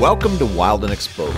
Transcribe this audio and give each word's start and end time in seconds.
Welcome 0.00 0.36
to 0.36 0.44
Wild 0.44 0.84
and 0.84 0.92
Exposed. 0.92 1.34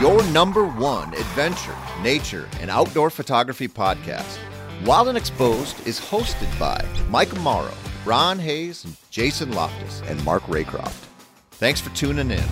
Your 0.00 0.22
number 0.30 0.64
one 0.64 1.12
adventure, 1.14 1.74
nature, 2.00 2.48
and 2.60 2.70
outdoor 2.70 3.10
photography 3.10 3.66
podcast. 3.66 4.38
Wild 4.84 5.08
and 5.08 5.18
Exposed 5.18 5.84
is 5.84 5.98
hosted 5.98 6.56
by 6.60 6.80
Mike 7.10 7.36
Morrow, 7.40 7.74
Ron 8.04 8.38
Hayes, 8.38 8.86
Jason 9.10 9.50
Loftus, 9.50 10.00
and 10.06 10.24
Mark 10.24 10.44
Raycroft. 10.44 11.06
Thanks 11.50 11.80
for 11.80 11.90
tuning 11.96 12.30
in. 12.30 12.44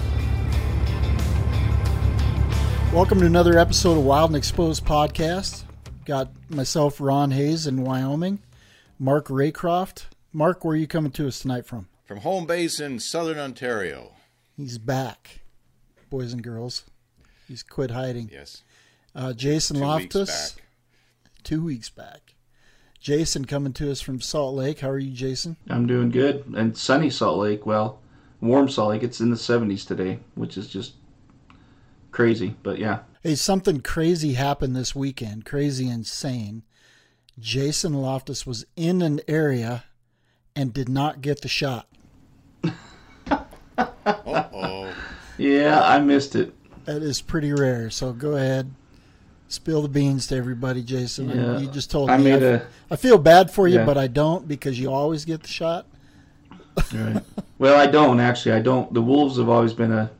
Welcome 2.93 3.21
to 3.21 3.27
another 3.27 3.57
episode 3.57 3.97
of 3.97 4.05
Wild 4.05 4.31
and 4.31 4.37
Exposed 4.37 4.85
podcast. 4.85 5.63
Got 6.07 6.33
myself, 6.51 7.01
Ron 7.01 7.31
Hayes 7.31 7.69
in 7.69 7.85
Wyoming, 7.85 8.41
Mark 8.99 9.29
Raycroft. 9.29 10.07
Mark, 10.33 10.65
where 10.65 10.75
are 10.75 10.77
you 10.77 10.89
coming 10.89 11.13
to 11.13 11.29
us 11.29 11.39
tonight 11.39 11.67
from? 11.67 11.87
From 12.11 12.23
home 12.23 12.45
base 12.45 12.81
in 12.81 12.99
southern 12.99 13.39
Ontario. 13.39 14.15
He's 14.57 14.79
back, 14.79 15.43
boys 16.11 16.33
and 16.33 16.43
girls. 16.43 16.83
He's 17.47 17.63
quit 17.63 17.93
hiding. 17.93 18.31
Yes. 18.33 18.65
Uh, 19.15 19.33
Jason 19.33 19.77
Two 19.77 19.83
Loftus, 19.83 20.29
weeks 20.29 20.53
back. 20.55 20.65
two 21.45 21.65
weeks 21.65 21.89
back. 21.89 22.35
Jason 22.99 23.45
coming 23.45 23.73
to 23.75 23.93
us 23.93 24.01
from 24.01 24.21
Salt 24.21 24.57
Lake. 24.57 24.81
How 24.81 24.91
are 24.91 24.99
you, 24.99 25.13
Jason? 25.13 25.57
I'm 25.69 25.87
doing 25.87 26.11
good. 26.11 26.47
And 26.53 26.77
sunny 26.77 27.11
Salt 27.11 27.39
Lake, 27.39 27.65
well, 27.65 28.01
warm 28.41 28.69
Salt 28.69 28.89
Lake. 28.91 29.05
It's 29.05 29.21
in 29.21 29.31
the 29.31 29.37
70s 29.37 29.87
today, 29.87 30.19
which 30.35 30.59
is 30.59 30.67
just 30.67 30.95
crazy. 32.11 32.57
But 32.65 32.81
yeah, 32.81 33.03
Hey, 33.23 33.37
something 33.37 33.83
crazy 33.83 34.33
happened 34.33 34.75
this 34.75 34.97
weekend. 34.97 35.45
Crazy 35.45 35.89
insane. 35.89 36.65
Jason 37.39 37.95
Loftus 37.95 38.45
was 38.45 38.67
in 38.75 39.01
an 39.01 39.21
area 39.29 39.85
and 40.57 40.75
did 40.75 40.89
not 40.89 41.21
get 41.21 41.43
the 41.43 41.49
shot. 41.49 41.87
Uh-oh. 44.07 44.93
yeah, 45.39 45.81
I 45.83 45.99
missed 46.01 46.35
it. 46.35 46.53
That 46.85 47.03
is 47.03 47.21
pretty 47.21 47.53
rare. 47.53 47.91
So 47.91 48.13
go 48.13 48.37
ahead, 48.37 48.71
spill 49.49 49.83
the 49.83 49.89
beans 49.89 50.27
to 50.29 50.37
everybody, 50.37 50.83
Jason. 50.83 51.29
Yeah. 51.31 51.59
You 51.59 51.69
just 51.69 51.91
told 51.91 52.11
I 52.11 52.17
me. 52.17 52.25
made 52.25 52.43
I, 52.43 52.47
a 52.47 52.63
I 52.91 52.97
feel 52.97 53.19
bad 53.19 53.51
for 53.51 53.69
you, 53.69 53.77
Yeah. 53.79 53.85
but 53.87 53.97
I 53.99 54.07
don't 54.07 54.49
because 54.49 54.79
you 54.79 54.91
always 54.91 55.25
get 55.25 55.43
the 55.43 55.49
shot. 55.49 55.87
right. 56.95 57.23
well, 57.59 57.79
I 57.81 57.87
don't 57.87 58.21
actually. 58.21 58.53
I 58.53 58.61
don't. 58.61 58.93
The 58.95 59.03
wolves 59.03 59.39
have 59.39 59.49
always 59.49 59.73
been 59.73 59.93
a, 59.93 60.11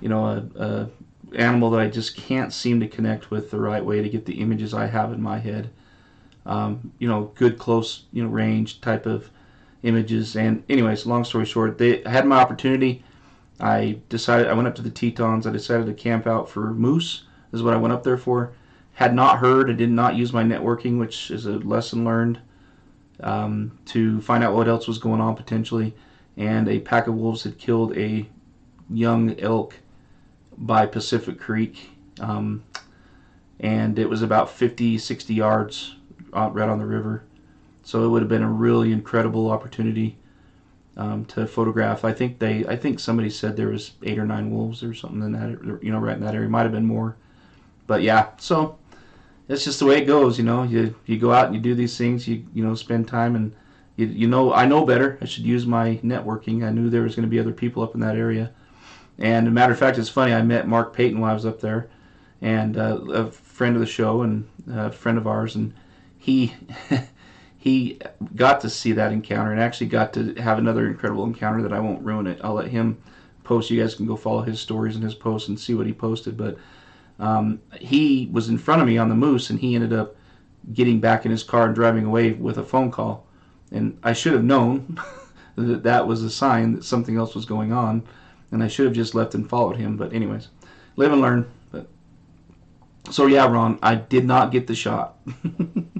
you 0.00 0.08
know, 0.08 0.24
a, 0.24 0.62
a 0.62 0.88
animal 1.36 1.70
that 1.70 1.80
I 1.80 1.88
just 1.88 2.16
can't 2.16 2.52
seem 2.52 2.80
to 2.80 2.88
connect 2.88 3.30
with 3.30 3.50
the 3.50 3.60
right 3.60 3.84
way 3.84 4.02
to 4.02 4.08
get 4.08 4.26
the 4.26 4.40
images 4.40 4.74
I 4.74 4.86
have 4.86 5.12
in 5.12 5.22
my 5.22 5.38
head. 5.38 5.70
Um, 6.46 6.92
you 6.98 7.06
know, 7.06 7.30
good 7.34 7.58
close, 7.58 8.04
you 8.12 8.22
know, 8.24 8.28
range 8.30 8.80
type 8.80 9.06
of 9.06 9.30
images. 9.82 10.36
And 10.36 10.62
anyways, 10.68 11.06
long 11.06 11.24
story 11.24 11.46
short, 11.46 11.78
they 11.78 12.04
I 12.04 12.10
had 12.10 12.26
my 12.26 12.36
opportunity. 12.36 13.04
I 13.58 13.98
decided 14.08 14.48
I 14.48 14.54
went 14.54 14.68
up 14.68 14.74
to 14.76 14.82
the 14.82 14.90
Tetons. 14.90 15.46
I 15.46 15.50
decided 15.50 15.86
to 15.86 15.94
camp 15.94 16.26
out 16.26 16.48
for 16.48 16.72
moose. 16.72 17.24
Is 17.52 17.62
what 17.62 17.74
I 17.74 17.78
went 17.78 17.92
up 17.92 18.04
there 18.04 18.16
for. 18.16 18.52
Had 18.94 19.14
not 19.14 19.38
heard. 19.38 19.70
I 19.70 19.74
did 19.74 19.90
not 19.90 20.14
use 20.14 20.32
my 20.32 20.44
networking, 20.44 20.98
which 20.98 21.30
is 21.30 21.46
a 21.46 21.58
lesson 21.58 22.04
learned 22.04 22.38
um, 23.22 23.78
to 23.86 24.20
find 24.20 24.44
out 24.44 24.54
what 24.54 24.68
else 24.68 24.86
was 24.86 24.98
going 24.98 25.20
on 25.20 25.34
potentially. 25.36 25.94
And 26.36 26.68
a 26.68 26.80
pack 26.80 27.06
of 27.06 27.14
wolves 27.14 27.42
had 27.42 27.58
killed 27.58 27.96
a 27.96 28.28
young 28.88 29.38
elk 29.40 29.74
by 30.56 30.86
Pacific 30.86 31.38
Creek. 31.38 31.90
Um, 32.20 32.62
and 33.58 33.98
it 33.98 34.08
was 34.08 34.22
about 34.22 34.50
50, 34.50 34.98
60 34.98 35.34
yards 35.34 35.96
out, 36.32 36.54
right 36.54 36.68
on 36.68 36.78
the 36.78 36.86
river. 36.86 37.24
So 37.82 38.04
it 38.04 38.08
would 38.08 38.22
have 38.22 38.28
been 38.28 38.42
a 38.42 38.50
really 38.50 38.92
incredible 38.92 39.50
opportunity 39.50 40.18
um, 40.96 41.24
to 41.26 41.46
photograph. 41.46 42.04
I 42.04 42.12
think 42.12 42.38
they, 42.38 42.66
I 42.66 42.76
think 42.76 43.00
somebody 43.00 43.30
said 43.30 43.56
there 43.56 43.68
was 43.68 43.92
eight 44.02 44.18
or 44.18 44.26
nine 44.26 44.50
wolves 44.50 44.82
or 44.82 44.94
something 44.94 45.22
in 45.22 45.32
that, 45.32 45.82
you 45.82 45.90
know, 45.90 45.98
right 45.98 46.16
in 46.16 46.22
that 46.22 46.34
area. 46.34 46.48
Might 46.48 46.62
have 46.62 46.72
been 46.72 46.86
more, 46.86 47.16
but 47.86 48.02
yeah. 48.02 48.28
So 48.38 48.78
that's 49.50 49.64
just 49.64 49.78
the 49.80 49.86
way 49.86 49.98
it 49.98 50.04
goes, 50.04 50.38
you 50.38 50.44
know. 50.44 50.62
You 50.62 50.94
you 51.06 51.18
go 51.18 51.32
out 51.32 51.46
and 51.46 51.54
you 51.54 51.60
do 51.60 51.74
these 51.74 51.96
things. 51.98 52.28
You 52.28 52.44
you 52.54 52.64
know 52.64 52.74
spend 52.74 53.08
time 53.08 53.34
and 53.34 53.52
you 53.96 54.06
you 54.06 54.28
know 54.28 54.52
I 54.52 54.64
know 54.66 54.86
better. 54.86 55.18
I 55.20 55.24
should 55.24 55.44
use 55.44 55.66
my 55.66 55.98
networking. 56.04 56.64
I 56.64 56.70
knew 56.70 56.88
there 56.88 57.02
was 57.02 57.16
going 57.16 57.26
to 57.26 57.30
be 57.30 57.40
other 57.40 57.52
people 57.52 57.82
up 57.82 57.94
in 57.94 58.00
that 58.00 58.16
area. 58.16 58.52
And 59.18 59.48
a 59.48 59.50
matter 59.50 59.72
of 59.72 59.78
fact, 59.78 59.98
it's 59.98 60.08
funny. 60.08 60.32
I 60.32 60.42
met 60.42 60.68
Mark 60.68 60.94
Payton 60.94 61.20
while 61.20 61.32
I 61.32 61.34
was 61.34 61.44
up 61.44 61.60
there, 61.60 61.90
and 62.40 62.78
uh, 62.78 63.00
a 63.12 63.30
friend 63.30 63.74
of 63.74 63.80
the 63.80 63.86
show 63.86 64.22
and 64.22 64.48
a 64.68 64.92
friend 64.92 65.18
of 65.18 65.26
ours, 65.26 65.56
and 65.56 65.74
he 66.16 66.54
he 67.60 67.98
got 68.34 68.62
to 68.62 68.70
see 68.70 68.92
that 68.92 69.12
encounter 69.12 69.52
and 69.52 69.60
actually 69.60 69.88
got 69.88 70.14
to 70.14 70.32
have 70.36 70.58
another 70.58 70.86
incredible 70.86 71.24
encounter 71.24 71.60
that 71.60 71.74
I 71.74 71.78
won't 71.78 72.02
ruin 72.02 72.26
it. 72.26 72.40
I'll 72.42 72.54
let 72.54 72.68
him 72.68 72.96
post. 73.44 73.68
You 73.68 73.78
guys 73.78 73.94
can 73.94 74.06
go 74.06 74.16
follow 74.16 74.40
his 74.40 74.58
stories 74.58 74.94
and 74.94 75.04
his 75.04 75.14
posts 75.14 75.50
and 75.50 75.60
see 75.60 75.74
what 75.74 75.86
he 75.86 75.92
posted. 75.92 76.38
But 76.38 76.56
um, 77.18 77.60
he 77.78 78.30
was 78.32 78.48
in 78.48 78.56
front 78.56 78.80
of 78.80 78.88
me 78.88 78.96
on 78.96 79.10
the 79.10 79.14
moose, 79.14 79.50
and 79.50 79.60
he 79.60 79.74
ended 79.74 79.92
up 79.92 80.16
getting 80.72 81.00
back 81.00 81.26
in 81.26 81.30
his 81.30 81.42
car 81.42 81.66
and 81.66 81.74
driving 81.74 82.06
away 82.06 82.32
with 82.32 82.56
a 82.56 82.64
phone 82.64 82.90
call. 82.90 83.26
And 83.70 83.98
I 84.02 84.14
should 84.14 84.32
have 84.32 84.42
known 84.42 84.98
that 85.56 85.82
that 85.82 86.06
was 86.06 86.22
a 86.22 86.30
sign 86.30 86.72
that 86.76 86.84
something 86.84 87.18
else 87.18 87.34
was 87.34 87.44
going 87.44 87.74
on, 87.74 88.02
and 88.52 88.62
I 88.62 88.68
should 88.68 88.86
have 88.86 88.94
just 88.94 89.14
left 89.14 89.34
and 89.34 89.46
followed 89.46 89.76
him. 89.76 89.98
But 89.98 90.14
anyways, 90.14 90.48
live 90.96 91.12
and 91.12 91.20
learn. 91.20 91.50
But 91.70 91.88
so 93.10 93.26
yeah, 93.26 93.46
Ron, 93.46 93.78
I 93.82 93.96
did 93.96 94.24
not 94.24 94.50
get 94.50 94.66
the 94.66 94.74
shot. 94.74 95.18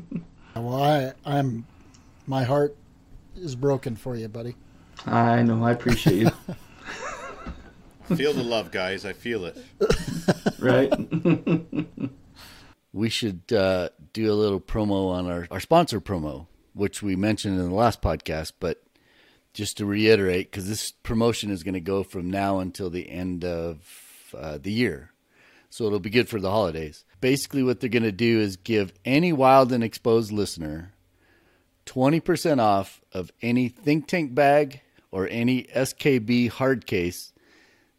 Well, 0.70 0.84
I, 0.84 1.12
I'm, 1.24 1.66
my 2.28 2.44
heart 2.44 2.76
is 3.34 3.56
broken 3.56 3.96
for 3.96 4.14
you, 4.14 4.28
buddy. 4.28 4.54
I 5.04 5.42
know. 5.42 5.64
I 5.64 5.72
appreciate 5.72 6.18
you. 6.18 6.30
Feel 8.14 8.32
the 8.32 8.44
love, 8.44 8.70
guys. 8.70 9.04
I 9.04 9.12
feel 9.12 9.46
it. 9.46 9.58
right? 10.60 10.92
we 12.92 13.08
should 13.08 13.52
uh, 13.52 13.88
do 14.12 14.32
a 14.32 14.34
little 14.34 14.60
promo 14.60 15.10
on 15.10 15.28
our, 15.28 15.48
our 15.50 15.58
sponsor 15.58 16.00
promo, 16.00 16.46
which 16.74 17.02
we 17.02 17.16
mentioned 17.16 17.58
in 17.58 17.68
the 17.68 17.74
last 17.74 18.00
podcast. 18.00 18.52
But 18.60 18.80
just 19.52 19.76
to 19.78 19.86
reiterate, 19.86 20.52
because 20.52 20.68
this 20.68 20.92
promotion 20.92 21.50
is 21.50 21.64
going 21.64 21.74
to 21.74 21.80
go 21.80 22.04
from 22.04 22.30
now 22.30 22.60
until 22.60 22.90
the 22.90 23.10
end 23.10 23.44
of 23.44 24.32
uh, 24.38 24.56
the 24.56 24.70
year. 24.70 25.10
So 25.70 25.86
it'll 25.86 26.00
be 26.00 26.10
good 26.10 26.28
for 26.28 26.40
the 26.40 26.50
holidays. 26.50 27.04
Basically, 27.20 27.62
what 27.62 27.80
they're 27.80 27.88
going 27.88 28.02
to 28.02 28.12
do 28.12 28.40
is 28.40 28.56
give 28.56 28.92
any 29.04 29.32
wild 29.32 29.72
and 29.72 29.84
exposed 29.84 30.32
listener 30.32 30.92
20% 31.86 32.60
off 32.60 33.00
of 33.12 33.32
any 33.40 33.68
think 33.68 34.06
tank 34.06 34.34
bag 34.34 34.80
or 35.10 35.26
any 35.28 35.64
SKB 35.64 36.50
hard 36.50 36.86
case 36.86 37.32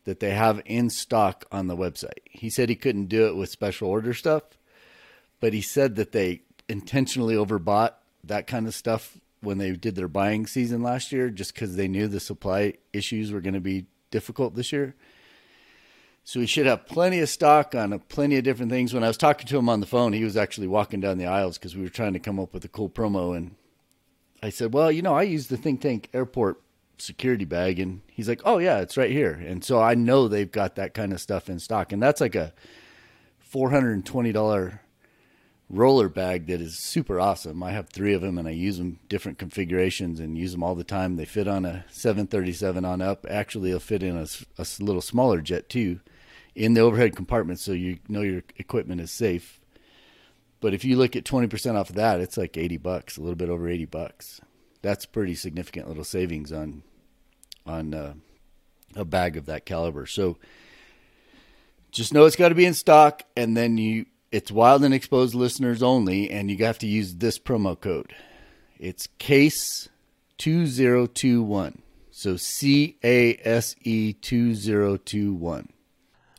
that 0.06 0.20
they 0.20 0.32
have 0.32 0.62
in 0.66 0.90
stock 0.90 1.46
on 1.52 1.68
the 1.68 1.76
website. 1.76 2.20
He 2.26 2.50
said 2.50 2.70
he 2.70 2.76
couldn't 2.76 3.06
do 3.06 3.28
it 3.28 3.36
with 3.36 3.50
special 3.50 3.90
order 3.90 4.14
stuff, 4.14 4.44
but 5.40 5.54
he 5.54 5.62
said 5.62 5.96
that 5.96 6.12
they 6.12 6.42
intentionally 6.68 7.36
overbought 7.36 7.94
that 8.24 8.48
kind 8.48 8.68
of 8.68 8.74
stuff 8.74 9.18
when 9.42 9.58
they 9.58 9.72
did 9.72 9.96
their 9.96 10.08
buying 10.08 10.48
season 10.48 10.82
last 10.82 11.12
year 11.12 11.30
just 11.30 11.54
because 11.54 11.76
they 11.76 11.88
knew 11.88 12.08
the 12.08 12.20
supply 12.20 12.74
issues 12.94 13.32
were 13.32 13.42
going 13.42 13.54
to 13.54 13.60
be 13.60 13.86
difficult 14.10 14.56
this 14.56 14.72
year. 14.72 14.96
So 16.24 16.40
we 16.40 16.46
should 16.46 16.68
have 16.68 16.86
plenty 16.86 17.20
of 17.20 17.30
stock 17.30 17.74
on 17.74 17.98
plenty 18.08 18.38
of 18.38 18.44
different 18.44 18.72
things. 18.72 18.94
When 18.94 19.04
I 19.04 19.08
was 19.08 19.18
talking 19.18 19.48
to 19.48 19.58
him 19.58 19.70
on 19.70 19.80
the 19.80 19.88
phone, 19.88 20.14
he 20.14 20.24
was 20.24 20.38
actually 20.38 20.68
walking 20.68 21.02
down 21.02 21.18
the 21.18 21.26
aisles 21.26 21.58
because 21.58 21.76
we 21.76 21.82
were 21.82 21.90
trying 21.90 22.14
to 22.14 22.20
come 22.20 22.40
up 22.40 22.54
with 22.54 22.64
a 22.64 22.70
cool 22.70 22.90
promo. 22.90 23.36
And 23.36 23.56
I 24.44 24.50
said, 24.50 24.74
"Well, 24.74 24.92
you 24.92 25.02
know, 25.02 25.16
I 25.16 25.24
use 25.24 25.48
the 25.48 25.58
Think 25.58 25.82
Tank 25.82 26.10
Airport 26.14 26.62
security 26.98 27.46
bag," 27.46 27.80
and 27.80 28.02
he's 28.08 28.30
like, 28.30 28.42
"Oh 28.46 28.60
yeah, 28.60 28.80
it's 28.80 28.98
right 28.98 29.12
here." 29.12 29.34
And 29.34 29.64
so 29.64 29.82
I 29.82 29.96
know 29.96 30.28
they've 30.28 30.52
got 30.52 30.76
that 30.76 30.94
kind 30.94 31.12
of 31.12 31.20
stuff 31.20 31.50
in 31.50 31.60
stock, 31.60 31.92
and 31.92 32.02
that's 32.02 32.22
like 32.22 32.36
a 32.36 32.54
four 33.40 33.72
hundred 33.72 33.94
and 33.94 34.06
twenty 34.06 34.32
dollar 34.32 34.82
roller 35.70 36.10
bag 36.10 36.48
that 36.48 36.62
is 36.62 36.78
super 36.78 37.20
awesome. 37.20 37.64
I 37.64 37.72
have 37.72 37.90
three 37.90 38.14
of 38.14 38.22
them, 38.22 38.38
and 38.38 38.48
I 38.48 38.52
use 38.52 38.78
them 38.78 39.00
different 39.10 39.40
configurations 39.40 40.20
and 40.20 40.38
use 40.38 40.52
them 40.52 40.64
all 40.64 40.76
the 40.76 40.84
time. 40.84 41.16
They 41.16 41.26
fit 41.26 41.48
on 41.48 41.66
a 41.66 41.84
seven 41.90 42.28
thirty 42.28 42.54
seven 42.54 42.86
on 42.86 43.02
up. 43.02 43.26
Actually, 43.28 43.72
they'll 43.72 43.80
fit 43.80 44.04
in 44.04 44.16
a, 44.16 44.28
a 44.58 44.66
little 44.80 45.02
smaller 45.02 45.42
jet 45.42 45.68
too 45.68 46.00
in 46.56 46.74
the 46.74 46.82
overhead 46.82 47.16
compartment 47.16 47.60
so 47.60 47.72
you 47.72 48.00
know 48.08 48.22
your 48.22 48.44
equipment 48.58 49.02
is 49.02 49.12
safe. 49.12 49.60
But 50.60 50.74
if 50.74 50.86
you 50.86 50.96
look 50.96 51.16
at 51.16 51.24
20% 51.24 51.76
off 51.76 51.90
of 51.90 51.96
that, 51.96 52.22
it's 52.22 52.38
like 52.38 52.56
80 52.56 52.78
bucks, 52.78 53.18
a 53.18 53.22
little 53.22 53.36
bit 53.36 53.50
over 53.50 53.68
80 53.68 53.86
bucks. 53.86 54.40
That's 54.84 55.06
pretty 55.06 55.34
significant 55.34 55.88
little 55.88 56.04
savings 56.04 56.52
on 56.52 56.84
on 57.66 57.94
uh, 57.94 58.14
a 58.96 59.06
bag 59.06 59.38
of 59.38 59.46
that 59.46 59.66
caliber. 59.66 60.06
So 60.06 60.38
just 61.92 62.14
know 62.14 62.26
it's 62.26 62.36
got 62.36 62.50
to 62.50 62.56
be 62.56 62.66
in 62.66 62.74
stock 62.74 63.24
and 63.36 63.56
then 63.56 63.78
you 63.78 64.06
it's 64.32 64.52
wild 64.52 64.84
and 64.84 64.94
exposed 64.94 65.36
listeners 65.36 65.84
only 65.84 66.30
and 66.30 66.50
you 66.50 66.58
have 66.66 66.80
to 66.80 66.88
use 66.88 67.16
this 67.16 67.38
promo 67.38 67.80
code. 67.80 68.16
It's 68.80 69.08
case 69.20 69.90
2021. 70.38 71.82
So 72.12 72.38
C 72.38 72.98
A 73.04 73.40
S 73.44 73.76
E 73.84 74.14
2021. 74.14 75.70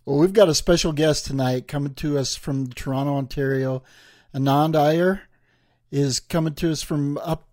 Well, 0.04 0.19
we've 0.19 0.32
got 0.32 0.49
a 0.49 0.54
special 0.54 0.93
guest 0.93 1.26
tonight 1.26 1.69
coming 1.69 1.94
to 1.94 2.19
us 2.19 2.34
from 2.34 2.69
Toronto, 2.69 3.14
Ontario. 3.14 3.84
Anand 4.34 4.75
Iyer 4.75 5.22
is 5.93 6.19
coming 6.19 6.54
to 6.54 6.72
us 6.72 6.82
from 6.82 7.19
up. 7.19 7.49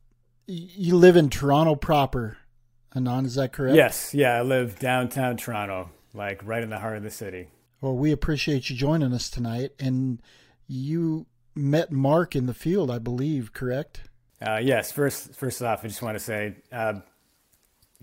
You 0.48 0.96
live 0.96 1.16
in 1.16 1.30
Toronto 1.30 1.76
proper, 1.76 2.38
Anand, 2.96 3.28
is 3.28 3.36
that 3.36 3.54
correct? 3.54 3.76
Yes, 3.76 4.16
yeah, 4.16 4.36
I 4.36 4.42
live 4.42 4.80
downtown 4.80 5.38
Toronto, 5.38 5.92
like 6.16 6.42
right 6.44 6.64
in 6.64 6.72
the 6.72 6.80
heart 6.80 6.98
of 6.98 7.04
the 7.04 7.12
city. 7.12 7.50
Well, 7.82 7.96
we 7.96 8.12
appreciate 8.12 8.68
you 8.72 8.76
joining 8.76 9.14
us 9.14 9.30
tonight. 9.30 9.74
And 9.80 10.20
you 10.68 11.28
met 11.54 11.92
Mark 11.92 12.36
in 12.36 12.48
the 12.48 12.56
field, 12.56 12.90
I 12.90 12.98
believe, 12.98 13.54
correct? 13.54 14.02
Uh, 14.42 14.60
yes. 14.62 14.92
First, 14.92 15.36
first 15.36 15.62
off, 15.62 15.86
I 15.86 15.88
just 15.88 16.02
want 16.02 16.16
to 16.16 16.24
say, 16.24 16.56
uh, 16.72 16.94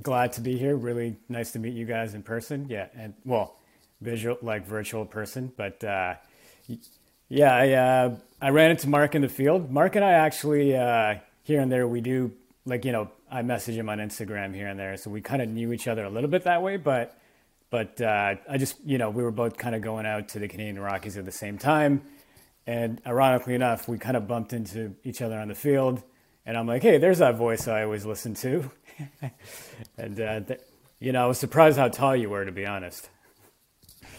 glad 0.01 0.35
to 0.35 0.41
be 0.41 0.57
here. 0.57 0.77
Really 0.77 1.17
nice 1.29 1.51
to 1.53 1.59
meet 1.59 1.75
you 1.75 1.85
guys 1.85 2.15
in 2.15 2.23
person. 2.23 2.67
Yeah, 2.69 2.87
and 2.95 3.15
well, 3.25 3.59
visual 4.01 4.39
like 4.43 4.67
virtual 4.67 5.05
person, 5.05 5.53
but 5.57 5.83
uh, 5.85 6.15
yeah, 7.29 7.55
I 7.55 7.73
uh, 7.73 8.17
I 8.41 8.51
ran 8.51 8.71
into 8.71 8.89
Mark 8.89 9.15
in 9.15 9.23
the 9.23 9.29
field. 9.29 9.71
Mark 9.71 9.97
and 9.97 10.05
I 10.05 10.13
actually 10.13 10.77
uh, 10.77 11.17
here 11.43 11.61
and 11.61 11.71
there 11.71 11.87
we 11.89 12.01
do 12.01 12.33
like 12.65 12.85
you 12.85 12.93
know 12.93 13.11
I 13.31 13.43
message 13.43 13.77
him 13.77 13.89
on 13.89 13.99
Instagram 13.99 14.55
here 14.55 14.69
and 14.69 14.79
there, 14.79 14.97
so 14.97 15.11
we 15.11 15.21
kind 15.21 15.43
of 15.43 15.49
knew 15.49 15.73
each 15.73 15.89
other 15.89 16.05
a 16.05 16.11
little 16.11 16.31
bit 16.31 16.45
that 16.45 16.63
way, 16.63 16.77
but. 16.77 17.19
But 17.69 18.01
uh, 18.01 18.37
I 18.49 18.59
just, 18.59 18.77
you 18.85 18.97
know, 18.97 19.11
we 19.11 19.25
were 19.25 19.33
both 19.33 19.57
kind 19.57 19.75
of 19.75 19.83
going 19.83 20.07
out 20.07 20.29
to 20.31 20.39
the 20.39 20.47
Canadian 20.47 20.79
Rockies 20.79 21.17
at 21.17 21.25
the 21.25 21.33
same 21.33 21.59
time. 21.59 22.03
And 22.67 23.01
ironically 23.07 23.55
enough, 23.55 23.89
we 23.89 23.99
kind 23.99 24.17
of 24.17 24.27
bumped 24.27 24.53
into 24.53 24.95
each 25.05 25.23
other 25.23 25.39
on 25.39 25.49
the 25.49 25.55
field. 25.55 26.03
And 26.45 26.57
I'm 26.57 26.67
like, 26.67 26.83
hey, 26.83 26.99
there's 26.99 27.19
that 27.19 27.37
voice 27.37 27.69
I 27.69 27.83
always 27.83 28.05
listen 28.07 28.35
to. 28.35 28.71
and, 29.99 30.21
uh, 30.21 30.41
th- 30.41 30.61
you 31.01 31.13
know, 31.13 31.25
I 31.25 31.27
was 31.27 31.39
surprised 31.39 31.79
how 31.79 31.89
tall 31.89 32.17
you 32.17 32.31
were, 32.31 32.45
to 32.45 32.53
be 32.53 32.67
honest. 32.67 33.11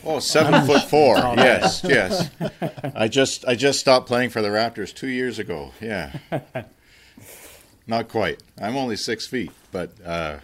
Oh, 0.04 0.20
seven 0.20 0.66
foot 0.66 0.84
four. 0.84 1.18
yes, 1.18 1.82
yes. 1.88 2.30
I 2.96 3.08
just 3.08 3.46
I 3.46 3.56
just 3.56 3.80
stopped 3.80 4.08
playing 4.08 4.30
for 4.30 4.42
the 4.42 4.50
Raptors 4.50 4.94
two 4.94 5.08
years 5.08 5.40
ago. 5.40 5.72
Yeah, 5.82 6.18
not 7.88 8.08
quite. 8.08 8.42
I'm 8.62 8.76
only 8.76 8.96
six 8.96 9.28
feet, 9.28 9.52
but 9.72 9.92
uh, 10.06 10.38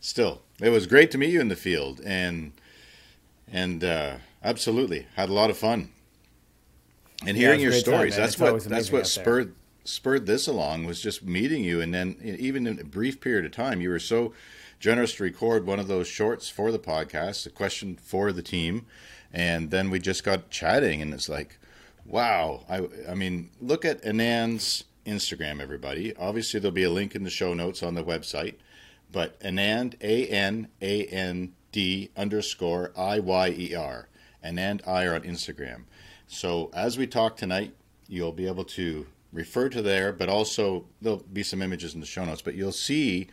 still, 0.00 0.42
it 0.60 0.70
was 0.70 0.86
great 0.86 1.10
to 1.12 1.18
meet 1.18 1.30
you 1.30 1.40
in 1.40 1.48
the 1.48 1.56
field, 1.56 2.00
and 2.04 2.52
and 3.52 3.84
uh, 3.84 4.16
absolutely 4.42 5.06
had 5.16 5.28
a 5.28 5.32
lot 5.32 5.50
of 5.50 5.58
fun. 5.58 5.90
And 7.26 7.36
hearing 7.36 7.60
your 7.60 7.72
stories, 7.72 8.14
time, 8.14 8.22
that's 8.22 8.38
what 8.38 8.64
that's 8.64 8.90
what 8.90 9.06
spurred 9.06 9.54
spurred 9.84 10.26
this 10.26 10.46
along 10.46 10.84
was 10.84 11.00
just 11.00 11.24
meeting 11.24 11.64
you, 11.64 11.80
and 11.80 11.92
then 11.92 12.16
even 12.22 12.66
in 12.66 12.78
a 12.78 12.84
brief 12.84 13.20
period 13.20 13.44
of 13.44 13.52
time, 13.52 13.80
you 13.80 13.90
were 13.90 13.98
so 13.98 14.32
generous 14.82 15.14
to 15.14 15.22
record 15.22 15.64
one 15.64 15.78
of 15.78 15.86
those 15.86 16.08
shorts 16.08 16.48
for 16.48 16.72
the 16.72 16.78
podcast, 16.78 17.46
a 17.46 17.50
question 17.50 17.96
for 18.02 18.32
the 18.32 18.42
team, 18.42 18.84
and 19.32 19.70
then 19.70 19.90
we 19.90 20.00
just 20.00 20.24
got 20.24 20.50
chatting, 20.50 21.00
and 21.00 21.14
it's 21.14 21.28
like, 21.28 21.56
wow. 22.04 22.64
I 22.68 22.88
I 23.08 23.14
mean, 23.14 23.50
look 23.60 23.84
at 23.84 24.02
Anand's 24.02 24.82
Instagram, 25.06 25.60
everybody. 25.60 26.14
Obviously, 26.16 26.58
there'll 26.58 26.74
be 26.74 26.82
a 26.82 26.90
link 26.90 27.14
in 27.14 27.22
the 27.22 27.30
show 27.30 27.54
notes 27.54 27.80
on 27.80 27.94
the 27.94 28.02
website, 28.02 28.56
but 29.12 29.38
Anand 29.38 29.94
A 30.00 30.26
N 30.26 30.66
A 30.82 31.06
N 31.06 31.52
D 31.70 32.10
underscore 32.16 32.92
I 32.96 33.20
Y 33.20 33.54
E 33.56 33.74
R, 33.76 34.08
Anand 34.44 34.86
Iyer 34.86 35.14
on 35.14 35.22
Instagram. 35.22 35.84
So 36.26 36.72
as 36.74 36.98
we 36.98 37.06
talk 37.06 37.36
tonight, 37.36 37.72
you'll 38.08 38.32
be 38.32 38.48
able 38.48 38.64
to 38.64 39.06
refer 39.32 39.68
to 39.68 39.80
there, 39.80 40.12
but 40.12 40.28
also 40.28 40.86
there'll 41.00 41.24
be 41.32 41.44
some 41.44 41.62
images 41.62 41.94
in 41.94 42.00
the 42.00 42.06
show 42.06 42.24
notes. 42.24 42.42
But 42.42 42.56
you'll 42.56 42.72
see 42.72 43.28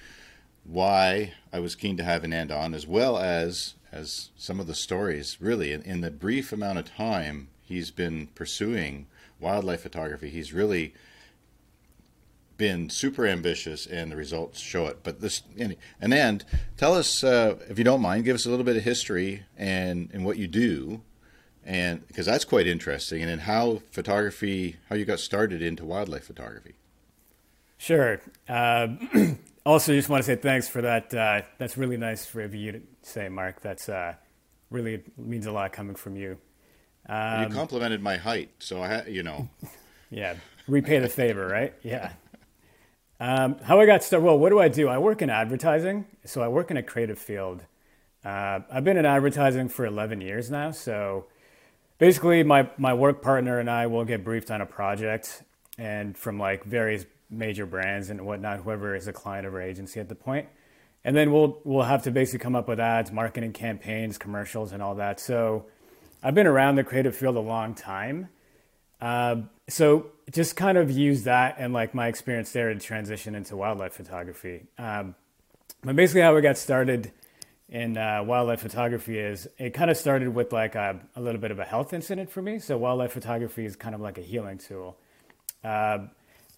why 0.69 1.33
I 1.51 1.59
was 1.59 1.75
keen 1.75 1.97
to 1.97 2.03
have 2.03 2.21
Anand 2.21 2.51
on, 2.51 2.73
as 2.73 2.85
well 2.85 3.17
as 3.17 3.75
as 3.91 4.29
some 4.37 4.59
of 4.59 4.67
the 4.67 4.75
stories. 4.75 5.37
Really, 5.41 5.73
in, 5.73 5.81
in 5.81 6.01
the 6.01 6.11
brief 6.11 6.51
amount 6.51 6.79
of 6.79 6.85
time 6.85 7.49
he's 7.61 7.91
been 7.91 8.27
pursuing 8.35 9.07
wildlife 9.39 9.81
photography, 9.81 10.29
he's 10.29 10.53
really 10.53 10.93
been 12.57 12.89
super 12.89 13.25
ambitious, 13.25 13.87
and 13.87 14.11
the 14.11 14.15
results 14.15 14.59
show 14.59 14.85
it. 14.87 14.99
But 15.01 15.21
this, 15.21 15.41
Anand, 16.01 16.43
tell 16.77 16.93
us 16.93 17.23
uh, 17.23 17.57
if 17.69 17.77
you 17.77 17.83
don't 17.83 18.01
mind, 18.01 18.25
give 18.25 18.35
us 18.35 18.45
a 18.45 18.49
little 18.49 18.65
bit 18.65 18.77
of 18.77 18.83
history 18.83 19.45
and 19.57 20.09
and 20.13 20.23
what 20.23 20.37
you 20.37 20.47
do, 20.47 21.01
and 21.65 22.05
because 22.07 22.27
that's 22.27 22.45
quite 22.45 22.67
interesting, 22.67 23.23
and 23.23 23.41
how 23.41 23.81
photography, 23.91 24.75
how 24.89 24.95
you 24.95 25.05
got 25.05 25.19
started 25.19 25.63
into 25.63 25.83
wildlife 25.83 26.25
photography. 26.25 26.75
Sure. 27.77 28.19
Uh, 28.47 28.87
also, 29.69 29.93
just 29.93 30.09
want 30.09 30.23
to 30.23 30.25
say 30.25 30.35
thanks 30.35 30.67
for 30.67 30.81
that. 30.81 31.13
Uh, 31.13 31.43
that's 31.57 31.77
really 31.77 31.97
nice 31.97 32.25
for 32.25 32.43
you 32.43 32.71
to 32.71 32.81
say, 33.03 33.29
Mark. 33.29 33.61
That's 33.61 33.87
uh, 33.87 34.15
really 34.71 35.03
means 35.17 35.45
a 35.45 35.51
lot 35.51 35.71
coming 35.71 35.95
from 35.95 36.15
you. 36.15 36.37
Um, 37.07 37.43
you 37.43 37.49
complimented 37.49 38.01
my 38.01 38.17
height, 38.17 38.49
so 38.59 38.81
I, 38.81 39.05
you 39.05 39.23
know. 39.23 39.49
yeah, 40.09 40.35
repay 40.67 40.99
the 40.99 41.07
favor, 41.07 41.47
right? 41.47 41.73
Yeah. 41.83 42.13
Um, 43.19 43.57
how 43.63 43.79
I 43.79 43.85
got 43.85 44.03
started? 44.03 44.25
Well, 44.25 44.39
what 44.39 44.49
do 44.49 44.59
I 44.59 44.69
do? 44.69 44.87
I 44.87 44.97
work 44.97 45.21
in 45.21 45.29
advertising, 45.29 46.05
so 46.25 46.41
I 46.41 46.47
work 46.47 46.71
in 46.71 46.77
a 46.77 46.83
creative 46.83 47.19
field. 47.19 47.63
Uh, 48.23 48.61
I've 48.71 48.83
been 48.83 48.97
in 48.97 49.05
advertising 49.05 49.69
for 49.69 49.85
11 49.85 50.21
years 50.21 50.49
now, 50.49 50.71
so 50.71 51.25
basically 51.99 52.43
my, 52.43 52.69
my 52.77 52.93
work 52.93 53.21
partner 53.21 53.59
and 53.59 53.69
I 53.69 53.87
will 53.87 54.05
get 54.05 54.23
briefed 54.23 54.49
on 54.49 54.61
a 54.61 54.65
project 54.65 55.43
and 55.77 56.17
from 56.17 56.39
like 56.39 56.63
various 56.63 57.05
major 57.29 57.65
brands 57.65 58.09
and 58.09 58.25
whatnot, 58.25 58.59
whoever 58.59 58.95
is 58.95 59.07
a 59.07 59.13
client 59.13 59.45
of 59.45 59.53
our 59.53 59.61
agency 59.61 59.99
at 59.99 60.09
the 60.09 60.15
point. 60.15 60.47
And 61.03 61.15
then 61.15 61.31
we'll 61.31 61.61
we'll 61.63 61.85
have 61.85 62.03
to 62.03 62.11
basically 62.11 62.39
come 62.39 62.55
up 62.55 62.67
with 62.67 62.79
ads, 62.79 63.11
marketing 63.11 63.53
campaigns, 63.53 64.17
commercials, 64.17 64.71
and 64.71 64.83
all 64.83 64.95
that. 64.95 65.19
So 65.19 65.65
I've 66.21 66.35
been 66.35 66.47
around 66.47 66.75
the 66.75 66.83
creative 66.83 67.15
field 67.15 67.37
a 67.37 67.41
long 67.41 67.73
time. 67.73 68.29
Uh, 68.99 69.37
so 69.69 70.07
just 70.31 70.57
kind 70.57 70.77
of 70.77 70.91
use 70.91 71.23
that 71.23 71.55
and 71.57 71.73
like 71.73 71.95
my 71.95 72.07
experience 72.07 72.51
there 72.51 72.73
to 72.73 72.79
transition 72.79 73.33
into 73.33 73.55
wildlife 73.55 73.93
photography. 73.93 74.65
Um, 74.77 75.15
but 75.83 75.95
basically, 75.95 76.21
how 76.21 76.35
we 76.35 76.41
got 76.41 76.57
started 76.57 77.13
in 77.69 77.97
uh, 77.97 78.23
wildlife 78.25 78.59
photography 78.59 79.17
is 79.19 79.47
it 79.57 79.73
kind 79.73 79.91
of 79.91 79.97
started 79.97 80.29
with 80.29 80.51
like 80.51 80.75
a, 80.75 80.99
a, 81.15 81.21
little 81.21 81.39
bit 81.39 81.51
of 81.51 81.59
a 81.59 81.63
health 81.65 81.93
incident 81.93 82.29
for 82.29 82.41
me. 82.41 82.59
So 82.59 82.77
wildlife 82.77 83.11
photography 83.11 83.63
is 83.63 83.75
kind 83.75 83.93
of 83.93 84.01
like 84.01 84.17
a 84.17 84.21
healing 84.21 84.57
tool. 84.57 84.97
Uh, 85.63 86.07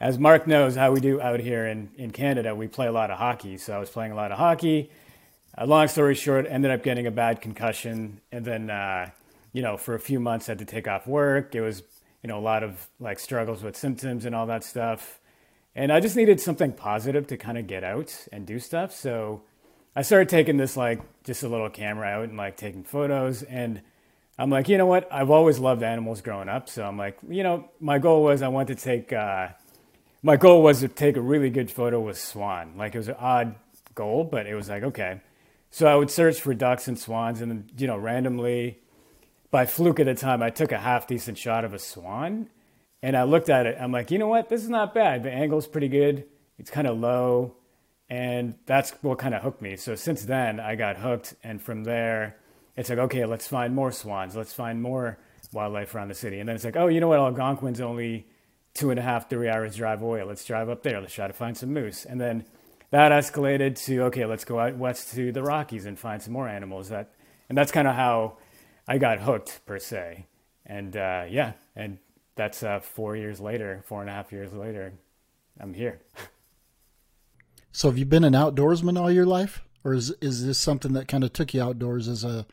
as 0.01 0.17
Mark 0.17 0.47
knows, 0.47 0.75
how 0.75 0.91
we 0.91 0.99
do 0.99 1.21
out 1.21 1.39
here 1.39 1.67
in, 1.67 1.91
in 1.95 2.09
Canada, 2.09 2.55
we 2.55 2.67
play 2.67 2.87
a 2.87 2.91
lot 2.91 3.11
of 3.11 3.19
hockey. 3.19 3.55
So 3.59 3.75
I 3.75 3.77
was 3.77 3.91
playing 3.91 4.11
a 4.11 4.15
lot 4.15 4.31
of 4.31 4.39
hockey. 4.39 4.89
Uh, 5.55 5.67
long 5.67 5.87
story 5.87 6.15
short, 6.15 6.47
ended 6.49 6.71
up 6.71 6.81
getting 6.81 7.05
a 7.05 7.11
bad 7.11 7.39
concussion, 7.39 8.19
and 8.31 8.43
then 8.43 8.71
uh, 8.71 9.11
you 9.53 9.61
know 9.61 9.77
for 9.77 9.93
a 9.93 9.99
few 9.99 10.19
months 10.19 10.47
had 10.47 10.57
to 10.57 10.65
take 10.65 10.87
off 10.87 11.05
work. 11.05 11.53
It 11.53 11.61
was 11.61 11.83
you 12.23 12.29
know 12.29 12.39
a 12.39 12.41
lot 12.41 12.63
of 12.63 12.87
like 12.99 13.19
struggles 13.19 13.61
with 13.61 13.77
symptoms 13.77 14.25
and 14.25 14.33
all 14.33 14.47
that 14.47 14.63
stuff, 14.63 15.19
and 15.75 15.91
I 15.91 15.99
just 15.99 16.15
needed 16.15 16.39
something 16.39 16.71
positive 16.71 17.27
to 17.27 17.37
kind 17.37 17.59
of 17.59 17.67
get 17.67 17.83
out 17.83 18.27
and 18.31 18.47
do 18.47 18.57
stuff. 18.57 18.91
So 18.93 19.43
I 19.95 20.01
started 20.01 20.29
taking 20.29 20.57
this 20.57 20.75
like 20.75 21.01
just 21.25 21.43
a 21.43 21.47
little 21.47 21.69
camera 21.69 22.07
out 22.07 22.23
and 22.23 22.37
like 22.37 22.57
taking 22.57 22.83
photos 22.83 23.43
and 23.43 23.81
I'm 24.39 24.49
like, 24.49 24.67
you 24.69 24.77
know 24.79 24.87
what? 24.87 25.07
I've 25.11 25.29
always 25.29 25.59
loved 25.59 25.83
animals 25.83 26.21
growing 26.21 26.49
up, 26.49 26.67
so 26.67 26.83
I'm 26.83 26.97
like, 26.97 27.19
you 27.29 27.43
know, 27.43 27.69
my 27.79 27.99
goal 27.99 28.23
was 28.23 28.41
I 28.41 28.47
want 28.47 28.69
to 28.69 28.75
take 28.75 29.13
uh, 29.13 29.49
my 30.23 30.37
goal 30.37 30.61
was 30.61 30.81
to 30.81 30.87
take 30.87 31.17
a 31.17 31.21
really 31.21 31.49
good 31.49 31.71
photo 31.71 31.99
with 31.99 32.17
swan. 32.17 32.73
Like 32.77 32.95
it 32.95 32.99
was 32.99 33.07
an 33.07 33.15
odd 33.19 33.55
goal, 33.95 34.23
but 34.23 34.45
it 34.47 34.55
was 34.55 34.69
like 34.69 34.83
okay. 34.83 35.21
So 35.69 35.87
I 35.87 35.95
would 35.95 36.11
search 36.11 36.39
for 36.39 36.53
ducks 36.53 36.87
and 36.87 36.99
swans, 36.99 37.39
and 37.39 37.71
you 37.77 37.87
know, 37.87 37.97
randomly, 37.97 38.79
by 39.51 39.65
fluke 39.65 39.99
at 39.99 40.05
the 40.05 40.15
time, 40.15 40.41
I 40.41 40.49
took 40.49 40.71
a 40.71 40.77
half 40.77 41.07
decent 41.07 41.37
shot 41.37 41.63
of 41.63 41.73
a 41.73 41.79
swan, 41.79 42.49
and 43.01 43.15
I 43.15 43.23
looked 43.23 43.49
at 43.49 43.65
it. 43.65 43.77
I'm 43.79 43.91
like, 43.91 44.11
you 44.11 44.19
know 44.19 44.27
what? 44.27 44.49
This 44.49 44.63
is 44.63 44.69
not 44.69 44.93
bad. 44.93 45.23
The 45.23 45.31
angle's 45.31 45.67
pretty 45.67 45.87
good. 45.87 46.25
It's 46.57 46.69
kind 46.69 46.87
of 46.87 46.99
low. 46.99 47.55
And 48.09 48.55
that's 48.65 48.91
what 49.01 49.19
kind 49.19 49.33
of 49.33 49.41
hooked 49.41 49.61
me. 49.61 49.77
So 49.77 49.95
since 49.95 50.25
then, 50.25 50.59
I 50.59 50.75
got 50.75 50.97
hooked. 50.97 51.33
And 51.43 51.61
from 51.61 51.85
there, 51.85 52.35
it's 52.75 52.89
like, 52.89 52.99
okay, 52.99 53.25
let's 53.25 53.47
find 53.47 53.73
more 53.73 53.91
swans. 53.91 54.35
Let's 54.35 54.53
find 54.53 54.81
more 54.81 55.17
wildlife 55.53 55.95
around 55.95 56.09
the 56.09 56.15
city. 56.15 56.39
And 56.39 56.49
then 56.49 56.57
it's 56.57 56.65
like, 56.65 56.75
oh, 56.75 56.87
you 56.87 56.99
know 56.99 57.07
what? 57.07 57.19
Algonquin's 57.19 57.79
only 57.79 58.27
two 58.73 58.89
and 58.89 58.99
a 58.99 59.03
half, 59.03 59.29
three 59.29 59.49
hours 59.49 59.75
drive 59.75 60.01
away. 60.01 60.23
Let's 60.23 60.45
drive 60.45 60.69
up 60.69 60.83
there. 60.83 60.99
Let's 60.99 61.13
try 61.13 61.27
to 61.27 61.33
find 61.33 61.57
some 61.57 61.73
moose. 61.73 62.05
And 62.05 62.19
then 62.19 62.45
that 62.91 63.11
escalated 63.11 63.83
to, 63.85 64.03
okay, 64.03 64.25
let's 64.25 64.45
go 64.45 64.59
out 64.59 64.75
west 64.77 65.13
to 65.13 65.31
the 65.31 65.43
Rockies 65.43 65.85
and 65.85 65.97
find 65.97 66.21
some 66.21 66.33
more 66.33 66.47
animals. 66.47 66.89
That, 66.89 67.13
and 67.49 67.57
that's 67.57 67.71
kind 67.71 67.87
of 67.87 67.95
how 67.95 68.37
I 68.87 68.97
got 68.97 69.19
hooked, 69.19 69.65
per 69.65 69.79
se. 69.79 70.25
And 70.65 70.95
uh, 70.95 71.25
yeah, 71.29 71.53
and 71.75 71.97
that's 72.35 72.63
uh, 72.63 72.79
four 72.79 73.15
years 73.15 73.39
later, 73.39 73.83
four 73.85 74.01
and 74.01 74.09
a 74.09 74.13
half 74.13 74.31
years 74.31 74.53
later, 74.53 74.93
I'm 75.59 75.73
here. 75.73 76.01
So 77.73 77.87
have 77.87 77.97
you 77.97 78.05
been 78.05 78.25
an 78.25 78.33
outdoorsman 78.33 78.99
all 78.99 79.09
your 79.09 79.25
life, 79.25 79.63
or 79.83 79.93
is 79.93 80.11
is 80.21 80.45
this 80.45 80.57
something 80.57 80.91
that 80.93 81.07
kind 81.07 81.23
of 81.23 81.31
took 81.31 81.53
you 81.53 81.63
outdoors 81.63 82.07
as 82.07 82.23
a 82.23 82.45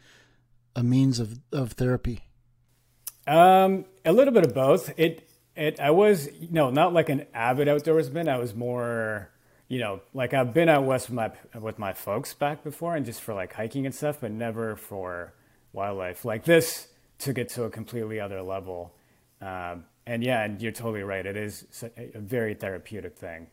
a 0.77 0.83
means 0.85 1.19
of 1.19 1.41
of 1.53 1.73
therapy? 1.73 2.25
Um, 3.27 3.85
a 4.05 4.13
little 4.13 4.33
bit 4.33 4.47
of 4.47 4.55
both. 4.55 4.93
It 4.97 5.28
it 5.59 5.81
I 5.81 5.91
was 5.91 6.29
no 6.51 6.71
not 6.71 6.93
like 6.93 7.09
an 7.09 7.27
avid 7.35 7.69
outdoorsman. 7.69 8.29
I 8.29 8.39
was 8.39 8.55
more 8.55 9.31
you 9.69 9.81
know 9.81 10.01
like 10.15 10.33
I've 10.33 10.55
been 10.55 10.69
out 10.69 10.85
west 10.85 11.11
with 11.11 11.17
my 11.17 11.61
with 11.61 11.79
my 11.79 11.93
folks 11.93 12.35
back 12.35 12.65
before 12.65 12.97
and 12.97 13.05
just 13.05 13.21
for 13.21 13.35
like 13.35 13.53
hiking 13.53 13.85
and 13.85 13.95
stuff, 13.95 14.19
but 14.21 14.31
never 14.31 14.77
for 14.77 15.35
wildlife. 15.73 16.25
Like 16.25 16.45
this 16.45 16.89
took 17.19 17.37
it 17.39 17.49
to 17.51 17.65
a 17.65 17.71
completely 17.71 18.21
other 18.21 18.43
level. 18.43 18.95
Um, 19.41 19.85
and 20.07 20.25
yeah, 20.25 20.45
and 20.45 20.63
you're 20.63 20.73
totally 20.73 21.03
right. 21.03 21.27
It 21.27 21.37
is 21.37 21.67
a 21.97 22.19
very 22.19 22.55
therapeutic 22.55 23.17
thing 23.17 23.49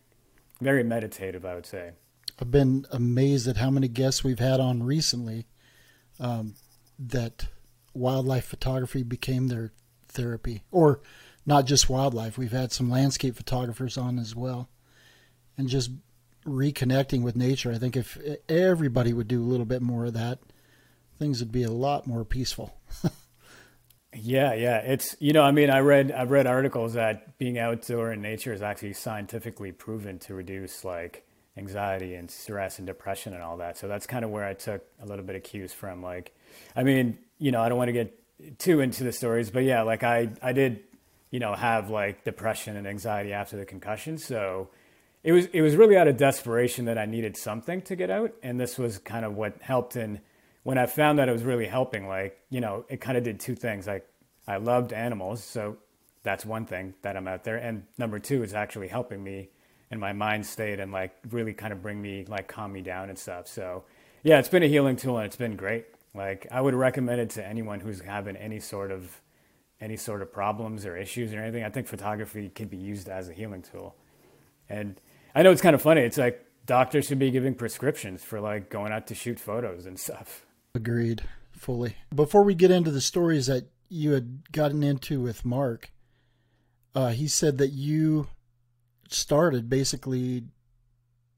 very 0.61 0.83
meditative, 0.83 1.45
I 1.45 1.55
would 1.55 1.65
say. 1.65 1.91
I've 2.39 2.51
been 2.51 2.85
amazed 2.91 3.47
at 3.47 3.57
how 3.57 3.69
many 3.69 3.87
guests 3.87 4.23
we've 4.23 4.39
had 4.39 4.59
on 4.59 4.83
recently 4.83 5.45
um, 6.19 6.55
that 6.99 7.47
wildlife 7.93 8.45
photography 8.45 9.03
became 9.03 9.47
their 9.47 9.71
therapy, 10.07 10.63
or 10.71 11.01
not 11.45 11.65
just 11.65 11.89
wildlife. 11.89 12.37
We've 12.37 12.51
had 12.51 12.71
some 12.71 12.89
landscape 12.89 13.35
photographers 13.35 13.97
on 13.97 14.19
as 14.19 14.35
well, 14.35 14.69
and 15.57 15.67
just 15.67 15.91
reconnecting 16.45 17.23
with 17.23 17.35
nature. 17.35 17.71
I 17.71 17.77
think 17.77 17.95
if 17.95 18.17
everybody 18.47 19.13
would 19.13 19.27
do 19.27 19.41
a 19.41 19.45
little 19.45 19.65
bit 19.65 19.81
more 19.81 20.05
of 20.05 20.13
that, 20.13 20.39
things 21.17 21.39
would 21.39 21.51
be 21.51 21.63
a 21.63 21.71
lot 21.71 22.07
more 22.07 22.23
peaceful. 22.23 22.75
yeah, 24.13 24.53
yeah. 24.53 24.77
It's 24.79 25.15
you 25.19 25.33
know, 25.33 25.43
I 25.43 25.51
mean, 25.51 25.69
I 25.69 25.79
read 25.79 26.11
I've 26.11 26.31
read 26.31 26.47
articles 26.47 26.93
that 26.93 27.37
being 27.37 27.57
outdoor 27.57 28.11
in 28.11 28.21
nature 28.21 28.53
is 28.53 28.61
actually 28.61 28.93
scientifically 28.93 29.71
proven 29.71 30.19
to 30.19 30.33
reduce 30.33 30.83
like 30.83 31.25
anxiety 31.57 32.15
and 32.15 32.29
stress 32.29 32.79
and 32.79 32.87
depression 32.87 33.33
and 33.33 33.41
all 33.41 33.57
that. 33.57 33.77
So 33.77 33.87
that's 33.87 34.05
kind 34.05 34.25
of 34.25 34.31
where 34.31 34.45
I 34.45 34.53
took 34.53 34.83
a 35.01 35.05
little 35.05 35.23
bit 35.23 35.35
of 35.35 35.43
cues 35.43 35.73
from. 35.73 36.03
Like, 36.03 36.35
I 36.75 36.83
mean, 36.83 37.17
you 37.37 37.51
know, 37.51 37.61
I 37.61 37.69
don't 37.69 37.77
want 37.77 37.89
to 37.89 37.93
get 37.93 38.59
too 38.59 38.81
into 38.81 39.03
the 39.03 39.11
stories, 39.11 39.49
but 39.49 39.63
yeah, 39.63 39.83
like 39.83 40.03
I 40.03 40.29
I 40.41 40.53
did, 40.53 40.83
you 41.35 41.39
know, 41.39 41.53
have 41.53 41.89
like 41.89 42.23
depression 42.23 42.77
and 42.77 42.87
anxiety 42.87 43.33
after 43.33 43.57
the 43.57 43.65
concussion. 43.65 44.17
So 44.17 44.69
it 45.21 45.33
was 45.33 45.47
it 45.47 45.59
was 45.59 45.75
really 45.75 45.97
out 45.97 46.07
of 46.07 46.15
desperation 46.15 46.85
that 46.85 46.97
I 46.97 47.05
needed 47.05 47.35
something 47.35 47.81
to 47.81 47.95
get 47.97 48.09
out, 48.09 48.33
and 48.41 48.57
this 48.57 48.77
was 48.77 48.99
kind 48.99 49.25
of 49.25 49.35
what 49.35 49.61
helped. 49.61 49.97
And 49.97 50.21
when 50.63 50.77
I 50.77 50.85
found 50.85 51.19
that 51.19 51.27
it 51.27 51.33
was 51.33 51.43
really 51.43 51.65
helping, 51.65 52.07
like 52.07 52.39
you 52.49 52.61
know, 52.61 52.85
it 52.87 53.01
kind 53.01 53.17
of 53.17 53.25
did 53.25 53.41
two 53.41 53.53
things. 53.53 53.85
Like 53.85 54.07
I 54.47 54.55
loved 54.55 54.93
animals, 54.93 55.43
so 55.43 55.75
that's 56.23 56.45
one 56.45 56.65
thing 56.65 56.93
that 57.01 57.17
I'm 57.17 57.27
out 57.27 57.43
there, 57.43 57.57
and 57.57 57.83
number 57.97 58.17
two 58.17 58.41
is 58.41 58.53
actually 58.53 58.87
helping 58.87 59.21
me 59.21 59.49
in 59.91 59.99
my 59.99 60.13
mind 60.13 60.45
state 60.45 60.79
and 60.79 60.93
like 60.93 61.17
really 61.31 61.51
kind 61.51 61.73
of 61.73 61.81
bring 61.81 62.01
me 62.01 62.23
like 62.29 62.47
calm 62.47 62.71
me 62.71 62.81
down 62.81 63.09
and 63.09 63.19
stuff. 63.19 63.49
So 63.49 63.83
yeah, 64.23 64.39
it's 64.39 64.47
been 64.47 64.63
a 64.63 64.67
healing 64.67 64.95
tool 64.95 65.17
and 65.17 65.25
it's 65.25 65.35
been 65.35 65.57
great. 65.57 65.85
Like 66.13 66.47
I 66.49 66.61
would 66.61 66.75
recommend 66.75 67.19
it 67.19 67.31
to 67.31 67.45
anyone 67.45 67.81
who's 67.81 67.99
having 67.99 68.37
any 68.37 68.61
sort 68.61 68.89
of 68.89 69.19
any 69.81 69.97
sort 69.97 70.21
of 70.21 70.31
problems 70.31 70.85
or 70.85 70.95
issues 70.95 71.33
or 71.33 71.39
anything. 71.39 71.63
I 71.63 71.69
think 71.69 71.87
photography 71.87 72.49
can 72.49 72.67
be 72.67 72.77
used 72.77 73.09
as 73.09 73.29
a 73.29 73.33
healing 73.33 73.61
tool. 73.61 73.95
And 74.69 74.99
I 75.33 75.43
know 75.43 75.51
it's 75.51 75.61
kind 75.61 75.75
of 75.75 75.81
funny. 75.81 76.01
It's 76.01 76.17
like 76.17 76.45
doctors 76.65 77.07
should 77.07 77.19
be 77.19 77.31
giving 77.31 77.53
prescriptions 77.53 78.23
for 78.23 78.39
like 78.39 78.69
going 78.69 78.91
out 78.91 79.07
to 79.07 79.15
shoot 79.15 79.39
photos 79.39 79.85
and 79.85 79.99
stuff. 79.99 80.45
Agreed 80.73 81.23
fully. 81.51 81.95
Before 82.13 82.43
we 82.43 82.55
get 82.55 82.71
into 82.71 82.91
the 82.91 83.01
stories 83.01 83.47
that 83.47 83.65
you 83.89 84.11
had 84.11 84.51
gotten 84.51 84.83
into 84.83 85.21
with 85.21 85.45
Mark, 85.45 85.91
uh, 86.93 87.09
he 87.09 87.27
said 87.27 87.57
that 87.57 87.69
you 87.69 88.27
started 89.09 89.69
basically 89.69 90.43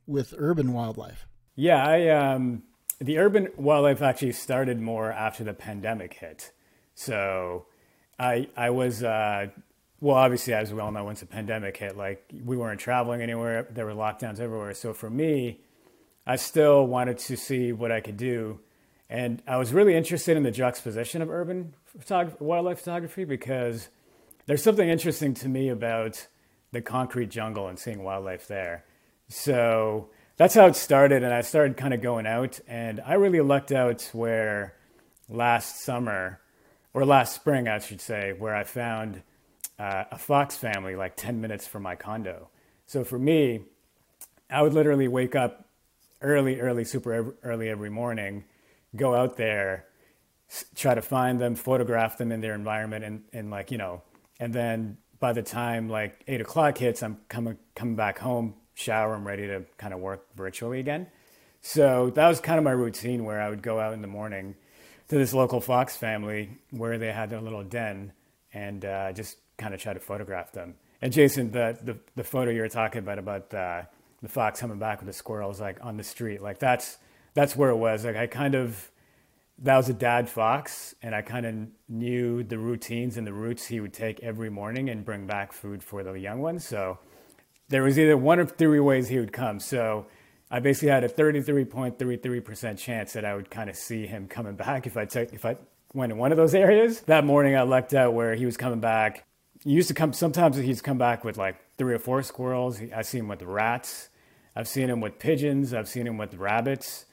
with 0.06 0.34
urban 0.38 0.74
wildlife. 0.74 1.28
Yeah, 1.56 1.86
I 1.86 2.10
um, 2.10 2.64
the 3.00 3.18
urban 3.18 3.50
wildlife 3.58 4.02
actually 4.02 4.32
started 4.34 4.80
more 4.80 5.12
after 5.12 5.44
the 5.44 5.54
pandemic 5.54 6.14
hit. 6.14 6.52
So 6.96 7.66
I 8.20 8.48
I 8.56 8.70
was 8.72 9.04
uh, 9.04 9.48
well, 10.00 10.16
obviously, 10.16 10.54
as 10.54 10.72
we 10.72 10.80
all 10.80 10.92
know, 10.92 11.04
once 11.04 11.22
the 11.22 11.26
pandemic 11.26 11.78
hit, 11.78 11.98
like 11.98 12.24
we 12.46 12.56
weren't 12.56 12.80
traveling 12.80 13.22
anywhere, 13.22 13.68
there 13.72 13.86
were 13.86 13.94
lockdowns 13.94 14.40
everywhere. 14.40 14.74
So 14.74 14.94
for 14.94 15.10
me, 15.10 15.60
I 16.26 16.36
still 16.36 16.86
wanted 16.86 17.18
to 17.20 17.38
see 17.38 17.72
what 17.72 17.92
I 17.92 18.00
could 18.00 18.18
do. 18.18 18.60
And 19.10 19.42
I 19.48 19.58
was 19.58 19.74
really 19.74 19.96
interested 19.96 20.38
in 20.38 20.44
the 20.44 20.52
juxtaposition 20.52 21.22
of 21.22 21.30
urban 21.30 21.74
wildlife 22.40 22.80
photography 22.80 23.24
because 23.24 23.90
there's 24.46 24.62
something 24.62 24.88
interesting 24.88 25.34
to 25.36 25.50
me 25.50 25.70
about 25.70 26.28
the 26.74 26.82
concrete 26.82 27.30
jungle 27.30 27.68
and 27.68 27.80
seeing 27.80 28.04
wildlife 28.04 28.48
there. 28.48 28.84
So 29.30 30.10
that's 30.36 30.54
how 30.54 30.68
it 30.68 30.76
started. 30.76 31.24
And 31.24 31.34
I 31.34 31.42
started 31.42 31.76
kind 31.76 31.94
of 31.94 32.02
going 32.02 32.28
out. 32.28 32.60
And 32.68 33.02
I 33.06 33.14
really 33.14 33.42
lucked 33.42 33.72
out 33.72 34.10
where 34.14 34.76
last 35.28 35.82
summer, 35.82 36.40
or 36.98 37.06
last 37.06 37.36
spring, 37.36 37.68
I 37.68 37.78
should 37.78 38.02
say, 38.02 38.34
where 38.34 38.56
I 38.56 38.64
found 38.64 39.22
uh, 39.78 40.06
a 40.10 40.18
fox 40.18 40.58
family 40.58 40.96
like 40.96 41.16
10 41.16 41.40
minutes 41.40 41.68
from 41.68 41.84
my 41.84 41.94
condo. 41.94 42.50
So 42.88 43.04
for 43.04 43.20
me, 43.20 43.66
I 44.50 44.64
would 44.64 44.74
literally 44.74 45.08
wake 45.08 45.36
up 45.36 45.70
early, 46.24 46.60
early, 46.60 46.84
super 46.86 47.36
early 47.44 47.70
every 47.70 47.92
morning, 47.92 48.46
go 48.96 49.14
out 49.14 49.38
there, 49.38 49.86
try 50.74 50.96
to 50.96 51.04
find 51.04 51.40
them, 51.40 51.54
photograph 51.54 52.18
them 52.18 52.32
in 52.32 52.42
their 52.42 52.56
environment, 52.56 53.06
and, 53.06 53.22
and 53.32 53.52
like, 53.52 53.70
you 53.70 53.78
know, 53.78 54.02
and 54.40 54.52
then 54.52 54.98
by 55.20 55.34
the 55.34 55.44
time 55.44 55.90
like 55.90 56.24
eight 56.28 56.42
o'clock 56.42 56.80
hits, 56.80 57.04
I'm 57.04 57.20
coming, 57.30 57.60
coming 57.76 57.96
back 57.96 58.18
home, 58.18 58.56
shower, 58.74 59.14
I'm 59.14 59.28
ready 59.28 59.46
to 59.46 59.66
kind 59.78 59.94
of 59.94 60.00
work 60.00 60.26
virtually 60.36 60.80
again. 60.80 61.06
So 61.62 62.10
that 62.16 62.28
was 62.28 62.42
kind 62.42 62.58
of 62.58 62.64
my 62.64 62.72
routine 62.72 63.24
where 63.24 63.40
I 63.40 63.52
would 63.52 63.62
go 63.62 63.80
out 63.80 63.94
in 63.94 64.02
the 64.02 64.08
morning 64.08 64.56
to 65.10 65.18
this 65.18 65.34
local 65.34 65.62
fox 65.62 65.96
family 65.96 66.50
where 66.72 66.98
they 66.98 67.12
had 67.12 67.30
their 67.30 67.42
little 67.42 67.64
den 67.64 68.12
and 68.54 68.86
uh, 68.86 69.14
just 69.14 69.38
kind 69.58 69.74
of 69.74 69.82
try 69.82 69.94
to 69.94 70.00
photograph 70.00 70.52
them. 70.52 70.76
And 71.02 71.14
Jason, 71.14 71.52
the 71.52 71.78
the, 71.82 71.98
the 72.16 72.24
photo 72.24 72.52
you 72.52 72.62
were 72.62 72.70
talking 72.70 73.00
about 73.00 73.20
about 73.20 73.54
uh, 73.54 73.84
the 74.22 74.30
fox 74.30 74.60
coming 74.60 74.80
back 74.80 75.00
with 75.00 75.08
the 75.08 75.14
squirrels 75.14 75.62
like 75.62 75.78
on 75.82 75.98
the 75.98 76.04
street, 76.04 76.42
like 76.42 76.60
that's 76.60 76.98
that's 77.34 77.56
where 77.56 77.70
it 77.70 77.78
was. 77.78 78.04
Like 78.04 78.16
I 78.16 78.28
kind 78.28 78.56
of 78.56 78.92
that 79.60 79.78
was 79.78 79.90
a 79.90 79.94
dad 79.94 80.30
fox, 80.30 80.96
and 81.02 81.16
I 81.16 81.22
kind 81.22 81.46
of 81.46 81.56
knew 81.90 82.44
the 82.44 82.58
routines 82.58 83.18
and 83.18 83.26
the 83.26 83.34
routes 83.34 83.68
he 83.68 83.80
would 83.80 83.94
take 83.94 84.20
every 84.22 84.50
morning 84.50 84.90
and 84.90 85.04
bring 85.06 85.26
back 85.26 85.54
food 85.54 85.84
for 85.84 86.04
the 86.04 86.14
young 86.14 86.42
ones. 86.42 86.66
So 86.66 87.00
there 87.70 87.84
was 87.84 87.98
either 88.00 88.18
one 88.18 88.40
of 88.40 88.52
three 88.52 88.80
ways 88.80 89.10
he 89.10 89.20
would 89.20 89.34
come. 89.34 89.60
So 89.60 90.08
I 90.50 90.60
basically 90.60 90.90
had 90.90 91.04
a 91.04 91.10
33.33% 91.10 92.78
chance 92.78 93.14
that 93.14 93.26
I 93.26 93.36
would 93.36 93.50
kind 93.50 93.70
of 93.70 93.76
see 93.76 94.08
him 94.08 94.28
coming 94.28 94.56
back 94.56 94.88
if 94.88 94.96
I 94.96 95.06
took 95.06 95.34
if 95.34 95.46
I 95.46 95.58
went 95.94 96.12
in 96.12 96.18
one 96.18 96.32
of 96.32 96.38
those 96.38 96.56
areas. 96.56 97.02
That 97.02 97.26
morning 97.26 97.56
I 97.56 97.64
lucked 97.64 97.94
out 97.94 98.14
where 98.14 98.36
he 98.36 98.46
was 98.46 98.58
coming 98.58 98.80
back 98.80 99.26
he 99.64 99.72
used 99.72 99.88
to 99.90 99.94
come. 99.94 100.14
Sometimes 100.14 100.58
he's 100.58 100.82
come 100.82 100.98
back 100.98 101.24
with 101.24 101.38
like 101.38 101.58
three 101.78 101.94
or 101.94 102.00
four 102.00 102.24
squirrels. 102.24 102.80
I've 102.96 103.06
seen 103.06 103.22
him 103.22 103.28
with 103.28 103.42
rats. 103.42 104.10
I've 104.56 104.68
seen 104.68 104.90
him 104.90 105.02
with 105.02 105.20
pigeons. 105.20 105.74
I've 105.74 105.90
seen 105.90 106.08
him 106.08 106.18
with 106.18 106.36
rabbits. 106.36 107.06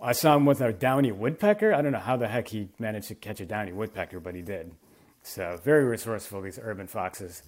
I 0.00 0.12
saw 0.12 0.36
him 0.36 0.46
with 0.46 0.60
a 0.60 0.72
downy 0.72 1.12
woodpecker. 1.12 1.74
I 1.74 1.82
don't 1.82 1.92
know 1.92 1.98
how 1.98 2.16
the 2.16 2.28
heck 2.28 2.48
he 2.48 2.68
managed 2.78 3.08
to 3.08 3.14
catch 3.14 3.40
a 3.40 3.46
downy 3.46 3.72
woodpecker, 3.72 4.20
but 4.20 4.34
he 4.34 4.42
did. 4.42 4.72
So 5.22 5.60
very 5.62 5.84
resourceful. 5.84 6.40
These 6.40 6.58
urban 6.62 6.86
foxes. 6.86 7.42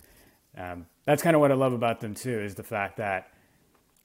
Um, 0.57 0.87
that's 1.05 1.23
kind 1.23 1.37
of 1.37 1.41
what 1.41 1.53
I 1.53 1.55
love 1.55 1.73
about 1.73 2.01
them 2.01 2.15
too. 2.15 2.39
Is 2.41 2.57
the 2.57 2.63
fact 2.63 2.97
that 2.99 3.33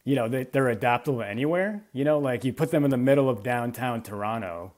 you 0.06 0.16
know 0.16 0.30
they, 0.30 0.46
they're 0.46 0.70
adaptable 0.70 1.22
anywhere. 1.22 1.84
You 1.92 2.06
know, 2.06 2.20
like 2.20 2.46
you 2.46 2.54
put 2.54 2.72
them 2.72 2.86
in 2.86 2.92
the 2.92 2.98
middle 2.98 3.30
of 3.30 3.44
downtown 3.44 4.02
Toronto, 4.02 4.72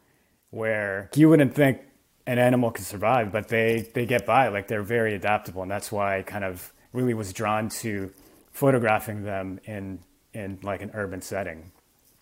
where 0.50 1.12
you 1.16 1.30
wouldn't 1.30 1.54
think 1.54 1.82
an 2.26 2.40
animal 2.40 2.72
could 2.72 2.86
survive, 2.86 3.32
but 3.32 3.50
they 3.50 3.90
they 3.94 4.08
get 4.08 4.26
by. 4.26 4.48
Like 4.48 4.68
they're 4.68 4.82
very 4.82 5.14
adaptable, 5.14 5.62
and 5.62 5.70
that's 5.70 5.92
why 5.92 6.18
I 6.18 6.22
kind 6.24 6.44
of 6.44 6.74
really 6.94 7.14
was 7.14 7.32
drawn 7.34 7.70
to 7.70 8.12
photographing 8.52 9.24
them 9.24 9.60
in 9.66 10.00
in 10.34 10.60
like 10.64 10.82
an 10.82 10.92
urban 10.94 11.22
setting. 11.22 11.72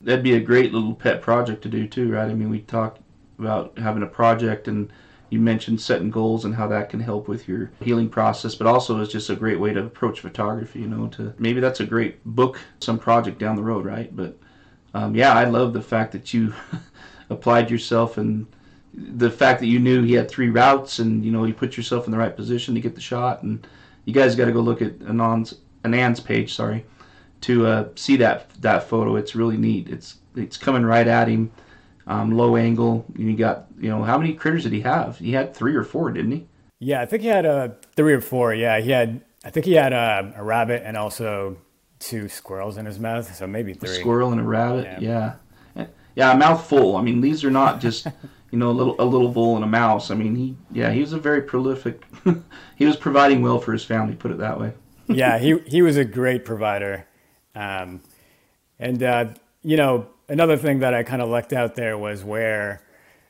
That'd 0.02 0.24
be 0.24 0.34
a 0.34 0.42
great 0.42 0.74
little 0.74 0.94
pet 0.94 1.22
project 1.22 1.62
to 1.64 1.70
do 1.70 1.88
too, 1.88 2.12
right? 2.12 2.30
I 2.30 2.34
mean, 2.34 2.50
we 2.50 2.60
talked 2.60 3.00
about 3.40 3.78
having 3.78 4.04
a 4.04 4.08
project, 4.08 4.68
and 4.68 4.92
you 5.30 5.40
mentioned 5.40 5.82
setting 5.82 6.12
goals 6.12 6.46
and 6.46 6.56
how 6.56 6.68
that 6.68 6.90
can 6.90 7.00
help 7.00 7.28
with 7.28 7.48
your 7.48 7.72
healing 7.82 8.10
process, 8.10 8.56
but 8.56 8.68
also 8.68 9.02
it's 9.02 9.12
just 9.12 9.30
a 9.30 9.36
great 9.36 9.60
way 9.60 9.74
to 9.74 9.84
approach 9.84 10.20
photography. 10.20 10.80
You 10.82 10.88
know, 10.88 11.08
to 11.10 11.34
maybe 11.40 11.60
that's 11.60 11.80
a 11.80 11.86
great 11.86 12.24
book, 12.26 12.60
some 12.80 13.00
project 13.00 13.40
down 13.40 13.56
the 13.56 13.64
road, 13.64 13.86
right? 13.86 14.16
But 14.16 14.38
um, 14.94 15.16
yeah, 15.16 15.34
I 15.34 15.46
love 15.46 15.74
the 15.74 15.82
fact 15.82 16.12
that 16.14 16.34
you 16.34 16.54
applied 17.30 17.70
yourself 17.70 18.18
and 18.18 18.48
the 18.94 19.30
fact 19.30 19.60
that 19.60 19.68
you 19.68 19.80
knew 19.80 20.04
he 20.04 20.14
had 20.14 20.30
three 20.30 20.50
routes 20.50 21.00
and 21.00 21.26
you 21.26 21.32
know 21.32 21.44
you 21.44 21.54
put 21.54 21.76
yourself 21.76 22.06
in 22.06 22.12
the 22.12 22.18
right 22.18 22.36
position 22.36 22.74
to 22.74 22.82
get 22.82 22.96
the 22.96 23.02
shot 23.02 23.44
and 23.44 23.68
you 24.06 24.14
guys 24.14 24.36
got 24.36 24.46
to 24.46 24.52
go 24.52 24.62
look 24.62 24.82
at 24.82 24.94
Anand's 25.02 25.56
Anand's 25.84 26.20
page 26.20 26.54
sorry 26.54 26.86
to 27.42 27.68
uh, 27.68 27.90
see 27.96 28.16
that 28.18 28.50
that 28.62 28.84
photo 28.88 29.18
it's 29.18 29.36
really 29.36 29.58
neat 29.58 29.90
it's 29.90 30.18
it's 30.36 30.56
coming 30.56 30.84
right 30.84 31.08
at 31.08 31.28
him 31.28 31.52
um, 32.08 32.32
low 32.32 32.56
angle. 32.56 33.06
And 33.16 33.30
you 33.30 33.36
got 33.36 33.68
you 33.80 33.90
know 33.90 34.04
how 34.04 34.18
many 34.18 34.34
critters 34.34 34.64
did 34.64 34.74
he 34.74 34.82
have? 34.82 35.18
He 35.18 35.32
had 35.32 35.56
three 35.56 35.76
or 35.76 35.84
four 35.84 36.12
didn't 36.12 36.32
he? 36.32 36.48
Yeah 36.80 37.02
I 37.02 37.06
think 37.06 37.24
he 37.24 37.30
had 37.30 37.46
a 37.46 37.50
uh, 37.50 37.70
three 37.96 38.14
or 38.14 38.22
four. 38.22 38.54
Yeah 38.54 38.80
he 38.80 38.92
had 38.92 39.22
I 39.44 39.50
think 39.50 39.66
he 39.66 39.74
had 39.74 39.94
a, 39.94 39.96
uh, 39.96 40.32
a 40.38 40.44
rabbit 40.44 40.84
and 40.86 40.98
also 40.98 41.58
two 42.00 42.28
squirrels 42.28 42.78
in 42.78 42.86
his 42.86 43.00
mouth 43.00 43.34
so 43.36 43.48
maybe 43.48 43.74
three. 43.74 43.90
a 43.90 43.94
squirrel 43.94 44.32
and 44.32 44.42
a 44.42 44.44
rabbit? 44.44 45.02
Yeah. 45.02 45.36
Yeah, 45.76 45.86
yeah 46.16 46.32
a 46.34 46.38
mouthful. 46.38 46.96
I 46.98 47.02
mean 47.02 47.22
these 47.22 47.44
are 47.44 47.52
not 47.52 47.80
just 47.80 48.08
you 48.56 48.60
know, 48.60 48.70
a 48.70 48.72
little 48.72 48.96
a 49.00 49.04
little 49.04 49.28
bull 49.28 49.56
and 49.56 49.66
a 49.66 49.68
mouse. 49.68 50.10
I 50.12 50.16
mean, 50.16 50.34
he 50.34 50.56
yeah, 50.72 50.90
he 50.92 51.02
was 51.02 51.12
a 51.12 51.20
very 51.20 51.42
prolific. 51.42 52.02
he 52.78 52.86
was 52.86 52.96
providing 52.96 53.42
well 53.42 53.60
for 53.60 53.74
his 53.74 53.84
family, 53.84 54.16
put 54.16 54.32
it 54.32 54.38
that 54.38 54.58
way. 54.58 54.72
yeah, 55.08 55.38
he 55.38 55.58
he 55.68 55.82
was 55.82 55.98
a 55.98 56.06
great 56.06 56.46
provider, 56.46 57.06
um, 57.54 58.02
and 58.80 59.04
uh, 59.04 59.26
you 59.62 59.76
know, 59.76 60.08
another 60.28 60.58
thing 60.58 60.80
that 60.80 60.94
I 60.94 61.04
kind 61.04 61.22
of 61.22 61.30
lucked 61.30 61.54
out 61.54 61.76
there 61.76 61.98
was 61.98 62.24
where 62.24 62.82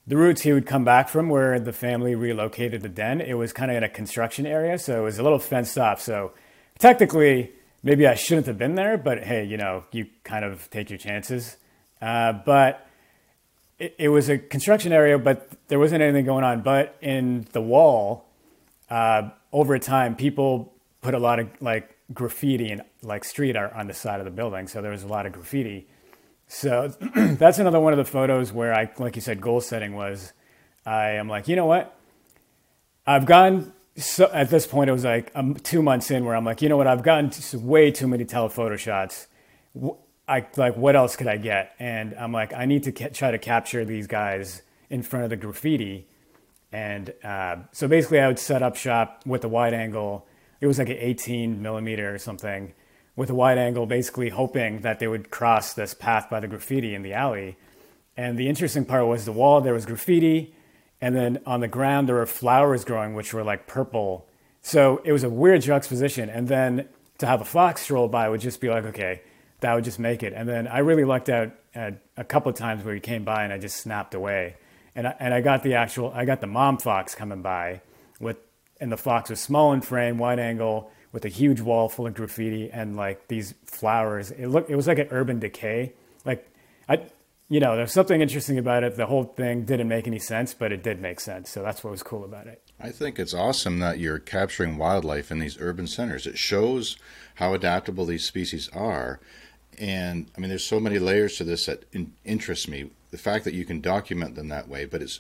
the 0.07 0.17
routes 0.17 0.41
he 0.41 0.53
would 0.53 0.65
come 0.65 0.83
back 0.83 1.09
from, 1.09 1.29
where 1.29 1.59
the 1.59 1.73
family 1.73 2.15
relocated 2.15 2.81
the 2.81 2.89
den. 2.89 3.21
It 3.21 3.33
was 3.33 3.53
kind 3.53 3.71
of 3.71 3.77
in 3.77 3.83
a 3.83 3.89
construction 3.89 4.45
area, 4.45 4.77
so 4.77 5.01
it 5.01 5.03
was 5.03 5.17
a 5.17 5.23
little 5.23 5.39
fenced 5.39 5.77
off. 5.77 6.01
So 6.01 6.31
technically, 6.77 7.51
maybe 7.83 8.05
I 8.07 8.15
shouldn't 8.15 8.47
have 8.47 8.57
been 8.57 8.75
there, 8.75 8.97
but 8.97 9.23
hey, 9.23 9.43
you 9.45 9.57
know, 9.57 9.83
you 9.91 10.07
kind 10.23 10.45
of 10.45 10.69
take 10.69 10.89
your 10.89 10.99
chances. 10.99 11.57
Uh, 12.01 12.33
but 12.33 12.87
it, 13.79 13.95
it, 13.97 14.09
was 14.09 14.29
a 14.29 14.37
construction 14.37 14.91
area, 14.91 15.17
but 15.17 15.49
there 15.69 15.79
wasn't 15.79 16.01
anything 16.01 16.25
going 16.25 16.43
on. 16.43 16.61
But 16.61 16.95
in 17.01 17.47
the 17.53 17.61
wall, 17.61 18.25
uh, 18.89 19.29
over 19.51 19.79
time, 19.79 20.15
people 20.15 20.73
put 21.01 21.13
a 21.13 21.19
lot 21.19 21.39
of 21.39 21.49
like 21.61 21.95
graffiti 22.13 22.69
and 22.71 22.83
like 23.01 23.23
street 23.23 23.55
art 23.55 23.73
on 23.73 23.87
the 23.87 23.93
side 23.93 24.19
of 24.19 24.25
the 24.25 24.31
building. 24.31 24.67
So 24.67 24.81
there 24.81 24.91
was 24.91 25.03
a 25.03 25.07
lot 25.07 25.25
of 25.25 25.31
graffiti. 25.31 25.87
So 26.47 26.87
that's 27.15 27.59
another 27.59 27.79
one 27.79 27.93
of 27.93 27.97
the 27.97 28.05
photos 28.05 28.51
where 28.51 28.73
I, 28.73 28.91
like 28.97 29.15
you 29.15 29.21
said, 29.21 29.41
goal 29.41 29.61
setting 29.61 29.95
was 29.95 30.33
I 30.85 31.11
am 31.11 31.27
like, 31.27 31.47
you 31.47 31.55
know 31.55 31.65
what? 31.65 31.97
I've 33.07 33.25
gone 33.25 33.73
so 33.97 34.29
at 34.33 34.49
this 34.49 34.67
point, 34.67 34.89
it 34.89 34.93
was 34.93 35.05
like 35.05 35.31
um, 35.35 35.55
two 35.55 35.81
months 35.81 36.11
in 36.11 36.25
where 36.25 36.35
I'm 36.35 36.43
like, 36.43 36.61
you 36.61 36.69
know 36.69 36.77
what? 36.77 36.87
I've 36.87 37.03
gotten 37.03 37.31
way 37.65 37.91
too 37.91 38.07
many 38.07 38.25
telephoto 38.25 38.75
shots. 38.75 39.27
I 40.27 40.45
like, 40.57 40.75
what 40.75 40.95
else 40.95 41.15
could 41.15 41.27
I 41.27 41.37
get? 41.37 41.73
And 41.79 42.13
I'm 42.15 42.31
like, 42.31 42.53
I 42.53 42.65
need 42.65 42.83
to 42.83 42.91
ca- 42.91 43.09
try 43.09 43.31
to 43.31 43.37
capture 43.37 43.85
these 43.85 44.07
guys 44.07 44.63
in 44.89 45.01
front 45.01 45.23
of 45.23 45.29
the 45.29 45.37
graffiti. 45.37 46.07
And 46.71 47.13
uh, 47.23 47.57
so 47.71 47.87
basically, 47.87 48.19
I 48.19 48.27
would 48.27 48.39
set 48.39 48.61
up 48.61 48.75
shop 48.75 49.23
with 49.25 49.45
a 49.45 49.47
wide 49.47 49.73
angle. 49.73 50.27
It 50.59 50.67
was 50.67 50.77
like 50.77 50.89
an 50.89 50.97
18 50.99 51.61
millimeter 51.61 52.13
or 52.13 52.17
something 52.17 52.73
with 53.15 53.29
a 53.29 53.36
wide 53.36 53.57
angle, 53.57 53.86
basically 53.86 54.29
hoping 54.29 54.81
that 54.81 55.00
they 55.00 55.07
would 55.07 55.31
cross 55.31 55.74
this 55.74 55.93
path 55.93 56.29
by 56.29 56.39
the 56.39 56.48
graffiti 56.48 56.93
in 56.93 57.01
the 57.01 57.13
alley. 57.13 57.57
And 58.17 58.38
the 58.38 58.50
interesting 58.50 58.86
part 58.86 59.07
was 59.07 59.25
the 59.25 59.31
wall, 59.31 59.62
there 59.62 59.74
was 59.74 59.86
graffiti 59.86 60.53
and 61.01 61.15
then 61.15 61.39
on 61.45 61.60
the 61.60 61.67
ground 61.67 62.07
there 62.07 62.15
were 62.15 62.25
flowers 62.25 62.86
growing 62.86 63.13
which 63.13 63.34
were 63.34 63.43
like 63.43 63.67
purple. 63.67 64.27
So 64.62 65.01
it 65.03 65.12
was 65.12 65.24
a 65.24 65.29
weird 65.29 65.62
juxtaposition. 65.62 66.29
And 66.29 66.48
then 66.48 66.88
to 67.19 67.27
have 67.27 67.41
a 67.41 67.45
fox 67.45 67.81
stroll 67.81 68.07
by 68.07 68.27
would 68.29 68.41
just 68.41 68.60
be 68.60 68.69
like 68.69 68.86
okay 68.86 69.22
that 69.62 69.74
would 69.74 69.84
just 69.84 70.00
make 70.00 70.22
it. 70.22 70.34
And 70.34 70.48
then 70.48 70.67
i 70.67 70.79
really 70.79 71.05
lucked 71.05 71.29
out 71.29 71.51
a 71.75 72.24
couple 72.24 72.50
of 72.50 72.57
times 72.57 72.84
where 72.84 72.93
he 72.93 73.00
came 73.00 73.24
by 73.24 73.43
and 73.43 73.53
i 73.53 73.57
just 73.57 73.77
snapped 73.77 74.13
away. 74.13 74.55
And 74.95 75.07
I, 75.07 75.15
and 75.19 75.34
I 75.34 75.41
got 75.41 75.63
the 75.63 75.75
actual 75.75 76.12
i 76.15 76.25
got 76.25 76.41
the 76.41 76.48
mom 76.48 76.77
fox 76.77 77.15
coming 77.15 77.41
by 77.41 77.81
with 78.19 78.38
and 78.79 78.91
the 78.91 78.98
fox 78.98 79.29
was 79.29 79.39
small 79.39 79.74
in 79.74 79.81
frame 79.81 80.17
wide 80.17 80.39
angle 80.39 80.91
with 81.15 81.25
a 81.25 81.29
huge 81.29 81.62
wall 81.62 81.89
full 81.89 82.05
of 82.05 82.13
graffiti 82.13 82.69
and 82.69 82.95
like 82.95 83.27
these 83.29 83.55
flowers 83.65 84.29
it 84.31 84.48
looked 84.48 84.69
it 84.69 84.75
was 84.75 84.86
like 84.86 85.00
an 85.00 85.07
urban 85.10 85.39
decay 85.39 85.91
like 86.25 86.48
I, 86.88 87.01
you 87.50 87.60
know, 87.60 87.75
there's 87.75 87.91
something 87.91 88.22
interesting 88.22 88.57
about 88.57 88.84
it. 88.84 88.95
The 88.95 89.05
whole 89.05 89.24
thing 89.24 89.65
didn't 89.65 89.88
make 89.88 90.07
any 90.07 90.19
sense, 90.19 90.53
but 90.53 90.72
it 90.72 90.81
did 90.81 91.00
make 91.00 91.19
sense. 91.19 91.50
So 91.51 91.62
that's 91.62 91.84
what 91.84 91.91
was 91.91 92.01
cool 92.01 92.24
about 92.24 92.48
it. 92.48 92.62
I 92.79 92.89
think 92.89 93.19
it's 93.19 93.34
awesome 93.34 93.79
that 93.79 94.00
you're 94.00 94.19
capturing 94.19 94.77
wildlife 94.77 95.31
in 95.31 95.39
these 95.39 95.60
urban 95.60 95.88
centers. 95.88 96.25
It 96.25 96.38
shows 96.38 96.98
how 97.36 97.53
adaptable 97.53 98.05
these 98.05 98.25
species 98.25 98.69
are. 98.74 99.19
And 99.77 100.31
I 100.36 100.39
mean, 100.39 100.50
there's 100.50 100.63
so 100.63 100.79
many 100.79 100.98
layers 100.98 101.38
to 101.38 101.43
this 101.43 101.67
that 101.67 101.84
in, 101.91 102.13
interest 102.24 102.67
me. 102.67 102.89
The 103.12 103.17
fact 103.17 103.45
that 103.45 103.53
you 103.53 103.65
can 103.65 103.79
document 103.79 104.36
them 104.36 104.48
that 104.50 104.67
way, 104.67 104.86
but 104.86 105.01
it's 105.01 105.19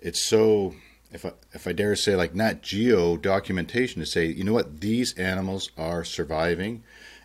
it's 0.00 0.20
so 0.20 0.74
if 1.12 1.24
I, 1.24 1.32
if 1.52 1.66
I 1.66 1.72
dare 1.72 1.96
say 1.96 2.16
like 2.16 2.34
Nat 2.34 2.62
Geo 2.62 3.16
documentation 3.16 4.00
to 4.00 4.06
say, 4.06 4.26
you 4.26 4.44
know 4.44 4.52
what, 4.52 4.80
these 4.80 5.14
animals 5.14 5.70
are 5.76 6.04
surviving 6.04 6.82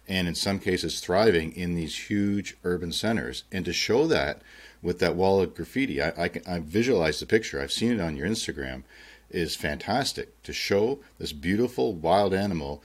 and 0.08 0.28
in 0.28 0.36
some 0.36 0.60
cases 0.60 1.00
thriving 1.00 1.54
in 1.54 1.76
these 1.76 2.10
huge 2.10 2.58
urban 2.64 2.92
centers. 2.92 3.44
And 3.52 3.64
to 3.66 3.74
show 3.74 4.08
that 4.08 4.42
with 4.82 5.00
that 5.00 5.16
wall 5.16 5.42
of 5.42 5.56
graffiti, 5.56 6.02
I, 6.02 6.14
I, 6.18 6.28
can, 6.28 6.42
I 6.48 6.60
visualize 6.60 7.20
the 7.20 7.26
picture. 7.26 7.62
I've 7.62 7.72
seen 7.72 7.94
it 7.94 8.02
on 8.02 8.18
your 8.18 8.28
Instagram. 8.28 8.84
Is 9.30 9.56
fantastic 9.56 10.44
to 10.44 10.52
show 10.52 11.00
this 11.18 11.32
beautiful 11.32 11.94
wild 11.94 12.34
animal 12.34 12.84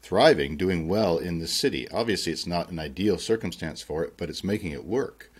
thriving, 0.00 0.56
doing 0.56 0.88
well 0.88 1.18
in 1.18 1.38
the 1.38 1.46
city. 1.46 1.86
Obviously, 1.90 2.32
it's 2.32 2.46
not 2.46 2.70
an 2.70 2.78
ideal 2.78 3.18
circumstance 3.18 3.82
for 3.82 4.02
it, 4.02 4.14
but 4.16 4.30
it's 4.30 4.42
making 4.42 4.72
it 4.72 4.86
work. 4.86 5.30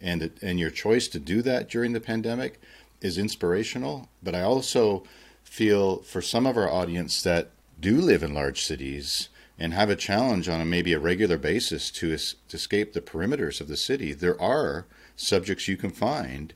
And 0.00 0.22
it, 0.22 0.42
and 0.42 0.58
your 0.58 0.70
choice 0.70 1.08
to 1.08 1.18
do 1.18 1.42
that 1.42 1.68
during 1.68 1.92
the 1.92 2.00
pandemic 2.00 2.58
is 3.00 3.18
inspirational. 3.18 4.08
But 4.22 4.34
I 4.34 4.42
also 4.42 5.04
feel 5.44 5.98
for 5.98 6.20
some 6.20 6.46
of 6.46 6.56
our 6.56 6.70
audience 6.70 7.22
that 7.22 7.50
do 7.80 8.00
live 8.00 8.22
in 8.22 8.34
large 8.34 8.62
cities 8.62 9.28
and 9.58 9.74
have 9.74 9.90
a 9.90 9.96
challenge 9.96 10.48
on 10.48 10.60
a 10.60 10.64
maybe 10.64 10.92
a 10.92 10.98
regular 10.98 11.36
basis 11.36 11.90
to, 11.90 12.12
es- 12.12 12.34
to 12.48 12.56
escape 12.56 12.92
the 12.92 13.00
perimeters 13.00 13.60
of 13.60 13.68
the 13.68 13.76
city, 13.76 14.12
there 14.12 14.40
are 14.40 14.86
subjects 15.16 15.66
you 15.66 15.76
can 15.76 15.90
find 15.90 16.54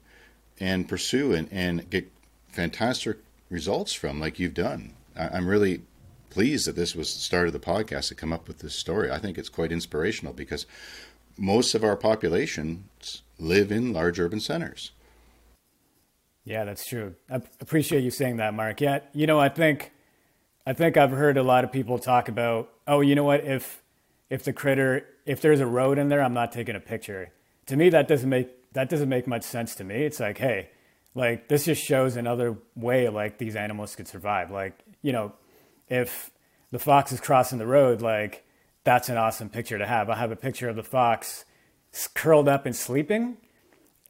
and 0.61 0.89
pursue 0.89 1.33
and, 1.33 1.49
and 1.51 1.91
get 1.91 2.11
fantastic 2.49 3.19
results 3.51 3.93
from, 3.93 4.21
like 4.21 4.39
you've 4.39 4.55
done. 4.55 4.93
I, 5.17 5.37
am 5.37 5.49
really 5.49 5.83
pleased 6.31 6.67
that 6.67 6.77
this 6.77 6.95
was 6.95 7.13
the 7.13 7.21
start 7.21 7.49
of 7.49 7.53
the 7.53 7.59
podcast 7.59 8.09
to 8.09 8.15
come 8.15 8.33
up 8.33 8.47
with 8.47 8.61
this 8.61 8.75
story. 8.75 9.11
I 9.11 9.19
think 9.19 9.37
it's 9.37 9.49
quite 9.49 9.73
inspirational 9.73 10.33
because 10.33 10.67
most 11.37 11.75
of 11.75 11.83
our 11.83 11.97
populations 11.97 13.23
live 13.39 13.73
in 13.73 13.93
large 13.93 14.21
urban 14.21 14.41
centers. 14.41 14.93
Yeah, 16.45 16.65
that's 16.65 16.87
true. 16.87 17.15
I 17.31 17.37
appreciate 17.61 18.03
you 18.03 18.11
saying 18.11 18.39
that, 18.39 18.55
Mark. 18.55 18.81
Yeah, 18.81 19.01
you 19.13 19.27
know, 19.27 19.39
I 19.39 19.49
think 19.49 19.93
I 20.67 20.73
think 20.73 20.97
I've 20.97 21.11
heard 21.11 21.37
a 21.37 21.43
lot 21.43 21.65
of 21.65 21.73
people 21.73 21.99
talk 21.99 22.29
about, 22.29 22.71
oh, 22.87 23.01
you 23.01 23.15
know 23.15 23.25
what? 23.25 23.45
If 23.45 23.83
if 24.31 24.45
the 24.45 24.53
critter, 24.53 25.07
if 25.27 25.41
there's 25.41 25.61
a 25.61 25.67
road 25.67 25.99
in 25.99 26.09
there, 26.09 26.23
I'm 26.23 26.35
not 26.35 26.53
taking 26.53 26.75
a 26.75 26.81
picture. 26.81 27.33
To 27.67 27.77
me, 27.77 27.91
that 27.91 28.09
doesn't 28.09 28.29
make 28.29 28.73
that 28.73 28.89
doesn't 28.89 29.09
make 29.09 29.27
much 29.27 29.45
sense 29.45 29.75
to 29.77 29.85
me. 29.85 30.05
It's 30.05 30.19
like, 30.19 30.39
hey, 30.39 30.71
like 31.15 31.49
this 31.49 31.65
just 31.67 31.83
shows 31.83 32.17
another 32.17 32.57
way 32.75 33.09
like 33.09 33.39
these 33.39 33.55
animals 33.55 33.95
could 33.95 34.09
survive. 34.09 34.51
Like, 34.51 34.79
you 35.03 35.13
know, 35.13 35.33
if 35.89 36.31
the 36.71 36.79
fox 36.79 37.13
is 37.13 37.21
crossing 37.21 37.59
the 37.59 37.67
road, 37.67 38.01
like 38.01 38.45
that's 38.83 39.09
an 39.09 39.17
awesome 39.17 39.49
picture 39.49 39.79
to 39.79 39.87
have. 39.87 40.11
I 40.11 40.17
have 40.17 40.33
a 40.33 40.37
picture 40.37 40.69
of 40.69 40.77
the 40.77 40.83
fox 40.83 41.45
curled 42.15 42.49
up 42.49 42.67
and 42.67 42.75
sleeping 42.75 43.37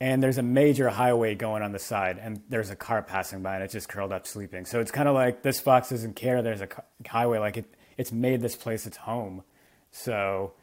and 0.02 0.20
there's 0.20 0.38
a 0.38 0.42
major 0.42 0.88
highway 0.88 1.36
going 1.36 1.62
on 1.62 1.70
the 1.70 1.78
side 1.78 2.18
and 2.20 2.42
there's 2.48 2.70
a 2.70 2.74
car 2.74 3.02
passing 3.02 3.40
by 3.40 3.54
and 3.54 3.62
it's 3.62 3.72
just 3.72 3.88
curled 3.88 4.12
up 4.12 4.26
sleeping. 4.26 4.64
So 4.64 4.80
it's 4.80 4.90
kind 4.90 5.08
of 5.08 5.14
like 5.14 5.42
this 5.42 5.60
fox 5.60 5.90
doesn't 5.90 6.16
care 6.16 6.42
there's 6.42 6.60
a 6.60 6.66
highway 7.06 7.38
like 7.38 7.56
it 7.56 7.72
it's 7.96 8.10
made 8.10 8.40
this 8.40 8.56
place 8.56 8.84
its 8.84 8.96
home. 8.96 9.44
So 9.92 10.54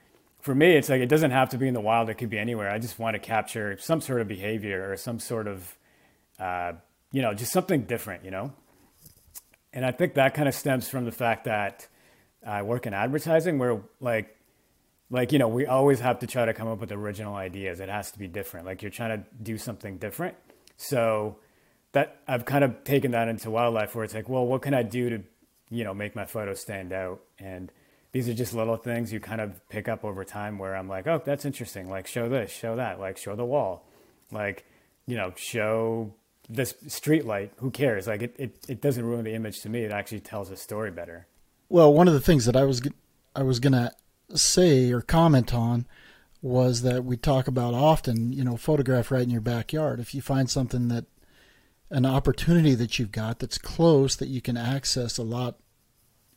for 0.41 0.53
me 0.53 0.75
it's 0.75 0.89
like 0.89 0.99
it 0.99 1.07
doesn't 1.07 1.31
have 1.31 1.47
to 1.51 1.57
be 1.57 1.69
in 1.69 1.73
the 1.73 1.79
wild 1.79 2.09
it 2.09 2.15
could 2.15 2.29
be 2.29 2.37
anywhere. 2.37 2.69
I 2.69 2.79
just 2.79 2.99
want 2.99 3.13
to 3.13 3.19
capture 3.19 3.77
some 3.77 4.01
sort 4.01 4.19
of 4.19 4.27
behavior 4.27 4.91
or 4.91 4.97
some 4.97 5.19
sort 5.19 5.47
of 5.47 5.77
uh, 6.37 6.73
you 7.13 7.21
know 7.21 7.33
just 7.33 7.53
something 7.53 7.83
different 7.83 8.25
you 8.25 8.31
know? 8.31 8.51
And 9.71 9.85
i 9.85 9.91
think 9.91 10.15
that 10.15 10.33
kind 10.33 10.49
of 10.49 10.53
stems 10.53 10.89
from 10.89 11.05
the 11.05 11.13
fact 11.13 11.45
that 11.45 11.87
i 12.45 12.61
work 12.61 12.87
in 12.87 12.93
advertising 12.93 13.57
where 13.57 13.79
like 14.01 14.35
like 15.09 15.31
you 15.31 15.39
know 15.39 15.47
we 15.47 15.65
always 15.65 15.99
have 15.99 16.19
to 16.19 16.27
try 16.27 16.45
to 16.45 16.53
come 16.53 16.67
up 16.67 16.79
with 16.79 16.91
original 16.91 17.35
ideas. 17.35 17.79
It 17.79 17.89
has 17.89 18.11
to 18.11 18.19
be 18.19 18.27
different. 18.27 18.65
Like 18.65 18.81
you're 18.81 18.91
trying 18.91 19.19
to 19.19 19.25
do 19.41 19.57
something 19.57 19.97
different. 19.97 20.35
So 20.77 21.37
that 21.91 22.21
i've 22.27 22.45
kind 22.45 22.63
of 22.63 22.83
taken 22.83 23.11
that 23.11 23.27
into 23.27 23.49
wildlife 23.49 23.95
where 23.95 24.05
it's 24.05 24.13
like 24.13 24.29
well 24.29 24.45
what 24.45 24.61
can 24.61 24.75
i 24.75 24.83
do 24.83 25.09
to 25.09 25.23
you 25.71 25.83
know 25.83 25.93
make 25.93 26.15
my 26.15 26.25
photo 26.25 26.53
stand 26.53 26.93
out? 26.93 27.21
And 27.39 27.71
these 28.11 28.27
are 28.27 28.33
just 28.33 28.53
little 28.53 28.77
things 28.77 29.13
you 29.13 29.19
kind 29.19 29.41
of 29.41 29.67
pick 29.69 29.87
up 29.87 30.03
over 30.03 30.23
time 30.23 30.57
where 30.57 30.75
i'm 30.75 30.87
like 30.87 31.07
oh 31.07 31.21
that's 31.23 31.45
interesting. 31.45 31.89
Like 31.89 32.07
show 32.07 32.29
this 32.29 32.51
show 32.51 32.75
that. 32.75 32.99
Like 32.99 33.17
show 33.17 33.35
the 33.35 33.45
wall. 33.45 33.87
Like 34.31 34.65
you 35.07 35.15
know 35.15 35.33
show 35.35 36.13
this 36.47 36.73
street 36.87 37.25
light. 37.25 37.53
Who 37.57 37.69
cares? 37.69 38.07
Like 38.07 38.23
it, 38.23 38.35
it, 38.39 38.55
it 38.67 38.81
doesn't 38.81 39.05
ruin 39.05 39.23
the 39.23 39.35
image 39.35 39.61
to 39.61 39.69
me. 39.69 39.83
It 39.83 39.91
actually 39.91 40.21
tells 40.21 40.49
a 40.49 40.55
story 40.55 40.89
better. 40.91 41.27
Well 41.67 41.93
one 41.93 42.07
of 42.07 42.13
the 42.13 42.21
things 42.21 42.45
that 42.45 42.55
i 42.55 42.63
was 42.63 42.81
i 43.35 43.43
was 43.43 43.59
gonna 43.59 43.91
say 44.35 44.91
or 44.91 45.01
comment 45.01 45.53
on 45.53 45.85
was 46.41 46.83
that 46.83 47.03
we 47.03 47.17
talk 47.17 47.47
about 47.47 47.73
often, 47.73 48.31
you 48.31 48.43
know, 48.43 48.55
photograph 48.55 49.11
right 49.11 49.23
in 49.23 49.29
your 49.29 49.41
backyard. 49.41 49.99
If 49.99 50.13
you 50.15 50.21
find 50.21 50.49
something 50.49 50.87
that 50.87 51.05
an 51.89 52.05
opportunity 52.05 52.75
that 52.75 52.99
you've 52.99 53.11
got 53.11 53.39
that's 53.39 53.57
close 53.57 54.15
that 54.15 54.29
you 54.29 54.41
can 54.41 54.57
access 54.57 55.17
a 55.17 55.23
lot, 55.23 55.57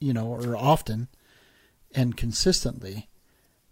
you 0.00 0.12
know, 0.12 0.26
or 0.26 0.56
often 0.56 1.08
and 1.94 2.16
consistently, 2.16 3.08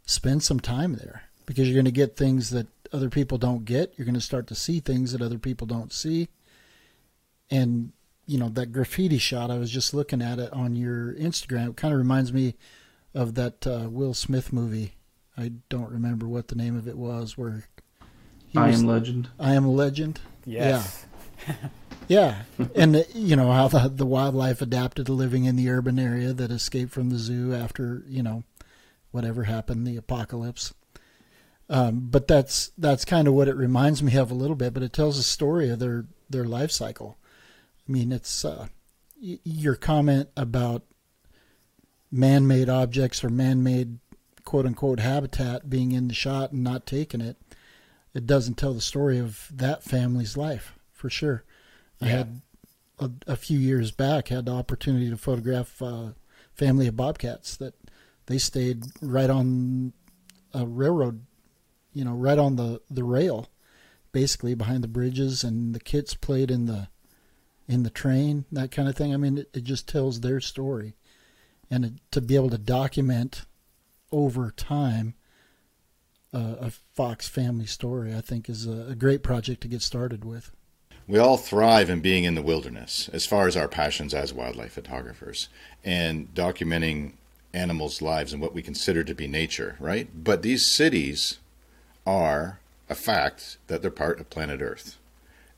spend 0.06 0.42
some 0.42 0.60
time 0.60 0.96
there 0.96 1.22
because 1.46 1.66
you're 1.66 1.74
going 1.74 1.84
to 1.84 1.90
get 1.90 2.16
things 2.16 2.50
that 2.50 2.68
other 2.92 3.08
people 3.08 3.38
don't 3.38 3.64
get. 3.64 3.94
You're 3.96 4.04
going 4.04 4.14
to 4.14 4.20
start 4.20 4.46
to 4.48 4.54
see 4.54 4.80
things 4.80 5.12
that 5.12 5.22
other 5.22 5.38
people 5.38 5.66
don't 5.66 5.92
see. 5.92 6.28
And, 7.50 7.92
you 8.26 8.38
know, 8.38 8.48
that 8.50 8.72
graffiti 8.72 9.18
shot, 9.18 9.50
I 9.50 9.58
was 9.58 9.70
just 9.70 9.94
looking 9.94 10.22
at 10.22 10.38
it 10.38 10.52
on 10.52 10.76
your 10.76 11.14
Instagram. 11.14 11.70
It 11.70 11.76
kind 11.76 11.92
of 11.92 11.98
reminds 11.98 12.32
me 12.32 12.54
of 13.14 13.34
that 13.34 13.66
uh, 13.66 13.88
Will 13.90 14.14
Smith 14.14 14.52
movie. 14.52 14.94
I 15.36 15.52
don't 15.68 15.90
remember 15.90 16.28
what 16.28 16.48
the 16.48 16.56
name 16.56 16.76
of 16.76 16.86
it 16.86 16.96
was. 16.96 17.36
Where 17.38 17.64
I 18.56 18.68
was, 18.68 18.80
am 18.80 18.86
Legend. 18.86 19.28
I 19.38 19.54
am 19.54 19.66
Legend. 19.66 20.20
Yes. 20.44 21.06
Yeah. 21.46 21.54
yeah, 22.08 22.42
and 22.74 22.96
uh, 22.96 23.02
you 23.14 23.36
know 23.36 23.50
how 23.52 23.68
the 23.68 23.88
the 23.88 24.06
wildlife 24.06 24.60
adapted 24.60 25.06
to 25.06 25.12
living 25.12 25.44
in 25.44 25.56
the 25.56 25.70
urban 25.70 25.98
area 25.98 26.32
that 26.32 26.50
escaped 26.50 26.92
from 26.92 27.10
the 27.10 27.18
zoo 27.18 27.54
after 27.54 28.02
you 28.08 28.22
know 28.22 28.44
whatever 29.10 29.44
happened, 29.44 29.86
the 29.86 29.96
apocalypse. 29.96 30.74
Um, 31.68 32.08
but 32.10 32.26
that's 32.26 32.72
that's 32.76 33.04
kind 33.04 33.28
of 33.28 33.34
what 33.34 33.48
it 33.48 33.54
reminds 33.56 34.02
me 34.02 34.16
of 34.16 34.30
a 34.30 34.34
little 34.34 34.56
bit. 34.56 34.74
But 34.74 34.82
it 34.82 34.92
tells 34.92 35.18
a 35.18 35.22
story 35.22 35.70
of 35.70 35.78
their 35.78 36.06
their 36.28 36.44
life 36.44 36.70
cycle. 36.70 37.16
I 37.88 37.92
mean, 37.92 38.12
it's 38.12 38.44
uh, 38.44 38.68
y- 39.22 39.38
your 39.44 39.76
comment 39.76 40.28
about 40.36 40.82
man-made 42.10 42.68
objects 42.68 43.22
or 43.22 43.28
man-made 43.28 43.98
quote 44.44 44.66
unquote 44.66 45.00
habitat 45.00 45.70
being 45.70 45.92
in 45.92 46.08
the 46.08 46.14
shot 46.14 46.52
and 46.52 46.64
not 46.64 46.86
taking 46.86 47.20
it, 47.20 47.36
it 48.14 48.26
doesn't 48.26 48.56
tell 48.56 48.74
the 48.74 48.80
story 48.80 49.18
of 49.18 49.48
that 49.52 49.84
family's 49.84 50.36
life 50.36 50.74
for 50.92 51.08
sure. 51.08 51.44
I 52.00 52.06
had 52.06 52.40
a, 52.98 53.10
a, 53.26 53.36
few 53.36 53.58
years 53.58 53.90
back 53.90 54.28
had 54.28 54.46
the 54.46 54.52
opportunity 54.52 55.10
to 55.10 55.16
photograph 55.16 55.80
a 55.82 56.14
family 56.54 56.86
of 56.86 56.96
bobcats 56.96 57.56
that 57.56 57.74
they 58.26 58.38
stayed 58.38 58.84
right 59.00 59.30
on 59.30 59.92
a 60.52 60.66
railroad, 60.66 61.24
you 61.92 62.04
know, 62.04 62.14
right 62.14 62.38
on 62.38 62.56
the, 62.56 62.80
the 62.90 63.04
rail, 63.04 63.48
basically 64.12 64.54
behind 64.54 64.82
the 64.82 64.88
bridges, 64.88 65.44
and 65.44 65.74
the 65.74 65.80
kids 65.80 66.14
played 66.14 66.50
in 66.50 66.66
the 66.66 66.88
in 67.68 67.84
the 67.84 67.90
train, 67.90 68.44
that 68.50 68.72
kind 68.72 68.88
of 68.88 68.96
thing. 68.96 69.14
I 69.14 69.16
mean, 69.16 69.38
it, 69.38 69.48
it 69.54 69.62
just 69.62 69.86
tells 69.86 70.20
their 70.20 70.40
story, 70.40 70.94
and 71.70 72.00
to 72.10 72.20
be 72.20 72.34
able 72.34 72.50
to 72.50 72.58
document 72.58 73.46
over 74.12 74.50
time 74.50 75.14
uh, 76.32 76.56
a 76.60 76.70
Fox 76.70 77.28
family 77.28 77.66
story, 77.66 78.14
I 78.14 78.20
think, 78.20 78.48
is 78.48 78.66
a, 78.66 78.88
a 78.90 78.94
great 78.94 79.22
project 79.22 79.60
to 79.62 79.68
get 79.68 79.82
started 79.82 80.24
with. 80.24 80.52
We 81.06 81.18
all 81.18 81.36
thrive 81.36 81.90
in 81.90 82.00
being 82.00 82.24
in 82.24 82.34
the 82.34 82.42
wilderness 82.42 83.10
as 83.12 83.26
far 83.26 83.48
as 83.48 83.56
our 83.56 83.66
passions 83.66 84.14
as 84.14 84.32
wildlife 84.32 84.72
photographers 84.72 85.48
and 85.84 86.32
documenting 86.34 87.14
animals' 87.52 88.00
lives 88.00 88.32
and 88.32 88.40
what 88.40 88.54
we 88.54 88.62
consider 88.62 89.02
to 89.02 89.14
be 89.14 89.26
nature, 89.26 89.76
right? 89.80 90.08
But 90.14 90.42
these 90.42 90.64
cities 90.64 91.38
are 92.06 92.60
a 92.88 92.94
fact 92.94 93.58
that 93.66 93.82
they're 93.82 93.90
part 93.90 94.20
of 94.20 94.30
planet 94.30 94.60
Earth. 94.60 94.98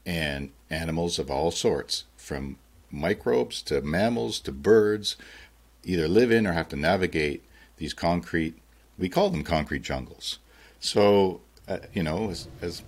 And 0.07 0.51
animals 0.71 1.19
of 1.19 1.31
all 1.31 1.51
sorts, 1.51 2.05
from 2.17 2.57
microbes 2.91 3.63
to 3.63 3.81
mammals 3.83 4.41
to 4.41 4.53
birds, 4.53 5.17
either 5.85 6.09
live 6.09 6.31
in 6.31 6.47
or 6.47 6.53
have 6.53 6.69
to 6.71 6.77
navigate 6.77 7.43
these 7.77 7.95
concrete, 7.95 8.59
we 8.99 9.09
call 9.09 9.31
them 9.31 9.43
concrete 9.43 9.83
jungles. 9.83 10.39
So, 10.81 11.41
uh, 11.69 11.79
you 11.93 12.03
know, 12.03 12.31
as, 12.31 12.49
as 12.61 12.83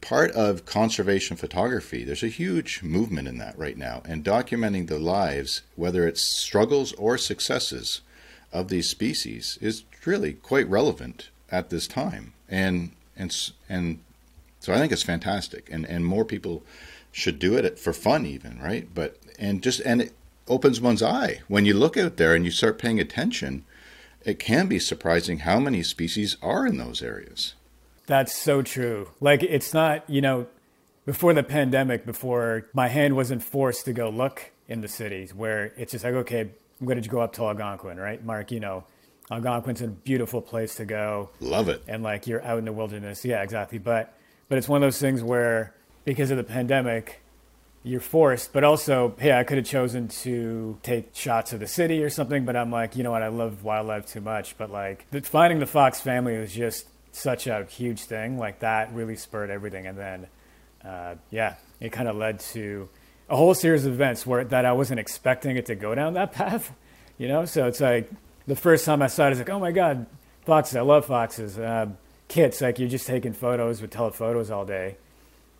part 0.00 0.30
of 0.32 0.66
conservation 0.66 1.36
photography, 1.36 2.04
there's 2.04 2.22
a 2.22 2.28
huge 2.28 2.82
movement 2.82 3.28
in 3.28 3.38
that 3.38 3.58
right 3.58 3.76
now, 3.76 4.02
and 4.04 4.24
documenting 4.24 4.86
the 4.86 4.98
lives, 4.98 5.62
whether 5.76 6.06
it's 6.06 6.22
struggles 6.22 6.92
or 6.94 7.18
successes 7.18 8.00
of 8.52 8.68
these 8.68 8.88
species, 8.88 9.58
is 9.60 9.84
really 10.04 10.34
quite 10.34 10.68
relevant 10.68 11.30
at 11.50 11.70
this 11.70 11.86
time. 11.86 12.32
And 12.48 12.92
and 13.16 13.34
and 13.68 14.00
so 14.60 14.72
I 14.72 14.78
think 14.78 14.92
it's 14.92 15.02
fantastic, 15.02 15.68
and 15.70 15.84
and 15.86 16.04
more 16.04 16.24
people 16.24 16.62
should 17.10 17.38
do 17.38 17.56
it 17.56 17.78
for 17.78 17.92
fun, 17.92 18.26
even 18.26 18.60
right. 18.60 18.88
But 18.94 19.18
and 19.38 19.62
just 19.62 19.80
and 19.80 20.02
it 20.02 20.12
opens 20.48 20.80
one's 20.80 21.02
eye 21.02 21.40
when 21.48 21.64
you 21.64 21.74
look 21.74 21.96
out 21.96 22.16
there 22.16 22.34
and 22.34 22.44
you 22.44 22.50
start 22.50 22.78
paying 22.78 23.00
attention. 23.00 23.64
It 24.24 24.38
can 24.38 24.68
be 24.68 24.78
surprising 24.78 25.40
how 25.40 25.60
many 25.60 25.82
species 25.82 26.36
are 26.42 26.66
in 26.66 26.78
those 26.78 27.02
areas. 27.02 27.54
That's 28.06 28.34
so 28.34 28.62
true. 28.62 29.10
Like 29.20 29.42
it's 29.42 29.74
not, 29.74 30.08
you 30.08 30.20
know, 30.20 30.46
before 31.06 31.34
the 31.34 31.42
pandemic, 31.42 32.06
before 32.06 32.66
my 32.72 32.88
hand 32.88 33.16
wasn't 33.16 33.42
forced 33.42 33.84
to 33.84 33.92
go 33.92 34.08
look 34.08 34.52
in 34.68 34.80
the 34.80 34.88
cities 34.88 35.34
where 35.34 35.72
it's 35.76 35.92
just 35.92 36.04
like, 36.04 36.14
okay, 36.14 36.50
I'm 36.80 36.86
going 36.86 37.00
to 37.00 37.08
go 37.08 37.20
up 37.20 37.34
to 37.34 37.44
Algonquin, 37.44 37.98
right? 37.98 38.24
Mark, 38.24 38.50
you 38.50 38.60
know, 38.60 38.84
Algonquin's 39.30 39.82
a 39.82 39.88
beautiful 39.88 40.40
place 40.40 40.74
to 40.76 40.84
go. 40.84 41.30
Love 41.40 41.68
it. 41.68 41.82
And 41.86 42.02
like 42.02 42.26
you're 42.26 42.42
out 42.44 42.58
in 42.58 42.64
the 42.64 42.72
wilderness. 42.72 43.24
Yeah, 43.24 43.42
exactly. 43.42 43.78
But 43.78 44.14
but 44.48 44.58
it's 44.58 44.68
one 44.68 44.82
of 44.82 44.86
those 44.86 44.98
things 44.98 45.22
where 45.22 45.74
because 46.04 46.30
of 46.30 46.36
the 46.36 46.44
pandemic, 46.44 47.22
you're 47.86 48.00
forced, 48.00 48.54
but 48.54 48.64
also, 48.64 49.14
hey, 49.18 49.32
I 49.32 49.44
could 49.44 49.58
have 49.58 49.66
chosen 49.66 50.08
to 50.08 50.78
take 50.82 51.14
shots 51.14 51.52
of 51.52 51.60
the 51.60 51.66
city 51.66 52.02
or 52.02 52.08
something, 52.08 52.46
but 52.46 52.56
I'm 52.56 52.70
like, 52.70 52.96
you 52.96 53.02
know 53.02 53.10
what, 53.10 53.22
I 53.22 53.28
love 53.28 53.62
wildlife 53.62 54.06
too 54.06 54.22
much. 54.22 54.56
But 54.56 54.70
like 54.70 55.06
finding 55.26 55.58
the 55.58 55.66
Fox 55.66 56.00
family 56.00 56.38
was 56.38 56.52
just 56.52 56.86
such 57.12 57.46
a 57.46 57.64
huge 57.66 58.04
thing. 58.04 58.38
Like 58.38 58.60
that 58.60 58.92
really 58.94 59.16
spurred 59.16 59.50
everything. 59.50 59.86
And 59.86 59.98
then, 59.98 60.26
uh, 60.82 61.16
yeah, 61.30 61.56
it 61.78 61.92
kind 61.92 62.08
of 62.08 62.16
led 62.16 62.40
to 62.40 62.88
a 63.28 63.36
whole 63.36 63.52
series 63.52 63.84
of 63.84 63.92
events 63.92 64.26
where 64.26 64.44
that 64.44 64.64
I 64.64 64.72
wasn't 64.72 64.98
expecting 64.98 65.56
it 65.58 65.66
to 65.66 65.74
go 65.74 65.94
down 65.94 66.14
that 66.14 66.32
path, 66.32 66.72
you 67.18 67.28
know? 67.28 67.44
So 67.44 67.66
it's 67.66 67.82
like 67.82 68.10
the 68.46 68.56
first 68.56 68.86
time 68.86 69.02
I 69.02 69.08
saw 69.08 69.24
it, 69.24 69.26
I 69.26 69.30
was 69.30 69.38
like, 69.40 69.50
oh 69.50 69.60
my 69.60 69.72
God, 69.72 70.06
foxes. 70.46 70.76
I 70.76 70.80
love 70.80 71.04
foxes. 71.04 71.58
Uh, 71.58 71.88
kits, 72.28 72.62
like 72.62 72.78
you're 72.78 72.88
just 72.88 73.06
taking 73.06 73.34
photos 73.34 73.82
with 73.82 73.90
telephotos 73.90 74.50
all 74.50 74.64
day. 74.64 74.96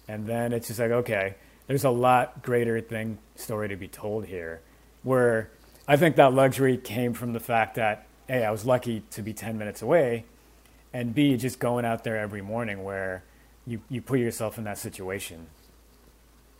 And 0.08 0.26
then 0.26 0.54
it's 0.54 0.68
just 0.68 0.80
like, 0.80 0.90
okay, 0.90 1.34
there's 1.66 1.84
a 1.84 1.90
lot 1.90 2.42
greater 2.42 2.80
thing 2.80 3.18
story 3.36 3.68
to 3.68 3.76
be 3.76 3.88
told 3.88 4.26
here 4.26 4.60
where 5.02 5.50
I 5.86 5.96
think 5.96 6.16
that 6.16 6.32
luxury 6.32 6.76
came 6.76 7.12
from 7.12 7.32
the 7.32 7.40
fact 7.40 7.74
that, 7.76 8.06
hey, 8.28 8.44
I 8.44 8.50
was 8.50 8.64
lucky 8.64 9.02
to 9.10 9.22
be 9.22 9.32
10 9.32 9.58
minutes 9.58 9.82
away 9.82 10.24
and 10.94 11.12
B, 11.12 11.36
just 11.36 11.58
going 11.58 11.84
out 11.84 12.04
there 12.04 12.16
every 12.16 12.40
morning 12.40 12.84
where 12.84 13.24
you, 13.66 13.80
you 13.90 14.00
put 14.00 14.20
yourself 14.20 14.58
in 14.58 14.64
that 14.64 14.78
situation 14.78 15.48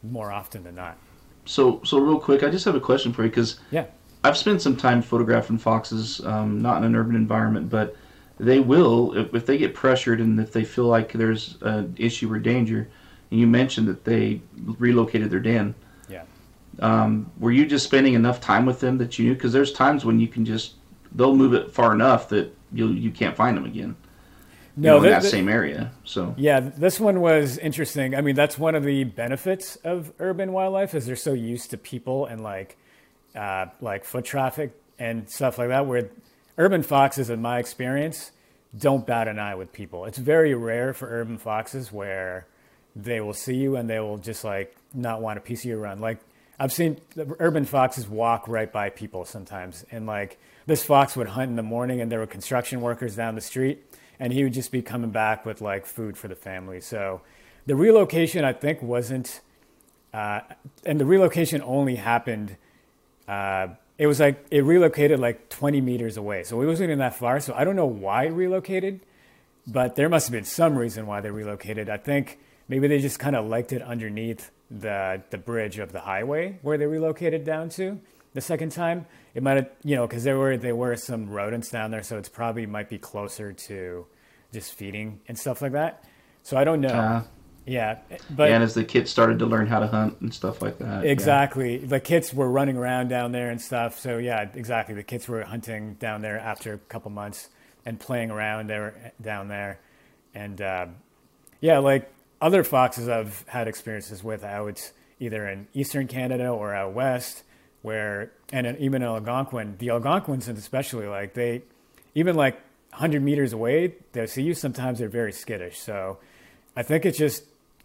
more 0.03 0.33
often 0.33 0.65
than 0.65 0.75
not. 0.75 0.99
So, 1.47 1.81
so 1.85 1.99
real 1.99 2.19
quick, 2.19 2.43
I 2.43 2.51
just 2.51 2.65
have 2.65 2.75
a 2.75 2.81
question 2.81 3.13
for 3.13 3.23
you 3.23 3.31
because 3.31 3.61
yeah, 3.71 3.87
I've 4.25 4.37
spent 4.37 4.61
some 4.61 4.77
time 4.77 5.03
photographing 5.03 5.59
foxes, 5.59 6.21
um, 6.27 6.61
not 6.61 6.79
in 6.79 6.85
an 6.85 6.97
urban 6.97 7.15
environment, 7.15 7.71
but 7.71 7.95
they 8.41 8.59
will 8.59 9.17
if, 9.17 9.33
if, 9.35 9.47
they 9.47 9.57
get 9.57 9.73
pressured 9.73 10.21
and 10.21 10.41
if 10.41 10.53
they 10.53 10.65
feel 10.65 10.87
like 10.87 11.13
there's 11.13 11.57
an 11.61 11.95
issue 11.97 12.33
or 12.33 12.41
danger. 12.41 12.89
And 13.35 13.41
you 13.41 13.49
mentioned 13.49 13.89
that 13.89 14.05
they 14.05 14.41
relocated 14.55 15.29
their 15.29 15.41
den. 15.41 15.75
Yeah. 16.09 16.23
Um, 16.79 17.33
were 17.41 17.51
you 17.51 17.67
just 17.67 17.85
spending 17.85 18.15
enough 18.15 18.41
time 18.41 18.65
with 18.65 18.79
them 18.79 18.99
that 18.99 19.19
you 19.19 19.25
knew? 19.25 19.35
Because 19.35 19.53
there's 19.53 19.73
times 19.73 20.05
when 20.05 20.21
you 20.21 20.29
can 20.29 20.45
just 20.45 20.75
they'll 21.11 21.35
move 21.35 21.53
it 21.53 21.73
far 21.73 21.93
enough 21.93 22.29
that 22.29 22.57
you 22.73 22.91
you 22.91 23.11
can't 23.11 23.37
find 23.37 23.57
them 23.57 23.65
again 23.65 23.97
no, 24.77 24.99
know, 24.99 25.05
in 25.05 25.11
that 25.11 25.25
same 25.25 25.49
area. 25.49 25.91
So 26.05 26.33
yeah, 26.39 26.61
this 26.61 27.01
one 27.01 27.21
was 27.21 27.59
interesting. 27.59 28.15
I 28.15 28.21
mean, 28.21 28.37
that's 28.37 28.57
one 28.57 28.77
of 28.77 28.85
the 28.85 29.03
benefits 29.03 29.75
of 29.83 30.13
urban 30.21 30.53
wildlife 30.53 30.95
is 30.95 31.07
they're 31.07 31.17
so 31.17 31.33
used 31.33 31.71
to 31.71 31.77
people 31.77 32.27
and 32.27 32.41
like 32.41 32.77
uh, 33.35 33.67
like 33.81 34.05
foot 34.05 34.25
traffic 34.25 34.81
and 34.97 35.29
stuff 35.29 35.59
like 35.59 35.71
that. 35.71 35.87
Where 35.87 36.09
urban 36.57 36.85
foxes, 36.85 37.31
in 37.31 37.43
my 37.43 37.59
experience, 37.59 38.31
don't 38.79 39.05
bat 39.05 39.27
an 39.27 39.41
eye 39.41 39.57
with 39.57 39.73
people. 39.73 40.05
It's 40.05 40.19
very 40.19 40.55
rare 40.55 40.93
for 40.93 41.09
urban 41.09 41.37
foxes 41.37 41.91
where 41.91 42.47
they 42.97 43.21
will 43.21 43.35
see 43.35 43.57
you 43.57 43.77
and 43.77 43.89
they 43.89 44.01
will 44.01 44.19
just 44.19 44.45
like 44.45 44.77
not 44.93 45.21
want 45.21 45.39
a 45.39 45.41
piece 45.41 45.61
of 45.61 45.67
your 45.67 45.81
run. 45.81 46.01
Like 46.01 46.19
I've 46.59 46.73
seen 46.73 47.01
urban 47.39 47.65
foxes 47.65 48.09
walk 48.09 48.47
right 48.49 48.71
by 48.71 48.91
people 48.91 49.25
sometimes, 49.25 49.85
and 49.91 50.07
like 50.07 50.39
this 50.67 50.85
fox 50.85 51.17
would 51.17 51.29
hunt 51.29 51.51
in 51.51 51.57
the 51.57 51.63
morning, 51.63 52.01
and 52.01 52.11
there 52.11 52.21
were 52.21 52.27
construction 52.27 52.81
workers 52.81 53.17
down 53.17 53.35
the 53.35 53.41
street 53.41 53.85
and 54.19 54.33
he 54.33 54.45
would 54.45 54.53
just 54.53 54.71
be 54.71 54.83
coming 54.83 55.11
back 55.11 55.45
with 55.45 55.61
like 55.61 55.87
food 55.87 56.17
for 56.17 56.29
the 56.29 56.35
family. 56.35 56.81
So 56.81 57.21
the 57.67 57.75
relocation, 57.75 58.45
I 58.45 58.53
think, 58.53 58.83
wasn't, 58.83 59.41
uh, 60.13 60.41
and 60.85 61.01
the 61.01 61.05
relocation 61.05 61.63
only 61.63 61.97
happened. 61.97 62.57
Uh, 63.27 63.69
it 63.99 64.07
was 64.07 64.21
like 64.21 64.45
it 64.51 64.65
relocated 64.65 65.21
like 65.21 65.49
20 65.49 65.81
meters 65.81 66.17
away, 66.17 66.43
so 66.43 66.61
it 66.61 66.67
wasn't 66.67 66.89
even 66.89 66.99
that 66.99 67.17
far. 67.17 67.41
So 67.41 67.55
I 67.55 67.65
don't 67.65 67.77
know 67.77 67.87
why 67.87 68.25
it 68.25 68.31
relocated, 68.31 69.01
but 69.67 69.97
there 69.97 70.09
must 70.09 70.27
have 70.29 70.33
been 70.33 70.45
some 70.45 70.77
reason 70.77 71.07
why 71.07 71.21
they 71.21 71.31
relocated. 71.31 71.89
I 71.89 71.97
think 71.97 72.39
maybe 72.69 72.89
they 72.89 73.01
just 73.01 73.19
kind 73.19 73.37
of 73.37 73.47
liked 73.47 73.73
it 73.73 73.83
underneath 73.83 74.51
the 74.71 75.23
the 75.31 75.39
bridge 75.39 75.79
of 75.79 75.93
the 75.93 76.01
highway 76.01 76.59
where 76.63 76.79
they 76.79 76.87
relocated 76.87 77.45
down 77.45 77.69
to 77.71 78.01
the 78.35 78.41
second 78.41 78.71
time. 78.71 79.07
It 79.35 79.43
might 79.43 79.57
have, 79.57 79.71
you 79.83 79.97
know, 79.97 80.07
because 80.07 80.25
there 80.25 80.39
were 80.39 80.57
there 80.57 80.77
were 80.77 80.97
some 80.97 81.31
rodents 81.31 81.71
down 81.71 81.91
there, 81.91 82.03
so 82.03 82.19
it's 82.19 82.29
probably 82.29 82.67
might 82.67 82.89
be 82.89 82.99
closer 82.99 83.53
to 83.53 84.07
just 84.53 84.75
feeding 84.75 85.21
and 85.29 85.39
stuff 85.39 85.63
like 85.63 85.73
that. 85.73 86.05
So 86.43 86.57
I 86.57 86.65
don't 86.65 86.81
know. 86.81 86.89
Uh, 86.89 87.23
yeah, 87.67 88.01
but 88.29 88.51
and 88.51 88.63
as 88.63 88.75
the 88.75 88.85
kids 88.85 89.11
started 89.11 89.39
to 89.39 89.47
learn 89.47 89.67
how 89.67 89.81
to 89.81 89.87
hunt 89.87 90.21
and 90.21 90.35
stuff 90.35 90.61
like 90.61 90.79
that. 90.79 91.07
Exactly, 91.07 91.79
yeah. 91.79 91.87
the 91.87 92.01
kids 92.01 92.35
were 92.35 92.51
running 92.51 92.77
around 92.77 93.09
down 93.09 93.33
there 93.33 93.51
and 93.51 93.61
stuff. 93.61 93.99
So 93.99 94.19
yeah, 94.19 94.49
exactly. 94.55 94.95
The 94.95 95.03
kids 95.03 95.27
were 95.29 95.43
hunting 95.43 95.95
down 95.95 96.21
there 96.21 96.39
after 96.39 96.75
a 96.75 96.79
couple 96.79 97.11
months 97.11 97.49
and 97.87 97.99
playing 97.99 98.31
around 98.31 98.69
there 98.69 99.13
down 99.21 99.49
there, 99.49 99.81
and 100.35 100.61
uh, 100.61 100.87
yeah, 101.63 101.79
like 101.79 102.13
other 102.45 102.63
foxes 102.63 103.09
I've 103.09 103.43
had 103.49 103.69
experiences 103.69 104.23
with 104.23 104.45
out 104.45 104.93
either 105.19 105.49
in 105.49 105.67
eastern 105.73 106.07
Canada 106.07 106.49
or 106.49 106.75
out 106.75 106.93
west 106.93 107.43
where 107.81 108.33
and 108.53 108.77
even 108.79 109.01
in 109.01 109.09
Algonquin, 109.09 109.77
the 109.79 109.89
Algonquins 109.89 110.47
especially 110.47 111.07
like 111.07 111.33
they 111.33 111.63
even 112.15 112.37
like 112.37 112.55
100 112.91 113.23
meters 113.23 113.55
away, 113.55 113.95
they 114.13 114.27
see 114.27 114.43
you. 114.43 114.53
Sometimes 114.53 114.99
they're 114.99 115.09
very 115.09 115.33
skittish. 115.33 115.79
So 115.79 116.19
I 116.77 116.83
think 116.83 117.07
it's 117.07 117.17
just 117.17 117.45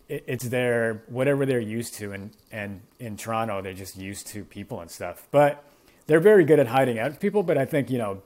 it's 0.10 0.50
their 0.50 1.04
whatever 1.08 1.46
they're 1.46 1.62
used 1.62 1.94
to, 1.96 2.12
and 2.12 2.32
and 2.52 2.82
in 3.00 3.16
Toronto 3.16 3.62
they're 3.62 3.74
just 3.74 3.96
used 3.96 4.28
to 4.28 4.44
people 4.44 4.82
and 4.82 4.92
stuff. 4.92 5.26
But 5.32 5.64
they're 6.08 6.20
very 6.20 6.44
good 6.44 6.60
at 6.60 6.68
hiding 6.68 7.00
out 7.00 7.18
people. 7.22 7.44
But 7.44 7.58
I 7.58 7.64
think 7.64 7.90
you 7.90 7.98
know, 7.98 8.24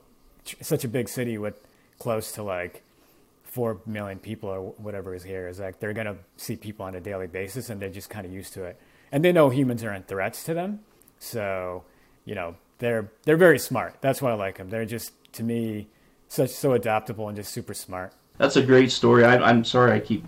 such 0.60 0.82
a 0.82 0.88
big 0.88 1.08
city 1.08 1.38
with 1.38 1.60
close 2.00 2.32
to 2.32 2.42
like 2.42 2.82
four 3.54 3.80
million 3.86 4.18
people 4.18 4.48
or 4.48 4.60
whatever 4.78 5.14
is 5.14 5.22
here 5.22 5.46
is 5.46 5.60
like 5.60 5.78
they're 5.78 5.92
gonna 5.92 6.16
see 6.36 6.56
people 6.56 6.84
on 6.84 6.96
a 6.96 7.00
daily 7.00 7.28
basis, 7.28 7.70
and 7.70 7.80
they're 7.80 7.88
just 7.88 8.10
kind 8.10 8.26
of 8.26 8.32
used 8.32 8.52
to 8.52 8.64
it, 8.64 8.80
and 9.12 9.24
they 9.24 9.30
know 9.30 9.48
humans 9.48 9.84
aren't 9.84 10.08
threats 10.08 10.42
to 10.42 10.54
them. 10.54 10.80
So, 11.20 11.84
you 12.24 12.34
know, 12.34 12.56
they're 12.78 13.12
they're 13.24 13.36
very 13.36 13.60
smart. 13.60 13.94
That's 14.00 14.20
why 14.20 14.32
I 14.32 14.34
like 14.34 14.58
them. 14.58 14.70
They're 14.70 14.84
just 14.84 15.12
to 15.34 15.44
me 15.44 15.86
such 16.26 16.50
so 16.50 16.72
adaptable 16.72 17.28
and 17.28 17.36
just 17.36 17.52
super 17.52 17.74
smart. 17.74 18.12
That's 18.38 18.56
a 18.56 18.62
great 18.62 18.90
story. 18.90 19.24
I, 19.24 19.48
am 19.48 19.62
sorry 19.62 19.92
I 19.92 20.00
keep 20.00 20.24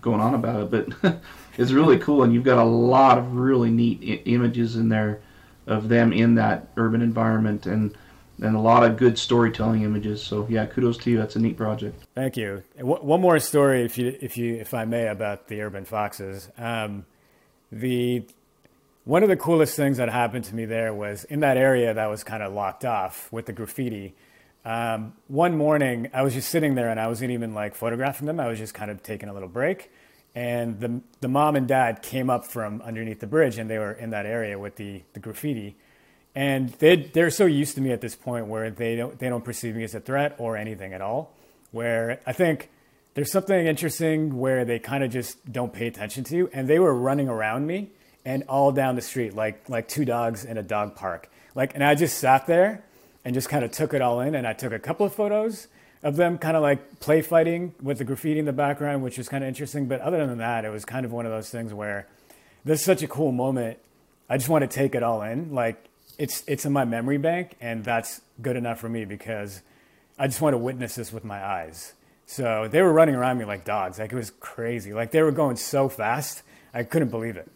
going 0.00 0.20
on 0.20 0.32
about 0.32 0.72
it, 0.72 0.96
but 1.02 1.20
it's 1.58 1.72
really 1.72 1.98
cool, 1.98 2.22
and 2.22 2.32
you've 2.32 2.44
got 2.44 2.56
a 2.56 2.64
lot 2.64 3.18
of 3.18 3.34
really 3.34 3.70
neat 3.70 4.00
I- 4.02 4.22
images 4.26 4.76
in 4.76 4.88
there 4.88 5.20
of 5.66 5.90
them 5.90 6.14
in 6.14 6.34
that 6.36 6.68
urban 6.78 7.02
environment, 7.02 7.66
and 7.66 7.94
and 8.40 8.56
a 8.56 8.60
lot 8.60 8.82
of 8.82 8.96
good 8.96 9.18
storytelling 9.18 9.82
images. 9.82 10.22
So 10.22 10.46
yeah, 10.48 10.66
kudos 10.66 10.98
to 10.98 11.10
you. 11.10 11.18
That's 11.18 11.36
a 11.36 11.40
neat 11.40 11.56
project. 11.56 12.06
Thank 12.14 12.36
you. 12.36 12.62
One 12.78 13.20
more 13.20 13.38
story, 13.38 13.84
if 13.84 13.98
you 13.98 14.16
if 14.20 14.36
you 14.36 14.54
if 14.56 14.74
I 14.74 14.84
may, 14.84 15.08
about 15.08 15.48
the 15.48 15.60
urban 15.62 15.84
foxes. 15.84 16.48
Um, 16.56 17.04
the 17.70 18.24
one 19.04 19.22
of 19.22 19.28
the 19.28 19.36
coolest 19.36 19.76
things 19.76 19.96
that 19.96 20.08
happened 20.08 20.44
to 20.46 20.54
me 20.54 20.64
there 20.66 20.92
was 20.92 21.24
in 21.24 21.40
that 21.40 21.56
area 21.56 21.92
that 21.94 22.06
was 22.06 22.22
kind 22.22 22.42
of 22.42 22.52
locked 22.52 22.84
off 22.84 23.30
with 23.32 23.46
the 23.46 23.52
graffiti. 23.52 24.14
Um, 24.64 25.14
one 25.26 25.56
morning, 25.56 26.10
I 26.12 26.22
was 26.22 26.34
just 26.34 26.50
sitting 26.50 26.74
there 26.74 26.90
and 26.90 27.00
I 27.00 27.08
wasn't 27.08 27.30
even 27.30 27.54
like 27.54 27.74
photographing 27.74 28.26
them. 28.26 28.38
I 28.38 28.46
was 28.48 28.58
just 28.58 28.74
kind 28.74 28.90
of 28.90 29.02
taking 29.02 29.28
a 29.28 29.32
little 29.32 29.48
break. 29.48 29.90
And 30.34 30.78
the, 30.78 31.00
the 31.20 31.28
mom 31.28 31.56
and 31.56 31.66
dad 31.66 32.02
came 32.02 32.30
up 32.30 32.44
from 32.44 32.82
underneath 32.82 33.20
the 33.20 33.26
bridge 33.26 33.58
and 33.58 33.68
they 33.68 33.78
were 33.78 33.92
in 33.92 34.10
that 34.10 34.26
area 34.26 34.58
with 34.58 34.76
the, 34.76 35.02
the 35.14 35.18
graffiti. 35.18 35.76
And 36.34 36.70
they, 36.74 36.96
they're 36.96 37.30
so 37.30 37.46
used 37.46 37.74
to 37.74 37.80
me 37.80 37.90
at 37.90 38.00
this 38.00 38.14
point 38.14 38.46
where 38.46 38.70
they 38.70 38.96
don't, 38.96 39.18
they 39.18 39.28
don't 39.28 39.44
perceive 39.44 39.74
me 39.74 39.84
as 39.84 39.94
a 39.94 40.00
threat 40.00 40.36
or 40.38 40.56
anything 40.56 40.92
at 40.92 41.00
all. 41.00 41.34
Where 41.72 42.20
I 42.26 42.32
think 42.32 42.70
there's 43.14 43.32
something 43.32 43.66
interesting 43.66 44.38
where 44.38 44.64
they 44.64 44.78
kind 44.78 45.02
of 45.02 45.10
just 45.10 45.52
don't 45.52 45.72
pay 45.72 45.86
attention 45.86 46.24
to. 46.24 46.36
You, 46.36 46.50
and 46.52 46.68
they 46.68 46.78
were 46.78 46.94
running 46.94 47.28
around 47.28 47.66
me 47.66 47.90
and 48.24 48.44
all 48.48 48.70
down 48.70 48.94
the 48.96 49.02
street, 49.02 49.34
like, 49.34 49.68
like 49.68 49.88
two 49.88 50.04
dogs 50.04 50.44
in 50.44 50.58
a 50.58 50.62
dog 50.62 50.94
park. 50.94 51.28
Like, 51.54 51.74
and 51.74 51.82
I 51.82 51.94
just 51.94 52.18
sat 52.18 52.46
there 52.46 52.84
and 53.24 53.34
just 53.34 53.48
kind 53.48 53.64
of 53.64 53.72
took 53.72 53.94
it 53.94 54.02
all 54.02 54.20
in. 54.20 54.34
And 54.34 54.46
I 54.46 54.52
took 54.52 54.72
a 54.72 54.78
couple 54.78 55.06
of 55.06 55.14
photos 55.14 55.68
of 56.02 56.16
them 56.16 56.38
kind 56.38 56.56
of 56.56 56.62
like 56.62 57.00
play 57.00 57.22
fighting 57.22 57.74
with 57.82 57.98
the 57.98 58.04
graffiti 58.04 58.38
in 58.38 58.46
the 58.46 58.52
background, 58.52 59.02
which 59.02 59.18
was 59.18 59.28
kind 59.28 59.44
of 59.44 59.48
interesting. 59.48 59.86
But 59.86 60.00
other 60.00 60.26
than 60.26 60.38
that, 60.38 60.64
it 60.64 60.70
was 60.70 60.84
kind 60.84 61.04
of 61.04 61.12
one 61.12 61.26
of 61.26 61.32
those 61.32 61.50
things 61.50 61.74
where 61.74 62.06
this 62.64 62.80
is 62.80 62.84
such 62.84 63.02
a 63.02 63.08
cool 63.08 63.32
moment. 63.32 63.78
I 64.28 64.36
just 64.36 64.48
want 64.48 64.62
to 64.62 64.68
take 64.68 64.94
it 64.94 65.02
all 65.02 65.22
in. 65.22 65.52
Like 65.54 65.89
it's 66.20 66.44
it's 66.46 66.66
in 66.66 66.72
my 66.72 66.84
memory 66.84 67.16
bank, 67.16 67.56
and 67.60 67.82
that's 67.82 68.20
good 68.42 68.54
enough 68.54 68.78
for 68.78 68.88
me 68.88 69.06
because 69.06 69.62
I 70.18 70.26
just 70.26 70.42
want 70.42 70.52
to 70.52 70.58
witness 70.58 70.94
this 70.94 71.12
with 71.12 71.24
my 71.24 71.42
eyes. 71.42 71.94
So 72.26 72.68
they 72.70 72.82
were 72.82 72.92
running 72.92 73.14
around 73.14 73.38
me 73.38 73.46
like 73.46 73.64
dogs. 73.64 73.98
Like 73.98 74.12
it 74.12 74.16
was 74.16 74.30
crazy. 74.38 74.92
Like 74.92 75.12
they 75.12 75.22
were 75.22 75.32
going 75.32 75.56
so 75.56 75.88
fast. 75.88 76.42
I 76.74 76.84
couldn't 76.84 77.08
believe 77.08 77.38
it. 77.38 77.50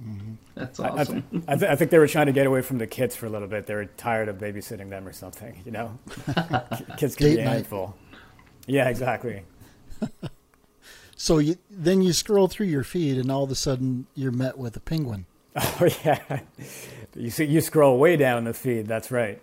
Mm-hmm. 0.00 0.34
That's 0.54 0.78
awesome. 0.78 1.24
I, 1.48 1.54
I, 1.54 1.56
th- 1.56 1.70
I, 1.70 1.76
think 1.76 1.90
they 1.90 1.98
were 1.98 2.06
trying 2.06 2.26
to 2.26 2.32
get 2.32 2.46
away 2.46 2.62
from 2.62 2.78
the 2.78 2.86
kids 2.86 3.16
for 3.16 3.26
a 3.26 3.28
little 3.28 3.48
bit. 3.48 3.66
They 3.66 3.74
were 3.74 3.86
tired 3.86 4.28
of 4.28 4.36
babysitting 4.36 4.88
them 4.90 5.08
or 5.08 5.12
something. 5.12 5.60
You 5.64 5.72
know, 5.72 5.98
kids 6.96 7.16
can 7.16 7.26
Date 7.26 7.36
be 7.36 7.40
a 7.40 7.48
handful. 7.48 7.96
Yeah, 8.66 8.88
exactly. 8.88 9.42
so 11.16 11.38
you, 11.38 11.56
then 11.70 12.02
you 12.02 12.12
scroll 12.12 12.46
through 12.46 12.66
your 12.66 12.84
feed, 12.84 13.18
and 13.18 13.30
all 13.30 13.44
of 13.44 13.50
a 13.50 13.54
sudden 13.54 14.06
you're 14.14 14.32
met 14.32 14.56
with 14.56 14.76
a 14.76 14.80
penguin. 14.80 15.26
Oh 15.56 15.88
yeah, 16.04 16.40
you 17.16 17.30
see, 17.30 17.44
you 17.44 17.60
scroll 17.60 17.98
way 17.98 18.16
down 18.16 18.44
the 18.44 18.54
feed. 18.54 18.86
That's 18.86 19.10
right. 19.10 19.42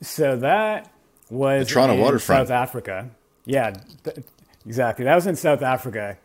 So 0.00 0.36
that 0.36 0.92
was 1.28 1.66
the 1.66 1.74
Toronto 1.74 1.96
waterfront, 2.00 2.48
South 2.48 2.54
Africa. 2.54 3.10
Yeah, 3.44 3.74
th- 4.04 4.18
exactly. 4.64 5.04
That 5.04 5.14
was 5.16 5.26
in 5.26 5.34
South 5.34 5.62
Africa, 5.62 6.18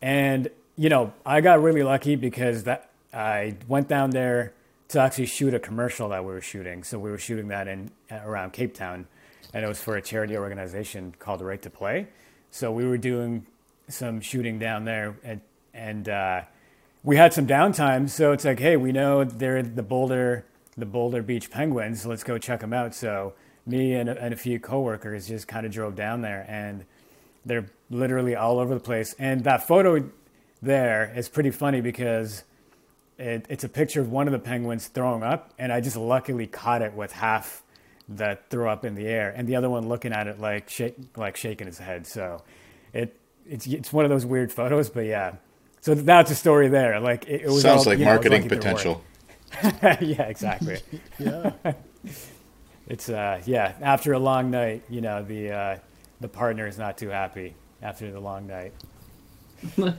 and 0.00 0.48
you 0.76 0.88
know, 0.88 1.12
I 1.26 1.42
got 1.42 1.62
really 1.62 1.82
lucky 1.82 2.16
because 2.16 2.64
that 2.64 2.90
I 3.12 3.56
went 3.68 3.88
down 3.88 4.10
there 4.10 4.54
to 4.88 5.00
actually 5.00 5.26
shoot 5.26 5.52
a 5.54 5.60
commercial 5.60 6.08
that 6.08 6.24
we 6.24 6.32
were 6.32 6.40
shooting. 6.40 6.82
So 6.82 6.98
we 6.98 7.10
were 7.10 7.18
shooting 7.18 7.48
that 7.48 7.68
in 7.68 7.90
around 8.10 8.52
Cape 8.54 8.74
Town, 8.74 9.06
and 9.52 9.64
it 9.64 9.68
was 9.68 9.82
for 9.82 9.96
a 9.96 10.02
charity 10.02 10.36
organization 10.36 11.14
called 11.18 11.40
the 11.40 11.44
Right 11.44 11.60
to 11.62 11.70
Play. 11.70 12.08
So 12.50 12.72
we 12.72 12.86
were 12.86 12.98
doing 12.98 13.46
some 13.88 14.20
shooting 14.20 14.58
down 14.58 14.84
there, 14.84 15.14
and 15.22 15.40
and 15.74 16.08
uh, 16.08 16.42
we 17.02 17.16
had 17.16 17.32
some 17.32 17.46
downtime. 17.46 18.08
So 18.08 18.32
it's 18.32 18.44
like, 18.44 18.58
hey, 18.58 18.76
we 18.76 18.92
know 18.92 19.24
they're 19.24 19.62
the 19.62 19.82
Boulder 19.82 20.44
the 20.76 20.86
Boulder 20.86 21.22
Beach 21.22 21.50
Penguins. 21.50 22.06
Let's 22.06 22.24
go 22.24 22.38
check 22.38 22.60
them 22.60 22.72
out. 22.72 22.94
So 22.94 23.34
me 23.66 23.94
and 23.94 24.08
a, 24.08 24.20
and 24.20 24.34
a 24.34 24.36
few 24.36 24.58
coworkers 24.58 25.28
just 25.28 25.46
kind 25.46 25.66
of 25.66 25.72
drove 25.72 25.94
down 25.94 26.22
there, 26.22 26.44
and 26.48 26.84
they're 27.44 27.66
literally 27.90 28.34
all 28.34 28.58
over 28.58 28.74
the 28.74 28.80
place. 28.80 29.14
And 29.18 29.44
that 29.44 29.66
photo 29.66 30.10
there 30.62 31.12
is 31.14 31.28
pretty 31.28 31.50
funny 31.50 31.80
because 31.80 32.44
it, 33.18 33.46
it's 33.48 33.64
a 33.64 33.68
picture 33.68 34.00
of 34.00 34.10
one 34.10 34.26
of 34.26 34.32
the 34.32 34.38
penguins 34.38 34.88
throwing 34.88 35.22
up, 35.22 35.52
and 35.58 35.72
I 35.72 35.80
just 35.80 35.96
luckily 35.96 36.46
caught 36.46 36.82
it 36.82 36.94
with 36.94 37.12
half 37.12 37.62
that 38.08 38.50
throw 38.50 38.70
up 38.70 38.84
in 38.84 38.94
the 38.94 39.06
air, 39.06 39.32
and 39.36 39.46
the 39.46 39.56
other 39.56 39.70
one 39.70 39.88
looking 39.88 40.12
at 40.12 40.26
it 40.26 40.40
like 40.40 40.70
like 41.16 41.36
shaking 41.36 41.66
his 41.66 41.78
head. 41.78 42.06
So 42.06 42.42
it 42.92 43.16
it's 43.46 43.66
it's 43.66 43.92
one 43.92 44.04
of 44.04 44.10
those 44.10 44.26
weird 44.26 44.52
photos, 44.52 44.90
but 44.90 45.04
yeah. 45.04 45.36
So 45.80 45.94
that's 45.94 46.30
a 46.30 46.34
story 46.34 46.68
there. 46.68 47.00
Like 47.00 47.26
it, 47.26 47.42
it 47.42 47.46
was 47.46 47.62
sounds 47.62 47.86
all, 47.86 47.92
like 47.92 48.00
marketing 48.00 48.42
know, 48.42 48.48
potential. 48.48 49.04
yeah, 49.62 50.22
exactly. 50.22 50.80
yeah. 51.18 51.52
It's 52.86 53.08
uh 53.08 53.40
yeah. 53.46 53.74
After 53.80 54.14
a 54.14 54.18
long 54.18 54.50
night, 54.50 54.82
you 54.90 55.00
know 55.00 55.22
the 55.22 55.52
uh, 55.52 55.78
the 56.20 56.26
partner 56.26 56.66
is 56.66 56.76
not 56.76 56.98
too 56.98 57.08
happy 57.08 57.54
after 57.80 58.10
the 58.10 58.18
long 58.18 58.48
night. 58.48 58.72
well, 59.76 59.94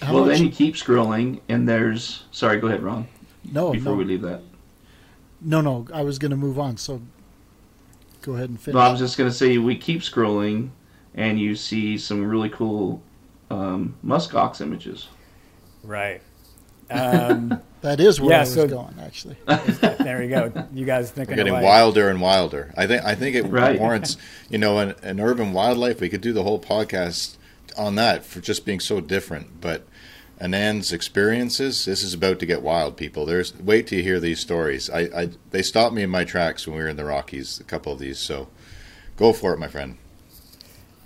much? 0.00 0.28
then 0.28 0.44
you 0.44 0.50
keep 0.50 0.76
scrolling, 0.76 1.40
and 1.48 1.68
there's. 1.68 2.22
Sorry, 2.30 2.60
go 2.60 2.68
ahead, 2.68 2.80
Ron. 2.80 3.08
No, 3.50 3.72
before 3.72 3.90
no. 3.90 3.98
we 3.98 4.04
leave 4.04 4.22
that. 4.22 4.40
No, 5.40 5.60
no, 5.60 5.88
I 5.92 6.02
was 6.02 6.20
going 6.20 6.30
to 6.30 6.36
move 6.36 6.60
on. 6.60 6.76
So 6.76 7.02
go 8.20 8.34
ahead 8.34 8.48
and 8.48 8.60
finish. 8.60 8.76
No, 8.76 8.80
I 8.80 8.92
was 8.92 9.00
just 9.00 9.18
going 9.18 9.28
to 9.28 9.34
say 9.34 9.58
we 9.58 9.74
keep 9.74 10.02
scrolling, 10.02 10.70
and 11.16 11.40
you 11.40 11.56
see 11.56 11.98
some 11.98 12.24
really 12.24 12.50
cool 12.50 13.02
um, 13.52 13.94
muskox 14.04 14.60
images. 14.60 15.08
Right. 15.82 16.20
Um, 16.90 17.62
that 17.80 18.00
is 18.00 18.20
where 18.20 18.32
yeah, 18.32 18.36
I 18.38 18.40
was 18.40 18.52
so, 18.52 18.68
going, 18.68 18.94
actually. 19.00 19.36
there 19.46 20.22
you 20.22 20.28
go. 20.28 20.68
You 20.74 20.84
guys 20.84 21.10
thinking 21.10 21.32
We're 21.32 21.36
getting 21.36 21.54
away. 21.54 21.64
wilder 21.64 22.10
and 22.10 22.20
wilder. 22.20 22.74
I 22.76 22.86
think 22.86 23.02
I 23.02 23.14
think 23.14 23.34
it 23.34 23.44
right. 23.44 23.80
warrants, 23.80 24.18
you 24.50 24.58
know, 24.58 24.78
an, 24.78 24.94
an 25.02 25.18
urban 25.18 25.54
wildlife. 25.54 26.02
We 26.02 26.10
could 26.10 26.20
do 26.20 26.34
the 26.34 26.42
whole 26.42 26.60
podcast 26.60 27.36
on 27.78 27.94
that 27.94 28.26
for 28.26 28.40
just 28.40 28.66
being 28.66 28.78
so 28.78 29.00
different. 29.00 29.62
But 29.62 29.86
Anand's 30.38 30.92
experiences, 30.92 31.86
this 31.86 32.02
is 32.02 32.12
about 32.12 32.38
to 32.40 32.46
get 32.46 32.60
wild, 32.60 32.98
people. 32.98 33.24
There's 33.24 33.58
wait 33.58 33.86
till 33.86 33.98
you 33.98 34.04
hear 34.04 34.20
these 34.20 34.40
stories. 34.40 34.90
I, 34.90 35.00
I 35.00 35.28
they 35.50 35.62
stopped 35.62 35.94
me 35.94 36.02
in 36.02 36.10
my 36.10 36.24
tracks 36.24 36.66
when 36.66 36.76
we 36.76 36.82
were 36.82 36.88
in 36.88 36.96
the 36.96 37.06
Rockies. 37.06 37.58
A 37.58 37.64
couple 37.64 37.92
of 37.92 38.00
these, 38.00 38.18
so 38.18 38.48
go 39.16 39.32
for 39.32 39.54
it, 39.54 39.58
my 39.58 39.68
friend. 39.68 39.96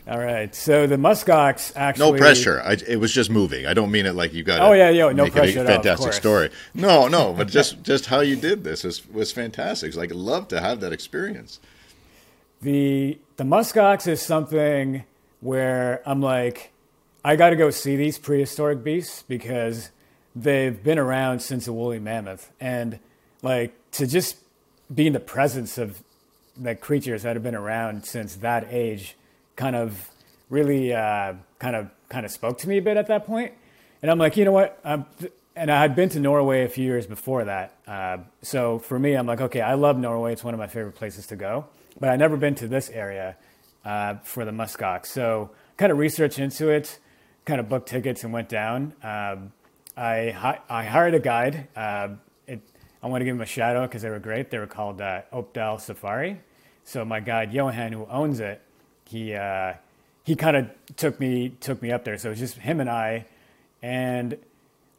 All 0.08 0.18
right. 0.18 0.54
So 0.54 0.86
the 0.86 0.96
muskox 0.96 1.72
actually. 1.74 2.12
No 2.12 2.16
pressure. 2.18 2.62
I, 2.64 2.76
it 2.86 3.00
was 3.00 3.12
just 3.12 3.28
moving. 3.28 3.66
I 3.66 3.74
don't 3.74 3.90
mean 3.90 4.06
it 4.06 4.14
like 4.14 4.32
you 4.32 4.44
got. 4.44 4.60
Oh 4.60 4.72
yeah, 4.72 4.90
yeah. 4.90 5.10
No 5.10 5.28
pressure. 5.28 5.60
It 5.60 5.64
a 5.64 5.66
fantastic 5.66 6.12
story. 6.12 6.50
No, 6.74 7.08
no. 7.08 7.32
But 7.32 7.48
just 7.48 7.82
just 7.82 8.06
how 8.06 8.20
you 8.20 8.36
did 8.36 8.62
this 8.62 8.84
was 8.84 9.06
was 9.08 9.32
fantastic. 9.32 9.96
Like 9.96 10.10
I'd 10.10 10.16
love 10.16 10.48
to 10.48 10.60
have 10.60 10.80
that 10.80 10.92
experience. 10.92 11.58
The 12.62 13.18
the 13.36 13.44
muskox 13.44 14.06
is 14.06 14.22
something 14.22 15.04
where 15.40 16.02
I'm 16.06 16.20
like, 16.20 16.72
I 17.24 17.36
got 17.36 17.50
to 17.50 17.56
go 17.56 17.70
see 17.70 17.96
these 17.96 18.18
prehistoric 18.18 18.84
beasts 18.84 19.24
because 19.26 19.90
they've 20.34 20.82
been 20.82 20.98
around 20.98 21.40
since 21.40 21.64
the 21.64 21.72
woolly 21.72 21.98
mammoth, 21.98 22.52
and 22.60 23.00
like 23.42 23.74
to 23.92 24.06
just 24.06 24.36
be 24.94 25.08
in 25.08 25.12
the 25.12 25.20
presence 25.20 25.78
of 25.78 26.02
the 26.56 26.74
creatures 26.74 27.22
that 27.24 27.34
have 27.36 27.42
been 27.42 27.54
around 27.54 28.04
since 28.06 28.36
that 28.36 28.66
age, 28.70 29.16
kind 29.56 29.74
of 29.76 30.10
really 30.48 30.94
uh, 30.94 31.34
kind 31.58 31.76
of 31.76 31.90
kind 32.08 32.24
of 32.24 32.30
spoke 32.30 32.58
to 32.58 32.68
me 32.68 32.78
a 32.78 32.82
bit 32.82 32.96
at 32.96 33.08
that 33.08 33.26
point. 33.26 33.52
And 34.02 34.10
I'm 34.10 34.18
like, 34.18 34.36
you 34.36 34.44
know 34.44 34.52
what? 34.52 34.78
I'm, 34.84 35.06
and 35.56 35.70
I 35.70 35.80
had 35.80 35.96
been 35.96 36.10
to 36.10 36.20
Norway 36.20 36.64
a 36.64 36.68
few 36.68 36.84
years 36.84 37.06
before 37.06 37.44
that. 37.44 37.72
Uh, 37.86 38.18
so 38.42 38.78
for 38.78 38.98
me, 38.98 39.14
I'm 39.14 39.26
like, 39.26 39.40
okay, 39.40 39.62
I 39.62 39.74
love 39.74 39.98
Norway. 39.98 40.32
It's 40.32 40.44
one 40.44 40.52
of 40.54 40.60
my 40.60 40.66
favorite 40.66 40.94
places 40.94 41.26
to 41.28 41.36
go. 41.36 41.64
But 41.98 42.10
I'd 42.10 42.18
never 42.18 42.36
been 42.36 42.54
to 42.56 42.68
this 42.68 42.90
area 42.90 43.36
uh, 43.84 44.16
for 44.22 44.44
the 44.44 44.50
muskox. 44.50 45.06
So 45.06 45.50
kind 45.78 45.90
of 45.90 45.96
researched 45.98 46.38
into 46.38 46.68
it, 46.68 46.98
kind 47.46 47.58
of 47.58 47.70
booked 47.70 47.88
tickets 47.88 48.22
and 48.22 48.34
went 48.34 48.50
down. 48.50 48.92
Um, 49.02 49.52
I, 49.96 50.30
hi- 50.30 50.60
I 50.68 50.84
hired 50.84 51.14
a 51.14 51.20
guide. 51.20 51.68
Uh, 51.74 52.08
it, 52.46 52.60
I 53.02 53.06
want 53.06 53.22
to 53.22 53.24
give 53.24 53.34
them 53.34 53.40
a 53.42 53.46
shout 53.46 53.76
out 53.76 53.88
because 53.88 54.02
they 54.02 54.10
were 54.10 54.18
great. 54.18 54.50
They 54.50 54.58
were 54.58 54.66
called 54.66 55.00
uh, 55.00 55.22
Oppdal 55.32 55.80
Safari. 55.80 56.38
So 56.84 57.02
my 57.04 57.20
guide 57.20 57.52
Johan, 57.54 57.92
who 57.92 58.06
owns 58.06 58.40
it, 58.40 58.60
he 59.08 59.34
uh, 59.34 59.74
he 60.24 60.36
kind 60.36 60.56
of 60.56 60.70
took 60.96 61.20
me 61.20 61.50
took 61.60 61.80
me 61.82 61.92
up 61.92 62.04
there. 62.04 62.18
So 62.18 62.28
it 62.28 62.32
was 62.32 62.38
just 62.38 62.56
him 62.56 62.80
and 62.80 62.90
I, 62.90 63.26
and 63.82 64.36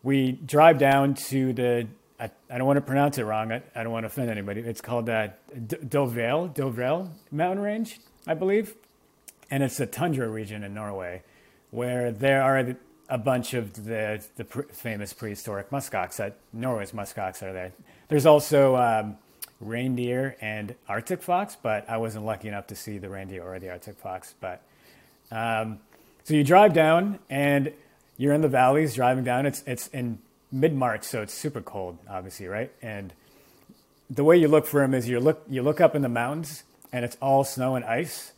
we 0.04 0.32
drive 0.32 0.78
down 0.78 1.15
to 1.15 1.54
the. 1.54 1.88
I, 2.20 2.32
I 2.50 2.58
don't 2.58 2.65
want 2.65 2.78
to 2.78 2.82
pronounce 2.82 3.17
it 3.20 3.24
wrong. 3.24 3.52
I, 3.52 3.62
I 3.76 3.84
don't 3.84 3.91
want 3.91 4.04
to 4.04 4.08
offend 4.08 4.32
anybody. 4.32 4.62
It's 4.62 4.82
called 4.82 5.10
uh, 5.10 5.28
D- 5.67 5.78
Dovale 5.78 7.10
mountain 7.32 7.63
range. 7.63 8.00
I 8.26 8.34
believe, 8.34 8.76
and 9.52 9.62
it's 9.62 9.78
the 9.78 9.86
tundra 9.86 10.28
region 10.28 10.63
in 10.63 10.74
Norway, 10.74 11.22
where 11.72 12.12
there 12.12 12.41
are 12.41 12.76
a 13.10 13.17
bunch 13.17 13.54
of 13.54 13.86
the 13.86 14.26
the 14.36 14.46
pr- 14.46 14.62
famous 14.72 15.13
prehistoric 15.13 15.70
muskox. 15.70 16.17
That 16.17 16.38
Norway's 16.54 16.91
muskox 16.91 17.43
are 17.43 17.54
there. 17.54 17.74
There's 18.08 18.26
also 18.26 18.76
um, 18.78 19.17
reindeer 19.60 20.36
and 20.41 20.76
Arctic 20.88 21.22
fox, 21.22 21.58
but 21.62 21.89
I 21.89 21.98
wasn't 21.98 22.26
lucky 22.26 22.48
enough 22.48 22.67
to 22.67 22.76
see 22.76 22.98
the 22.98 23.10
reindeer 23.10 23.43
or 23.43 23.60
the 23.60 23.70
Arctic 23.70 23.98
fox. 23.98 24.36
But 24.39 24.62
um, 25.32 25.80
so 26.24 26.34
you 26.34 26.43
drive 26.43 26.74
down 26.74 27.20
and 27.30 27.74
you're 28.17 28.34
in 28.34 28.41
the 28.41 28.48
valleys 28.48 28.96
driving 28.96 29.24
down. 29.24 29.46
It's 29.46 29.63
it's 29.65 29.88
in 29.88 30.20
mid 30.52 30.74
March, 30.74 31.04
so 31.04 31.22
it's 31.22 31.34
super 31.34 31.62
cold, 31.62 31.98
obviously, 32.10 32.48
right? 32.48 32.72
And 32.82 33.13
the 34.10 34.24
way 34.24 34.38
you 34.38 34.48
look 34.48 34.65
for 34.65 34.82
them 34.82 34.93
is 34.93 35.08
you 35.08 35.20
look 35.20 35.43
you 35.50 35.62
look 35.62 35.82
up 35.82 35.96
in 35.96 36.02
the 36.02 36.10
mountains 36.10 36.63
and 36.91 37.04
it's 37.04 37.17
all 37.22 37.43
snow 37.43 37.76
and 37.76 37.86
ice, 37.86 38.32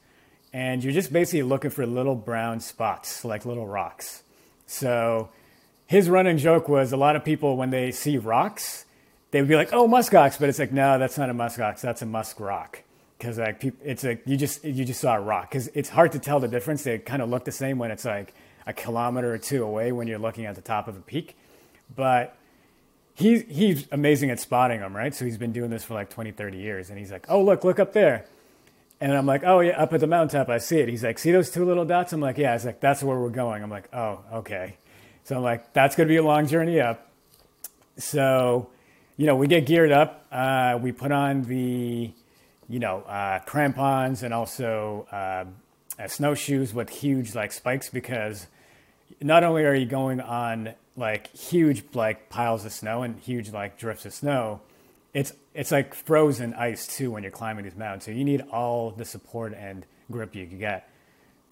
and 0.53 0.83
you're 0.83 0.93
just 0.93 1.13
basically 1.13 1.43
looking 1.43 1.69
for 1.69 1.85
little 1.85 2.15
brown 2.15 2.59
spots 2.59 3.23
like 3.23 3.45
little 3.45 3.67
rocks. 3.67 4.23
So 4.65 5.29
his 5.87 6.09
running 6.09 6.37
joke 6.37 6.69
was 6.69 6.91
a 6.91 6.97
lot 6.97 7.15
of 7.15 7.23
people 7.23 7.57
when 7.57 7.71
they 7.71 7.91
see 7.91 8.17
rocks, 8.17 8.85
they 9.31 9.41
would 9.41 9.49
be 9.49 9.55
like, 9.55 9.73
"Oh, 9.73 9.87
muskox," 9.87 10.39
but 10.39 10.49
it's 10.49 10.59
like, 10.59 10.71
no, 10.71 10.97
that's 10.97 11.17
not 11.17 11.29
a 11.29 11.33
muskox. 11.33 11.81
That's 11.81 12.01
a 12.01 12.05
musk 12.05 12.39
rock 12.39 12.83
because 13.17 13.37
like 13.37 13.63
it's 13.83 14.03
like 14.03 14.23
you 14.25 14.37
just 14.37 14.63
you 14.63 14.85
just 14.85 15.01
saw 15.01 15.15
a 15.15 15.21
rock 15.21 15.49
because 15.49 15.67
it's 15.69 15.89
hard 15.89 16.11
to 16.13 16.19
tell 16.19 16.39
the 16.39 16.47
difference. 16.47 16.83
They 16.83 16.97
kind 16.97 17.21
of 17.21 17.29
look 17.29 17.45
the 17.45 17.51
same 17.51 17.77
when 17.77 17.91
it's 17.91 18.05
like 18.05 18.33
a 18.65 18.73
kilometer 18.73 19.33
or 19.33 19.37
two 19.37 19.63
away 19.63 19.91
when 19.91 20.07
you're 20.07 20.19
looking 20.19 20.45
at 20.45 20.55
the 20.55 20.61
top 20.61 20.87
of 20.87 20.95
a 20.97 21.01
peak, 21.01 21.37
but 21.95 22.35
he's 23.13 23.43
he's 23.49 23.87
amazing 23.91 24.31
at 24.31 24.39
spotting 24.39 24.79
them, 24.79 24.95
right? 24.95 25.13
So 25.13 25.25
he's 25.25 25.37
been 25.37 25.51
doing 25.51 25.69
this 25.69 25.83
for 25.83 25.93
like 25.93 26.09
20, 26.09 26.31
30 26.31 26.57
years, 26.57 26.89
and 26.89 26.97
he's 26.97 27.11
like, 27.11 27.25
"Oh, 27.29 27.43
look, 27.43 27.63
look 27.63 27.79
up 27.79 27.93
there." 27.93 28.25
And 29.01 29.13
I'm 29.13 29.25
like, 29.25 29.43
oh 29.45 29.61
yeah, 29.61 29.81
up 29.81 29.93
at 29.93 30.01
the 30.01 30.07
mountaintop, 30.07 30.49
I 30.49 30.57
see 30.57 30.79
it. 30.79 30.89
He's 30.89 31.03
like, 31.03 31.19
see 31.19 31.31
those 31.31 31.49
two 31.49 31.63
little 31.63 31.85
dots? 31.85 32.11
I'm 32.11 32.19
like, 32.19 32.37
yeah. 32.37 32.51
He's 32.53 32.65
like, 32.65 32.81
that's 32.81 33.01
where 33.01 33.17
we're 33.17 33.29
going. 33.29 33.63
I'm 33.63 33.69
like, 33.69 33.87
oh, 33.93 34.19
okay. 34.33 34.75
So 35.23 35.37
I'm 35.37 35.43
like, 35.43 35.71
that's 35.73 35.95
gonna 35.95 36.09
be 36.09 36.17
a 36.17 36.23
long 36.23 36.47
journey 36.47 36.81
up. 36.81 37.09
So, 37.97 38.69
you 39.19 39.25
know, 39.25 39.35
we 39.35 39.47
get 39.47 39.65
geared 39.65 39.91
up. 39.91 40.25
Uh, 40.31 40.79
we 40.81 40.93
put 40.93 41.11
on 41.11 41.41
the, 41.41 42.09
you 42.69 42.79
know, 42.79 43.01
uh, 43.01 43.39
crampons 43.39 44.23
and 44.23 44.33
also 44.33 45.05
uh, 45.11 45.43
uh 46.01 46.07
snowshoes 46.07 46.73
with 46.73 46.89
huge 46.89 47.35
like 47.35 47.51
spikes 47.51 47.89
because 47.89 48.47
not 49.19 49.43
only 49.43 49.65
are 49.65 49.75
you 49.75 49.85
going 49.85 50.21
on 50.21 50.73
like 50.95 51.27
huge 51.35 51.83
like 51.93 52.29
piles 52.29 52.63
of 52.63 52.71
snow 52.71 53.03
and 53.03 53.19
huge 53.19 53.51
like 53.51 53.77
drifts 53.77 54.05
of 54.05 54.13
snow, 54.13 54.61
it's 55.13 55.33
it's 55.53 55.69
like 55.73 55.93
frozen 55.93 56.53
ice 56.53 56.87
too 56.87 57.11
when 57.11 57.21
you're 57.21 57.29
climbing 57.29 57.65
these 57.65 57.75
mountains. 57.75 58.05
So 58.05 58.11
you 58.11 58.23
need 58.23 58.45
all 58.53 58.91
the 58.91 59.03
support 59.03 59.53
and 59.53 59.85
grip 60.09 60.33
you 60.33 60.47
can 60.47 60.59
get. 60.59 60.89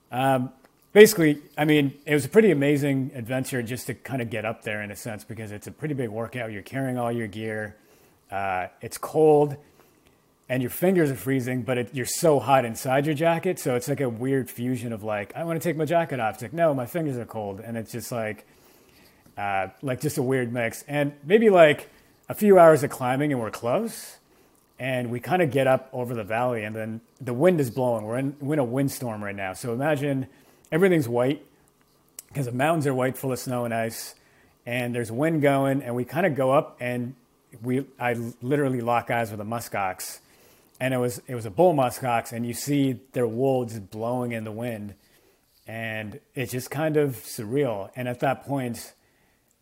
Um, 0.09 0.53
basically, 0.93 1.41
I 1.57 1.65
mean, 1.65 1.93
it 2.05 2.13
was 2.13 2.25
a 2.25 2.29
pretty 2.29 2.51
amazing 2.51 3.11
adventure 3.13 3.61
just 3.61 3.87
to 3.87 3.93
kind 3.93 4.21
of 4.21 4.29
get 4.29 4.45
up 4.45 4.63
there 4.63 4.81
in 4.81 4.91
a 4.91 4.95
sense 4.95 5.23
because 5.23 5.51
it's 5.51 5.67
a 5.67 5.71
pretty 5.71 5.93
big 5.93 6.09
workout. 6.09 6.51
You're 6.51 6.61
carrying 6.61 6.97
all 6.97 7.11
your 7.11 7.27
gear. 7.27 7.75
Uh, 8.31 8.67
it's 8.81 8.97
cold 8.97 9.57
and 10.49 10.61
your 10.61 10.69
fingers 10.69 11.11
are 11.11 11.15
freezing, 11.15 11.63
but 11.63 11.77
it, 11.77 11.89
you're 11.93 12.05
so 12.05 12.39
hot 12.39 12.63
inside 12.63 13.05
your 13.05 13.15
jacket. 13.15 13.59
So 13.59 13.75
it's 13.75 13.87
like 13.87 13.99
a 13.99 14.09
weird 14.09 14.49
fusion 14.49 14.93
of 14.93 15.03
like, 15.03 15.35
I 15.35 15.43
want 15.43 15.61
to 15.61 15.67
take 15.67 15.75
my 15.75 15.85
jacket 15.85 16.19
off. 16.19 16.35
It's 16.35 16.41
like, 16.41 16.53
no, 16.53 16.73
my 16.73 16.85
fingers 16.85 17.17
are 17.17 17.25
cold. 17.25 17.59
And 17.59 17.75
it's 17.75 17.91
just 17.91 18.11
like, 18.11 18.45
uh, 19.37 19.67
like 19.81 19.99
just 19.99 20.17
a 20.17 20.23
weird 20.23 20.53
mix. 20.53 20.83
And 20.87 21.13
maybe 21.25 21.49
like 21.49 21.89
a 22.29 22.33
few 22.33 22.57
hours 22.57 22.83
of 22.83 22.89
climbing 22.89 23.33
and 23.33 23.41
we're 23.41 23.51
close. 23.51 24.17
And 24.79 25.09
we 25.09 25.19
kind 25.19 25.41
of 25.41 25.51
get 25.51 25.67
up 25.67 25.89
over 25.91 26.13
the 26.13 26.23
valley 26.23 26.63
and 26.63 26.75
then 26.75 27.01
the 27.19 27.33
wind 27.33 27.59
is 27.59 27.69
blowing. 27.69 28.05
We're 28.05 28.17
in, 28.17 28.37
we're 28.39 28.53
in 28.53 28.59
a 28.59 28.63
windstorm 28.63 29.23
right 29.23 29.35
now. 29.35 29.53
So 29.53 29.73
imagine 29.73 30.27
everything's 30.71 31.07
white 31.07 31.45
because 32.27 32.45
the 32.45 32.51
mountains 32.51 32.87
are 32.87 32.93
white 32.93 33.17
full 33.17 33.31
of 33.31 33.39
snow 33.39 33.65
and 33.65 33.73
ice 33.73 34.15
and 34.65 34.93
there's 34.93 35.11
wind 35.11 35.41
going 35.41 35.81
and 35.81 35.95
we 35.95 36.05
kind 36.05 36.25
of 36.25 36.35
go 36.35 36.51
up 36.51 36.77
and 36.79 37.15
we 37.61 37.85
I 37.99 38.13
literally 38.41 38.81
lock 38.81 39.09
eyes 39.09 39.31
with 39.31 39.39
a 39.39 39.45
muskox 39.45 40.19
and 40.79 40.93
it 40.93 40.97
was 40.97 41.21
it 41.27 41.35
was 41.35 41.45
a 41.45 41.51
bull 41.51 41.73
muskox 41.73 42.31
and 42.31 42.45
you 42.45 42.53
see 42.53 42.99
their 43.13 43.27
wool 43.27 43.65
just 43.65 43.89
blowing 43.89 44.31
in 44.31 44.43
the 44.43 44.51
wind 44.51 44.93
and 45.65 46.19
it's 46.35 46.51
just 46.51 46.69
kind 46.69 46.97
of 46.97 47.15
surreal 47.15 47.89
and 47.95 48.07
at 48.07 48.19
that 48.19 48.45
point 48.45 48.93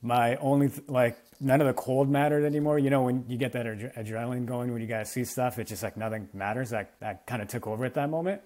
my 0.02 0.36
only 0.38 0.72
like 0.88 1.18
none 1.40 1.62
of 1.62 1.68
the 1.68 1.74
cold 1.74 2.10
mattered 2.10 2.46
anymore. 2.46 2.80
You 2.80 2.90
know, 2.90 3.04
when 3.04 3.26
you 3.28 3.38
get 3.38 3.54
that 3.54 3.66
ad- 3.66 3.94
adrenaline 3.98 4.46
going, 4.46 4.72
when 4.72 4.82
you 4.82 4.88
guys 4.88 5.12
see 5.12 5.26
stuff, 5.26 5.60
it's 5.60 5.70
just 5.70 5.84
like 5.84 5.98
nothing 5.98 6.30
matters. 6.34 6.70
That 6.70 6.94
that 7.00 7.26
kind 7.28 7.42
of 7.42 7.48
took 7.48 7.68
over 7.68 7.86
at 7.86 7.96
that 7.96 8.10
moment. 8.10 8.42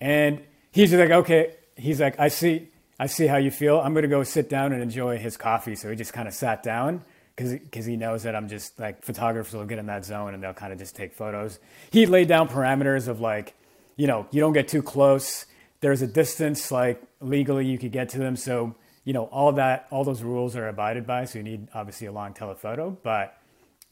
And 0.00 0.42
he's 0.72 0.90
just 0.90 1.00
like, 1.00 1.10
okay. 1.10 1.56
He's 1.80 2.00
like, 2.00 2.18
I 2.18 2.28
see, 2.28 2.68
I 2.98 3.06
see 3.06 3.26
how 3.26 3.36
you 3.36 3.50
feel. 3.50 3.80
I'm 3.80 3.94
gonna 3.94 4.08
go 4.08 4.22
sit 4.22 4.48
down 4.48 4.72
and 4.72 4.82
enjoy 4.82 5.18
his 5.18 5.36
coffee. 5.36 5.74
So 5.74 5.90
he 5.90 5.96
just 5.96 6.12
kind 6.12 6.28
of 6.28 6.34
sat 6.34 6.62
down 6.62 7.04
because 7.36 7.86
he 7.86 7.96
knows 7.96 8.24
that 8.24 8.36
I'm 8.36 8.48
just 8.48 8.78
like 8.78 9.02
photographers 9.02 9.54
will 9.54 9.64
get 9.64 9.78
in 9.78 9.86
that 9.86 10.04
zone 10.04 10.34
and 10.34 10.42
they'll 10.42 10.52
kind 10.52 10.72
of 10.72 10.78
just 10.78 10.94
take 10.94 11.14
photos. 11.14 11.58
He 11.90 12.06
laid 12.06 12.28
down 12.28 12.48
parameters 12.48 13.08
of 13.08 13.20
like, 13.20 13.54
you 13.96 14.06
know, 14.06 14.26
you 14.30 14.40
don't 14.40 14.52
get 14.52 14.68
too 14.68 14.82
close. 14.82 15.46
There's 15.80 16.02
a 16.02 16.06
distance 16.06 16.70
like 16.70 17.02
legally 17.20 17.66
you 17.66 17.78
could 17.78 17.92
get 17.92 18.10
to 18.10 18.18
them. 18.18 18.36
So 18.36 18.74
you 19.04 19.12
know, 19.12 19.24
all 19.24 19.52
that, 19.52 19.86
all 19.90 20.04
those 20.04 20.22
rules 20.22 20.56
are 20.56 20.68
abided 20.68 21.06
by. 21.06 21.24
So 21.24 21.38
you 21.38 21.42
need 21.42 21.68
obviously 21.74 22.06
a 22.06 22.12
long 22.12 22.34
telephoto. 22.34 22.96
But, 23.02 23.36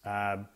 um, 0.04 0.46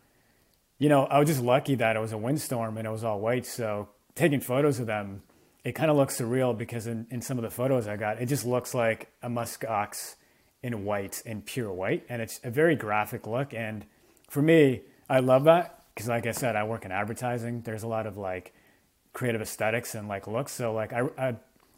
you 0.77 0.89
know, 0.89 1.05
I 1.05 1.19
was 1.19 1.27
just 1.27 1.41
lucky 1.41 1.75
that 1.75 1.95
it 1.95 1.99
was 1.99 2.11
a 2.11 2.17
windstorm 2.17 2.77
and 2.77 2.87
it 2.87 2.91
was 2.91 3.03
all 3.03 3.19
white. 3.19 3.45
So 3.45 3.89
taking 4.15 4.39
photos 4.39 4.79
of 4.79 4.87
them, 4.87 5.23
it 5.63 5.73
kind 5.73 5.89
of 5.89 5.97
looks 5.97 6.19
surreal 6.19 6.57
because 6.57 6.87
in, 6.87 7.07
in 7.09 7.21
some 7.21 7.37
of 7.37 7.43
the 7.43 7.49
photos 7.49 7.87
I 7.87 7.95
got, 7.95 8.21
it 8.21 8.25
just 8.27 8.45
looks 8.45 8.73
like 8.73 9.11
a 9.21 9.29
musk 9.29 9.63
ox 9.65 10.15
in 10.61 10.85
white, 10.85 11.21
in 11.25 11.41
pure 11.41 11.71
white. 11.71 12.05
And 12.09 12.21
it's 12.21 12.39
a 12.43 12.49
very 12.49 12.75
graphic 12.75 13.27
look. 13.27 13.53
And 13.53 13.85
for 14.29 14.41
me, 14.41 14.81
I 15.09 15.19
love 15.19 15.45
that 15.45 15.83
because, 15.93 16.09
like 16.09 16.25
I 16.25 16.31
said, 16.31 16.55
I 16.55 16.63
work 16.63 16.85
in 16.85 16.91
advertising. 16.91 17.61
There's 17.61 17.83
a 17.83 17.87
lot 17.87 18.07
of 18.07 18.17
like 18.17 18.53
creative 19.13 19.41
aesthetics 19.41 19.95
and 19.95 20.07
like 20.07 20.27
looks. 20.27 20.51
So, 20.51 20.73
like, 20.73 20.91
I, 20.93 21.07
I 21.17 21.35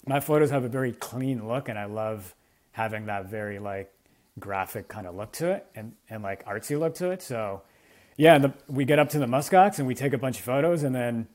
my 0.08 0.20
photos 0.20 0.52
have 0.52 0.64
a 0.64 0.70
very 0.70 0.92
clean 0.92 1.48
look, 1.48 1.68
and 1.68 1.80
I 1.80 1.86
love 1.86 2.36
having 2.72 3.08
that 3.08 3.26
very 3.26 3.58
like 3.58 3.92
graphic 4.40 4.88
kind 4.88 5.08
of 5.08 5.16
look 5.16 5.32
to 5.32 5.50
it 5.50 5.66
and, 5.76 5.94
and 6.10 6.22
like 6.22 6.46
artsy 6.46 6.78
look 6.78 6.96
to 6.96 7.12
it. 7.12 7.22
So 7.22 7.62
yeah, 8.18 8.38
the, 8.38 8.54
we 8.68 8.86
get 8.86 9.00
up 9.00 9.10
to 9.10 9.20
the 9.20 9.26
muskox 9.26 9.80
and 9.80 9.88
we 9.88 9.96
take 9.96 10.14
a 10.14 10.18
bunch 10.18 10.40
of 10.40 10.46
photos 10.46 10.84
and 10.84 10.94
then, 10.94 11.28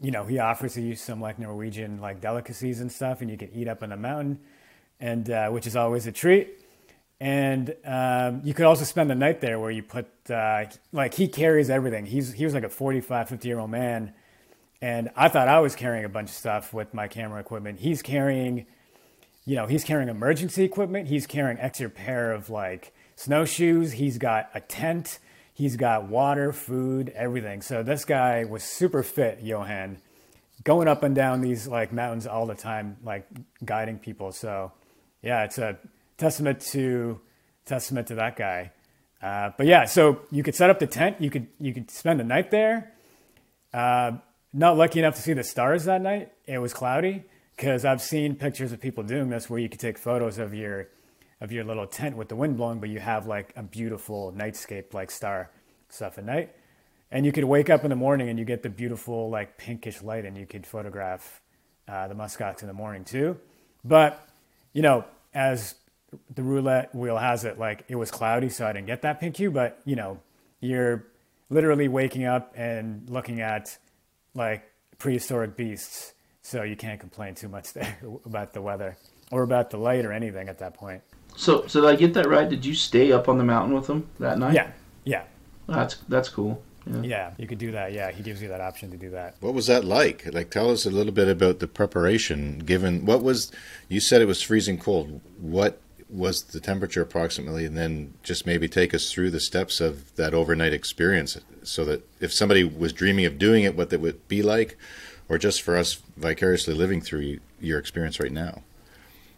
you 0.00 0.10
know, 0.10 0.24
he 0.24 0.38
offers 0.38 0.74
to 0.74 0.82
use 0.82 1.00
some 1.00 1.20
like 1.20 1.38
Norwegian 1.38 2.00
like 2.00 2.20
delicacies 2.20 2.80
and 2.80 2.90
stuff 2.90 3.20
and 3.20 3.30
you 3.30 3.36
can 3.36 3.50
eat 3.52 3.68
up 3.68 3.82
in 3.82 3.90
the 3.90 3.96
mountain 3.96 4.40
and, 4.98 5.30
uh, 5.30 5.48
which 5.50 5.66
is 5.66 5.76
always 5.76 6.06
a 6.06 6.12
treat. 6.12 6.58
And 7.20 7.74
um, 7.84 8.40
you 8.44 8.54
could 8.54 8.64
also 8.64 8.84
spend 8.84 9.10
the 9.10 9.14
night 9.14 9.40
there 9.40 9.58
where 9.58 9.70
you 9.70 9.82
put, 9.82 10.06
uh, 10.30 10.64
like 10.92 11.14
he 11.14 11.28
carries 11.28 11.68
everything. 11.68 12.06
He's, 12.06 12.32
he 12.32 12.44
was 12.44 12.54
like 12.54 12.64
a 12.64 12.70
45, 12.70 13.28
50 13.28 13.48
year 13.48 13.58
old 13.58 13.70
man. 13.70 14.14
And 14.82 15.10
I 15.14 15.28
thought 15.28 15.48
I 15.48 15.60
was 15.60 15.76
carrying 15.76 16.06
a 16.06 16.08
bunch 16.08 16.30
of 16.30 16.34
stuff 16.34 16.72
with 16.72 16.94
my 16.94 17.08
camera 17.08 17.40
equipment. 17.40 17.80
He's 17.80 18.00
carrying 18.00 18.66
you 19.50 19.56
know, 19.56 19.66
he's 19.66 19.84
carrying 19.84 20.08
emergency 20.08 20.64
equipment. 20.64 21.08
He's 21.08 21.26
carrying 21.26 21.58
extra 21.58 21.88
pair 21.90 22.32
of 22.32 22.50
like 22.50 22.92
snowshoes. 23.16 23.92
He's 23.92 24.18
got 24.18 24.50
a 24.54 24.60
tent. 24.60 25.18
He's 25.60 25.76
got 25.76 26.08
water, 26.08 26.54
food, 26.54 27.12
everything. 27.14 27.60
So 27.60 27.82
this 27.82 28.06
guy 28.06 28.44
was 28.44 28.62
super 28.62 29.02
fit, 29.02 29.40
Johan, 29.42 29.98
going 30.64 30.88
up 30.88 31.02
and 31.02 31.14
down 31.14 31.42
these 31.42 31.68
like 31.68 31.92
mountains 31.92 32.26
all 32.26 32.46
the 32.46 32.54
time, 32.54 32.96
like 33.04 33.28
guiding 33.62 33.98
people. 33.98 34.32
So 34.32 34.72
yeah, 35.20 35.44
it's 35.44 35.58
a 35.58 35.76
testament 36.16 36.62
to 36.72 37.20
testament 37.66 38.06
to 38.06 38.14
that 38.14 38.36
guy. 38.36 38.72
Uh, 39.20 39.50
but 39.58 39.66
yeah, 39.66 39.84
so 39.84 40.22
you 40.30 40.42
could 40.42 40.54
set 40.54 40.70
up 40.70 40.78
the 40.78 40.86
tent. 40.86 41.20
You 41.20 41.28
could 41.28 41.46
you 41.58 41.74
could 41.74 41.90
spend 41.90 42.20
the 42.20 42.24
night 42.24 42.50
there. 42.50 42.94
Uh, 43.70 44.12
not 44.54 44.78
lucky 44.78 44.98
enough 45.00 45.16
to 45.16 45.20
see 45.20 45.34
the 45.34 45.44
stars 45.44 45.84
that 45.84 46.00
night. 46.00 46.32
It 46.46 46.56
was 46.56 46.72
cloudy 46.72 47.24
because 47.54 47.84
I've 47.84 48.00
seen 48.00 48.34
pictures 48.34 48.72
of 48.72 48.80
people 48.80 49.04
doing 49.04 49.28
this 49.28 49.50
where 49.50 49.60
you 49.60 49.68
could 49.68 49.78
take 49.80 49.98
photos 49.98 50.38
of 50.38 50.54
your 50.54 50.88
of 51.40 51.52
your 51.52 51.64
little 51.64 51.86
tent 51.86 52.16
with 52.16 52.28
the 52.28 52.36
wind 52.36 52.56
blowing, 52.56 52.80
but 52.80 52.88
you 52.90 52.98
have 52.98 53.26
like 53.26 53.52
a 53.56 53.62
beautiful 53.62 54.32
nightscape 54.36 54.92
like 54.92 55.10
star 55.10 55.50
stuff 55.88 56.18
at 56.18 56.24
night. 56.24 56.54
And 57.10 57.26
you 57.26 57.32
could 57.32 57.44
wake 57.44 57.70
up 57.70 57.82
in 57.82 57.90
the 57.90 57.96
morning 57.96 58.28
and 58.28 58.38
you 58.38 58.44
get 58.44 58.62
the 58.62 58.68
beautiful 58.68 59.30
like 59.30 59.56
pinkish 59.56 60.02
light 60.02 60.24
and 60.24 60.36
you 60.36 60.46
could 60.46 60.66
photograph 60.66 61.40
uh, 61.88 62.08
the 62.08 62.14
muskox 62.14 62.62
in 62.62 62.68
the 62.68 62.74
morning 62.74 63.04
too. 63.04 63.38
But, 63.84 64.24
you 64.72 64.82
know, 64.82 65.04
as 65.34 65.74
the 66.34 66.42
roulette 66.42 66.94
wheel 66.94 67.16
has 67.16 67.44
it, 67.44 67.58
like 67.58 67.84
it 67.88 67.96
was 67.96 68.10
cloudy, 68.10 68.48
so 68.48 68.66
I 68.66 68.72
didn't 68.72 68.86
get 68.86 69.02
that 69.02 69.20
pink 69.20 69.36
hue, 69.36 69.50
but 69.50 69.80
you 69.84 69.96
know, 69.96 70.20
you're 70.60 71.06
literally 71.48 71.88
waking 71.88 72.24
up 72.24 72.52
and 72.56 73.08
looking 73.08 73.40
at 73.40 73.76
like 74.34 74.70
prehistoric 74.98 75.56
beasts 75.56 76.12
so 76.42 76.62
you 76.62 76.76
can't 76.76 77.00
complain 77.00 77.34
too 77.34 77.48
much 77.48 77.72
there 77.74 77.98
about 78.24 78.52
the 78.52 78.62
weather 78.62 78.96
or 79.32 79.42
about 79.42 79.70
the 79.70 79.78
light 79.78 80.04
or 80.04 80.12
anything 80.12 80.48
at 80.48 80.58
that 80.58 80.74
point. 80.74 81.02
So, 81.36 81.66
so 81.66 81.80
did 81.80 81.90
I 81.90 81.96
get 81.96 82.14
that 82.14 82.28
right? 82.28 82.48
Did 82.48 82.64
you 82.64 82.74
stay 82.74 83.12
up 83.12 83.28
on 83.28 83.38
the 83.38 83.44
mountain 83.44 83.74
with 83.74 83.88
him 83.88 84.08
that 84.18 84.38
night? 84.38 84.54
Yeah, 84.54 84.70
yeah. 85.04 85.24
That's 85.66 85.96
that's 86.08 86.28
cool. 86.28 86.62
Yeah. 86.86 87.02
yeah, 87.02 87.30
you 87.36 87.46
could 87.46 87.58
do 87.58 87.72
that. 87.72 87.92
Yeah, 87.92 88.10
he 88.10 88.22
gives 88.22 88.40
you 88.42 88.48
that 88.48 88.60
option 88.60 88.90
to 88.90 88.96
do 88.96 89.10
that. 89.10 89.36
What 89.40 89.54
was 89.54 89.66
that 89.66 89.84
like? 89.84 90.26
Like, 90.32 90.50
tell 90.50 90.70
us 90.70 90.86
a 90.86 90.90
little 90.90 91.12
bit 91.12 91.28
about 91.28 91.58
the 91.58 91.68
preparation. 91.68 92.58
Given 92.60 93.04
what 93.04 93.22
was, 93.22 93.52
you 93.88 94.00
said 94.00 94.22
it 94.22 94.26
was 94.26 94.42
freezing 94.42 94.78
cold. 94.78 95.20
What 95.38 95.80
was 96.08 96.42
the 96.42 96.58
temperature 96.58 97.02
approximately, 97.02 97.64
and 97.64 97.76
then 97.76 98.14
just 98.22 98.46
maybe 98.46 98.66
take 98.66 98.92
us 98.94 99.12
through 99.12 99.30
the 99.30 99.40
steps 99.40 99.80
of 99.80 100.14
that 100.16 100.34
overnight 100.34 100.72
experience, 100.72 101.38
so 101.62 101.84
that 101.84 102.08
if 102.20 102.32
somebody 102.32 102.64
was 102.64 102.92
dreaming 102.92 103.26
of 103.26 103.38
doing 103.38 103.62
it, 103.64 103.76
what 103.76 103.90
that 103.90 104.00
would 104.00 104.26
be 104.26 104.42
like, 104.42 104.76
or 105.28 105.38
just 105.38 105.62
for 105.62 105.76
us 105.76 106.02
vicariously 106.16 106.74
living 106.74 107.00
through 107.00 107.38
your 107.60 107.78
experience 107.78 108.18
right 108.18 108.32
now. 108.32 108.62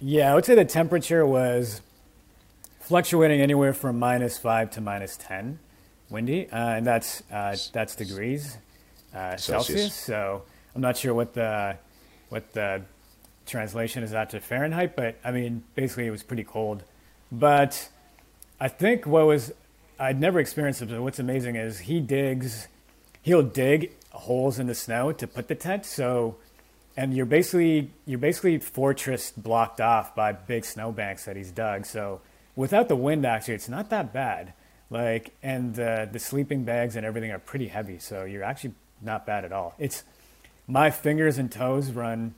Yeah, 0.04 0.32
I 0.32 0.34
would 0.34 0.44
say 0.44 0.56
the 0.56 0.64
temperature 0.64 1.24
was 1.24 1.80
fluctuating 2.80 3.40
anywhere 3.40 3.72
from 3.72 4.00
minus 4.00 4.36
five 4.36 4.70
to 4.72 4.80
minus 4.80 5.16
ten, 5.16 5.60
windy, 6.10 6.50
uh, 6.50 6.70
and 6.70 6.84
that's 6.84 7.22
uh, 7.30 7.56
that's 7.72 7.94
degrees 7.94 8.58
uh, 9.14 9.36
Celsius. 9.36 9.66
Celsius. 9.66 9.94
So 9.94 10.42
I'm 10.74 10.80
not 10.80 10.96
sure 10.96 11.14
what 11.14 11.34
the 11.34 11.76
what 12.30 12.52
the 12.52 12.82
translation 13.46 14.02
is 14.02 14.12
out 14.12 14.30
to 14.30 14.40
Fahrenheit, 14.40 14.96
but 14.96 15.18
I 15.24 15.30
mean 15.30 15.62
basically 15.76 16.06
it 16.06 16.10
was 16.10 16.24
pretty 16.24 16.44
cold. 16.44 16.82
But 17.30 17.88
I 18.58 18.66
think 18.66 19.06
what 19.06 19.26
was 19.26 19.52
I'd 20.00 20.20
never 20.20 20.40
experienced 20.40 20.82
it, 20.82 20.90
but 20.90 21.00
what's 21.00 21.20
amazing 21.20 21.54
is 21.54 21.80
he 21.80 22.00
digs, 22.00 22.66
he'll 23.22 23.44
dig 23.44 23.92
holes 24.10 24.58
in 24.58 24.66
the 24.66 24.74
snow 24.74 25.12
to 25.12 25.26
put 25.28 25.46
the 25.46 25.54
tent. 25.54 25.86
So, 25.86 26.36
and 26.96 27.14
you're 27.14 27.26
basically 27.26 27.90
you're 28.06 28.18
basically 28.18 28.58
fortress 28.58 29.30
blocked 29.30 29.80
off 29.80 30.14
by 30.14 30.32
big 30.32 30.64
snowbanks 30.64 31.24
that 31.24 31.36
he's 31.36 31.50
dug. 31.50 31.86
So 31.86 32.20
without 32.56 32.88
the 32.88 32.96
wind, 32.96 33.24
actually, 33.24 33.54
it's 33.54 33.68
not 33.68 33.90
that 33.90 34.12
bad. 34.12 34.52
Like, 34.90 35.32
and 35.42 35.74
the 35.74 36.08
the 36.10 36.18
sleeping 36.18 36.64
bags 36.64 36.96
and 36.96 37.06
everything 37.06 37.30
are 37.30 37.38
pretty 37.38 37.68
heavy, 37.68 37.98
so 37.98 38.24
you're 38.24 38.44
actually 38.44 38.74
not 39.00 39.26
bad 39.26 39.44
at 39.44 39.52
all. 39.52 39.74
It's 39.78 40.04
my 40.66 40.90
fingers 40.90 41.38
and 41.38 41.50
toes 41.50 41.90
run 41.90 42.34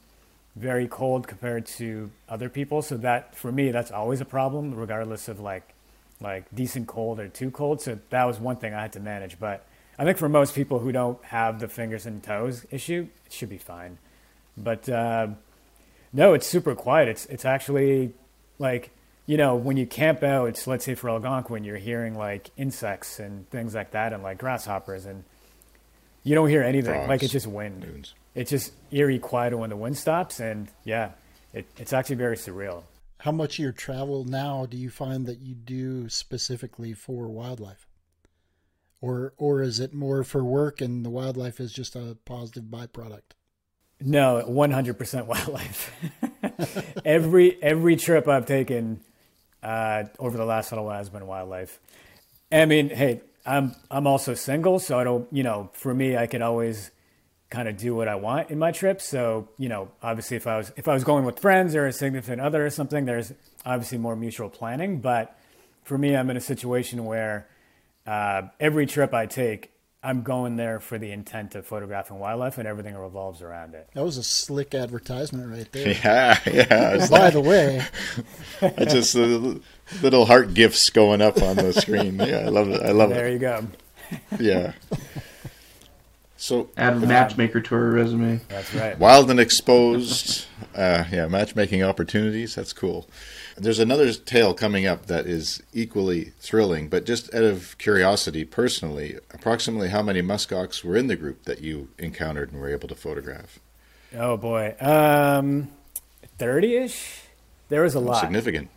very 0.56 0.86
cold 0.86 1.26
compared 1.26 1.66
to 1.66 2.10
other 2.28 2.48
people, 2.48 2.80
so 2.80 2.96
that 2.98 3.34
for 3.34 3.50
me 3.50 3.72
that's 3.72 3.90
always 3.90 4.20
a 4.20 4.24
problem, 4.24 4.74
regardless 4.74 5.28
of 5.28 5.40
like 5.40 5.74
like 6.20 6.44
decent 6.54 6.86
cold 6.86 7.18
or 7.18 7.28
too 7.28 7.50
cold. 7.50 7.80
So 7.80 7.98
that 8.10 8.24
was 8.24 8.38
one 8.38 8.56
thing 8.56 8.72
I 8.72 8.82
had 8.82 8.92
to 8.92 9.00
manage. 9.00 9.40
But 9.40 9.66
I 9.98 10.04
think 10.04 10.16
for 10.16 10.28
most 10.28 10.54
people 10.54 10.78
who 10.78 10.92
don't 10.92 11.22
have 11.24 11.58
the 11.58 11.66
fingers 11.68 12.06
and 12.06 12.22
toes 12.22 12.66
issue, 12.70 13.08
it 13.26 13.32
should 13.32 13.48
be 13.48 13.58
fine. 13.58 13.98
But 14.56 14.88
uh, 14.88 15.28
no, 16.12 16.34
it's 16.34 16.46
super 16.46 16.74
quiet. 16.74 17.08
It's 17.08 17.26
it's 17.26 17.44
actually 17.44 18.14
like 18.58 18.90
you 19.26 19.38
know, 19.38 19.54
when 19.56 19.76
you 19.76 19.86
camp 19.86 20.22
out, 20.22 20.48
it's 20.48 20.66
let's 20.66 20.84
say 20.84 20.94
for 20.94 21.08
Algonquin, 21.08 21.64
you're 21.64 21.78
hearing 21.78 22.14
like 22.14 22.50
insects 22.56 23.18
and 23.18 23.48
things 23.50 23.74
like 23.74 23.92
that, 23.92 24.12
and 24.12 24.22
like 24.22 24.38
grasshoppers, 24.38 25.06
and 25.06 25.24
you 26.22 26.34
don't 26.34 26.48
hear 26.48 26.62
anything. 26.62 26.94
Frogs, 26.94 27.08
like 27.08 27.22
it's 27.22 27.32
just 27.32 27.46
wind. 27.46 27.80
Moons. 27.80 28.14
It's 28.34 28.50
just 28.50 28.72
eerie 28.90 29.18
quiet 29.18 29.56
when 29.56 29.70
the 29.70 29.76
wind 29.76 29.96
stops, 29.96 30.40
and 30.40 30.68
yeah, 30.84 31.12
it, 31.52 31.66
it's 31.78 31.92
actually 31.92 32.16
very 32.16 32.36
surreal. 32.36 32.82
How 33.20 33.32
much 33.32 33.54
of 33.54 33.62
your 33.62 33.72
travel 33.72 34.24
now 34.24 34.66
do 34.66 34.76
you 34.76 34.90
find 34.90 35.24
that 35.26 35.38
you 35.38 35.54
do 35.54 36.10
specifically 36.10 36.92
for 36.92 37.28
wildlife, 37.28 37.86
or 39.00 39.32
or 39.38 39.62
is 39.62 39.80
it 39.80 39.94
more 39.94 40.22
for 40.22 40.44
work 40.44 40.82
and 40.82 41.02
the 41.04 41.10
wildlife 41.10 41.60
is 41.60 41.72
just 41.72 41.96
a 41.96 42.18
positive 42.26 42.64
byproduct? 42.64 43.32
No, 44.06 44.42
one 44.46 44.70
hundred 44.70 44.98
percent 44.98 45.26
wildlife. 45.26 45.90
every 47.04 47.60
every 47.62 47.96
trip 47.96 48.28
I've 48.28 48.44
taken 48.44 49.00
uh, 49.62 50.04
over 50.18 50.36
the 50.36 50.44
last 50.44 50.70
little 50.70 50.84
while 50.84 50.98
has 50.98 51.08
been 51.08 51.26
wildlife. 51.26 51.80
I 52.52 52.66
mean, 52.66 52.90
hey, 52.90 53.22
I'm 53.46 53.74
I'm 53.90 54.06
also 54.06 54.34
single, 54.34 54.78
so 54.78 54.98
I 54.98 55.04
don't, 55.04 55.26
you 55.32 55.42
know, 55.42 55.70
for 55.72 55.94
me, 55.94 56.16
I 56.16 56.26
could 56.26 56.42
always 56.42 56.90
kind 57.50 57.68
of 57.68 57.76
do 57.76 57.94
what 57.94 58.08
I 58.08 58.14
want 58.16 58.50
in 58.50 58.58
my 58.58 58.72
trips. 58.72 59.04
So, 59.04 59.48
you 59.58 59.68
know, 59.68 59.90
obviously, 60.02 60.36
if 60.36 60.46
I 60.46 60.58
was 60.58 60.72
if 60.76 60.86
I 60.86 60.92
was 60.92 61.02
going 61.02 61.24
with 61.24 61.38
friends 61.38 61.74
or 61.74 61.86
a 61.86 61.92
significant 61.92 62.42
other 62.42 62.64
or 62.66 62.70
something, 62.70 63.06
there's 63.06 63.32
obviously 63.64 63.98
more 63.98 64.16
mutual 64.16 64.50
planning. 64.50 65.00
But 65.00 65.34
for 65.82 65.96
me, 65.96 66.14
I'm 66.14 66.28
in 66.28 66.36
a 66.36 66.42
situation 66.42 67.06
where 67.06 67.48
uh, 68.06 68.42
every 68.60 68.86
trip 68.86 69.14
I 69.14 69.26
take, 69.26 69.70
I'm 70.04 70.22
going 70.22 70.56
there 70.56 70.80
for 70.80 70.98
the 70.98 71.10
intent 71.10 71.54
of 71.54 71.66
photographing 71.66 72.18
wildlife, 72.18 72.58
and 72.58 72.68
everything 72.68 72.94
revolves 72.94 73.40
around 73.40 73.74
it. 73.74 73.88
That 73.94 74.04
was 74.04 74.18
a 74.18 74.22
slick 74.22 74.74
advertisement 74.74 75.50
right 75.50 75.70
there. 75.72 75.94
Yeah, 76.04 76.38
yeah. 76.46 77.08
By 77.08 77.18
like, 77.18 77.32
the 77.32 77.40
way, 77.40 77.82
I 78.62 78.84
just 78.84 79.16
uh, 79.16 79.54
little 80.02 80.26
heart 80.26 80.52
gifts 80.52 80.90
going 80.90 81.22
up 81.22 81.40
on 81.40 81.56
the 81.56 81.72
screen. 81.72 82.16
Yeah, 82.16 82.40
I 82.40 82.48
love 82.48 82.68
it. 82.68 82.82
I 82.82 82.90
love 82.90 83.10
there 83.10 83.26
it. 83.28 83.38
There 83.38 83.52
you 83.56 83.68
go. 84.38 84.38
Yeah. 84.38 84.72
So 86.36 86.68
add 86.76 86.92
a 86.92 86.96
matchmaker 87.00 87.62
to 87.62 87.74
our 87.74 87.90
resume. 87.90 88.42
That's 88.48 88.74
right. 88.74 88.98
Wild 88.98 89.30
and 89.30 89.40
exposed. 89.40 90.44
Uh, 90.74 91.04
yeah, 91.10 91.26
matchmaking 91.26 91.82
opportunities. 91.82 92.54
That's 92.54 92.74
cool. 92.74 93.08
There's 93.56 93.78
another 93.78 94.12
tale 94.12 94.52
coming 94.52 94.84
up 94.84 95.06
that 95.06 95.26
is 95.26 95.62
equally 95.72 96.32
thrilling, 96.40 96.88
but 96.88 97.06
just 97.06 97.32
out 97.32 97.44
of 97.44 97.78
curiosity, 97.78 98.44
personally, 98.44 99.16
approximately 99.32 99.90
how 99.90 100.02
many 100.02 100.22
muskox 100.22 100.82
were 100.82 100.96
in 100.96 101.06
the 101.06 101.14
group 101.14 101.44
that 101.44 101.60
you 101.60 101.88
encountered 101.98 102.50
and 102.50 102.60
were 102.60 102.68
able 102.68 102.88
to 102.88 102.96
photograph? 102.96 103.60
Oh 104.16 104.36
boy, 104.36 104.74
um, 104.80 105.68
thirty-ish. 106.38 107.20
There 107.68 107.82
was 107.82 107.94
a 107.94 108.00
lot. 108.00 108.20
Significant. 108.20 108.70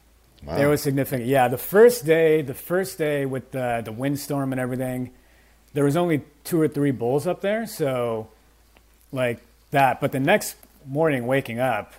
Wow. 0.43 0.57
There 0.57 0.69
was 0.69 0.81
significant. 0.81 1.25
Yeah, 1.25 1.47
the 1.47 1.57
first 1.57 2.05
day, 2.05 2.43
the 2.43 2.53
first 2.53 2.99
day 2.99 3.25
with 3.25 3.51
the 3.51 3.81
the 3.83 3.91
windstorm 3.91 4.51
and 4.51 4.61
everything, 4.61 5.11
there 5.73 5.83
was 5.83 5.97
only 5.97 6.21
two 6.43 6.61
or 6.61 6.67
three 6.67 6.91
bulls 6.91 7.25
up 7.25 7.41
there, 7.41 7.65
so 7.65 8.27
like 9.11 9.39
that. 9.71 9.99
But 9.99 10.11
the 10.11 10.19
next 10.19 10.55
morning, 10.85 11.25
waking 11.25 11.59
up 11.59 11.93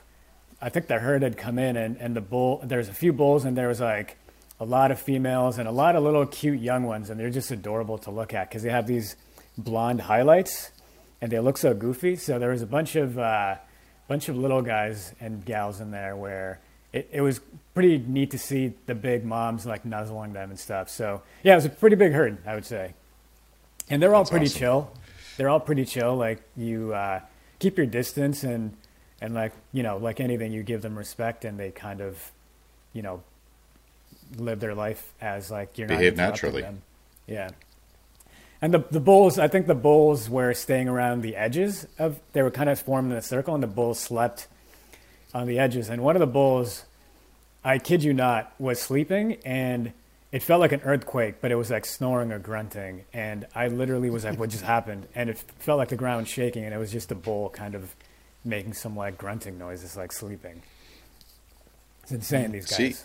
I 0.61 0.69
think 0.69 0.89
the 0.89 0.99
herd 0.99 1.23
had 1.23 1.37
come 1.37 1.59
in 1.59 1.77
and, 1.77 1.97
and 1.99 2.17
the 2.17 2.21
bull, 2.21 2.61
there's 2.65 2.89
a 2.89 2.93
few 2.93 3.13
bulls 3.13 3.45
and 3.45 3.57
there 3.57 3.69
was 3.69 3.81
like 3.81 4.17
a 4.59 4.65
lot 4.65 4.91
of 4.91 4.99
females 4.99 5.57
and 5.59 5.69
a 5.69 5.73
lot 5.73 5.95
of 5.95 6.03
little 6.03 6.27
cute 6.27 6.61
young 6.61 6.85
ones. 6.85 7.11
And 7.11 7.21
they're 7.21 7.31
just 7.31 7.51
adorable 7.51 7.99
to 7.99 8.11
look 8.11 8.35
at 8.35 8.49
because 8.49 8.63
they 8.63 8.71
have 8.71 8.87
these 8.87 9.17
blonde 9.57 10.01
highlights 10.03 10.73
and 11.21 11.31
they 11.31 11.39
look 11.39 11.59
so 11.59 11.75
goofy. 11.75 12.17
So 12.17 12.39
there 12.39 12.51
was 12.51 12.63
a 12.63 12.67
bunch 12.67 12.97
of, 12.97 13.19
uh, 13.19 13.57
bunch 14.09 14.29
of 14.29 14.37
little 14.37 14.63
guys 14.63 15.15
and 15.21 15.45
gals 15.45 15.81
in 15.81 15.93
there 15.93 16.17
where 16.17 16.59
it, 16.93 17.09
it 17.13 17.21
was 17.21 17.41
pretty 17.75 17.99
neat 17.99 18.33
to 18.33 18.39
see 18.39 18.73
the 18.87 18.95
big 18.95 19.25
moms 19.25 19.65
like 19.65 19.85
nuzzling 19.85 20.33
them 20.33 20.51
and 20.51 20.59
stuff. 20.59 20.89
So 20.89 21.23
yeah, 21.45 21.53
it 21.53 21.57
was 21.57 21.67
a 21.67 21.71
pretty 21.71 21.95
big 21.97 22.13
herd, 22.13 22.39
I 22.45 22.55
would 22.55 22.67
say. 22.67 22.95
And 23.89 24.03
they're 24.03 24.15
all 24.15 24.23
That's 24.23 24.31
pretty 24.31 24.47
awesome. 24.47 24.59
chill. 24.59 24.91
They're 25.37 25.49
all 25.49 25.61
pretty 25.61 25.85
chill. 25.85 26.17
Like 26.17 26.43
you, 26.57 26.95
uh, 26.95 27.21
keep 27.61 27.77
your 27.77 27.87
distance 27.87 28.43
and, 28.43 28.77
and 29.21 29.35
like 29.35 29.53
you 29.73 29.83
know 29.83 29.97
like 29.97 30.21
anything 30.21 30.53
you 30.53 30.63
give 30.63 30.83
them 30.83 30.97
respect 30.97 31.45
and 31.45 31.59
they 31.59 31.71
kind 31.71 32.01
of 32.01 32.33
you 32.93 33.03
know 33.03 33.23
live 34.37 34.61
their 34.61 34.75
life 34.75 35.13
as 35.21 35.51
like 35.51 35.79
you're 35.79 35.89
not. 35.89 35.99
behave 35.99 36.17
naturally 36.17 36.63
them. 36.63 36.83
yeah 37.27 37.51
and 38.61 38.73
the 38.75 38.85
the 38.91 39.01
bulls 39.01 39.39
i 39.39 39.49
think 39.49 39.67
the 39.67 39.75
bulls 39.75 40.29
were 40.29 40.53
staying 40.55 40.89
around 40.89 41.23
the 41.23 41.37
edges 41.37 41.87
of 41.99 42.19
they 42.33 42.43
were 42.43 42.51
kind 42.51 42.69
of 42.69 42.79
formed 42.79 43.11
in 43.11 43.17
a 43.17 43.23
circle 43.23 43.55
and 43.55 43.63
the 43.63 43.69
bulls 43.69 43.99
slept 43.99 44.47
on 45.35 45.47
the 45.47 45.59
edges 45.59 45.89
and 45.89 46.03
one 46.03 46.17
of 46.17 46.21
the 46.21 46.27
bulls 46.27 46.85
i 47.65 47.79
kid 47.79 48.03
you 48.03 48.13
not 48.13 48.53
was 48.59 48.81
sleeping 48.81 49.39
and 49.45 49.93
it 50.31 50.43
felt 50.43 50.61
like 50.61 50.73
an 50.73 50.81
earthquake 50.83 51.37
but 51.41 51.51
it 51.51 51.55
was 51.55 51.71
like 51.71 51.87
snoring 51.87 52.33
or 52.33 52.39
grunting 52.39 53.05
and 53.15 53.47
i 53.55 53.67
literally 53.67 54.11
was 54.11 54.25
like 54.25 54.39
what 54.39 54.51
just 54.51 54.65
happened 54.65 55.07
and 55.15 55.31
it 55.31 55.39
felt 55.59 55.79
like 55.79 55.89
the 55.89 55.97
ground 55.97 56.29
shaking 56.29 56.65
and 56.65 56.75
it 56.75 56.79
was 56.79 56.93
just 56.93 57.11
a 57.11 57.15
bull 57.15 57.49
kind 57.49 57.75
of 57.75 57.95
making 58.45 58.75
some 58.75 58.97
like 58.97 59.19
grunting 59.19 59.59
noises 59.59 59.97
like 59.97 60.13
sleeping. 60.13 60.63
It's 62.03 62.13
insane, 62.13 62.49
mm. 62.49 62.53
these 62.53 62.67
guys. 62.67 63.05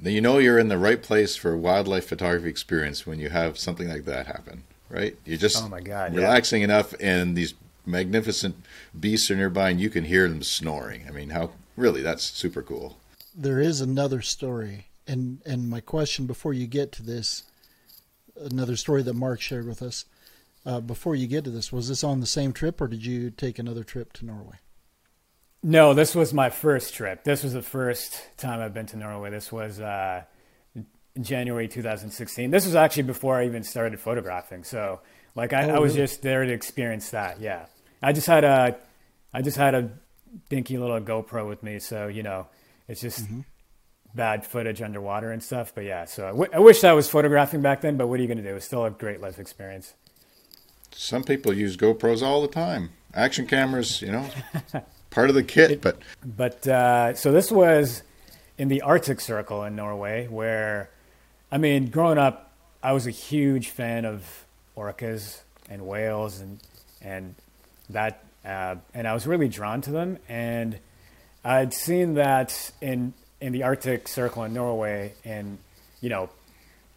See, 0.00 0.10
you 0.10 0.20
know 0.20 0.38
you're 0.38 0.58
in 0.58 0.68
the 0.68 0.78
right 0.78 1.02
place 1.02 1.36
for 1.36 1.56
wildlife 1.56 2.06
photography 2.06 2.48
experience 2.48 3.06
when 3.06 3.18
you 3.18 3.28
have 3.28 3.58
something 3.58 3.88
like 3.88 4.04
that 4.06 4.26
happen, 4.26 4.64
right? 4.88 5.16
You're 5.24 5.38
just 5.38 5.62
oh 5.62 5.68
my 5.68 5.80
God, 5.80 6.14
relaxing 6.14 6.62
yeah. 6.62 6.66
enough 6.66 6.94
and 7.00 7.36
these 7.36 7.54
magnificent 7.84 8.56
beasts 8.98 9.30
are 9.30 9.36
nearby 9.36 9.70
and 9.70 9.80
you 9.80 9.90
can 9.90 10.04
hear 10.04 10.28
them 10.28 10.42
snoring. 10.42 11.04
I 11.08 11.10
mean, 11.10 11.30
how 11.30 11.50
really 11.76 12.02
that's 12.02 12.24
super 12.24 12.62
cool. 12.62 12.98
There 13.34 13.60
is 13.60 13.80
another 13.80 14.22
story. 14.22 14.86
And 15.06 15.40
and 15.44 15.68
my 15.68 15.80
question 15.80 16.26
before 16.26 16.52
you 16.52 16.66
get 16.66 16.92
to 16.92 17.02
this 17.02 17.42
another 18.36 18.76
story 18.76 19.02
that 19.02 19.14
Mark 19.14 19.40
shared 19.40 19.66
with 19.66 19.82
us 19.82 20.04
uh, 20.64 20.80
before 20.80 21.14
you 21.14 21.26
get 21.26 21.44
to 21.44 21.50
this, 21.50 21.72
was 21.72 21.88
this 21.88 22.04
on 22.04 22.20
the 22.20 22.26
same 22.26 22.52
trip 22.52 22.80
or 22.80 22.88
did 22.88 23.04
you 23.04 23.30
take 23.30 23.58
another 23.58 23.84
trip 23.84 24.12
to 24.14 24.26
Norway? 24.26 24.56
No, 25.62 25.94
this 25.94 26.14
was 26.14 26.34
my 26.34 26.50
first 26.50 26.94
trip. 26.94 27.22
This 27.22 27.44
was 27.44 27.52
the 27.52 27.62
first 27.62 28.20
time 28.36 28.60
I've 28.60 28.74
been 28.74 28.86
to 28.86 28.96
Norway. 28.96 29.30
This 29.30 29.52
was 29.52 29.78
uh, 29.80 30.24
January 31.20 31.68
2016. 31.68 32.50
This 32.50 32.66
was 32.66 32.74
actually 32.74 33.04
before 33.04 33.38
I 33.38 33.46
even 33.46 33.62
started 33.62 34.00
photographing. 34.00 34.64
So, 34.64 35.00
like, 35.36 35.52
I, 35.52 35.70
oh, 35.70 35.76
I 35.76 35.78
was 35.78 35.94
really? 35.94 36.06
just 36.06 36.22
there 36.22 36.44
to 36.44 36.52
experience 36.52 37.10
that. 37.10 37.40
Yeah, 37.40 37.66
I 38.02 38.12
just 38.12 38.26
had 38.26 38.42
a, 38.42 38.76
I 39.32 39.42
just 39.42 39.56
had 39.56 39.74
a 39.74 39.90
dinky 40.48 40.78
little 40.78 41.00
GoPro 41.00 41.48
with 41.48 41.62
me. 41.62 41.78
So 41.78 42.08
you 42.08 42.22
know, 42.22 42.46
it's 42.88 43.00
just 43.00 43.24
mm-hmm. 43.24 43.40
bad 44.14 44.44
footage 44.44 44.82
underwater 44.82 45.30
and 45.30 45.42
stuff. 45.42 45.72
But 45.74 45.84
yeah, 45.84 46.06
so 46.06 46.24
I, 46.24 46.30
w- 46.30 46.50
I 46.52 46.58
wish 46.58 46.82
I 46.84 46.92
was 46.92 47.08
photographing 47.08 47.62
back 47.62 47.82
then. 47.82 47.96
But 47.96 48.08
what 48.08 48.18
are 48.18 48.22
you 48.22 48.28
going 48.28 48.42
to 48.42 48.48
do? 48.48 48.56
It's 48.56 48.66
still 48.66 48.84
a 48.84 48.90
great 48.90 49.20
life 49.20 49.38
experience. 49.38 49.94
Some 50.94 51.24
people 51.24 51.52
use 51.52 51.76
GoPros 51.76 52.22
all 52.22 52.42
the 52.42 52.48
time. 52.48 52.90
Action 53.14 53.46
cameras, 53.46 54.00
you 54.00 54.12
know, 54.12 54.28
part 55.10 55.28
of 55.28 55.34
the 55.34 55.42
kit. 55.42 55.80
But 55.80 55.98
but 56.24 56.66
uh, 56.66 57.14
so 57.14 57.32
this 57.32 57.50
was 57.50 58.02
in 58.58 58.68
the 58.68 58.82
Arctic 58.82 59.20
Circle 59.20 59.64
in 59.64 59.76
Norway, 59.76 60.26
where, 60.28 60.90
I 61.50 61.58
mean, 61.58 61.88
growing 61.88 62.18
up, 62.18 62.52
I 62.82 62.92
was 62.92 63.06
a 63.06 63.10
huge 63.10 63.68
fan 63.68 64.04
of 64.04 64.46
orcas 64.76 65.40
and 65.68 65.86
whales 65.86 66.40
and 66.40 66.60
and 67.00 67.34
that, 67.90 68.24
uh, 68.44 68.76
and 68.94 69.06
I 69.06 69.14
was 69.14 69.26
really 69.26 69.48
drawn 69.48 69.80
to 69.82 69.90
them. 69.90 70.18
And 70.28 70.78
I'd 71.44 71.74
seen 71.74 72.14
that 72.14 72.72
in 72.80 73.14
in 73.40 73.52
the 73.52 73.64
Arctic 73.64 74.08
Circle 74.08 74.44
in 74.44 74.54
Norway, 74.54 75.14
and 75.24 75.58
you 76.00 76.08
know, 76.08 76.30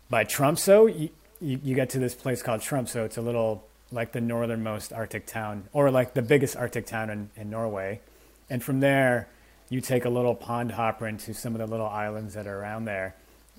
by 0.10 0.24
Tromsø, 0.24 1.00
you, 1.00 1.10
you, 1.42 1.60
you 1.64 1.76
get 1.76 1.90
to 1.92 2.00
this 2.00 2.14
place 2.14 2.42
called 2.42 2.62
Tromsø. 2.62 3.06
It's 3.06 3.18
a 3.18 3.22
little 3.22 3.66
like 3.92 4.12
the 4.12 4.22
northernmost 4.22 4.92
Arctic 4.92 5.26
town, 5.26 5.66
or 5.74 5.92
like 5.92 6.14
the 6.14 6.22
biggest 6.22 6.56
Arctic 6.56 6.86
town 6.86 7.10
in, 7.10 7.30
in 7.36 7.50
Norway. 7.50 8.02
And 8.50 8.64
from 8.64 8.80
there, 8.80 9.28
you 9.70 9.82
take 9.82 10.06
a 10.06 10.10
little 10.10 10.36
pond 10.36 10.72
hopper 10.72 11.08
into 11.08 11.34
some 11.34 11.54
of 11.54 11.60
the 11.60 11.68
little 11.68 11.88
islands 11.88 12.34
that 12.36 12.48
are 12.48 12.60
around 12.60 12.86
there, 12.86 13.16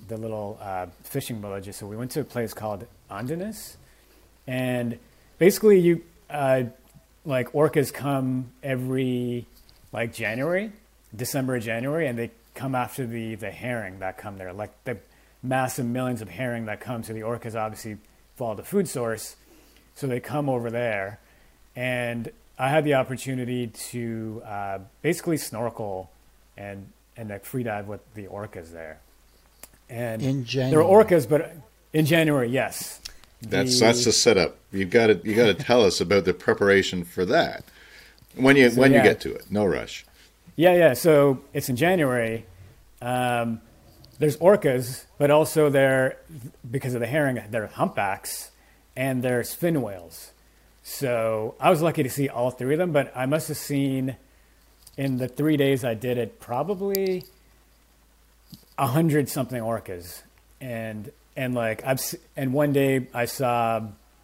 the 0.09 0.17
little 0.17 0.59
uh, 0.61 0.87
fishing 1.03 1.41
villages. 1.41 1.77
So 1.77 1.87
we 1.87 1.97
went 1.97 2.11
to 2.13 2.21
a 2.21 2.25
place 2.25 2.55
called 2.55 2.87
Andenes, 3.11 3.77
and 4.47 4.99
basically 5.39 5.81
you 5.81 6.03
uh, 6.31 6.65
like 7.25 7.53
orcas 7.53 7.93
come 7.93 8.53
every 8.63 9.47
like 9.93 10.15
January, 10.15 10.73
December, 11.15 11.59
January, 11.59 12.07
and 12.07 12.19
they 12.19 12.31
come 12.55 12.75
after 12.75 13.07
the 13.07 13.35
the 13.35 13.51
herring 13.51 13.99
that 14.01 14.19
come 14.19 14.39
there. 14.39 14.53
Like 14.53 14.73
the 14.85 14.99
massive 15.43 15.87
millions 15.87 16.23
of 16.23 16.29
herring 16.29 16.67
that 16.67 16.81
come. 16.81 17.03
So 17.03 17.13
the 17.13 17.21
orcas 17.21 17.55
obviously 17.55 17.99
follow 18.37 18.55
the 18.55 18.63
food 18.63 18.89
source, 18.89 19.37
so 19.97 20.07
they 20.07 20.21
come 20.21 20.49
over 20.49 20.71
there, 20.71 21.19
and 21.75 22.31
I 22.59 22.69
had 22.69 22.85
the 22.85 22.95
opportunity 22.95 23.67
to 23.91 24.43
uh, 24.47 24.79
basically 25.03 25.37
snorkel 25.39 26.11
and 26.57 26.87
and 27.17 27.31
like 27.31 27.45
free 27.45 27.63
dive 27.65 27.89
with 27.89 28.01
the 28.15 28.27
orcas 28.27 28.73
there. 28.73 29.01
And 29.91 30.23
In 30.23 30.29
there 30.29 30.83
were 30.83 30.85
January. 30.85 31.05
orcas, 31.05 31.29
but 31.29 31.53
in 31.93 32.07
January, 32.07 32.49
yes. 32.49 33.01
That's 33.43 33.79
The- 33.81 33.87
that's 33.87 34.05
the 34.05 34.13
setup. 34.13 34.57
You 34.73 34.85
got 34.85 35.09
to 35.09 35.21
you 35.25 35.35
got 35.35 35.47
to 35.47 35.55
tell 35.55 35.83
us 35.85 36.01
about 36.01 36.25
the 36.25 36.35
preparation 36.35 37.05
for 37.05 37.25
that 37.27 37.65
when 38.35 38.57
you 38.57 38.71
So, 38.71 38.81
when 38.81 38.93
yeah. 38.93 38.99
you 38.99 39.03
get 39.05 39.21
to 39.23 39.35
it. 39.35 39.51
No 39.51 39.65
rush. 39.65 40.05
Yeah, 40.57 40.75
yeah. 40.75 40.93
So 40.95 41.41
it's 41.53 41.69
in 41.69 41.77
January. 41.77 42.45
Um, 43.03 43.61
there's 44.19 44.39
orcas, 44.39 45.05
but 45.19 45.31
also 45.31 45.69
there, 45.69 46.17
because 46.71 46.95
of 46.95 47.01
the 47.01 47.07
herring, 47.07 47.39
they're 47.51 47.67
humpbacks 47.67 48.51
and 48.97 49.23
there's 49.23 49.53
fin 49.55 49.83
whales. 49.83 50.33
So 50.83 51.55
I 51.61 51.71
was 51.71 51.83
lucky 51.83 52.03
to 52.03 52.11
see 52.11 52.29
all 52.29 52.51
three 52.51 52.75
of 52.75 52.79
them, 52.79 52.93
but 52.93 53.13
I 53.17 53.27
must 53.27 53.49
have 53.49 53.57
seen 53.57 54.17
in 54.97 55.19
the 55.19 55.29
three 55.29 55.57
days 55.57 55.85
I 55.85 55.95
did 55.95 56.17
it 56.17 56.41
probably 56.41 57.25
a 58.79 58.87
hundred 58.87 59.29
something 59.29 59.61
orcas, 59.61 60.23
and 60.61 61.11
and 61.37 61.55
like 61.55 61.85
I've 61.85 62.01
and 62.37 62.53
one 62.53 62.73
day 62.73 63.09
I 63.15 63.25
saw 63.25 63.83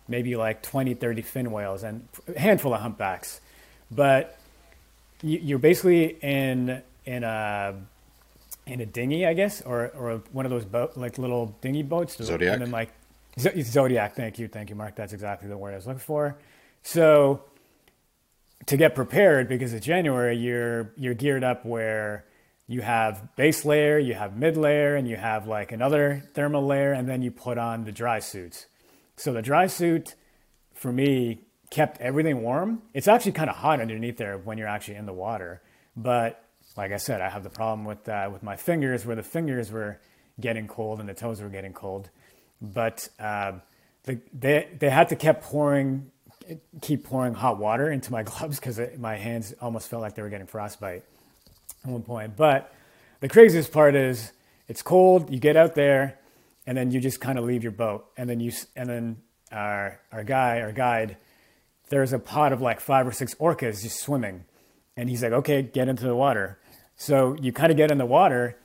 maybe 0.08 0.36
like 0.36 0.62
20, 0.62 0.94
30 0.94 1.22
fin 1.22 1.50
whales 1.52 1.82
and 1.82 2.06
a 2.34 2.38
handful 2.38 2.74
of 2.74 2.80
humpbacks, 2.80 3.40
but 3.90 4.36
you- 5.22 5.38
you're 5.38 5.58
basically 5.58 6.16
in 6.22 6.82
in 7.06 7.24
a 7.24 7.74
in 8.66 8.80
a 8.80 8.86
dinghy, 8.86 9.26
I 9.26 9.32
guess, 9.34 9.62
or 9.62 9.88
or 9.96 10.22
one 10.32 10.44
of 10.46 10.50
those 10.50 10.64
boat 10.64 10.96
like 10.96 11.18
little 11.18 11.56
dinghy 11.60 11.82
boats. 11.82 12.16
Zodiac? 12.22 12.52
And 12.54 12.62
then 12.62 12.70
like 12.70 12.90
Zodiac. 13.38 14.14
Thank 14.14 14.38
you, 14.38 14.48
thank 14.48 14.70
you, 14.70 14.76
Mark. 14.76 14.96
That's 14.96 15.12
exactly 15.12 15.48
the 15.48 15.56
word 15.56 15.72
I 15.72 15.76
was 15.76 15.86
looking 15.86 16.00
for. 16.00 16.38
So 16.82 17.44
to 18.66 18.76
get 18.76 18.94
prepared 18.94 19.48
because 19.48 19.72
it's 19.72 19.86
January, 19.86 20.36
you're 20.36 20.92
you're 20.96 21.14
geared 21.14 21.44
up 21.44 21.64
where 21.64 22.24
you 22.66 22.80
have 22.82 23.34
base 23.36 23.64
layer, 23.64 23.98
you 23.98 24.14
have 24.14 24.36
mid 24.36 24.56
layer, 24.56 24.96
and 24.96 25.08
you 25.08 25.16
have 25.16 25.46
like 25.46 25.72
another 25.72 26.22
thermal 26.34 26.64
layer, 26.64 26.92
and 26.92 27.08
then 27.08 27.22
you 27.22 27.30
put 27.30 27.58
on 27.58 27.84
the 27.84 27.92
dry 27.92 28.18
suits. 28.18 28.66
So 29.16 29.32
the 29.32 29.42
dry 29.42 29.66
suit 29.66 30.14
for 30.74 30.92
me 30.92 31.42
kept 31.70 32.00
everything 32.00 32.42
warm. 32.42 32.82
It's 32.92 33.08
actually 33.08 33.32
kind 33.32 33.48
of 33.48 33.56
hot 33.56 33.80
underneath 33.80 34.16
there 34.16 34.38
when 34.38 34.58
you're 34.58 34.68
actually 34.68 34.96
in 34.96 35.06
the 35.06 35.12
water, 35.12 35.62
but 35.96 36.44
like 36.76 36.92
I 36.92 36.96
said, 36.96 37.20
I 37.20 37.28
have 37.28 37.42
the 37.42 37.50
problem 37.50 37.84
with 37.84 38.08
uh, 38.08 38.28
with 38.32 38.42
my 38.42 38.56
fingers 38.56 39.04
where 39.04 39.16
the 39.16 39.22
fingers 39.22 39.70
were 39.70 40.00
getting 40.40 40.66
cold 40.66 41.00
and 41.00 41.08
the 41.08 41.14
toes 41.14 41.40
were 41.40 41.48
getting 41.48 41.72
cold. 41.72 42.10
But 42.62 43.08
uh, 43.18 43.52
the, 44.04 44.20
they 44.32 44.68
they 44.78 44.88
had 44.88 45.08
to 45.10 45.16
keep 45.16 45.40
pouring 45.40 46.10
keep 46.80 47.04
pouring 47.04 47.34
hot 47.34 47.58
water 47.58 47.90
into 47.90 48.10
my 48.10 48.22
gloves 48.30 48.58
because 48.58 48.80
my 48.98 49.16
hands 49.16 49.52
almost 49.60 49.88
felt 49.88 50.00
like 50.00 50.14
they 50.14 50.22
were 50.22 50.30
getting 50.30 50.46
frostbite 50.46 51.04
at 51.84 51.90
one 51.90 52.02
point. 52.02 52.36
But 52.36 52.72
the 53.20 53.28
craziest 53.28 53.72
part 53.72 53.94
is 53.94 54.32
it's 54.68 54.82
cold. 54.82 55.30
You 55.30 55.40
get 55.40 55.56
out 55.56 55.74
there, 55.74 56.18
and 56.66 56.78
then 56.78 56.92
you 56.92 57.00
just 57.00 57.20
kind 57.20 57.38
of 57.38 57.44
leave 57.44 57.62
your 57.62 57.72
boat, 57.72 58.06
and 58.16 58.30
then 58.30 58.40
you 58.40 58.52
and 58.76 58.88
then 58.88 59.16
our 59.50 60.00
our 60.12 60.24
guy 60.24 60.60
our 60.60 60.72
guide 60.72 61.16
there's 61.92 62.14
a 62.14 62.18
pod 62.18 62.52
of 62.52 62.62
like 62.62 62.80
five 62.80 63.06
or 63.06 63.12
six 63.12 63.34
orcas 63.34 63.82
just 63.82 64.00
swimming, 64.00 64.44
and 64.96 65.10
he's 65.10 65.22
like, 65.22 65.32
okay, 65.32 65.60
get 65.60 65.88
into 65.88 66.04
the 66.04 66.16
water. 66.16 66.58
So 66.96 67.36
you 67.38 67.52
kind 67.52 67.70
of 67.70 67.76
get 67.76 67.90
in 67.90 67.98
the 67.98 68.06
water, 68.06 68.56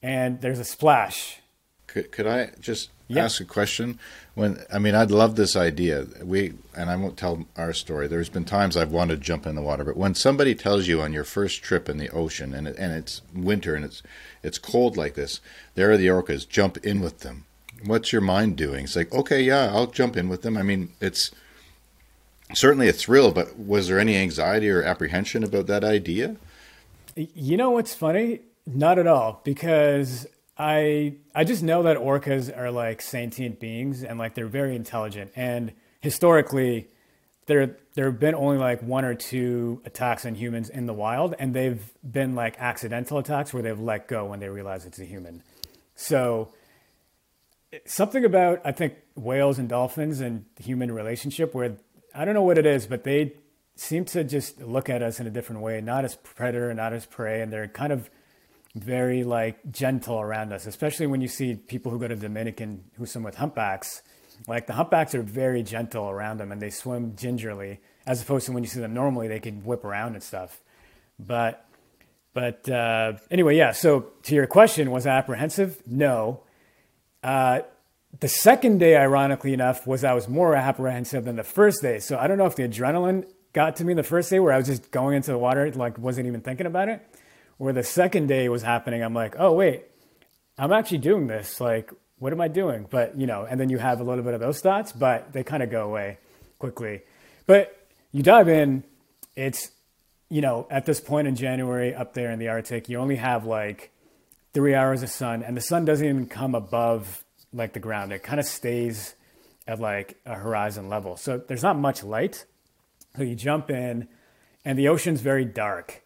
and 0.00 0.40
there's 0.40 0.60
a 0.60 0.64
splash. 0.64 1.40
Could, 1.88 2.12
could 2.12 2.28
I 2.28 2.52
just 2.60 2.90
Yeah. 3.16 3.24
ask 3.24 3.40
a 3.40 3.44
question? 3.44 3.98
When 4.34 4.58
I 4.72 4.78
mean, 4.78 4.94
I'd 4.94 5.10
love 5.10 5.36
this 5.36 5.56
idea. 5.56 6.06
We 6.22 6.54
and 6.76 6.90
I 6.90 6.96
won't 6.96 7.16
tell 7.16 7.46
our 7.56 7.72
story. 7.72 8.06
There's 8.06 8.28
been 8.28 8.44
times 8.44 8.76
I've 8.76 8.92
wanted 8.92 9.16
to 9.16 9.22
jump 9.22 9.46
in 9.46 9.54
the 9.54 9.62
water, 9.62 9.84
but 9.84 9.96
when 9.96 10.14
somebody 10.14 10.54
tells 10.54 10.86
you 10.86 11.00
on 11.00 11.12
your 11.12 11.24
first 11.24 11.62
trip 11.62 11.88
in 11.88 11.98
the 11.98 12.10
ocean 12.10 12.54
and 12.54 12.68
it, 12.68 12.76
and 12.78 12.92
it's 12.92 13.22
winter 13.34 13.74
and 13.74 13.84
it's 13.84 14.02
it's 14.42 14.58
cold 14.58 14.96
like 14.96 15.14
this, 15.14 15.40
there 15.74 15.90
are 15.90 15.96
the 15.96 16.06
orcas. 16.06 16.48
Jump 16.48 16.78
in 16.78 17.00
with 17.00 17.20
them. 17.20 17.46
What's 17.84 18.12
your 18.12 18.22
mind 18.22 18.56
doing? 18.56 18.84
It's 18.84 18.96
like, 18.96 19.12
okay, 19.12 19.42
yeah, 19.42 19.70
I'll 19.72 19.86
jump 19.86 20.16
in 20.16 20.28
with 20.28 20.42
them. 20.42 20.56
I 20.56 20.62
mean, 20.62 20.92
it's 21.00 21.30
certainly 22.54 22.88
a 22.88 22.92
thrill, 22.92 23.32
but 23.32 23.58
was 23.58 23.88
there 23.88 23.98
any 23.98 24.16
anxiety 24.16 24.68
or 24.68 24.82
apprehension 24.82 25.42
about 25.42 25.66
that 25.68 25.84
idea? 25.84 26.36
You 27.16 27.56
know 27.56 27.70
what's 27.70 27.94
funny? 27.94 28.40
Not 28.66 28.98
at 28.98 29.06
all, 29.06 29.40
because 29.44 30.26
I 30.60 31.14
I 31.34 31.44
just 31.44 31.62
know 31.62 31.84
that 31.84 31.96
orcas 31.96 32.54
are 32.54 32.70
like 32.70 33.00
sentient 33.00 33.58
beings 33.60 34.04
and 34.04 34.18
like 34.18 34.34
they're 34.34 34.46
very 34.46 34.76
intelligent. 34.76 35.32
And 35.34 35.72
historically, 36.02 36.88
there 37.46 37.78
there 37.94 38.10
have 38.10 38.20
been 38.20 38.34
only 38.34 38.58
like 38.58 38.82
one 38.82 39.06
or 39.06 39.14
two 39.14 39.80
attacks 39.86 40.26
on 40.26 40.34
humans 40.34 40.68
in 40.68 40.84
the 40.84 40.92
wild, 40.92 41.34
and 41.38 41.54
they've 41.54 41.82
been 42.04 42.34
like 42.34 42.56
accidental 42.58 43.16
attacks 43.16 43.54
where 43.54 43.62
they've 43.62 43.80
let 43.80 44.06
go 44.06 44.26
when 44.26 44.38
they 44.38 44.50
realize 44.50 44.84
it's 44.84 44.98
a 44.98 45.06
human. 45.06 45.42
So 45.94 46.52
something 47.86 48.26
about 48.26 48.60
I 48.62 48.72
think 48.72 48.96
whales 49.14 49.58
and 49.58 49.66
dolphins 49.66 50.20
and 50.20 50.44
human 50.62 50.92
relationship 50.92 51.54
where 51.54 51.78
I 52.14 52.26
don't 52.26 52.34
know 52.34 52.42
what 52.42 52.58
it 52.58 52.66
is, 52.66 52.86
but 52.86 53.04
they 53.04 53.32
seem 53.76 54.04
to 54.04 54.24
just 54.24 54.60
look 54.60 54.90
at 54.90 55.02
us 55.02 55.20
in 55.20 55.26
a 55.26 55.30
different 55.30 55.62
way, 55.62 55.80
not 55.80 56.04
as 56.04 56.16
predator, 56.16 56.74
not 56.74 56.92
as 56.92 57.06
prey, 57.06 57.40
and 57.40 57.50
they're 57.50 57.66
kind 57.66 57.94
of 57.94 58.10
very 58.74 59.24
like 59.24 59.58
gentle 59.70 60.20
around 60.20 60.52
us, 60.52 60.66
especially 60.66 61.06
when 61.06 61.20
you 61.20 61.28
see 61.28 61.54
people 61.54 61.90
who 61.90 61.98
go 61.98 62.08
to 62.08 62.16
Dominican 62.16 62.84
who 62.96 63.06
swim 63.06 63.24
with 63.24 63.36
humpbacks. 63.36 64.02
Like 64.48 64.66
the 64.66 64.72
humpbacks 64.72 65.14
are 65.14 65.22
very 65.22 65.62
gentle 65.62 66.08
around 66.08 66.38
them 66.38 66.50
and 66.52 66.62
they 66.62 66.70
swim 66.70 67.14
gingerly, 67.16 67.80
as 68.06 68.22
opposed 68.22 68.46
to 68.46 68.52
when 68.52 68.62
you 68.62 68.68
see 68.68 68.80
them 68.80 68.94
normally, 68.94 69.28
they 69.28 69.40
can 69.40 69.64
whip 69.64 69.84
around 69.84 70.14
and 70.14 70.22
stuff. 70.22 70.60
But 71.18 71.66
but 72.32 72.68
uh, 72.68 73.14
anyway, 73.30 73.56
yeah. 73.56 73.72
So 73.72 74.12
to 74.24 74.34
your 74.34 74.46
question, 74.46 74.90
was 74.90 75.06
I 75.06 75.16
apprehensive? 75.16 75.82
No. 75.86 76.42
Uh, 77.22 77.60
the 78.18 78.28
second 78.28 78.78
day, 78.78 78.96
ironically 78.96 79.52
enough, 79.52 79.86
was 79.86 80.04
I 80.04 80.14
was 80.14 80.28
more 80.28 80.54
apprehensive 80.54 81.24
than 81.24 81.36
the 81.36 81.44
first 81.44 81.82
day. 81.82 81.98
So 81.98 82.18
I 82.18 82.26
don't 82.26 82.38
know 82.38 82.46
if 82.46 82.56
the 82.56 82.68
adrenaline 82.68 83.26
got 83.52 83.76
to 83.76 83.84
me 83.84 83.94
the 83.94 84.02
first 84.02 84.30
day 84.30 84.38
where 84.38 84.52
I 84.52 84.58
was 84.58 84.66
just 84.66 84.90
going 84.90 85.16
into 85.16 85.32
the 85.32 85.38
water, 85.38 85.70
like 85.72 85.98
wasn't 85.98 86.26
even 86.26 86.40
thinking 86.40 86.66
about 86.66 86.88
it. 86.88 87.04
Where 87.60 87.74
the 87.74 87.82
second 87.82 88.28
day 88.28 88.48
was 88.48 88.62
happening, 88.62 89.02
I'm 89.02 89.12
like, 89.12 89.34
oh 89.38 89.52
wait, 89.52 89.84
I'm 90.56 90.72
actually 90.72 90.96
doing 90.96 91.26
this. 91.26 91.60
Like, 91.60 91.90
what 92.18 92.32
am 92.32 92.40
I 92.40 92.48
doing? 92.48 92.86
But 92.88 93.18
you 93.20 93.26
know, 93.26 93.46
and 93.48 93.60
then 93.60 93.68
you 93.68 93.76
have 93.76 94.00
a 94.00 94.02
little 94.02 94.24
bit 94.24 94.32
of 94.32 94.40
those 94.40 94.60
thoughts, 94.60 94.92
but 94.92 95.34
they 95.34 95.44
kind 95.44 95.62
of 95.62 95.70
go 95.70 95.84
away 95.84 96.16
quickly. 96.58 97.02
But 97.44 97.86
you 98.12 98.22
dive 98.22 98.48
in, 98.48 98.82
it's 99.36 99.72
you 100.30 100.40
know, 100.40 100.66
at 100.70 100.86
this 100.86 101.00
point 101.00 101.28
in 101.28 101.36
January 101.36 101.94
up 101.94 102.14
there 102.14 102.30
in 102.30 102.38
the 102.38 102.48
Arctic, 102.48 102.88
you 102.88 102.96
only 102.96 103.16
have 103.16 103.44
like 103.44 103.90
three 104.54 104.74
hours 104.74 105.02
of 105.02 105.10
sun, 105.10 105.42
and 105.42 105.54
the 105.54 105.60
sun 105.60 105.84
doesn't 105.84 106.08
even 106.08 106.28
come 106.28 106.54
above 106.54 107.22
like 107.52 107.74
the 107.74 107.78
ground. 107.78 108.10
It 108.10 108.22
kind 108.22 108.40
of 108.40 108.46
stays 108.46 109.14
at 109.68 109.78
like 109.78 110.18
a 110.24 110.34
horizon 110.34 110.88
level. 110.88 111.18
So 111.18 111.36
there's 111.36 111.62
not 111.62 111.78
much 111.78 112.02
light. 112.02 112.46
So 113.18 113.22
you 113.22 113.34
jump 113.34 113.68
in, 113.68 114.08
and 114.64 114.78
the 114.78 114.88
ocean's 114.88 115.20
very 115.20 115.44
dark. 115.44 116.02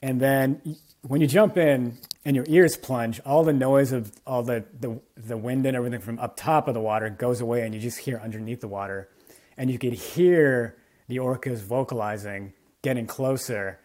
And 0.00 0.20
then 0.20 0.76
when 1.08 1.20
you 1.20 1.26
jump 1.26 1.56
in 1.56 1.98
and 2.24 2.34
your 2.34 2.44
ears 2.48 2.76
plunge, 2.76 3.20
all 3.24 3.44
the 3.44 3.52
noise 3.52 3.92
of 3.92 4.12
all 4.26 4.42
the, 4.42 4.64
the, 4.80 5.00
the 5.16 5.36
wind 5.36 5.64
and 5.66 5.76
everything 5.76 6.00
from 6.00 6.18
up 6.18 6.36
top 6.36 6.68
of 6.68 6.74
the 6.74 6.80
water 6.80 7.08
goes 7.10 7.40
away, 7.40 7.62
and 7.62 7.74
you 7.74 7.80
just 7.80 7.98
hear 7.98 8.20
underneath 8.22 8.60
the 8.60 8.68
water. 8.68 9.08
And 9.56 9.70
you 9.70 9.78
could 9.78 9.92
hear 9.92 10.76
the 11.08 11.18
orcas 11.18 11.60
vocalizing, 11.60 12.52
getting 12.82 13.06
closer. 13.06 13.78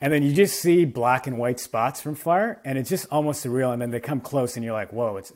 and 0.00 0.12
then 0.12 0.22
you 0.24 0.32
just 0.32 0.60
see 0.60 0.84
black 0.84 1.28
and 1.28 1.38
white 1.38 1.60
spots 1.60 2.00
from 2.00 2.16
far, 2.16 2.60
and 2.64 2.76
it's 2.76 2.90
just 2.90 3.06
almost 3.10 3.44
surreal. 3.44 3.72
And 3.72 3.80
then 3.80 3.90
they 3.90 4.00
come 4.00 4.20
close, 4.20 4.56
and 4.56 4.64
you're 4.64 4.74
like, 4.74 4.92
"Whoa!" 4.92 5.16
It's 5.16 5.32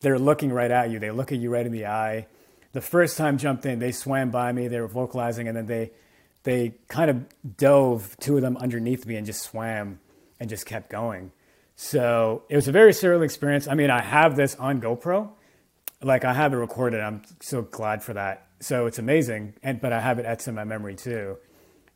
they're 0.00 0.18
looking 0.18 0.52
right 0.52 0.70
at 0.70 0.90
you. 0.90 0.98
They 0.98 1.10
look 1.10 1.32
at 1.32 1.38
you 1.38 1.50
right 1.50 1.64
in 1.64 1.72
the 1.72 1.86
eye. 1.86 2.26
The 2.72 2.82
first 2.82 3.16
time 3.16 3.38
jumped 3.38 3.64
in, 3.64 3.78
they 3.78 3.92
swam 3.92 4.30
by 4.30 4.52
me. 4.52 4.68
They 4.68 4.80
were 4.80 4.88
vocalizing, 4.88 5.48
and 5.48 5.56
then 5.56 5.66
they 5.66 5.92
they 6.42 6.74
kind 6.88 7.10
of 7.10 7.56
dove 7.56 8.16
two 8.20 8.36
of 8.36 8.42
them 8.42 8.56
underneath 8.58 9.06
me 9.06 9.16
and 9.16 9.24
just 9.24 9.42
swam 9.42 9.98
and 10.42 10.50
just 10.50 10.66
kept 10.66 10.90
going. 10.90 11.30
So 11.76 12.42
it 12.48 12.56
was 12.56 12.66
a 12.66 12.72
very 12.72 12.90
surreal 12.90 13.24
experience. 13.24 13.68
I 13.68 13.74
mean, 13.74 13.90
I 13.90 14.02
have 14.02 14.34
this 14.34 14.56
on 14.56 14.80
GoPro, 14.80 15.30
like 16.02 16.24
I 16.24 16.34
have 16.34 16.52
it 16.52 16.56
recorded. 16.56 17.00
I'm 17.00 17.22
so 17.38 17.62
glad 17.62 18.02
for 18.02 18.12
that. 18.14 18.48
So 18.58 18.86
it's 18.86 18.98
amazing, 18.98 19.54
and 19.62 19.80
but 19.80 19.92
I 19.92 20.00
have 20.00 20.18
it 20.18 20.26
etched 20.26 20.48
in 20.48 20.56
my 20.56 20.64
memory 20.64 20.96
too. 20.96 21.38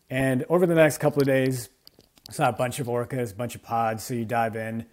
And 0.09 0.45
over 0.49 0.65
the 0.65 0.77
next 0.77 0.99
couple 0.99 1.21
of 1.21 1.27
days, 1.27 1.71
saw 2.31 2.49
a 2.49 2.53
bunch 2.53 2.79
of 2.79 2.87
orcas, 2.87 3.33
a 3.33 3.35
bunch 3.35 3.57
of 3.57 3.65
pods. 3.65 4.05
So 4.05 4.15
you 4.15 4.25
dive 4.25 4.55
in, 4.55 4.87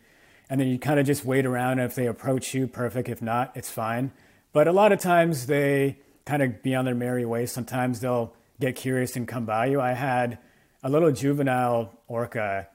and 0.50 0.60
then 0.60 0.68
you 0.68 0.80
kind 0.80 1.00
of 1.00 1.06
just 1.06 1.24
wait 1.24 1.46
around. 1.46 1.78
If 1.78 1.94
they 1.94 2.08
approach 2.08 2.56
you, 2.56 2.66
perfect. 2.66 3.08
If 3.08 3.22
not, 3.22 3.56
it's 3.56 3.70
fine. 3.70 4.12
But 4.52 4.68
a 4.68 4.72
lot 4.72 4.92
of 4.92 5.00
times 5.00 5.46
they 5.46 6.00
kind 6.26 6.42
of 6.42 6.64
be 6.64 6.74
on 6.74 6.86
their 6.86 6.96
merry 6.96 7.24
way. 7.24 7.46
Sometimes 7.46 8.00
they'll 8.00 8.34
get 8.60 8.76
curious 8.76 9.16
and 9.16 9.28
come 9.28 9.46
by 9.46 9.68
you. 9.68 9.80
I 9.80 9.92
had 9.92 10.40
a 10.82 10.90
little 10.90 11.12
juvenile 11.12 11.94
orca 12.08 12.68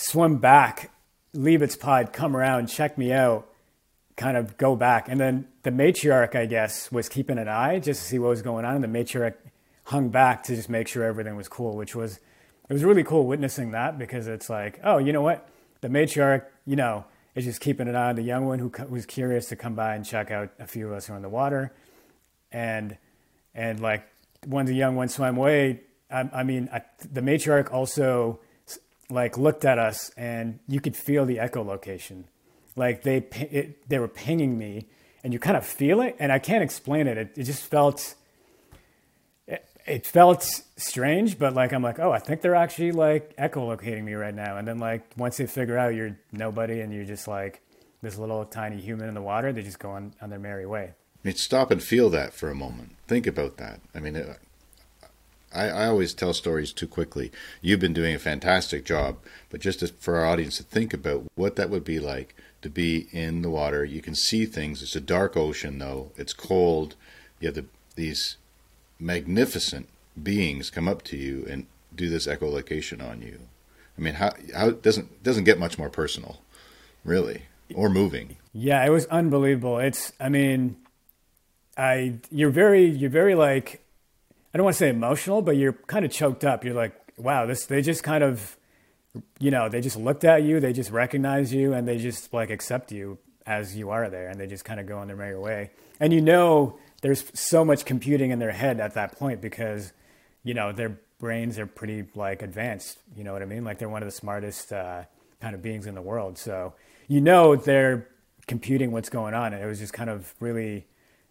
swim 0.00 0.38
back, 0.38 0.90
leave 1.34 1.62
its 1.62 1.76
pod, 1.76 2.12
come 2.12 2.36
around, 2.36 2.68
check 2.68 2.96
me 2.96 3.12
out, 3.12 3.46
kind 4.16 4.36
of 4.36 4.56
go 4.56 4.74
back. 4.74 5.08
And 5.08 5.20
then 5.20 5.46
the 5.62 5.70
matriarch, 5.70 6.34
I 6.34 6.46
guess, 6.46 6.90
was 6.90 7.08
keeping 7.08 7.38
an 7.38 7.48
eye 7.48 7.78
just 7.78 8.02
to 8.02 8.08
see 8.08 8.18
what 8.18 8.30
was 8.30 8.42
going 8.42 8.64
on. 8.64 8.76
And 8.76 8.84
the 8.84 8.88
matriarch 8.88 9.34
hung 9.84 10.08
back 10.08 10.42
to 10.44 10.56
just 10.56 10.68
make 10.68 10.88
sure 10.88 11.04
everything 11.04 11.36
was 11.36 11.48
cool, 11.48 11.76
which 11.76 11.94
was 11.94 12.18
it 12.68 12.72
was 12.72 12.84
really 12.84 13.04
cool 13.04 13.26
witnessing 13.26 13.72
that 13.72 13.98
because 13.98 14.26
it's 14.26 14.48
like, 14.48 14.80
oh, 14.84 14.98
you 14.98 15.12
know 15.12 15.22
what? 15.22 15.48
The 15.80 15.88
matriarch, 15.88 16.44
you 16.66 16.76
know, 16.76 17.04
is 17.34 17.44
just 17.44 17.60
keeping 17.60 17.88
an 17.88 17.96
eye 17.96 18.10
on 18.10 18.16
the 18.16 18.22
young 18.22 18.46
one 18.46 18.58
who 18.58 18.72
was 18.88 19.06
curious 19.06 19.48
to 19.48 19.56
come 19.56 19.74
by 19.74 19.94
and 19.94 20.04
check 20.04 20.30
out 20.30 20.50
a 20.58 20.66
few 20.66 20.86
of 20.86 20.92
us 20.92 21.06
who 21.06 21.14
are 21.14 21.16
in 21.16 21.22
the 21.22 21.28
water, 21.28 21.72
and 22.52 22.96
and 23.54 23.80
like 23.80 24.06
when 24.46 24.66
the 24.66 24.74
young 24.74 24.96
one 24.96 25.08
swam 25.08 25.36
away, 25.36 25.80
I, 26.10 26.28
I 26.32 26.42
mean, 26.42 26.68
I, 26.72 26.82
the 27.12 27.20
matriarch 27.20 27.72
also 27.72 28.40
like 29.10 29.36
looked 29.36 29.64
at 29.64 29.78
us 29.78 30.10
and 30.16 30.58
you 30.68 30.80
could 30.80 30.96
feel 30.96 31.26
the 31.26 31.36
echolocation, 31.36 32.24
like 32.76 33.02
they 33.02 33.16
it, 33.32 33.88
they 33.88 33.98
were 33.98 34.08
pinging 34.08 34.58
me, 34.58 34.86
and 35.22 35.32
you 35.32 35.38
kind 35.38 35.56
of 35.56 35.66
feel 35.66 36.00
it, 36.00 36.16
and 36.18 36.32
I 36.32 36.38
can't 36.38 36.62
explain 36.62 37.06
it. 37.06 37.18
It, 37.18 37.32
it 37.36 37.44
just 37.44 37.64
felt 37.64 38.14
it 39.86 40.06
felt 40.06 40.42
strange, 40.76 41.38
but 41.38 41.54
like 41.54 41.72
I'm 41.72 41.82
like, 41.82 41.98
oh, 41.98 42.12
I 42.12 42.18
think 42.18 42.42
they're 42.42 42.54
actually 42.54 42.92
like 42.92 43.36
echolocating 43.36 44.04
me 44.04 44.14
right 44.14 44.34
now. 44.34 44.56
And 44.56 44.66
then 44.66 44.78
like 44.78 45.02
once 45.16 45.36
they 45.36 45.46
figure 45.46 45.76
out 45.76 45.94
you're 45.94 46.16
nobody 46.32 46.80
and 46.80 46.92
you're 46.92 47.04
just 47.04 47.26
like 47.26 47.60
this 48.02 48.18
little 48.18 48.44
tiny 48.44 48.80
human 48.80 49.08
in 49.08 49.14
the 49.14 49.22
water, 49.22 49.52
they 49.52 49.62
just 49.62 49.78
go 49.78 49.90
on, 49.90 50.14
on 50.20 50.30
their 50.30 50.38
merry 50.38 50.66
way. 50.66 50.92
I 50.92 51.28
mean, 51.28 51.36
stop 51.36 51.70
and 51.70 51.82
feel 51.82 52.08
that 52.10 52.32
for 52.32 52.50
a 52.50 52.54
moment. 52.54 52.96
Think 53.06 53.26
about 53.26 53.56
that. 53.58 53.80
I 53.94 54.00
mean, 54.00 54.16
it, 54.16 54.38
I, 55.54 55.68
I 55.68 55.86
always 55.86 56.14
tell 56.14 56.32
stories 56.32 56.72
too 56.72 56.86
quickly. 56.86 57.32
You've 57.60 57.80
been 57.80 57.92
doing 57.92 58.14
a 58.14 58.18
fantastic 58.18 58.84
job, 58.84 59.16
but 59.50 59.60
just 59.60 59.94
for 59.96 60.16
our 60.16 60.26
audience 60.26 60.56
to 60.58 60.62
think 60.62 60.94
about 60.94 61.24
what 61.34 61.56
that 61.56 61.70
would 61.70 61.84
be 61.84 61.98
like 61.98 62.34
to 62.62 62.70
be 62.70 63.08
in 63.12 63.42
the 63.42 63.50
water. 63.50 63.84
You 63.84 64.02
can 64.02 64.14
see 64.14 64.46
things. 64.46 64.82
It's 64.82 64.96
a 64.96 65.00
dark 65.00 65.36
ocean, 65.36 65.78
though. 65.78 66.12
It's 66.16 66.32
cold. 66.32 66.94
You 67.40 67.48
have 67.48 67.54
the, 67.54 67.64
these 67.96 68.36
magnificent 68.98 69.88
beings 70.22 70.70
come 70.70 70.88
up 70.88 71.02
to 71.02 71.16
you 71.16 71.46
and 71.48 71.66
do 71.94 72.08
this 72.08 72.26
echolocation 72.26 73.02
on 73.02 73.22
you. 73.22 73.40
I 73.96 74.00
mean, 74.00 74.14
how 74.14 74.32
how 74.54 74.70
doesn't 74.70 75.22
doesn't 75.22 75.44
get 75.44 75.58
much 75.58 75.78
more 75.78 75.90
personal, 75.90 76.40
really, 77.04 77.42
or 77.74 77.90
moving. 77.90 78.36
Yeah, 78.52 78.84
it 78.84 78.90
was 78.90 79.06
unbelievable. 79.06 79.78
It's 79.78 80.12
I 80.20 80.28
mean, 80.28 80.76
I 81.76 82.14
you're 82.30 82.50
very 82.50 82.84
you're 82.84 83.10
very 83.10 83.34
like 83.34 83.82
I 84.52 84.58
don't 84.58 84.64
want 84.64 84.74
to 84.74 84.78
say 84.78 84.88
emotional, 84.88 85.42
but 85.42 85.56
you're 85.56 85.72
kind 85.72 86.04
of 86.04 86.10
choked 86.10 86.44
up. 86.44 86.64
You're 86.64 86.74
like, 86.74 86.94
wow, 87.16 87.46
this 87.46 87.66
they 87.66 87.82
just 87.82 88.02
kind 88.02 88.24
of 88.24 88.56
you 89.40 89.50
know, 89.50 89.68
they 89.68 89.80
just 89.80 89.96
looked 89.96 90.24
at 90.24 90.44
you, 90.44 90.60
they 90.60 90.72
just 90.72 90.90
recognize 90.90 91.52
you 91.52 91.72
and 91.72 91.86
they 91.86 91.98
just 91.98 92.32
like 92.32 92.50
accept 92.50 92.92
you 92.92 93.18
as 93.44 93.76
you 93.76 93.90
are 93.90 94.08
there 94.08 94.28
and 94.28 94.38
they 94.38 94.46
just 94.46 94.64
kind 94.64 94.78
of 94.78 94.86
go 94.86 94.98
on 94.98 95.08
their 95.08 95.16
merry 95.16 95.38
way. 95.38 95.70
And 95.98 96.12
you 96.12 96.20
know 96.20 96.78
there's 97.02 97.24
so 97.38 97.64
much 97.64 97.84
computing 97.84 98.30
in 98.30 98.38
their 98.38 98.52
head 98.52 98.80
at 98.80 98.94
that 98.94 99.18
point 99.18 99.40
because 99.40 99.92
you 100.42 100.54
know 100.54 100.72
their 100.72 100.98
brains 101.18 101.58
are 101.58 101.66
pretty 101.66 102.04
like 102.14 102.42
advanced 102.42 102.98
you 103.16 103.24
know 103.24 103.32
what 103.32 103.42
i 103.42 103.44
mean 103.44 103.64
like 103.64 103.78
they're 103.78 103.88
one 103.88 104.02
of 104.02 104.06
the 104.06 104.12
smartest 104.12 104.72
uh, 104.72 105.02
kind 105.40 105.54
of 105.54 105.62
beings 105.62 105.86
in 105.86 105.94
the 105.94 106.02
world 106.02 106.38
so 106.38 106.72
you 107.08 107.20
know 107.20 107.56
they're 107.56 108.08
computing 108.46 108.90
what's 108.90 109.08
going 109.08 109.34
on 109.34 109.52
and 109.52 109.62
it 109.62 109.66
was 109.66 109.78
just 109.78 109.92
kind 109.92 110.10
of 110.10 110.34
really 110.40 110.86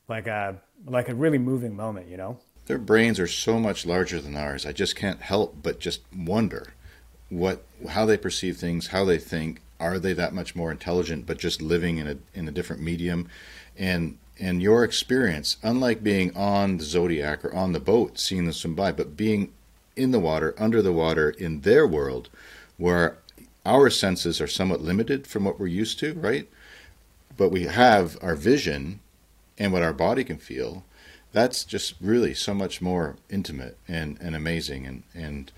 like 0.07 0.27
a 0.27 0.55
like 0.85 1.09
a 1.09 1.15
really 1.15 1.37
moving 1.37 1.75
moment 1.75 2.07
you 2.07 2.17
know 2.17 2.37
their 2.69 2.77
brains 2.77 3.19
are 3.19 3.27
so 3.27 3.59
much 3.59 3.85
larger 3.85 4.21
than 4.21 4.35
ours 4.35 4.65
i 4.65 4.71
just 4.71 4.95
can't 4.95 5.21
help 5.21 5.57
but 5.61 5.79
just 5.79 6.01
wonder 6.15 6.73
what 7.29 7.63
how 7.89 8.05
they 8.05 8.17
perceive 8.17 8.57
things 8.57 8.87
how 8.87 9.03
they 9.03 9.17
think 9.17 9.61
are 9.79 9.99
they 9.99 10.13
that 10.13 10.33
much 10.33 10.55
more 10.55 10.71
intelligent 10.71 11.25
but 11.25 11.37
just 11.37 11.61
living 11.61 11.97
in 11.97 12.07
a 12.07 12.17
in 12.33 12.47
a 12.47 12.51
different 12.51 12.81
medium 12.81 13.27
and 13.77 14.17
and 14.39 14.61
your 14.61 14.83
experience, 14.83 15.57
unlike 15.63 16.01
being 16.01 16.35
on 16.35 16.77
the 16.77 16.83
Zodiac 16.83 17.43
or 17.43 17.53
on 17.53 17.73
the 17.73 17.79
boat 17.79 18.17
seeing 18.17 18.45
them 18.45 18.53
swim 18.53 18.73
by, 18.73 18.91
but 18.91 19.17
being 19.17 19.51
in 19.95 20.11
the 20.11 20.19
water, 20.19 20.55
under 20.57 20.81
the 20.81 20.93
water, 20.93 21.29
in 21.31 21.61
their 21.61 21.85
world, 21.85 22.29
where 22.77 23.17
our 23.65 23.89
senses 23.89 24.39
are 24.39 24.47
somewhat 24.47 24.81
limited 24.81 25.27
from 25.27 25.43
what 25.43 25.59
we're 25.59 25.67
used 25.67 25.99
to, 25.99 26.13
right? 26.13 26.47
But 27.35 27.49
we 27.49 27.63
have 27.63 28.17
our 28.21 28.35
vision 28.35 29.01
and 29.57 29.73
what 29.73 29.83
our 29.83 29.93
body 29.93 30.23
can 30.23 30.37
feel. 30.37 30.85
That's 31.31 31.63
just 31.63 31.95
really 32.01 32.33
so 32.33 32.53
much 32.53 32.81
more 32.81 33.17
intimate 33.29 33.77
and, 33.87 34.17
and 34.19 34.35
amazing. 34.35 34.85
And, 34.87 35.03
and 35.13 35.51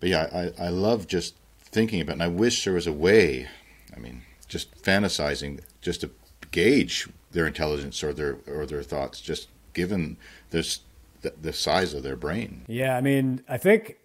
but 0.00 0.08
yeah, 0.10 0.50
I, 0.58 0.66
I 0.66 0.68
love 0.68 1.06
just 1.06 1.34
thinking 1.58 2.00
about 2.00 2.12
it. 2.12 2.14
And 2.14 2.22
I 2.22 2.28
wish 2.28 2.64
there 2.64 2.74
was 2.74 2.86
a 2.86 2.92
way, 2.92 3.48
I 3.94 3.98
mean, 3.98 4.22
just 4.48 4.82
fantasizing, 4.82 5.60
just 5.80 6.02
to 6.02 6.10
gauge 6.50 7.08
their 7.32 7.46
intelligence 7.46 8.02
or 8.02 8.12
their 8.12 8.38
or 8.46 8.66
their 8.66 8.82
thoughts, 8.82 9.20
just 9.20 9.48
given 9.72 10.16
this 10.50 10.80
the, 11.22 11.32
the 11.40 11.52
size 11.52 11.94
of 11.94 12.02
their 12.02 12.16
brain. 12.16 12.64
Yeah, 12.68 12.96
I 12.96 13.00
mean, 13.00 13.42
I 13.48 13.58
think 13.58 13.96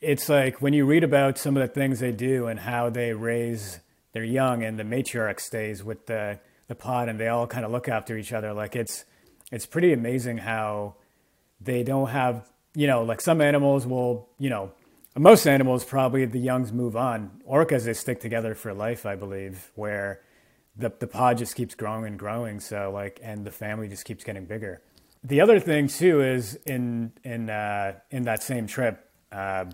it's 0.00 0.28
like 0.28 0.60
when 0.60 0.72
you 0.72 0.84
read 0.84 1.04
about 1.04 1.38
some 1.38 1.56
of 1.56 1.62
the 1.66 1.72
things 1.72 2.00
they 2.00 2.12
do 2.12 2.46
and 2.46 2.60
how 2.60 2.90
they 2.90 3.12
raise 3.12 3.80
their 4.12 4.24
young, 4.24 4.62
and 4.62 4.78
the 4.78 4.84
matriarch 4.84 5.40
stays 5.40 5.82
with 5.82 6.06
the 6.06 6.38
the 6.68 6.74
pod, 6.74 7.08
and 7.08 7.18
they 7.18 7.28
all 7.28 7.46
kind 7.46 7.64
of 7.64 7.70
look 7.70 7.88
after 7.88 8.16
each 8.16 8.32
other. 8.32 8.52
Like 8.52 8.76
it's 8.76 9.04
it's 9.52 9.66
pretty 9.66 9.92
amazing 9.92 10.38
how 10.38 10.94
they 11.60 11.82
don't 11.82 12.08
have 12.08 12.50
you 12.74 12.86
know 12.86 13.02
like 13.02 13.20
some 13.20 13.40
animals 13.40 13.86
will 13.86 14.28
you 14.38 14.50
know 14.50 14.72
most 15.16 15.46
animals 15.46 15.84
probably 15.84 16.24
the 16.26 16.38
youngs 16.38 16.72
move 16.72 16.96
on 16.96 17.30
orcas 17.48 17.84
they 17.84 17.94
stick 17.94 18.20
together 18.20 18.54
for 18.54 18.74
life 18.74 19.06
i 19.06 19.14
believe 19.14 19.70
where 19.74 20.20
the 20.76 20.92
the 20.98 21.06
pod 21.06 21.38
just 21.38 21.54
keeps 21.54 21.74
growing 21.74 22.06
and 22.06 22.18
growing. 22.18 22.60
So 22.60 22.90
like, 22.92 23.20
and 23.22 23.44
the 23.44 23.50
family 23.50 23.88
just 23.88 24.04
keeps 24.04 24.24
getting 24.24 24.44
bigger. 24.44 24.82
The 25.24 25.40
other 25.40 25.58
thing 25.58 25.88
too 25.88 26.22
is 26.22 26.58
in 26.66 27.12
in 27.24 27.50
uh, 27.50 27.94
in 28.10 28.24
that 28.24 28.42
same 28.42 28.66
trip 28.66 29.10
uh, 29.32 29.66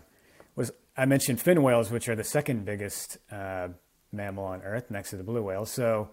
was 0.56 0.72
I 0.96 1.06
mentioned 1.06 1.40
fin 1.40 1.62
whales, 1.62 1.90
which 1.90 2.08
are 2.08 2.14
the 2.14 2.24
second 2.24 2.64
biggest 2.64 3.18
uh, 3.30 3.68
mammal 4.12 4.44
on 4.44 4.62
Earth 4.62 4.90
next 4.90 5.10
to 5.10 5.16
the 5.16 5.24
blue 5.24 5.42
whale. 5.42 5.66
So. 5.66 6.10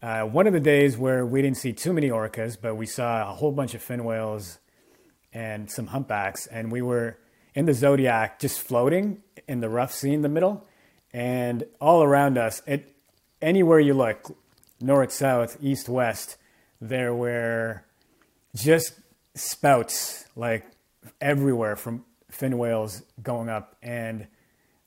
Uh, 0.00 0.22
one 0.22 0.46
of 0.46 0.52
the 0.52 0.60
days 0.60 0.96
where 0.96 1.26
we 1.26 1.42
didn't 1.42 1.56
see 1.56 1.72
too 1.72 1.92
many 1.92 2.08
orcas, 2.08 2.56
but 2.60 2.76
we 2.76 2.86
saw 2.86 3.28
a 3.28 3.34
whole 3.34 3.50
bunch 3.50 3.74
of 3.74 3.82
fin 3.82 4.04
whales 4.04 4.60
and 5.32 5.68
some 5.68 5.88
humpbacks, 5.88 6.46
and 6.46 6.70
we 6.70 6.80
were 6.80 7.18
in 7.54 7.66
the 7.66 7.74
Zodiac 7.74 8.38
just 8.38 8.60
floating 8.60 9.20
in 9.48 9.60
the 9.60 9.68
rough 9.68 9.92
sea 9.92 10.12
in 10.12 10.22
the 10.22 10.28
middle, 10.28 10.64
and 11.12 11.64
all 11.80 12.04
around 12.04 12.38
us, 12.38 12.62
it 12.64 12.94
anywhere 13.42 13.80
you 13.80 13.92
look, 13.92 14.36
north, 14.80 15.10
south, 15.10 15.56
east, 15.60 15.88
west, 15.88 16.36
there 16.80 17.12
were 17.12 17.82
just 18.54 18.92
spouts 19.34 20.26
like 20.36 20.64
everywhere 21.20 21.74
from 21.74 22.04
fin 22.30 22.56
whales 22.56 23.02
going 23.20 23.48
up 23.48 23.76
and 23.82 24.28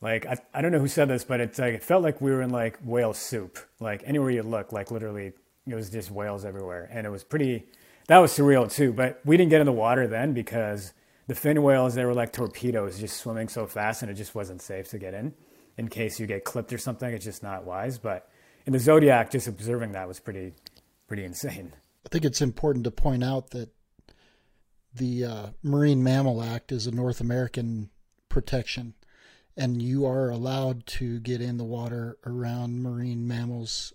like 0.02 0.26
I, 0.26 0.38
I 0.54 0.62
don't 0.62 0.72
know 0.72 0.80
who 0.80 0.88
said 0.88 1.08
this 1.08 1.24
but 1.24 1.40
it's 1.40 1.60
like 1.60 1.76
it 1.76 1.84
felt 1.84 2.04
like 2.04 2.20
we 2.22 2.32
were 2.32 2.42
in 2.42 2.50
like 2.50 2.78
whale 2.84 3.14
soup. 3.14 3.58
Like 3.80 4.04
anywhere 4.06 4.32
you 4.32 4.44
look 4.44 4.72
like 4.72 4.92
literally 4.92 5.34
it 5.68 5.76
was 5.76 5.90
just 5.90 6.12
whales 6.12 6.44
everywhere. 6.44 6.90
And 6.92 7.06
it 7.06 7.10
was 7.10 7.24
pretty 7.24 7.66
that 8.08 8.18
was 8.18 8.32
surreal 8.32 8.72
too. 8.72 8.94
But 8.94 9.22
we 9.26 9.38
didn't 9.38 9.52
get 9.52 9.62
in 9.62 9.66
the 9.66 9.72
water 9.72 10.08
then 10.08 10.34
because 10.34 10.94
the 11.28 11.36
fin 11.36 11.62
whales 11.64 11.96
they 11.96 12.06
were 12.06 12.14
like 12.14 12.34
torpedoes 12.34 13.00
just 13.00 13.18
swimming 13.18 13.48
so 13.48 13.68
fast 13.68 14.02
and 14.02 14.12
it 14.12 14.16
just 14.16 14.36
wasn't 14.36 14.62
safe 14.62 14.90
to 14.90 14.98
get 14.98 15.14
in 15.14 15.34
in 15.78 15.88
case 15.88 16.20
you 16.20 16.28
get 16.28 16.44
clipped 16.44 16.74
or 16.74 16.78
something. 16.78 17.14
It's 17.14 17.26
just 17.26 17.44
not 17.44 17.64
wise. 17.64 17.98
But 17.98 18.30
in 18.66 18.74
the 18.74 18.80
Zodiac, 18.80 19.32
just 19.32 19.48
observing 19.48 19.94
that 19.94 20.08
was 20.08 20.20
pretty 20.20 20.54
pretty 21.08 21.24
insane. 21.24 21.74
I 22.06 22.10
think 22.10 22.26
it's 22.26 22.42
important 22.42 22.84
to 22.86 22.92
point 22.92 23.24
out 23.24 23.52
that 23.52 23.70
the 24.94 25.26
uh, 25.26 25.46
Marine 25.64 26.04
Mammal 26.04 26.44
Act 26.44 26.72
is 26.72 26.88
a 26.88 26.92
North 26.92 27.22
American 27.22 27.90
protection, 28.30 28.94
and 29.58 29.82
you 29.82 30.06
are 30.06 30.30
allowed 30.30 30.86
to 30.86 31.20
get 31.20 31.42
in 31.42 31.58
the 31.58 31.64
water 31.64 32.18
around 32.26 32.82
marine 32.82 33.28
mammals 33.28 33.94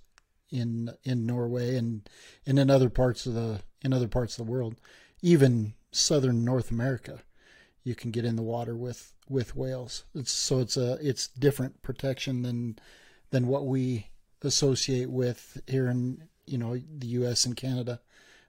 in 0.51 0.91
in 1.05 1.27
Norway 1.27 1.77
and 1.77 2.09
and 2.47 2.59
in 2.59 2.71
other 2.71 2.91
parts 2.91 3.27
of 3.27 3.35
the 3.35 3.61
in 3.83 3.93
other 3.93 4.09
parts 4.09 4.39
of 4.39 4.45
the 4.45 4.51
world, 4.51 4.77
even 5.23 5.75
southern 5.91 6.45
North 6.45 6.71
America, 6.71 7.23
you 7.85 7.95
can 7.95 8.11
get 8.11 8.25
in 8.25 8.37
the 8.37 8.43
water 8.43 8.77
with 8.77 9.13
with 9.29 9.57
whales. 9.57 10.05
It's 10.15 10.33
so 10.33 10.61
it's 10.61 10.77
a 10.77 10.99
it's 11.01 11.29
different 11.29 11.83
protection 11.83 12.43
than 12.43 12.79
than 13.31 13.47
what 13.47 13.67
we 13.67 14.09
associate 14.43 15.11
with 15.11 15.61
here 15.67 15.89
in 15.89 16.29
you 16.47 16.59
know 16.59 16.81
the 16.99 17.07
U.S. 17.09 17.45
and 17.45 17.57
Canada, 17.57 18.01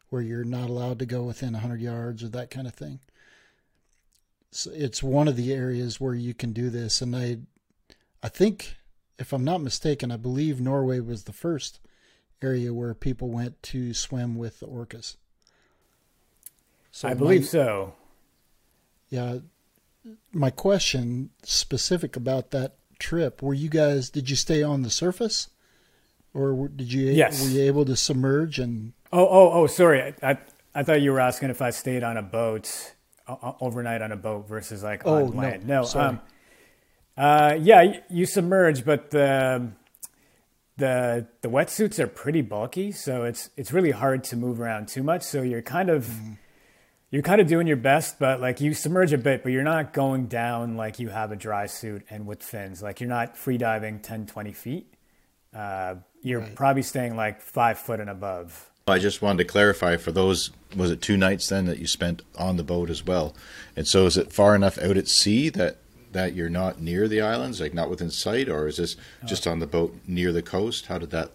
where 0.09 0.21
you're 0.21 0.43
not 0.43 0.69
allowed 0.69 0.99
to 0.99 1.05
go 1.05 1.23
within 1.23 1.53
100 1.53 1.81
yards 1.81 2.23
or 2.23 2.29
that 2.29 2.51
kind 2.51 2.67
of 2.67 2.75
thing. 2.75 2.99
So 4.57 4.71
it's 4.73 5.03
one 5.03 5.27
of 5.27 5.35
the 5.35 5.53
areas 5.53 6.01
where 6.01 6.15
you 6.15 6.33
can 6.33 6.51
do 6.51 6.71
this, 6.71 6.99
and 6.99 7.15
I, 7.15 7.37
I 8.23 8.27
think, 8.27 8.77
if 9.19 9.31
I'm 9.31 9.43
not 9.43 9.61
mistaken, 9.61 10.11
I 10.11 10.17
believe 10.17 10.59
Norway 10.59 10.99
was 10.99 11.25
the 11.25 11.31
first 11.31 11.79
area 12.41 12.73
where 12.73 12.95
people 12.95 13.29
went 13.29 13.61
to 13.61 13.93
swim 13.93 14.35
with 14.35 14.59
the 14.59 14.65
orcas. 14.65 15.17
So 16.89 17.07
I 17.07 17.13
believe 17.13 17.41
my, 17.41 17.47
so. 17.47 17.93
Yeah, 19.09 19.37
my 20.31 20.49
question 20.49 21.29
specific 21.43 22.15
about 22.15 22.49
that 22.49 22.77
trip: 22.97 23.43
Were 23.43 23.53
you 23.53 23.69
guys? 23.69 24.09
Did 24.09 24.27
you 24.27 24.35
stay 24.35 24.63
on 24.63 24.81
the 24.81 24.89
surface, 24.89 25.49
or 26.33 26.67
did 26.69 26.91
you? 26.91 27.11
Yes. 27.11 27.43
Were 27.43 27.49
you 27.49 27.61
able 27.61 27.85
to 27.85 27.95
submerge 27.95 28.57
and? 28.57 28.93
Oh, 29.13 29.27
oh, 29.27 29.51
oh! 29.51 29.67
Sorry, 29.67 30.15
I 30.23 30.39
I 30.73 30.81
thought 30.81 31.01
you 31.01 31.11
were 31.11 31.19
asking 31.19 31.51
if 31.51 31.61
I 31.61 31.69
stayed 31.69 32.01
on 32.01 32.17
a 32.17 32.23
boat 32.23 32.95
overnight 33.61 34.01
on 34.01 34.11
a 34.11 34.15
boat 34.15 34.47
versus 34.47 34.83
like 34.83 35.03
oh, 35.05 35.25
on 35.25 35.35
land. 35.35 35.67
No, 35.67 35.83
no 35.93 35.99
um, 35.99 36.21
uh, 37.17 37.57
yeah, 37.59 38.01
you, 38.09 38.25
submerge, 38.25 38.85
but 38.85 39.09
the 39.09 39.71
the 40.77 41.27
the 41.41 41.49
wetsuits 41.49 41.97
are 41.99 42.07
pretty 42.07 42.41
bulky, 42.41 42.91
so 42.91 43.23
it's 43.23 43.49
it's 43.57 43.73
really 43.73 43.91
hard 43.91 44.23
to 44.25 44.35
move 44.35 44.61
around 44.61 44.87
too 44.87 45.03
much. 45.03 45.23
So 45.23 45.41
you're 45.41 45.63
kind 45.63 45.89
of 45.89 46.05
mm. 46.05 46.37
you're 47.09 47.23
kind 47.23 47.41
of 47.41 47.47
doing 47.47 47.65
your 47.65 47.77
best, 47.77 48.19
but 48.19 48.39
like 48.39 48.61
you 48.61 48.73
submerge 48.75 49.13
a 49.13 49.17
bit, 49.17 49.41
but 49.41 49.51
you're 49.51 49.63
not 49.63 49.93
going 49.93 50.27
down 50.27 50.77
like 50.77 50.99
you 50.99 51.09
have 51.09 51.31
a 51.31 51.35
dry 51.35 51.65
suit 51.65 52.05
and 52.09 52.27
with 52.27 52.43
fins. 52.43 52.83
Like 52.83 52.99
you're 53.01 53.09
not 53.09 53.35
free 53.35 53.57
diving 53.57 53.99
10, 53.99 54.27
20 54.27 54.51
feet. 54.53 54.93
Uh, 55.55 55.95
you're 56.21 56.41
right. 56.41 56.55
probably 56.55 56.83
staying 56.83 57.15
like 57.15 57.41
five 57.41 57.79
foot 57.79 57.99
and 57.99 58.09
above. 58.09 58.69
I 58.87 58.99
just 58.99 59.21
wanted 59.21 59.39
to 59.39 59.45
clarify 59.45 59.97
for 59.97 60.11
those 60.11 60.51
was 60.75 60.91
it 60.91 61.01
two 61.01 61.17
nights 61.17 61.49
then 61.49 61.65
that 61.65 61.79
you 61.79 61.87
spent 61.87 62.23
on 62.37 62.57
the 62.57 62.63
boat 62.63 62.89
as 62.89 63.05
well, 63.05 63.35
and 63.75 63.87
so 63.87 64.05
is 64.05 64.17
it 64.17 64.31
far 64.31 64.55
enough 64.55 64.77
out 64.77 64.97
at 64.97 65.07
sea 65.07 65.49
that 65.49 65.77
that 66.13 66.33
you're 66.33 66.49
not 66.49 66.81
near 66.81 67.07
the 67.07 67.21
islands, 67.21 67.59
like 67.59 67.73
not 67.73 67.89
within 67.89 68.09
sight, 68.09 68.49
or 68.49 68.67
is 68.67 68.77
this 68.77 68.95
just 69.25 69.45
on 69.45 69.59
the 69.59 69.67
boat 69.67 69.95
near 70.07 70.31
the 70.31 70.41
coast? 70.41 70.87
How 70.87 70.97
did 70.97 71.11
that? 71.11 71.31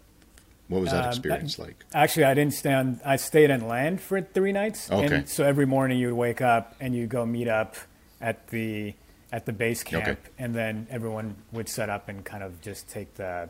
What 0.68 0.80
was 0.80 0.90
that 0.90 1.04
um, 1.04 1.10
experience 1.10 1.58
um, 1.58 1.66
like? 1.66 1.84
Actually, 1.92 2.24
I 2.24 2.34
didn't 2.34 2.54
stay 2.54 2.72
on. 2.72 3.00
I 3.04 3.16
stayed 3.16 3.50
on 3.50 3.68
land 3.68 4.00
for 4.00 4.20
three 4.20 4.52
nights. 4.52 4.90
Okay. 4.90 5.16
And 5.16 5.28
so 5.28 5.44
every 5.44 5.66
morning 5.66 5.98
you 5.98 6.08
would 6.08 6.16
wake 6.16 6.40
up 6.40 6.74
and 6.80 6.94
you 6.94 7.06
go 7.06 7.26
meet 7.26 7.48
up 7.48 7.76
at 8.20 8.48
the 8.48 8.94
at 9.30 9.46
the 9.46 9.52
base 9.52 9.82
camp, 9.82 10.08
okay. 10.08 10.20
and 10.38 10.54
then 10.54 10.86
everyone 10.90 11.36
would 11.52 11.68
set 11.68 11.88
up 11.88 12.08
and 12.08 12.24
kind 12.24 12.42
of 12.42 12.60
just 12.60 12.88
take 12.88 13.14
the 13.14 13.48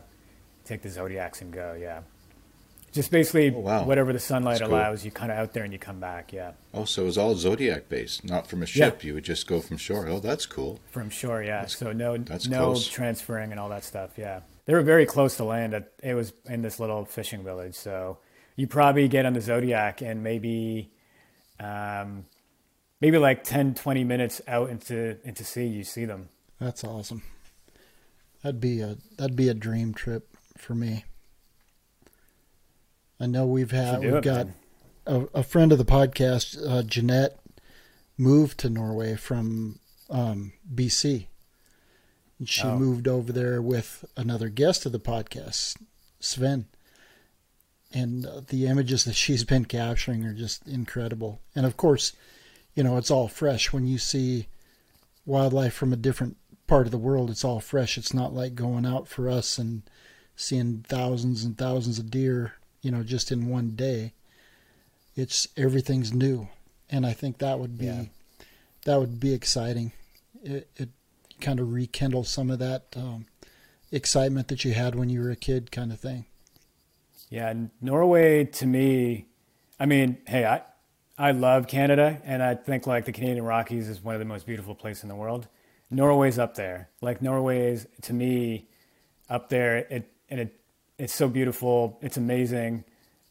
take 0.65 0.81
the 0.81 0.89
zodiacs 0.89 1.41
and 1.41 1.53
go. 1.53 1.77
Yeah. 1.79 2.01
Just 2.93 3.09
basically 3.09 3.51
oh, 3.53 3.59
wow. 3.59 3.83
whatever 3.85 4.13
the 4.13 4.19
sunlight 4.19 4.59
That's 4.59 4.69
allows, 4.69 4.99
cool. 4.99 5.05
you 5.05 5.11
kind 5.11 5.31
of 5.31 5.39
out 5.39 5.53
there 5.53 5.63
and 5.63 5.73
you 5.73 5.79
come 5.79 5.99
back. 5.99 6.31
Yeah. 6.31 6.51
Oh, 6.75 6.85
so 6.85 7.01
it 7.01 7.05
was 7.05 7.17
all 7.17 7.35
zodiac 7.35 7.89
based, 7.89 8.23
not 8.23 8.45
from 8.45 8.61
a 8.61 8.67
ship. 8.67 9.01
Yeah. 9.01 9.07
You 9.07 9.13
would 9.15 9.23
just 9.23 9.47
go 9.47 9.59
from 9.61 9.77
shore. 9.77 10.07
Oh, 10.07 10.19
that's 10.19 10.45
cool. 10.45 10.79
From 10.91 11.09
shore, 11.09 11.41
yeah. 11.41 11.61
That's, 11.61 11.75
so 11.75 11.91
no, 11.91 12.15
that's 12.17 12.47
no 12.47 12.65
close. 12.65 12.87
transferring 12.87 13.49
and 13.49 13.59
all 13.59 13.69
that 13.69 13.83
stuff. 13.83 14.11
Yeah, 14.15 14.41
they 14.65 14.73
were 14.75 14.83
very 14.83 15.07
close 15.07 15.37
to 15.37 15.43
land. 15.43 15.83
It 16.03 16.13
was 16.13 16.33
in 16.45 16.61
this 16.61 16.79
little 16.79 17.03
fishing 17.05 17.43
village, 17.43 17.73
so 17.73 18.19
you 18.55 18.67
probably 18.67 19.07
get 19.07 19.25
on 19.25 19.33
the 19.33 19.41
zodiac 19.41 20.01
and 20.03 20.21
maybe, 20.21 20.91
um, 21.59 22.25
maybe 23.01 23.17
like 23.17 23.43
10, 23.43 23.73
20 23.73 24.03
minutes 24.03 24.39
out 24.47 24.69
into 24.69 25.17
into 25.27 25.43
sea, 25.43 25.65
you 25.65 25.83
see 25.83 26.05
them. 26.05 26.29
That's 26.59 26.83
awesome. 26.83 27.23
That'd 28.43 28.61
be 28.61 28.81
a 28.81 28.97
that'd 29.17 29.35
be 29.35 29.49
a 29.49 29.55
dream 29.55 29.95
trip 29.95 30.27
for 30.57 30.75
me. 30.75 31.05
I 33.23 33.25
know 33.25 33.45
we've 33.45 33.71
had 33.71 34.01
we've 34.01 34.15
it, 34.15 34.23
got 34.25 34.47
a, 35.07 35.21
a, 35.33 35.43
friend 35.43 35.71
of 35.71 35.77
the 35.77 35.85
podcast, 35.85 36.57
uh, 36.69 36.83
Jeanette, 36.83 37.39
moved 38.17 38.57
to 38.59 38.69
Norway 38.69 39.15
from 39.15 39.79
um, 40.09 40.51
BC. 40.75 41.27
And 42.37 42.49
she 42.49 42.63
oh. 42.63 42.77
moved 42.77 43.07
over 43.07 43.31
there 43.31 43.61
with 43.61 44.03
another 44.17 44.49
guest 44.49 44.85
of 44.85 44.91
the 44.91 44.99
podcast, 44.99 45.77
Sven. 46.19 46.65
And 47.93 48.25
uh, 48.25 48.41
the 48.45 48.67
images 48.67 49.05
that 49.05 49.15
she's 49.15 49.45
been 49.45 49.63
capturing 49.63 50.25
are 50.25 50.33
just 50.33 50.67
incredible. 50.67 51.39
And 51.55 51.65
of 51.65 51.77
course, 51.77 52.11
you 52.75 52.83
know, 52.83 52.97
it's 52.97 53.11
all 53.11 53.29
fresh 53.29 53.71
when 53.71 53.87
you 53.87 53.99
see 53.99 54.47
wildlife 55.25 55.73
from 55.73 55.93
a 55.93 55.97
different 55.97 56.35
part 56.67 56.87
of 56.87 56.91
the 56.91 56.97
world. 56.97 57.29
It's 57.29 57.45
all 57.45 57.61
fresh. 57.61 57.97
It's 57.97 58.13
not 58.13 58.33
like 58.33 58.53
going 58.53 58.85
out 58.85 59.07
for 59.07 59.29
us 59.29 59.57
and 59.57 59.83
seeing 60.35 60.83
thousands 60.85 61.45
and 61.45 61.57
thousands 61.57 61.99
of 61.99 62.11
deer 62.11 62.55
you 62.83 62.91
know, 62.91 63.01
just 63.01 63.31
in 63.31 63.49
one 63.49 63.71
day. 63.71 64.13
It's 65.15 65.47
everything's 65.57 66.13
new, 66.13 66.49
and 66.89 67.05
I 67.05 67.13
think 67.13 67.39
that 67.39 67.59
would 67.59 67.77
be 67.77 67.85
yeah. 67.85 68.05
that 68.85 68.99
would 68.99 69.19
be 69.19 69.33
exciting. 69.33 69.91
It, 70.43 70.69
it 70.75 70.89
kind 71.39 71.59
of 71.59 71.71
rekindle 71.71 72.23
some 72.23 72.51
of 72.51 72.59
that 72.59 72.85
um, 72.95 73.25
excitement 73.91 74.47
that 74.49 74.65
you 74.65 74.73
had 74.73 74.95
when 74.95 75.09
you 75.09 75.21
were 75.21 75.31
a 75.31 75.35
kid, 75.35 75.71
kind 75.71 75.91
of 75.91 75.99
thing. 75.99 76.25
Yeah, 77.29 77.53
Norway 77.81 78.45
to 78.45 78.65
me, 78.65 79.27
I 79.79 79.85
mean, 79.85 80.17
hey, 80.27 80.45
I 80.45 80.61
I 81.17 81.31
love 81.31 81.67
Canada, 81.67 82.19
and 82.23 82.43
I 82.43 82.55
think 82.55 82.87
like 82.87 83.05
the 83.05 83.11
Canadian 83.11 83.45
Rockies 83.45 83.87
is 83.87 84.03
one 84.03 84.15
of 84.15 84.19
the 84.19 84.25
most 84.25 84.45
beautiful 84.45 84.75
places 84.75 85.03
in 85.03 85.09
the 85.09 85.15
world. 85.15 85.47
Norway's 85.91 86.39
up 86.39 86.55
there. 86.55 86.89
Like 87.01 87.21
Norway 87.21 87.71
is 87.71 87.87
to 88.01 88.13
me 88.13 88.67
up 89.29 89.49
there. 89.49 89.77
It 89.77 90.11
and 90.29 90.39
it 90.39 90.59
it's 91.03 91.13
so 91.13 91.27
beautiful. 91.27 91.99
It's 92.01 92.15
amazing. 92.15 92.85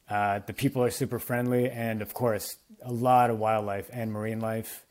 Uh, 0.06 0.40
the 0.44 0.52
people 0.52 0.84
are 0.84 0.90
super 0.90 1.18
friendly, 1.18 1.70
and 1.70 2.02
of 2.02 2.12
course, 2.12 2.58
a 2.82 2.92
lot 2.92 3.30
of 3.30 3.38
wildlife 3.38 3.88
and 3.90 4.12
marine 4.12 4.40
life. 4.40 4.84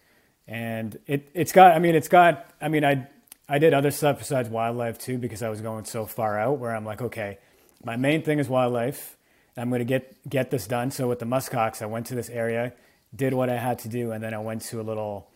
And 0.47 0.97
it 1.05 1.29
it's 1.36 1.51
got. 1.51 1.75
I 1.75 1.79
mean, 1.79 1.93
it's 1.93 2.07
got. 2.07 2.49
I 2.59 2.69
mean, 2.69 2.84
I 2.84 3.07
I 3.47 3.59
did 3.59 3.75
other 3.75 3.91
stuff 3.91 4.17
besides 4.17 4.49
wildlife 4.49 4.97
too 4.97 5.19
because 5.19 5.43
I 5.43 5.49
was 5.49 5.61
going 5.61 5.86
so 5.86 6.07
far 6.07 6.39
out. 6.39 6.57
Where 6.57 6.75
I'm 6.75 6.84
like, 6.84 7.03
okay, 7.03 7.38
my 7.86 7.97
main 7.97 8.23
thing 8.23 8.39
is 8.39 8.49
wildlife. 8.49 9.15
I'm 9.55 9.69
going 9.69 9.79
to 9.79 9.86
get 9.86 10.27
get 10.27 10.49
this 10.49 10.65
done. 10.65 10.89
So 10.89 11.07
with 11.07 11.19
the 11.19 11.27
muskox, 11.27 11.84
I 11.84 11.86
went 11.86 12.07
to 12.07 12.15
this 12.15 12.32
area, 12.32 12.73
did 13.15 13.36
what 13.36 13.47
I 13.47 13.57
had 13.57 13.77
to 13.79 13.89
do, 13.89 14.11
and 14.11 14.23
then 14.23 14.34
I 14.34 14.39
went 14.39 14.63
to 14.63 14.82
a 14.82 14.86
little, 14.91 15.29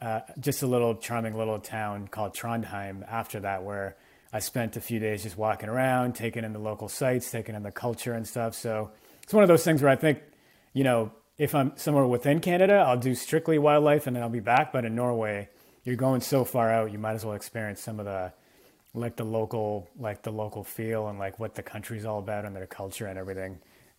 uh, 0.00 0.20
just 0.40 0.62
a 0.62 0.66
little 0.66 0.94
charming 0.94 1.36
little 1.36 1.58
town 1.58 2.08
called 2.08 2.34
Trondheim 2.34 3.06
after 3.06 3.40
that, 3.40 3.62
where 3.62 3.96
I 4.32 4.40
spent 4.40 4.76
a 4.76 4.80
few 4.80 4.98
days 4.98 5.22
just 5.22 5.38
walking 5.38 5.68
around, 5.68 6.14
taking 6.14 6.44
in 6.44 6.52
the 6.52 6.58
local 6.58 6.88
sites, 6.88 7.30
taking 7.30 7.54
in 7.54 7.62
the 7.62 7.70
culture 7.70 8.12
and 8.12 8.26
stuff. 8.26 8.54
So 8.54 8.90
it's 9.22 9.32
one 9.32 9.42
of 9.42 9.48
those 9.48 9.64
things 9.64 9.82
where 9.82 9.90
I 9.90 9.96
think, 9.96 10.20
you 10.74 10.84
know, 10.84 11.12
if 11.38 11.54
I'm 11.54 11.72
somewhere 11.76 12.06
within 12.06 12.40
Canada, 12.40 12.74
I'll 12.74 12.98
do 12.98 13.14
strictly 13.14 13.58
wildlife 13.58 14.06
and 14.06 14.14
then 14.14 14.22
I'll 14.22 14.28
be 14.28 14.40
back. 14.40 14.72
But 14.72 14.84
in 14.84 14.94
Norway, 14.94 15.48
you're 15.84 15.96
going 15.96 16.20
so 16.20 16.44
far 16.44 16.70
out, 16.70 16.92
you 16.92 16.98
might 16.98 17.14
as 17.14 17.24
well 17.24 17.34
experience 17.34 17.80
some 17.80 17.98
of 17.98 18.06
the 18.06 18.32
like 18.94 19.16
the 19.16 19.24
local 19.24 19.88
like 19.98 20.22
the 20.22 20.32
local 20.32 20.64
feel 20.64 21.08
and 21.08 21.18
like 21.18 21.38
what 21.38 21.54
the 21.54 21.62
country's 21.62 22.04
all 22.04 22.18
about 22.18 22.44
and 22.44 22.56
their 22.56 22.66
culture 22.66 23.06
and 23.06 23.18
everything. 23.18 23.58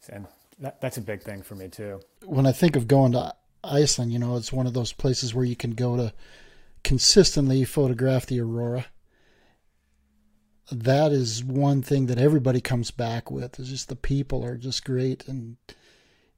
And 0.09 0.27
that, 0.59 0.82
that's 0.82 0.97
a 0.97 1.01
big 1.01 1.23
thing 1.23 1.41
for 1.41 1.55
me 1.55 1.69
too. 1.69 2.01
When 2.25 2.45
I 2.45 2.51
think 2.51 2.75
of 2.75 2.88
going 2.88 3.13
to 3.13 3.34
Iceland, 3.63 4.11
you 4.11 4.19
know, 4.19 4.36
it's 4.36 4.51
one 4.51 4.67
of 4.67 4.73
those 4.73 4.93
places 4.93 5.34
where 5.34 5.45
you 5.45 5.55
can 5.55 5.71
go 5.71 5.95
to 5.97 6.13
consistently 6.84 7.63
photograph 7.65 8.25
the 8.25 8.39
aurora 8.41 8.86
that 10.72 11.11
is 11.11 11.43
one 11.43 11.82
thing 11.82 12.05
that 12.07 12.20
everybody 12.20 12.61
comes 12.61 12.91
back 12.91 13.32
with 13.32 13.59
is 13.59 13.70
just 13.70 13.89
the 13.89 13.95
people 13.95 14.43
are 14.45 14.57
just 14.57 14.86
great 14.86 15.28
and 15.28 15.57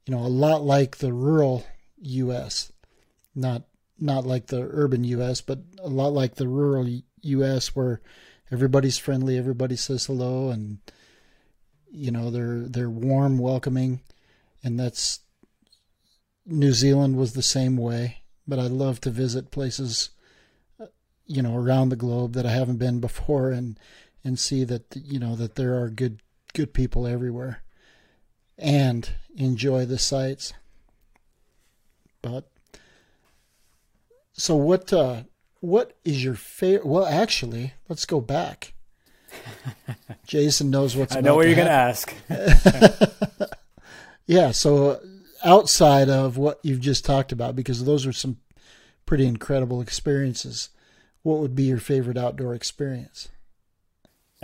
you 0.06 0.14
know 0.14 0.20
a 0.20 0.28
lot 0.28 0.62
like 0.62 0.98
the 0.98 1.12
rural 1.12 1.66
US 1.98 2.72
not 3.34 3.62
not 3.98 4.26
like 4.26 4.46
the 4.46 4.68
urban 4.70 5.04
US 5.04 5.40
but 5.40 5.60
a 5.80 5.88
lot 5.88 6.12
like 6.12 6.36
the 6.36 6.48
rural 6.48 6.88
US 7.22 7.76
where 7.76 8.00
everybody's 8.50 8.98
friendly 8.98 9.38
everybody 9.38 9.76
says 9.76 10.06
hello 10.06 10.48
and 10.48 10.78
you 11.90 12.10
know 12.10 12.30
they're 12.30 12.60
they're 12.60 12.90
warm 12.90 13.38
welcoming. 13.38 14.00
And 14.64 14.78
that's 14.78 15.20
New 16.46 16.72
Zealand 16.72 17.16
was 17.16 17.32
the 17.32 17.42
same 17.42 17.76
way 17.76 18.22
but 18.46 18.58
I 18.58 18.66
love 18.66 19.00
to 19.02 19.10
visit 19.10 19.50
places 19.50 20.10
uh, 20.80 20.86
you 21.26 21.42
know 21.42 21.54
around 21.54 21.88
the 21.88 21.96
globe 21.96 22.32
that 22.34 22.46
I 22.46 22.50
haven't 22.50 22.78
been 22.78 23.00
before. 23.00 23.50
And 23.50 23.78
and 24.24 24.38
see 24.38 24.64
that 24.64 24.84
you 24.94 25.18
know 25.18 25.34
that 25.36 25.54
there 25.54 25.80
are 25.80 25.88
good 25.88 26.20
good 26.54 26.72
people 26.72 27.06
everywhere 27.06 27.62
and 28.58 29.10
enjoy 29.36 29.84
the 29.84 29.98
sights 29.98 30.52
but 32.20 32.50
so 34.32 34.54
what 34.54 34.92
uh 34.92 35.22
what 35.62 35.96
is 36.04 36.22
your 36.22 36.34
favorite? 36.34 36.84
Well, 36.84 37.06
actually, 37.06 37.72
let's 37.88 38.04
go 38.04 38.20
back. 38.20 38.74
Jason 40.26 40.70
knows 40.70 40.96
what's. 40.96 41.16
I 41.16 41.20
know 41.20 41.36
what 41.36 41.46
you're 41.46 41.54
going 41.56 41.68
to 41.68 41.72
ask. 41.72 42.12
yeah. 44.26 44.50
So 44.50 44.90
uh, 44.90 44.98
outside 45.44 46.10
of 46.10 46.36
what 46.36 46.58
you've 46.64 46.80
just 46.80 47.04
talked 47.04 47.30
about, 47.30 47.54
because 47.54 47.84
those 47.84 48.04
are 48.06 48.12
some 48.12 48.38
pretty 49.06 49.24
incredible 49.24 49.80
experiences, 49.80 50.68
what 51.22 51.38
would 51.38 51.54
be 51.54 51.62
your 51.62 51.78
favorite 51.78 52.18
outdoor 52.18 52.54
experience? 52.54 53.28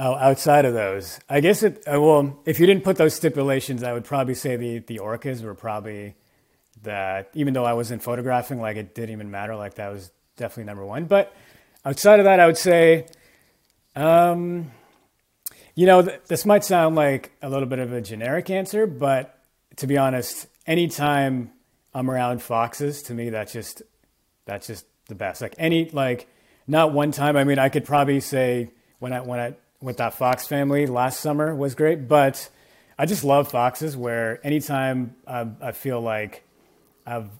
Oh, 0.00 0.14
outside 0.14 0.64
of 0.64 0.74
those, 0.74 1.18
I 1.28 1.40
guess 1.40 1.64
it. 1.64 1.82
Uh, 1.86 2.00
well, 2.00 2.38
if 2.44 2.60
you 2.60 2.66
didn't 2.66 2.84
put 2.84 2.96
those 2.96 3.14
stipulations, 3.14 3.82
I 3.82 3.92
would 3.92 4.04
probably 4.04 4.34
say 4.34 4.54
the 4.54 4.78
the 4.78 4.98
orcas 4.98 5.42
were 5.42 5.54
probably 5.54 6.14
that. 6.82 7.30
Even 7.34 7.52
though 7.52 7.64
I 7.64 7.72
wasn't 7.72 8.02
photographing, 8.02 8.60
like 8.60 8.76
it 8.76 8.94
didn't 8.94 9.10
even 9.10 9.30
matter. 9.32 9.56
Like 9.56 9.74
that 9.74 9.90
was 9.90 10.12
definitely 10.36 10.64
number 10.64 10.84
one. 10.86 11.06
But 11.06 11.34
outside 11.84 12.20
of 12.20 12.26
that, 12.26 12.38
I 12.38 12.46
would 12.46 12.56
say, 12.56 13.06
um, 13.96 14.70
you 15.74 15.86
know, 15.86 16.02
th- 16.02 16.20
this 16.28 16.46
might 16.46 16.64
sound 16.64 16.94
like 16.94 17.32
a 17.42 17.50
little 17.50 17.66
bit 17.66 17.80
of 17.80 17.92
a 17.92 18.00
generic 18.00 18.50
answer, 18.50 18.86
but 18.86 19.42
to 19.78 19.88
be 19.88 19.98
honest, 19.98 20.46
anytime 20.64 21.50
I'm 21.92 22.08
around 22.08 22.40
foxes, 22.40 23.02
to 23.04 23.14
me, 23.14 23.30
that's 23.30 23.52
just 23.52 23.82
that's 24.44 24.68
just 24.68 24.86
the 25.08 25.16
best. 25.16 25.42
Like 25.42 25.56
any 25.58 25.90
like 25.90 26.28
not 26.68 26.92
one 26.92 27.10
time. 27.10 27.36
I 27.36 27.42
mean, 27.42 27.58
I 27.58 27.68
could 27.68 27.84
probably 27.84 28.20
say 28.20 28.70
when 29.00 29.12
I 29.12 29.22
when 29.22 29.40
I 29.40 29.54
with 29.80 29.98
that 29.98 30.14
fox 30.14 30.46
family 30.46 30.86
last 30.86 31.20
summer 31.20 31.54
was 31.54 31.74
great, 31.74 32.08
but 32.08 32.48
I 32.98 33.06
just 33.06 33.24
love 33.24 33.50
foxes. 33.50 33.96
Where 33.96 34.44
anytime 34.44 35.14
I, 35.26 35.46
I 35.60 35.72
feel 35.72 36.00
like 36.00 36.44
I've 37.06 37.30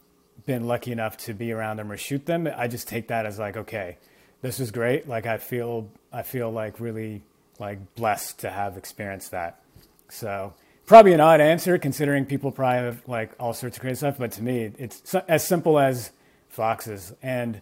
been 0.46 0.66
lucky 0.66 0.92
enough 0.92 1.16
to 1.18 1.34
be 1.34 1.52
around 1.52 1.78
them 1.78 1.90
or 1.90 1.96
shoot 1.96 2.26
them, 2.26 2.48
I 2.56 2.68
just 2.68 2.88
take 2.88 3.08
that 3.08 3.26
as 3.26 3.38
like, 3.38 3.56
okay, 3.56 3.98
this 4.40 4.60
is 4.60 4.70
great. 4.70 5.08
Like 5.08 5.26
I 5.26 5.38
feel 5.38 5.88
I 6.12 6.22
feel 6.22 6.50
like 6.50 6.80
really 6.80 7.22
like 7.58 7.94
blessed 7.96 8.40
to 8.40 8.50
have 8.50 8.76
experienced 8.76 9.32
that. 9.32 9.60
So 10.08 10.54
probably 10.86 11.12
an 11.12 11.20
odd 11.20 11.40
answer 11.40 11.76
considering 11.76 12.24
people 12.24 12.50
probably 12.52 12.84
have 12.84 13.08
like 13.08 13.32
all 13.38 13.52
sorts 13.52 13.76
of 13.76 13.80
crazy 13.80 13.96
stuff, 13.96 14.16
but 14.18 14.32
to 14.32 14.42
me, 14.42 14.72
it's 14.78 15.14
as 15.28 15.46
simple 15.46 15.78
as 15.78 16.12
foxes. 16.48 17.12
And 17.22 17.60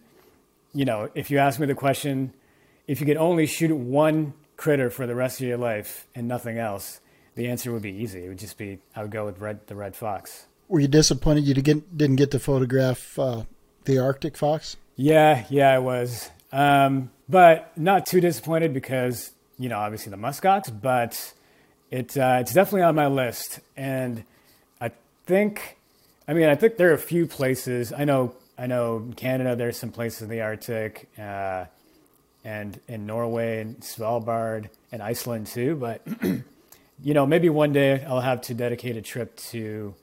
you 0.75 0.85
know, 0.85 1.11
if 1.15 1.31
you 1.31 1.39
ask 1.39 1.59
me 1.59 1.67
the 1.67 1.75
question, 1.75 2.35
if 2.87 3.01
you 3.01 3.07
could 3.07 3.17
only 3.17 3.47
shoot 3.47 3.75
one 3.75 4.35
critter 4.57 4.91
for 4.91 5.07
the 5.07 5.15
rest 5.15 5.41
of 5.41 5.47
your 5.47 5.59
life 5.59 6.07
and 6.15 6.27
nothing 6.27 6.59
else, 6.59 7.01
the 7.35 7.49
answer 7.49 7.73
would 7.73 7.83
be 7.83 7.93
easy. 7.93 8.25
It 8.25 8.29
would 8.29 8.39
just 8.39 8.59
be 8.59 8.79
I 8.95 9.03
would 9.03 9.11
go 9.11 9.27
with 9.27 9.39
red, 9.39 9.67
the 9.67 9.75
red 9.75 9.95
fox. 9.95 10.47
Were 10.69 10.81
you 10.81 10.89
disappointed 10.89 11.45
you 11.45 11.55
didn't 11.55 12.17
get 12.17 12.33
to 12.33 12.39
photograph 12.39 13.19
uh, 13.19 13.45
the 13.85 13.99
Arctic 13.99 14.37
fox? 14.37 14.77
Yeah, 14.97 15.45
yeah, 15.49 15.71
I 15.71 15.79
was, 15.79 16.31
um, 16.51 17.11
but 17.29 17.77
not 17.77 18.07
too 18.07 18.21
disappointed 18.21 18.73
because 18.75 19.31
you 19.59 19.69
know 19.69 19.79
obviously 19.79 20.11
the 20.11 20.17
muskox, 20.17 20.71
but 20.83 21.35
it 21.91 22.17
uh, 22.17 22.39
it's 22.41 22.53
definitely 22.53 22.83
on 22.83 22.95
my 22.95 23.07
list, 23.07 23.61
and 23.77 24.25
I 24.81 24.91
think, 25.27 25.77
I 26.27 26.33
mean, 26.33 26.49
I 26.49 26.57
think 26.57 26.79
there 26.79 26.91
are 26.91 26.95
a 26.95 26.99
few 26.99 27.27
places. 27.27 27.93
I 27.93 28.05
know, 28.05 28.35
I 28.59 28.67
know, 28.67 28.97
in 28.97 29.13
Canada 29.13 29.55
there's 29.55 29.77
some 29.77 29.93
places 29.93 30.23
in 30.23 30.31
the 30.31 30.41
Arctic. 30.41 31.09
Uh, 31.17 31.67
and 32.47 32.79
in 32.87 33.07
Norway 33.07 33.61
and 33.61 33.81
Svalbard 33.81 34.69
and 34.93 35.03
Iceland 35.03 35.49
too. 35.49 35.75
But 35.75 36.07
you 37.03 37.13
know, 37.15 37.27
maybe 37.27 37.49
one 37.51 37.73
day 37.73 38.05
I'll 38.05 38.21
have 38.21 38.41
to 38.43 38.55
dedicate 38.55 38.97
a 38.97 39.03
trip 39.03 39.37
to 39.51 39.95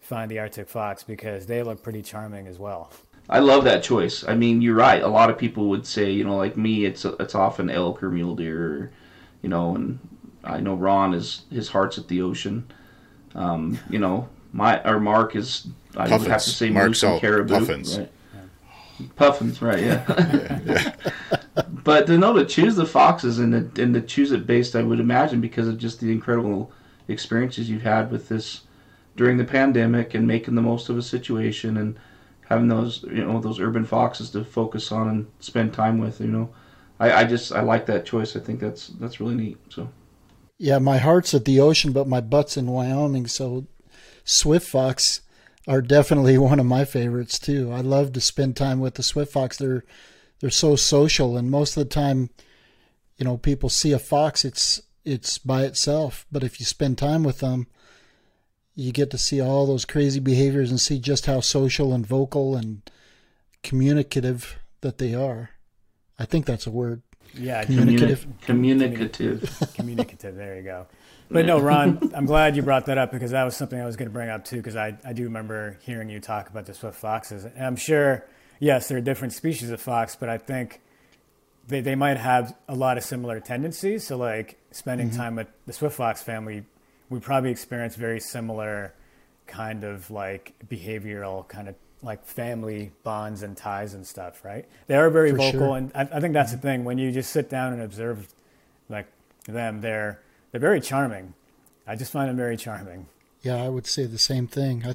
find 0.00 0.28
the 0.30 0.40
Arctic 0.40 0.68
fox 0.68 1.04
because 1.04 1.46
they 1.46 1.62
look 1.62 1.82
pretty 1.82 2.02
charming 2.02 2.48
as 2.48 2.58
well. 2.58 2.90
I 3.30 3.38
love 3.38 3.62
that 3.64 3.84
choice. 3.84 4.24
I 4.26 4.34
mean, 4.34 4.60
you're 4.60 4.74
right. 4.74 5.00
A 5.00 5.06
lot 5.08 5.30
of 5.30 5.38
people 5.38 5.68
would 5.68 5.86
say, 5.86 6.10
you 6.10 6.24
know, 6.24 6.36
like 6.36 6.56
me, 6.56 6.84
it's 6.84 7.04
it's 7.04 7.36
often 7.36 7.70
elk 7.70 8.02
or 8.02 8.10
mule 8.10 8.34
deer, 8.34 8.66
or, 8.66 8.90
you 9.42 9.48
know, 9.48 9.76
and 9.76 10.00
I 10.42 10.58
know 10.58 10.74
Ron 10.74 11.14
is 11.14 11.42
his 11.50 11.68
heart's 11.68 11.98
at 11.98 12.08
the 12.08 12.20
ocean. 12.20 12.66
Um, 13.36 13.78
you 13.88 14.00
know, 14.00 14.28
my 14.52 14.82
or 14.82 14.98
Mark 14.98 15.36
is 15.36 15.68
I 15.96 16.08
Puffins. 16.08 16.22
would 16.22 16.30
have 16.32 16.42
to 16.42 16.50
say 16.50 16.68
Mark's 16.70 16.88
moose 16.88 17.02
and 17.04 17.20
caribou. 17.20 17.58
Puffins. 17.60 17.98
Right? 17.98 18.12
Puffins, 19.16 19.62
right? 19.62 19.80
Yeah. 19.80 20.60
yeah. 20.66 21.36
But 21.84 22.06
to 22.06 22.18
know 22.18 22.32
to 22.34 22.44
choose 22.44 22.76
the 22.76 22.86
foxes 22.86 23.38
and 23.38 23.74
to, 23.74 23.82
and 23.82 23.94
to 23.94 24.00
choose 24.00 24.32
it 24.32 24.46
based, 24.46 24.76
I 24.76 24.82
would 24.82 25.00
imagine, 25.00 25.40
because 25.40 25.68
of 25.68 25.78
just 25.78 26.00
the 26.00 26.12
incredible 26.12 26.70
experiences 27.08 27.68
you've 27.68 27.82
had 27.82 28.10
with 28.10 28.28
this 28.28 28.62
during 29.16 29.36
the 29.36 29.44
pandemic 29.44 30.14
and 30.14 30.26
making 30.26 30.54
the 30.54 30.62
most 30.62 30.88
of 30.88 30.96
a 30.96 31.02
situation 31.02 31.76
and 31.76 31.98
having 32.48 32.68
those 32.68 33.02
you 33.04 33.24
know 33.24 33.40
those 33.40 33.60
urban 33.60 33.84
foxes 33.84 34.30
to 34.30 34.44
focus 34.44 34.92
on 34.92 35.08
and 35.08 35.26
spend 35.40 35.72
time 35.72 35.98
with. 35.98 36.20
You 36.20 36.28
know, 36.28 36.54
I, 37.00 37.12
I 37.12 37.24
just 37.24 37.52
I 37.52 37.62
like 37.62 37.86
that 37.86 38.06
choice. 38.06 38.36
I 38.36 38.40
think 38.40 38.60
that's 38.60 38.88
that's 38.88 39.20
really 39.20 39.34
neat. 39.34 39.58
So. 39.68 39.88
Yeah, 40.58 40.78
my 40.78 40.98
heart's 40.98 41.34
at 41.34 41.44
the 41.44 41.58
ocean, 41.58 41.92
but 41.92 42.06
my 42.06 42.20
butt's 42.20 42.56
in 42.56 42.66
Wyoming. 42.66 43.26
So, 43.26 43.66
Swift 44.22 44.68
Fox 44.68 45.22
are 45.66 45.82
definitely 45.82 46.38
one 46.50 46.60
of 46.60 46.66
my 46.66 46.84
favorites 46.84 47.38
too. 47.38 47.72
I 47.72 47.80
love 47.80 48.12
to 48.12 48.20
spend 48.20 48.56
time 48.56 48.78
with 48.78 48.94
the 48.94 49.02
Swift 49.02 49.32
Fox. 49.32 49.56
They're 49.56 49.84
they're 50.42 50.50
so 50.50 50.74
social, 50.74 51.38
and 51.38 51.50
most 51.50 51.76
of 51.76 51.84
the 51.84 51.88
time, 51.88 52.28
you 53.16 53.24
know, 53.24 53.36
people 53.36 53.68
see 53.68 53.92
a 53.92 53.98
fox, 53.98 54.44
it's 54.44 54.82
it's 55.04 55.38
by 55.38 55.62
itself. 55.62 56.26
But 56.32 56.42
if 56.42 56.58
you 56.58 56.66
spend 56.66 56.98
time 56.98 57.22
with 57.22 57.38
them, 57.38 57.68
you 58.74 58.90
get 58.90 59.10
to 59.12 59.18
see 59.18 59.40
all 59.40 59.66
those 59.66 59.84
crazy 59.84 60.18
behaviors 60.18 60.70
and 60.70 60.80
see 60.80 60.98
just 60.98 61.26
how 61.26 61.40
social 61.40 61.94
and 61.94 62.04
vocal 62.04 62.56
and 62.56 62.82
communicative 63.62 64.58
that 64.80 64.98
they 64.98 65.14
are. 65.14 65.50
I 66.18 66.24
think 66.24 66.44
that's 66.44 66.66
a 66.66 66.70
word. 66.70 67.02
Yeah, 67.34 67.64
communicative. 67.64 68.26
Communicative. 68.42 69.70
communicative. 69.74 70.34
There 70.34 70.56
you 70.56 70.62
go. 70.62 70.86
But 71.30 71.46
no, 71.46 71.60
Ron, 71.60 72.10
I'm 72.16 72.26
glad 72.26 72.56
you 72.56 72.62
brought 72.62 72.86
that 72.86 72.98
up 72.98 73.12
because 73.12 73.30
that 73.30 73.44
was 73.44 73.56
something 73.56 73.80
I 73.80 73.86
was 73.86 73.94
going 73.94 74.08
to 74.08 74.12
bring 74.12 74.28
up 74.28 74.44
too. 74.44 74.56
Because 74.56 74.74
I, 74.74 74.98
I 75.04 75.12
do 75.12 75.22
remember 75.22 75.78
hearing 75.82 76.10
you 76.10 76.18
talk 76.18 76.50
about 76.50 76.66
the 76.66 76.74
swift 76.74 76.98
foxes, 76.98 77.44
and 77.44 77.64
I'm 77.64 77.76
sure 77.76 78.26
yes, 78.62 78.86
there 78.88 78.96
are 78.96 79.02
different 79.02 79.34
species 79.34 79.70
of 79.70 79.80
fox, 79.80 80.16
but 80.16 80.28
I 80.28 80.38
think 80.38 80.80
they, 81.66 81.80
they 81.80 81.96
might 81.96 82.16
have 82.16 82.56
a 82.68 82.74
lot 82.74 82.96
of 82.96 83.02
similar 83.02 83.40
tendencies. 83.40 84.06
So, 84.06 84.16
like 84.16 84.56
spending 84.70 85.08
mm-hmm. 85.08 85.18
time 85.18 85.36
with 85.36 85.48
the 85.66 85.72
swift 85.72 85.96
fox 85.96 86.22
family, 86.22 86.64
we 87.10 87.18
probably 87.18 87.50
experience 87.50 87.96
very 87.96 88.20
similar 88.20 88.94
kind 89.46 89.84
of 89.84 90.10
like 90.10 90.54
behavioral 90.66 91.46
kind 91.48 91.68
of 91.68 91.74
like 92.02 92.24
family 92.24 92.92
bonds 93.02 93.42
and 93.42 93.56
ties 93.56 93.94
and 93.94 94.06
stuff, 94.06 94.44
right? 94.44 94.66
They 94.86 94.94
are 94.94 95.10
very 95.10 95.32
For 95.32 95.38
vocal, 95.38 95.52
sure. 95.52 95.76
and 95.76 95.92
I, 95.94 96.02
I, 96.02 96.20
think 96.20 96.32
that's 96.32 96.52
mm-hmm. 96.52 96.60
the 96.60 96.62
thing. 96.62 96.84
When 96.84 96.98
you 96.98 97.10
just 97.10 97.32
sit 97.32 97.50
down 97.50 97.72
and 97.72 97.82
observe 97.82 98.28
like 98.88 99.08
them, 99.46 99.80
they're 99.80 100.20
they're 100.52 100.60
very 100.60 100.80
charming. 100.80 101.34
I 101.86 101.96
just 101.96 102.12
find 102.12 102.30
them 102.30 102.36
very 102.36 102.56
charming. 102.56 103.06
Yeah, 103.42 103.56
I 103.56 103.68
would 103.68 103.88
say 103.88 104.06
the 104.06 104.18
same 104.18 104.46
thing. 104.46 104.84
I 104.86 104.94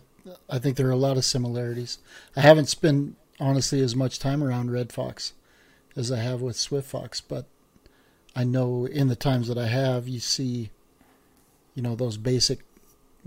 I 0.50 0.58
think 0.58 0.78
there 0.78 0.88
are 0.88 0.92
a 0.92 0.98
lot 0.98 1.18
of 1.18 1.26
similarities. 1.26 2.00
I 2.36 2.42
haven't 2.42 2.68
spent 2.68 3.16
honestly 3.40 3.82
as 3.82 3.96
much 3.96 4.20
time 4.20 4.44
around 4.44 4.72
red 4.72 4.92
fox 4.92 5.34
as 5.96 6.12
I 6.12 6.18
have 6.18 6.42
with 6.42 6.56
swift 6.56 6.90
fox, 6.90 7.22
but 7.22 7.46
I 8.36 8.44
know 8.44 8.86
in 8.86 9.08
the 9.08 9.16
times 9.16 9.48
that 9.48 9.58
I 9.58 9.68
have, 9.68 10.08
you 10.08 10.20
see, 10.20 10.70
you 11.74 11.82
know, 11.82 11.96
those 11.96 12.18
basic 12.18 12.60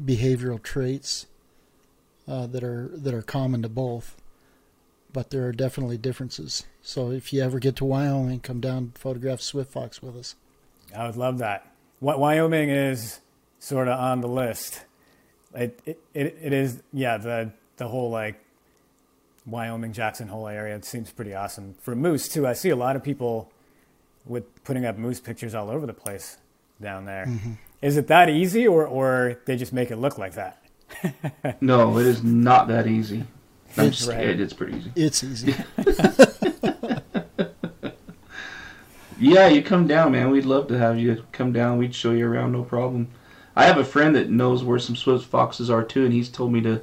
behavioral 0.02 0.62
traits 0.62 1.26
uh, 2.28 2.46
that 2.46 2.62
are 2.62 2.90
that 2.94 3.12
are 3.12 3.22
common 3.22 3.62
to 3.62 3.68
both. 3.68 4.16
But 5.12 5.30
there 5.30 5.44
are 5.48 5.52
definitely 5.52 5.98
differences. 5.98 6.64
So 6.82 7.10
if 7.10 7.32
you 7.32 7.42
ever 7.42 7.58
get 7.58 7.74
to 7.76 7.84
Wyoming, 7.84 8.38
come 8.38 8.60
down 8.60 8.92
photograph 8.94 9.40
swift 9.40 9.72
fox 9.72 10.00
with 10.00 10.16
us. 10.16 10.36
I 10.96 11.06
would 11.06 11.16
love 11.16 11.38
that. 11.38 11.66
Wyoming 12.00 12.70
is 12.70 13.18
sort 13.58 13.88
of 13.88 13.98
on 13.98 14.20
the 14.20 14.28
list. 14.28 14.84
It, 15.52 15.80
it, 15.84 16.00
it, 16.14 16.52
is 16.52 16.80
yeah 16.92 17.16
the 17.18 17.50
the 17.76 17.88
whole 17.88 18.10
like 18.10 18.40
Wyoming 19.50 19.92
Jackson 19.92 20.28
Hole 20.28 20.48
area. 20.48 20.76
It 20.76 20.84
seems 20.84 21.10
pretty 21.10 21.34
awesome 21.34 21.74
for 21.80 21.94
moose 21.94 22.28
too. 22.28 22.46
I 22.46 22.52
see 22.52 22.70
a 22.70 22.76
lot 22.76 22.96
of 22.96 23.02
people 23.02 23.52
with 24.24 24.64
putting 24.64 24.84
up 24.84 24.96
moose 24.96 25.20
pictures 25.20 25.54
all 25.54 25.70
over 25.70 25.86
the 25.86 25.94
place 25.94 26.38
down 26.80 27.04
there. 27.04 27.26
Mm-hmm. 27.26 27.52
Is 27.82 27.96
it 27.96 28.08
that 28.08 28.28
easy, 28.28 28.66
or 28.66 28.86
or 28.86 29.38
they 29.46 29.56
just 29.56 29.72
make 29.72 29.90
it 29.90 29.96
look 29.96 30.18
like 30.18 30.34
that? 30.34 30.62
no, 31.60 31.98
it 31.98 32.06
is 32.06 32.22
not 32.22 32.68
that 32.68 32.86
easy. 32.86 33.24
I'm 33.76 33.86
it's, 33.86 34.06
right. 34.06 34.40
it's 34.40 34.52
pretty 34.52 34.76
easy. 34.76 34.92
It's 34.96 35.24
easy. 35.24 35.54
yeah, 39.18 39.48
you 39.48 39.62
come 39.62 39.86
down, 39.86 40.12
man. 40.12 40.30
We'd 40.30 40.44
love 40.44 40.68
to 40.68 40.78
have 40.78 40.98
you 40.98 41.24
come 41.32 41.52
down. 41.52 41.78
We'd 41.78 41.94
show 41.94 42.10
you 42.10 42.26
around, 42.26 42.52
no 42.52 42.64
problem. 42.64 43.08
I 43.54 43.64
have 43.64 43.78
a 43.78 43.84
friend 43.84 44.14
that 44.16 44.30
knows 44.30 44.64
where 44.64 44.78
some 44.78 44.96
Swift 44.96 45.26
foxes 45.26 45.70
are 45.70 45.84
too, 45.84 46.04
and 46.04 46.12
he's 46.12 46.28
told 46.28 46.52
me 46.52 46.60
to 46.62 46.82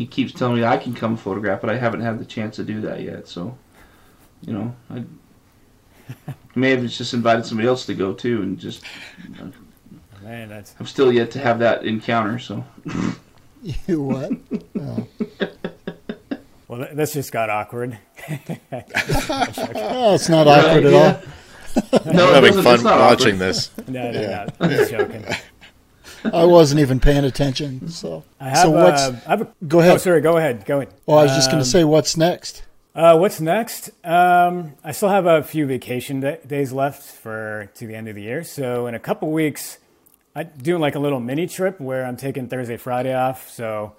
he 0.00 0.06
keeps 0.06 0.32
telling 0.32 0.56
me 0.56 0.64
I 0.64 0.78
can 0.78 0.94
come 0.94 1.14
photograph, 1.14 1.60
but 1.60 1.68
I 1.68 1.76
haven't 1.76 2.00
had 2.00 2.18
the 2.18 2.24
chance 2.24 2.56
to 2.56 2.64
do 2.64 2.80
that 2.80 3.02
yet. 3.02 3.28
So, 3.28 3.58
you 4.40 4.54
know, 4.54 4.74
I 4.88 5.04
may 6.54 6.70
have 6.70 6.88
just 6.88 7.12
invited 7.12 7.44
somebody 7.44 7.68
else 7.68 7.84
to 7.84 7.92
go 7.92 8.14
too, 8.14 8.40
and 8.40 8.58
just. 8.58 8.82
Man, 10.22 10.48
that's. 10.48 10.74
I'm 10.80 10.86
still 10.86 11.12
yet 11.12 11.30
to 11.32 11.38
have 11.38 11.58
that 11.58 11.84
encounter. 11.84 12.38
So. 12.38 12.64
You 13.86 14.02
what? 14.02 14.32
Oh. 14.80 15.06
Well, 16.66 16.78
Well, 16.82 16.88
this 16.94 17.14
just 17.14 17.32
got 17.32 17.50
awkward. 17.50 17.98
oh, 18.30 20.14
it's 20.14 20.28
not 20.28 20.46
awkward 20.46 20.84
at 20.86 20.94
all. 20.94 22.12
no, 22.14 22.28
I'm 22.28 22.44
having 22.44 22.62
fun 22.62 22.84
watching 22.84 23.38
this. 23.38 23.76
No, 23.88 24.12
no, 24.12 24.20
yeah. 24.20 24.44
no. 24.44 24.52
I'm 24.60 24.70
just 24.70 24.92
joking. 24.92 25.24
I 26.24 26.44
wasn't 26.44 26.80
even 26.80 27.00
paying 27.00 27.24
attention. 27.24 27.88
So, 27.88 28.24
I 28.38 28.50
have, 28.50 28.58
so 28.58 28.70
what's? 28.70 29.02
Uh, 29.02 29.20
I 29.26 29.30
have 29.30 29.40
a, 29.42 29.48
go 29.66 29.80
ahead. 29.80 29.94
Oh, 29.94 29.96
sorry. 29.98 30.20
Go 30.20 30.36
ahead. 30.36 30.64
Go 30.64 30.80
ahead. 30.80 30.94
Well, 31.06 31.18
I 31.18 31.22
was 31.24 31.32
just 31.32 31.50
going 31.50 31.62
to 31.62 31.66
Um, 31.66 31.70
say, 31.70 31.84
what's 31.84 32.16
next? 32.16 32.62
Uh, 32.94 33.16
what's 33.16 33.40
next? 33.40 33.90
Um, 34.04 34.72
I 34.82 34.92
still 34.92 35.08
have 35.08 35.26
a 35.26 35.42
few 35.42 35.66
vacation 35.66 36.20
da 36.20 36.36
days 36.46 36.72
left 36.72 37.02
for 37.02 37.70
to 37.76 37.86
the 37.86 37.94
end 37.94 38.08
of 38.08 38.16
the 38.16 38.22
year. 38.22 38.42
So 38.42 38.86
in 38.88 38.94
a 38.94 38.98
couple 38.98 39.30
weeks, 39.30 39.78
I'm 40.34 40.50
doing 40.60 40.80
like 40.80 40.96
a 40.96 40.98
little 40.98 41.20
mini 41.20 41.46
trip 41.46 41.80
where 41.80 42.04
I'm 42.04 42.16
taking 42.16 42.48
Thursday, 42.48 42.76
Friday 42.76 43.14
off. 43.14 43.48
So 43.48 43.94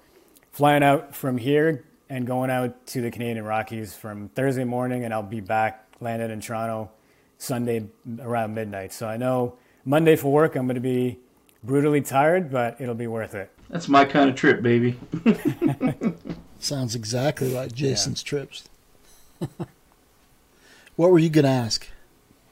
flying 0.52 0.82
out 0.82 1.16
from 1.16 1.38
here 1.38 1.84
and 2.10 2.26
going 2.26 2.50
out 2.50 2.86
to 2.88 3.00
the 3.00 3.10
Canadian 3.10 3.44
Rockies 3.44 3.94
from 3.94 4.28
Thursday 4.28 4.64
morning, 4.64 5.04
and 5.04 5.14
I'll 5.14 5.22
be 5.22 5.40
back 5.40 5.86
landed 6.00 6.30
in 6.30 6.40
Toronto 6.40 6.90
Sunday 7.38 7.86
around 8.20 8.54
midnight. 8.54 8.92
So 8.92 9.08
I 9.08 9.16
know 9.16 9.54
Monday 9.86 10.16
for 10.16 10.30
work 10.30 10.54
I'm 10.54 10.66
going 10.66 10.74
to 10.74 10.80
be 10.80 11.18
brutally 11.62 12.00
tired, 12.00 12.50
but 12.50 12.80
it'll 12.80 12.94
be 12.94 13.06
worth 13.06 13.34
it. 13.34 13.50
That's 13.70 13.88
my 13.88 14.04
kind 14.04 14.28
of 14.28 14.36
trip, 14.36 14.62
baby. 14.62 14.98
Sounds 16.58 16.94
exactly 16.94 17.52
like 17.52 17.72
Jason's 17.72 18.22
trips. 18.22 18.68
what 20.96 21.10
were 21.10 21.18
you 21.18 21.30
going 21.30 21.44
to 21.44 21.50
ask? 21.50 21.88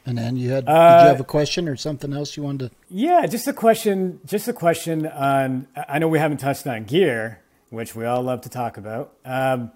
And 0.06 0.16
then 0.16 0.36
you 0.36 0.50
had 0.50 0.64
did 0.64 0.72
Uh, 0.72 1.00
you 1.02 1.08
have 1.08 1.20
a 1.20 1.24
question 1.24 1.68
or 1.68 1.76
something 1.76 2.12
else 2.12 2.36
you 2.36 2.42
wanted 2.42 2.70
to? 2.70 2.76
Yeah, 2.88 3.26
just 3.26 3.46
a 3.46 3.52
question. 3.52 4.18
Just 4.26 4.48
a 4.48 4.52
question 4.52 5.06
on. 5.06 5.66
I 5.88 5.98
know 5.98 6.08
we 6.08 6.18
haven't 6.18 6.38
touched 6.38 6.66
on 6.66 6.84
gear, 6.84 7.40
which 7.68 7.94
we 7.94 8.06
all 8.06 8.22
love 8.22 8.40
to 8.42 8.48
talk 8.48 8.78
about. 8.78 9.12
Um, 9.24 9.70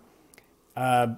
uh, 0.75 1.09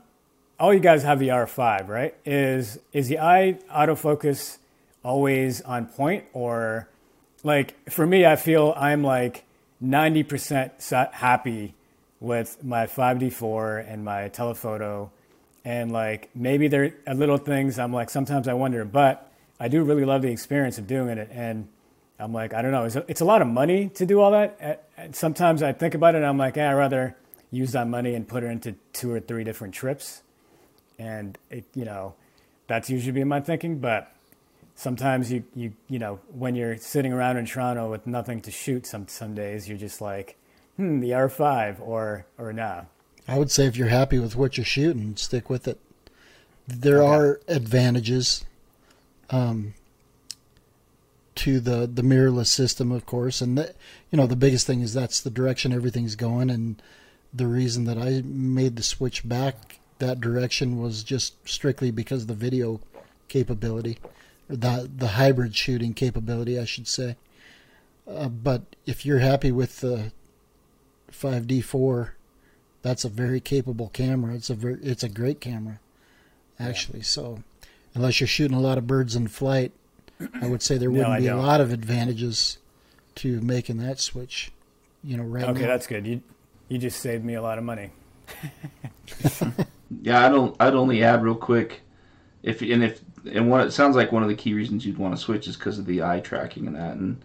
all 0.58 0.74
you 0.74 0.80
guys 0.80 1.04
have 1.04 1.18
the 1.20 1.28
R5, 1.28 1.88
right? 1.88 2.14
Is 2.24 2.80
is 2.92 3.06
the 3.08 3.20
eye 3.20 3.58
autofocus 3.70 4.58
always 5.04 5.60
on 5.62 5.86
point, 5.86 6.24
or 6.32 6.88
like 7.46 7.88
for 7.90 8.04
me, 8.04 8.26
I 8.26 8.34
feel 8.34 8.74
I'm 8.76 9.04
like 9.04 9.44
ninety 9.80 10.24
percent 10.24 10.72
happy 11.12 11.74
with 12.18 12.64
my 12.64 12.86
5D4 12.86 13.88
and 13.88 14.04
my 14.04 14.28
telephoto, 14.28 15.12
and 15.64 15.92
like 15.92 16.28
maybe 16.34 16.66
there 16.66 16.92
are 17.06 17.14
little 17.14 17.38
things 17.38 17.78
I'm 17.78 17.92
like 17.92 18.10
sometimes 18.10 18.48
I 18.48 18.54
wonder, 18.54 18.84
but 18.84 19.30
I 19.60 19.68
do 19.68 19.84
really 19.84 20.04
love 20.04 20.22
the 20.22 20.30
experience 20.30 20.76
of 20.78 20.88
doing 20.88 21.18
it, 21.18 21.28
and 21.30 21.68
I'm 22.18 22.32
like 22.32 22.52
I 22.52 22.62
don't 22.62 22.72
know, 22.72 22.84
it's 23.06 23.20
a, 23.20 23.24
lot 23.24 23.42
of 23.42 23.48
money 23.48 23.90
to 23.90 24.04
do 24.04 24.20
all 24.20 24.32
that. 24.32 24.88
And 24.96 25.14
sometimes 25.14 25.62
I 25.62 25.72
think 25.72 25.94
about 25.94 26.16
it, 26.16 26.24
I'm 26.24 26.38
like, 26.38 26.58
I'd 26.58 26.72
rather 26.72 27.16
use 27.52 27.72
that 27.72 27.86
money 27.86 28.14
and 28.14 28.26
put 28.26 28.42
it 28.42 28.48
into 28.48 28.74
two 28.92 29.12
or 29.12 29.20
three 29.20 29.44
different 29.44 29.72
trips, 29.72 30.22
and 30.98 31.38
it, 31.48 31.64
you 31.74 31.84
know, 31.84 32.14
that's 32.66 32.90
usually 32.90 33.12
been 33.12 33.28
my 33.28 33.40
thinking, 33.40 33.78
but. 33.78 34.12
Sometimes 34.78 35.32
you, 35.32 35.42
you 35.54 35.72
you 35.88 35.98
know 35.98 36.20
when 36.28 36.54
you're 36.54 36.76
sitting 36.76 37.12
around 37.12 37.38
in 37.38 37.46
Toronto 37.46 37.90
with 37.90 38.06
nothing 38.06 38.40
to 38.42 38.50
shoot, 38.50 38.86
some 38.86 39.08
some 39.08 39.34
days 39.34 39.68
you're 39.68 39.78
just 39.78 40.00
like, 40.00 40.36
hmm, 40.76 41.00
the 41.00 41.10
R5 41.10 41.80
or 41.80 42.26
or 42.38 42.52
nah. 42.52 42.82
I 43.26 43.38
would 43.38 43.50
say 43.50 43.66
if 43.66 43.76
you're 43.76 43.88
happy 43.88 44.18
with 44.18 44.36
what 44.36 44.56
you're 44.56 44.64
shooting, 44.66 45.16
stick 45.16 45.50
with 45.50 45.66
it. 45.66 45.80
There 46.68 47.02
Okay. 47.02 47.06
are 47.06 47.40
advantages 47.48 48.44
um, 49.30 49.74
to 51.36 51.58
the 51.58 51.86
the 51.86 52.02
mirrorless 52.02 52.48
system, 52.48 52.92
of 52.92 53.06
course, 53.06 53.40
and 53.40 53.56
the, 53.58 53.74
you 54.10 54.16
know 54.18 54.26
the 54.26 54.36
biggest 54.36 54.66
thing 54.66 54.80
is 54.82 54.92
that's 54.94 55.20
the 55.20 55.30
direction 55.30 55.72
everything's 55.72 56.16
going, 56.16 56.50
and 56.50 56.80
the 57.32 57.46
reason 57.46 57.84
that 57.84 57.98
I 57.98 58.22
made 58.24 58.76
the 58.76 58.82
switch 58.82 59.26
back 59.28 59.78
that 59.98 60.20
direction 60.20 60.78
was 60.78 61.02
just 61.02 61.48
strictly 61.48 61.90
because 61.90 62.22
of 62.22 62.28
the 62.28 62.34
video 62.34 62.80
capability, 63.28 63.98
the 64.48 64.90
the 64.94 65.08
hybrid 65.08 65.54
shooting 65.56 65.94
capability, 65.94 66.58
I 66.58 66.64
should 66.64 66.88
say. 66.88 67.16
Uh, 68.08 68.28
but 68.28 68.62
if 68.86 69.04
you're 69.04 69.18
happy 69.18 69.50
with 69.50 69.80
the 69.80 70.12
5D4 71.12 72.10
that's 72.82 73.04
a 73.04 73.08
very 73.08 73.40
capable 73.40 73.88
camera. 73.88 74.34
It's 74.34 74.48
a 74.48 74.54
ver- 74.54 74.78
it's 74.80 75.02
a 75.02 75.08
great 75.08 75.40
camera, 75.40 75.80
actually. 76.60 77.02
So, 77.02 77.42
unless 77.96 78.20
you're 78.20 78.28
shooting 78.28 78.56
a 78.56 78.60
lot 78.60 78.78
of 78.78 78.86
birds 78.86 79.16
in 79.16 79.26
flight, 79.26 79.72
I 80.40 80.46
would 80.46 80.62
say 80.62 80.78
there 80.78 80.88
wouldn't 80.92 81.08
I 81.08 81.18
be 81.18 81.26
a 81.26 81.30
don't. 81.30 81.42
lot 81.44 81.60
of 81.60 81.72
advantages 81.72 82.58
to 83.16 83.40
making 83.40 83.78
that 83.78 83.98
switch. 83.98 84.52
You 85.02 85.16
know, 85.16 85.24
right 85.24 85.42
Okay, 85.48 85.62
now. 85.62 85.66
that's 85.66 85.88
good. 85.88 86.06
You 86.06 86.22
you 86.68 86.78
just 86.78 87.00
saved 87.00 87.24
me 87.24 87.34
a 87.34 87.42
lot 87.42 87.58
of 87.58 87.64
money. 87.64 87.90
Yeah, 90.02 90.24
I 90.26 90.28
don't. 90.28 90.54
I'd 90.60 90.74
only 90.74 91.02
add 91.04 91.22
real 91.22 91.36
quick, 91.36 91.80
if 92.42 92.60
and 92.60 92.82
if 92.84 93.00
and 93.32 93.50
what 93.50 93.66
it 93.66 93.72
sounds 93.72 93.96
like 93.96 94.12
one 94.12 94.22
of 94.22 94.28
the 94.28 94.34
key 94.34 94.54
reasons 94.54 94.84
you'd 94.84 94.98
want 94.98 95.14
to 95.14 95.20
switch 95.20 95.48
is 95.48 95.56
because 95.56 95.78
of 95.78 95.86
the 95.86 96.02
eye 96.02 96.20
tracking 96.20 96.66
and 96.66 96.76
that. 96.76 96.96
And 96.96 97.24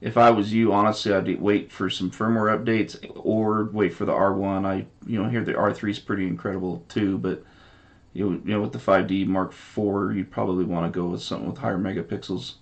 if 0.00 0.16
I 0.16 0.30
was 0.30 0.52
you, 0.52 0.72
honestly, 0.72 1.12
I'd 1.12 1.40
wait 1.40 1.72
for 1.72 1.88
some 1.88 2.10
firmware 2.10 2.56
updates 2.56 2.96
or 3.16 3.64
wait 3.72 3.94
for 3.94 4.04
the 4.04 4.12
R1. 4.12 4.66
I 4.66 4.86
you 5.06 5.22
know 5.22 5.28
hear 5.28 5.44
the 5.44 5.54
R3 5.54 5.90
is 5.90 5.98
pretty 5.98 6.26
incredible 6.26 6.84
too, 6.88 7.18
but 7.18 7.42
you 8.12 8.30
know, 8.30 8.40
you 8.44 8.60
with 8.60 8.72
the 8.72 8.78
5D 8.78 9.26
Mark 9.26 9.52
IV, 9.52 10.16
you'd 10.16 10.30
probably 10.30 10.64
want 10.64 10.90
to 10.90 10.98
go 10.98 11.06
with 11.06 11.22
something 11.22 11.48
with 11.48 11.58
higher 11.58 11.78
megapixels. 11.78 12.54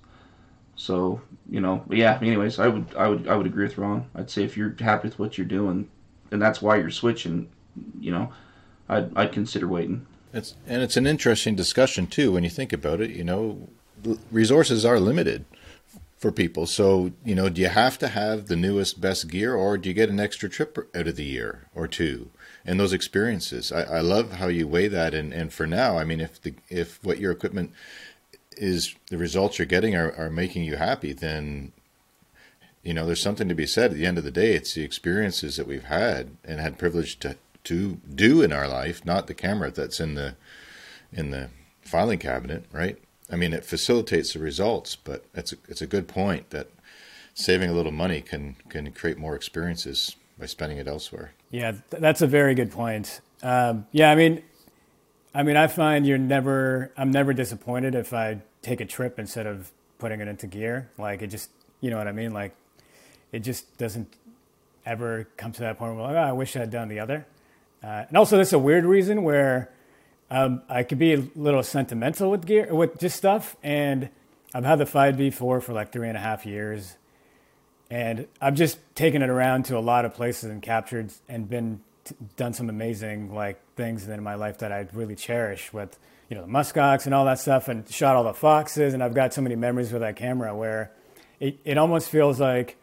So 0.76 1.20
you 1.48 1.60
know, 1.60 1.84
yeah. 1.90 2.18
Anyways, 2.20 2.58
I 2.58 2.68
would 2.68 2.94
I 2.96 3.08
would 3.08 3.28
I 3.28 3.36
would 3.36 3.46
agree 3.46 3.64
with 3.64 3.78
Ron. 3.78 4.06
I'd 4.14 4.30
say 4.30 4.44
if 4.44 4.56
you're 4.56 4.74
happy 4.80 5.08
with 5.08 5.18
what 5.18 5.38
you're 5.38 5.46
doing, 5.46 5.88
and 6.30 6.42
that's 6.42 6.60
why 6.60 6.76
you're 6.76 6.90
switching, 6.90 7.48
you 8.00 8.10
know, 8.10 8.32
I'd 8.88 9.16
I'd 9.16 9.32
consider 9.32 9.68
waiting. 9.68 10.06
It's 10.34 10.56
and 10.66 10.82
it's 10.82 10.96
an 10.96 11.06
interesting 11.06 11.54
discussion 11.54 12.08
too 12.08 12.32
when 12.32 12.42
you 12.42 12.50
think 12.50 12.72
about 12.72 13.00
it. 13.00 13.10
You 13.10 13.22
know, 13.22 13.68
resources 14.32 14.84
are 14.84 14.98
limited 14.98 15.44
for 16.18 16.32
people. 16.32 16.66
So 16.66 17.12
you 17.24 17.36
know, 17.36 17.48
do 17.48 17.60
you 17.60 17.68
have 17.68 17.98
to 17.98 18.08
have 18.08 18.48
the 18.48 18.56
newest, 18.56 19.00
best 19.00 19.28
gear, 19.28 19.54
or 19.54 19.78
do 19.78 19.88
you 19.88 19.94
get 19.94 20.10
an 20.10 20.18
extra 20.18 20.48
trip 20.48 20.76
out 20.94 21.06
of 21.06 21.14
the 21.14 21.24
year 21.24 21.68
or 21.72 21.86
two? 21.86 22.30
And 22.64 22.80
those 22.80 22.92
experiences, 22.92 23.70
I, 23.70 23.82
I 23.82 24.00
love 24.00 24.32
how 24.32 24.48
you 24.48 24.66
weigh 24.66 24.88
that. 24.88 25.14
And, 25.14 25.32
and 25.32 25.52
for 25.52 25.66
now, 25.66 25.98
I 25.98 26.04
mean, 26.04 26.20
if 26.20 26.42
the 26.42 26.54
if 26.68 27.02
what 27.04 27.20
your 27.20 27.30
equipment 27.30 27.70
is, 28.56 28.96
the 29.10 29.18
results 29.18 29.58
you're 29.58 29.66
getting 29.66 29.94
are, 29.94 30.12
are 30.16 30.30
making 30.30 30.64
you 30.64 30.76
happy, 30.76 31.12
then 31.12 31.72
you 32.82 32.92
know, 32.92 33.06
there's 33.06 33.22
something 33.22 33.48
to 33.48 33.54
be 33.54 33.66
said. 33.66 33.92
At 33.92 33.96
the 33.96 34.06
end 34.06 34.18
of 34.18 34.24
the 34.24 34.30
day, 34.30 34.54
it's 34.54 34.74
the 34.74 34.82
experiences 34.82 35.56
that 35.56 35.66
we've 35.66 35.84
had 35.84 36.36
and 36.44 36.60
had 36.60 36.76
privilege 36.76 37.18
to 37.20 37.36
to 37.64 38.00
do 38.14 38.42
in 38.42 38.52
our 38.52 38.68
life, 38.68 39.04
not 39.04 39.26
the 39.26 39.34
camera 39.34 39.70
that's 39.70 40.00
in 40.00 40.14
the 40.14 40.36
in 41.12 41.30
the 41.30 41.50
filing 41.82 42.18
cabinet, 42.18 42.64
right? 42.72 42.98
I 43.30 43.36
mean, 43.36 43.52
it 43.52 43.64
facilitates 43.64 44.32
the 44.32 44.38
results, 44.38 44.96
but 44.96 45.24
it's 45.34 45.52
a, 45.52 45.56
it's 45.68 45.82
a 45.82 45.86
good 45.86 46.08
point 46.08 46.50
that 46.50 46.68
saving 47.34 47.70
a 47.70 47.72
little 47.72 47.92
money 47.92 48.20
can 48.20 48.56
can 48.68 48.92
create 48.92 49.18
more 49.18 49.34
experiences 49.34 50.16
by 50.38 50.46
spending 50.46 50.78
it 50.78 50.88
elsewhere. 50.88 51.32
Yeah, 51.50 51.72
th- 51.72 52.00
that's 52.00 52.22
a 52.22 52.26
very 52.26 52.54
good 52.54 52.70
point. 52.70 53.20
Um, 53.42 53.86
yeah, 53.92 54.10
I 54.10 54.14
mean, 54.14 54.42
I 55.34 55.42
mean, 55.42 55.56
I 55.56 55.66
find 55.66 56.06
you're 56.06 56.18
never. 56.18 56.92
I'm 56.96 57.10
never 57.10 57.32
disappointed 57.32 57.94
if 57.94 58.12
I 58.12 58.40
take 58.62 58.80
a 58.80 58.86
trip 58.86 59.18
instead 59.18 59.46
of 59.46 59.70
putting 59.98 60.20
it 60.20 60.28
into 60.28 60.46
gear. 60.46 60.90
Like 60.98 61.22
it 61.22 61.28
just, 61.28 61.50
you 61.80 61.90
know 61.90 61.98
what 61.98 62.08
I 62.08 62.12
mean? 62.12 62.32
Like 62.32 62.54
it 63.32 63.40
just 63.40 63.76
doesn't 63.78 64.14
ever 64.86 65.28
come 65.36 65.52
to 65.52 65.60
that 65.60 65.78
point 65.78 65.94
where 65.96 66.04
like, 66.04 66.16
oh, 66.16 66.18
I 66.18 66.32
wish 66.32 66.56
I 66.56 66.60
had 66.60 66.70
done 66.70 66.88
the 66.88 67.00
other. 67.00 67.26
Uh, 67.84 68.06
and 68.08 68.16
also, 68.16 68.36
there's 68.36 68.54
a 68.54 68.58
weird 68.58 68.86
reason 68.86 69.24
where 69.24 69.70
um, 70.30 70.62
I 70.70 70.84
could 70.84 70.98
be 70.98 71.12
a 71.12 71.22
little 71.36 71.62
sentimental 71.62 72.30
with 72.30 72.46
gear, 72.46 72.74
with 72.74 72.98
just 72.98 73.14
stuff. 73.14 73.56
And 73.62 74.08
I've 74.54 74.64
had 74.64 74.78
the 74.78 74.86
5D4 74.86 75.62
for 75.62 75.72
like 75.74 75.92
three 75.92 76.08
and 76.08 76.16
a 76.16 76.20
half 76.20 76.46
years, 76.46 76.96
and 77.90 78.26
I've 78.40 78.54
just 78.54 78.78
taken 78.94 79.20
it 79.20 79.28
around 79.28 79.66
to 79.66 79.76
a 79.76 79.80
lot 79.80 80.06
of 80.06 80.14
places 80.14 80.50
and 80.50 80.62
captured 80.62 81.12
and 81.28 81.46
been 81.48 81.82
t- 82.04 82.14
done 82.36 82.54
some 82.54 82.70
amazing 82.70 83.34
like 83.34 83.60
things 83.76 84.08
in 84.08 84.22
my 84.22 84.34
life 84.34 84.58
that 84.58 84.72
I 84.72 84.88
really 84.94 85.14
cherish 85.14 85.70
with 85.72 85.98
you 86.30 86.36
know 86.36 86.42
the 86.46 86.50
muskox 86.50 87.04
and 87.04 87.14
all 87.14 87.26
that 87.26 87.38
stuff, 87.38 87.68
and 87.68 87.86
shot 87.90 88.16
all 88.16 88.24
the 88.24 88.32
foxes. 88.32 88.94
And 88.94 89.02
I've 89.02 89.14
got 89.14 89.34
so 89.34 89.42
many 89.42 89.56
memories 89.56 89.92
with 89.92 90.00
that 90.00 90.16
camera 90.16 90.56
where 90.56 90.90
it, 91.38 91.58
it 91.66 91.76
almost 91.76 92.08
feels 92.08 92.40
like 92.40 92.78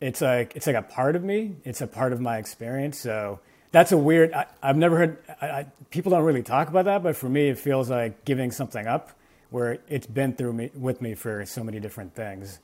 it's 0.00 0.20
like 0.20 0.56
it's 0.56 0.66
like 0.66 0.74
a 0.74 0.82
part 0.82 1.14
of 1.14 1.22
me. 1.22 1.54
It's 1.64 1.80
a 1.80 1.86
part 1.86 2.12
of 2.12 2.20
my 2.20 2.38
experience. 2.38 2.98
So 2.98 3.38
that's 3.72 3.92
a 3.92 3.98
weird. 3.98 4.32
I, 4.32 4.46
I've 4.62 4.76
never 4.76 4.96
heard 4.96 5.18
I, 5.40 5.46
I, 5.46 5.66
people 5.90 6.10
don't 6.10 6.24
really 6.24 6.42
talk 6.42 6.68
about 6.68 6.84
that, 6.86 7.02
but 7.02 7.16
for 7.16 7.28
me, 7.28 7.48
it 7.48 7.58
feels 7.58 7.90
like 7.90 8.24
giving 8.24 8.50
something 8.50 8.86
up, 8.86 9.10
where 9.50 9.78
it's 9.88 10.06
been 10.06 10.34
through 10.34 10.52
me 10.52 10.70
with 10.74 11.00
me 11.00 11.14
for 11.14 11.44
so 11.46 11.62
many 11.62 11.80
different 11.80 12.14
things. 12.14 12.60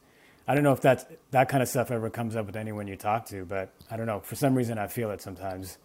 I 0.46 0.55
don't 0.55 0.64
know 0.64 0.72
if 0.72 0.80
that's 0.80 1.05
that 1.30 1.48
kind 1.48 1.62
of 1.62 1.68
stuff 1.68 1.90
ever 1.90 2.11
comes 2.11 2.34
up 2.36 2.46
with 2.46 2.57
anyone 2.57 2.86
you 2.88 2.96
talk 2.96 3.26
to, 3.26 3.44
but 3.44 3.72
I 3.90 3.96
don't 3.96 4.07
know. 4.07 4.20
For 4.20 4.34
some 4.34 4.55
reason, 4.55 4.78
I 4.78 4.86
feel 4.86 5.11
it 5.11 5.20
sometimes. 5.22 5.78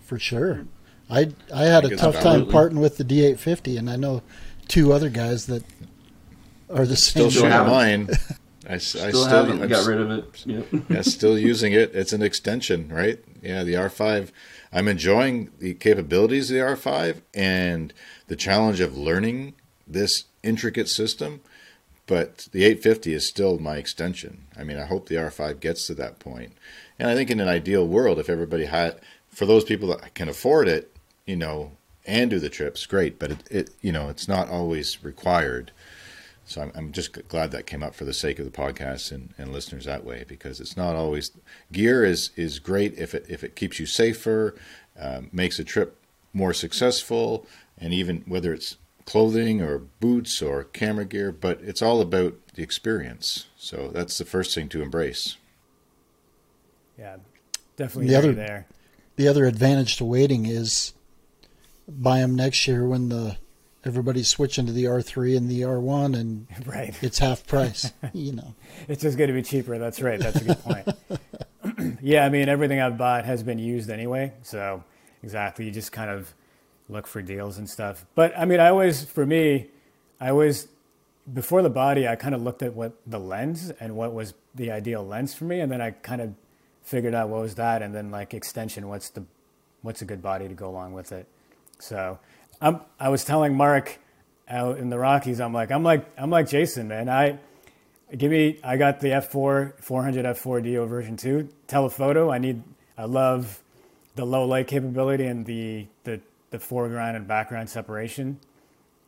for 0.00 0.18
sure. 0.18 0.66
I 1.08 1.32
I 1.54 1.64
had 1.64 1.84
a 1.84 1.96
tough 1.96 2.14
time 2.14 2.40
valid. 2.40 2.50
parting 2.50 2.80
with 2.80 2.96
the 2.96 3.04
D850, 3.04 3.78
and 3.78 3.90
I 3.90 3.96
know 3.96 4.22
two 4.68 4.92
other 4.92 5.10
guys 5.10 5.46
that 5.46 5.64
are 6.70 6.86
the 6.86 6.96
same. 6.96 7.28
Still 7.28 7.30
Still 7.30 7.42
shooting 7.42 7.50
have 7.50 7.66
mine. 7.66 8.08
I, 8.70 8.74
I 8.74 8.78
Still, 8.78 9.10
still 9.10 9.24
haven't 9.26 9.62
I'm 9.62 9.68
got 9.68 9.86
rid 9.86 10.00
of 10.00 10.10
it. 10.10 10.46
Yep. 10.46 10.66
yeah, 10.88 11.02
still 11.02 11.36
using 11.52 11.72
it. 11.72 11.94
It's 11.94 12.12
an 12.12 12.22
extension, 12.22 12.88
right? 12.88 13.18
Yeah, 13.42 13.64
the 13.64 13.74
R5. 13.74 14.30
I'm 14.72 14.86
enjoying 14.86 15.50
the 15.58 15.74
capabilities 15.74 16.50
of 16.50 16.56
the 16.56 16.62
R5 16.62 17.22
and 17.34 17.92
the 18.28 18.36
challenge 18.36 18.80
of 18.80 18.96
learning 18.96 19.54
this 19.88 20.24
intricate 20.44 20.88
system. 20.88 21.40
But 22.06 22.48
the 22.52 22.64
850 22.64 23.12
is 23.12 23.28
still 23.28 23.58
my 23.58 23.76
extension. 23.76 24.46
I 24.56 24.62
mean, 24.62 24.78
I 24.78 24.86
hope 24.86 25.08
the 25.08 25.16
R5 25.16 25.58
gets 25.58 25.86
to 25.88 25.94
that 25.94 26.20
point. 26.20 26.52
And 26.98 27.08
I 27.08 27.14
think 27.14 27.30
in 27.30 27.40
an 27.40 27.48
ideal 27.48 27.86
world, 27.86 28.18
if 28.18 28.28
everybody 28.28 28.66
had, 28.66 29.00
for 29.28 29.46
those 29.46 29.64
people 29.64 29.88
that 29.88 30.14
can 30.14 30.28
afford 30.28 30.68
it, 30.68 30.96
you 31.26 31.36
know, 31.36 31.72
and 32.06 32.30
do 32.30 32.38
the 32.38 32.48
trips, 32.48 32.86
great. 32.86 33.18
But 33.18 33.32
it, 33.32 33.38
it 33.50 33.70
you 33.80 33.90
know, 33.92 34.08
it's 34.08 34.28
not 34.28 34.48
always 34.48 35.02
required. 35.02 35.72
So 36.50 36.62
I'm, 36.62 36.72
I'm 36.74 36.90
just 36.90 37.28
glad 37.28 37.52
that 37.52 37.66
came 37.68 37.84
up 37.84 37.94
for 37.94 38.04
the 38.04 38.12
sake 38.12 38.40
of 38.40 38.44
the 38.44 38.50
podcast 38.50 39.12
and, 39.12 39.32
and 39.38 39.52
listeners 39.52 39.84
that 39.84 40.04
way 40.04 40.24
because 40.26 40.60
it's 40.60 40.76
not 40.76 40.96
always 40.96 41.30
gear 41.70 42.04
is 42.04 42.30
is 42.34 42.58
great 42.58 42.98
if 42.98 43.14
it 43.14 43.24
if 43.28 43.44
it 43.44 43.54
keeps 43.54 43.78
you 43.78 43.86
safer, 43.86 44.56
um, 44.98 45.28
makes 45.32 45.60
a 45.60 45.64
trip 45.64 45.96
more 46.32 46.52
successful, 46.52 47.46
and 47.78 47.94
even 47.94 48.24
whether 48.26 48.52
it's 48.52 48.78
clothing 49.04 49.62
or 49.62 49.78
boots 49.78 50.42
or 50.42 50.64
camera 50.64 51.04
gear, 51.04 51.30
but 51.30 51.60
it's 51.60 51.82
all 51.82 52.00
about 52.00 52.34
the 52.54 52.62
experience. 52.64 53.46
So 53.56 53.88
that's 53.92 54.18
the 54.18 54.24
first 54.24 54.52
thing 54.52 54.68
to 54.70 54.82
embrace. 54.82 55.36
Yeah, 56.98 57.18
definitely 57.76 58.06
The 58.06 58.12
the 58.12 58.18
other- 58.18 58.32
there. 58.32 58.66
The 59.14 59.28
other 59.28 59.44
advantage 59.44 59.98
to 59.98 60.04
waiting 60.04 60.46
is 60.46 60.94
buy 61.86 62.20
them 62.20 62.34
next 62.34 62.66
year 62.66 62.86
when 62.88 63.08
the 63.08 63.36
everybody's 63.84 64.28
switching 64.28 64.66
to 64.66 64.72
the 64.72 64.84
R3 64.84 65.36
and 65.36 65.50
the 65.50 65.62
R1 65.62 66.18
and 66.18 66.46
Right. 66.66 66.94
it's 67.02 67.18
half 67.18 67.46
price. 67.46 67.90
you 68.12 68.32
know. 68.32 68.54
It's 68.88 69.02
just 69.02 69.16
going 69.16 69.28
to 69.28 69.34
be 69.34 69.42
cheaper. 69.42 69.78
That's 69.78 70.00
right. 70.00 70.20
That's 70.20 70.40
a 70.40 70.44
good 70.44 70.58
point. 70.62 71.98
yeah, 72.02 72.24
I 72.24 72.28
mean, 72.28 72.48
everything 72.48 72.80
I've 72.80 72.98
bought 72.98 73.24
has 73.24 73.42
been 73.42 73.58
used 73.58 73.90
anyway. 73.90 74.32
So, 74.42 74.84
exactly. 75.22 75.64
You 75.66 75.70
just 75.70 75.92
kind 75.92 76.10
of 76.10 76.34
look 76.88 77.06
for 77.06 77.22
deals 77.22 77.58
and 77.58 77.68
stuff. 77.68 78.04
But, 78.14 78.36
I 78.38 78.44
mean, 78.44 78.60
I 78.60 78.68
always, 78.68 79.04
for 79.04 79.24
me, 79.24 79.68
I 80.20 80.30
always, 80.30 80.68
before 81.32 81.62
the 81.62 81.70
body, 81.70 82.06
I 82.08 82.16
kind 82.16 82.34
of 82.34 82.42
looked 82.42 82.62
at 82.62 82.74
what 82.74 82.94
the 83.06 83.18
lens 83.20 83.70
and 83.80 83.96
what 83.96 84.12
was 84.12 84.34
the 84.54 84.70
ideal 84.72 85.06
lens 85.06 85.32
for 85.34 85.44
me. 85.44 85.60
And 85.60 85.70
then 85.70 85.80
I 85.80 85.92
kind 85.92 86.20
of 86.20 86.34
figured 86.82 87.14
out 87.14 87.28
what 87.28 87.40
was 87.40 87.54
that. 87.54 87.82
And 87.82 87.94
then, 87.94 88.10
like, 88.10 88.34
extension, 88.34 88.88
what's 88.88 89.10
the, 89.10 89.24
what's 89.82 90.02
a 90.02 90.04
good 90.04 90.20
body 90.22 90.48
to 90.48 90.54
go 90.54 90.68
along 90.68 90.92
with 90.92 91.12
it. 91.12 91.26
So, 91.78 92.18
I'm, 92.60 92.80
I 92.98 93.08
was 93.08 93.24
telling 93.24 93.56
Mark 93.56 93.98
out 94.48 94.78
in 94.78 94.90
the 94.90 94.98
Rockies, 94.98 95.40
I'm 95.40 95.52
like, 95.52 95.70
I'm 95.70 95.82
like, 95.82 96.06
I'm 96.18 96.30
like 96.30 96.48
Jason, 96.48 96.88
man. 96.88 97.08
I, 97.08 97.38
Give 98.16 98.30
me. 98.30 98.58
I 98.64 98.76
got 98.76 99.00
the 99.00 99.08
F4 99.08 99.80
400 99.80 100.24
F4 100.24 100.62
DO 100.64 100.84
version 100.86 101.16
two 101.16 101.48
telephoto. 101.68 102.30
I 102.30 102.38
need. 102.38 102.62
I 102.98 103.04
love 103.04 103.62
the 104.16 104.24
low 104.24 104.44
light 104.46 104.66
capability 104.66 105.26
and 105.26 105.46
the 105.46 105.86
the 106.02 106.20
the 106.50 106.58
foreground 106.58 107.16
and 107.16 107.28
background 107.28 107.70
separation. 107.70 108.40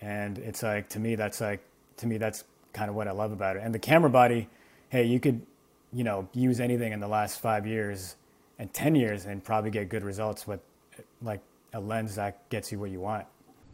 And 0.00 0.38
it's 0.38 0.62
like 0.62 0.88
to 0.90 1.00
me 1.00 1.16
that's 1.16 1.40
like 1.40 1.64
to 1.96 2.06
me 2.06 2.16
that's 2.16 2.44
kind 2.72 2.88
of 2.88 2.94
what 2.94 3.08
I 3.08 3.10
love 3.10 3.32
about 3.32 3.56
it. 3.56 3.62
And 3.64 3.74
the 3.74 3.80
camera 3.80 4.10
body. 4.10 4.48
Hey, 4.88 5.04
you 5.04 5.18
could, 5.18 5.40
you 5.90 6.04
know, 6.04 6.28
use 6.34 6.60
anything 6.60 6.92
in 6.92 7.00
the 7.00 7.08
last 7.08 7.40
five 7.40 7.66
years 7.66 8.14
and 8.58 8.72
ten 8.72 8.94
years 8.94 9.24
and 9.24 9.42
probably 9.42 9.70
get 9.70 9.88
good 9.88 10.04
results 10.04 10.46
with 10.46 10.60
like 11.22 11.40
a 11.72 11.80
lens 11.80 12.14
that 12.16 12.48
gets 12.50 12.70
you 12.70 12.78
what 12.78 12.90
you 12.90 13.00
want. 13.00 13.26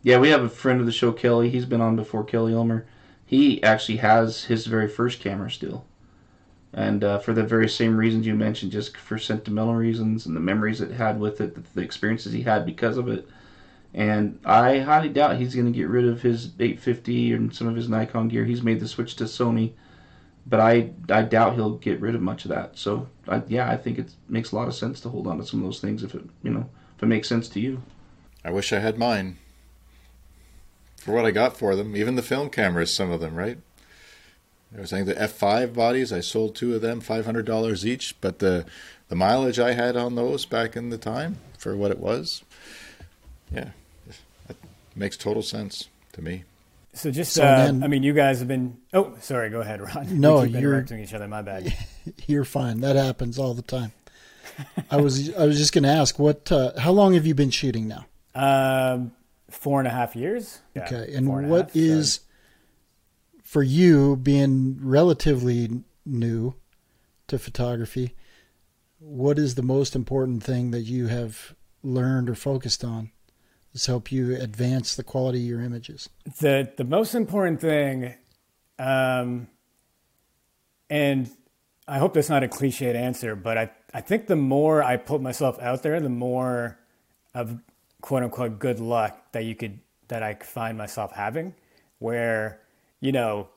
Yeah, 0.03 0.18
we 0.18 0.28
have 0.28 0.42
a 0.42 0.49
friend 0.49 0.80
of 0.80 0.86
the 0.86 0.92
show, 0.92 1.12
Kelly. 1.12 1.51
He's 1.51 1.66
been 1.66 1.80
on 1.80 1.96
before, 1.96 2.24
Kelly 2.24 2.55
Ulmer. 2.55 2.86
He 3.26 3.62
actually 3.62 3.99
has 3.99 4.44
his 4.44 4.66
very 4.66 4.88
first 4.88 5.20
camera 5.20 5.51
still. 5.51 5.84
And 6.72 7.03
uh, 7.03 7.18
for 7.18 7.32
the 7.32 7.42
very 7.42 7.68
same 7.68 7.96
reasons 7.96 8.26
you 8.26 8.34
mentioned, 8.34 8.72
just 8.72 8.96
for 8.96 9.18
sentimental 9.18 9.74
reasons 9.74 10.26
and 10.26 10.36
the 10.36 10.40
memories 10.40 10.80
it 10.80 10.92
had 10.92 11.18
with 11.18 11.40
it, 11.40 11.74
the, 11.74 11.80
experiences 11.80 12.32
he 12.32 12.42
had 12.42 12.66
because 12.66 12.99
of 12.99 13.09
it. 13.09 13.28
And 13.94 14.38
I 14.44 14.78
highly 14.80 15.09
doubt 15.09 15.38
he's 15.38 15.55
going 15.55 15.66
to 15.66 15.76
get 15.76 15.88
rid 15.88 16.07
of 16.07 16.22
his 16.22 16.53
850 16.61 17.32
and 17.32 17.55
some 17.55 17.66
of 17.66 17.74
his 17.74 17.88
Nikon 17.88 18.28
gear. 18.28 18.44
He's 18.44 18.62
made 18.62 18.80
the 18.80 18.88
switch 18.88 19.16
to 19.16 19.24
Sony, 19.24 19.72
but 20.46 20.61
I 20.61 20.90
I 21.09 21.22
doubt 21.22 21.55
he'll 21.55 21.78
get 21.78 22.01
rid 22.01 22.14
of 22.14 22.20
much 22.20 22.44
of 22.44 22.51
that. 22.51 22.76
So 22.76 23.09
I, 23.26 23.42
yeah, 23.49 23.70
I 23.70 23.78
think 23.78 23.99
it 23.99 24.12
makes 24.28 24.53
a 24.53 24.57
lot 24.57 24.68
of 24.68 24.74
sense 24.74 25.01
to 25.01 25.09
hold 25.09 25.26
on 25.26 25.38
to 25.38 25.44
some 25.44 25.61
of 25.61 25.64
those 25.66 25.80
things 25.80 26.03
if 26.03 26.14
it 26.14 26.22
you 26.42 26.51
know 26.51 26.68
if 26.96 27.03
it 27.03 27.07
makes 27.07 27.28
sense 27.28 27.49
to 27.49 27.61
you. 27.61 27.82
I 28.44 28.51
wish 28.51 28.72
I 28.74 28.78
had 28.78 28.99
mine. 28.99 29.38
For 31.09 31.15
what 31.15 31.25
I 31.25 31.31
got 31.31 31.57
for 31.57 31.75
them, 31.75 31.97
even 31.97 32.17
the 32.17 32.23
film 32.23 32.51
cameras, 32.51 32.95
some 32.95 33.11
of 33.11 33.19
them, 33.21 33.35
right? 33.35 33.57
I 34.77 34.81
was 34.83 34.91
saying 34.91 35.07
the 35.07 35.15
F5 35.15 35.73
bodies, 35.73 36.13
I 36.13 36.21
sold 36.21 36.55
two 36.55 36.75
of 36.75 36.83
them, 36.83 37.01
five 37.01 37.25
hundred 37.25 37.47
dollars 37.47 37.87
each. 37.87 38.21
But 38.21 38.41
the 38.41 38.67
the 39.09 39.17
mileage 39.17 39.59
I 39.59 39.73
had 39.73 39.97
on 39.97 40.17
those 40.17 40.45
back 40.45 40.77
in 40.77 40.91
the 40.91 40.99
time 40.99 41.39
for 41.57 41.75
what 41.75 41.91
it 41.91 41.99
was, 41.99 42.43
yeah, 43.51 43.71
that 44.49 44.57
makes 44.95 45.17
total 45.17 45.41
sense 45.43 45.89
to 46.13 46.21
me. 46.21 46.45
So 46.93 47.11
just, 47.11 47.33
So 47.33 47.43
uh, 47.43 47.65
then- 47.65 47.83
I 47.83 47.87
mean, 47.87 48.03
you 48.03 48.13
guys 48.13 48.41
have 48.41 48.49
been. 48.49 48.77
Oh, 48.93 49.15
sorry. 49.23 49.49
Go 49.49 49.63
ahead, 49.63 49.81
Ron. 49.81 50.09
No, 50.21 50.43
you're- 50.43 50.59
interrupting 50.59 51.01
each 51.01 51.15
other. 51.15 51.27
My 51.27 51.41
bad. 51.41 51.73
You're 52.27 52.45
fine. 52.45 52.83
That 52.83 52.97
happens 52.97 53.39
all 53.39 53.55
the 53.55 53.63
time. 53.63 53.93
I 54.91 54.97
was 54.99 55.35
I 55.35 55.47
was 55.47 55.57
just 55.57 55.73
going 55.73 55.85
to 55.85 55.89
ask 55.91 56.19
what 56.19 56.53
uh, 56.53 56.79
how 56.79 56.93
long 56.93 57.15
have 57.15 57.25
you 57.25 57.35
been 57.35 57.49
shooting 57.51 57.89
now? 57.89 58.05
Um, 58.35 59.13
four 59.51 59.78
and 59.80 59.88
a 59.88 59.90
half 59.90 60.14
years. 60.16 60.61
Yeah, 60.74 60.84
Okay, 60.84 61.14
and 61.14 61.26
four 61.26 61.42
a 61.42 61.46
what 61.46 61.70
half, 61.72 62.05
so- 62.05 62.20
for 63.42 63.62
you 63.62 64.16
being 64.16 64.78
relatively 64.80 65.82
new 66.05 66.55
to 67.28 67.38
photography? 67.38 68.14
What 68.99 69.38
is 69.38 69.55
the 69.55 69.62
most 69.62 69.94
important 69.96 70.42
thing 70.42 70.70
that 70.72 70.82
you 70.82 71.07
have 71.07 71.55
learned 71.82 72.28
or 72.28 72.34
focused 72.34 72.82
on 72.84 73.11
that's 73.72 73.86
helped 73.86 74.11
you 74.12 74.34
advance 74.34 74.94
the 74.96 75.05
quality 75.05 75.38
of 75.40 75.44
your 75.49 75.62
images? 75.62 76.09
the 76.40 76.70
the 76.76 76.84
most 76.84 77.14
important 77.14 77.61
thing, 77.61 78.14
um, 78.78 79.49
and 80.90 81.30
I 81.86 81.99
hope 81.99 82.14
that's 82.14 82.28
not 82.28 82.42
a 82.42 82.49
cliched 82.49 82.94
answer, 82.94 83.34
but 83.36 83.57
I 83.57 83.70
I 83.94 84.01
think 84.01 84.26
the 84.26 84.36
more 84.36 84.82
I 84.82 84.96
put 84.96 85.22
myself 85.22 85.59
out 85.61 85.82
there, 85.82 86.01
the 86.01 86.09
more 86.11 86.78
of 87.34 87.59
quote 88.01 88.22
unquote 88.22 88.59
good 88.59 88.80
luck 88.80 89.32
that 89.32 89.44
you 89.44 89.55
could 89.55 89.80
that 90.09 90.22
I 90.22 90.34
find 90.34 90.78
myself 90.78 91.12
having, 91.12 91.55
where 91.99 92.61
you 93.01 93.12
know 93.12 93.49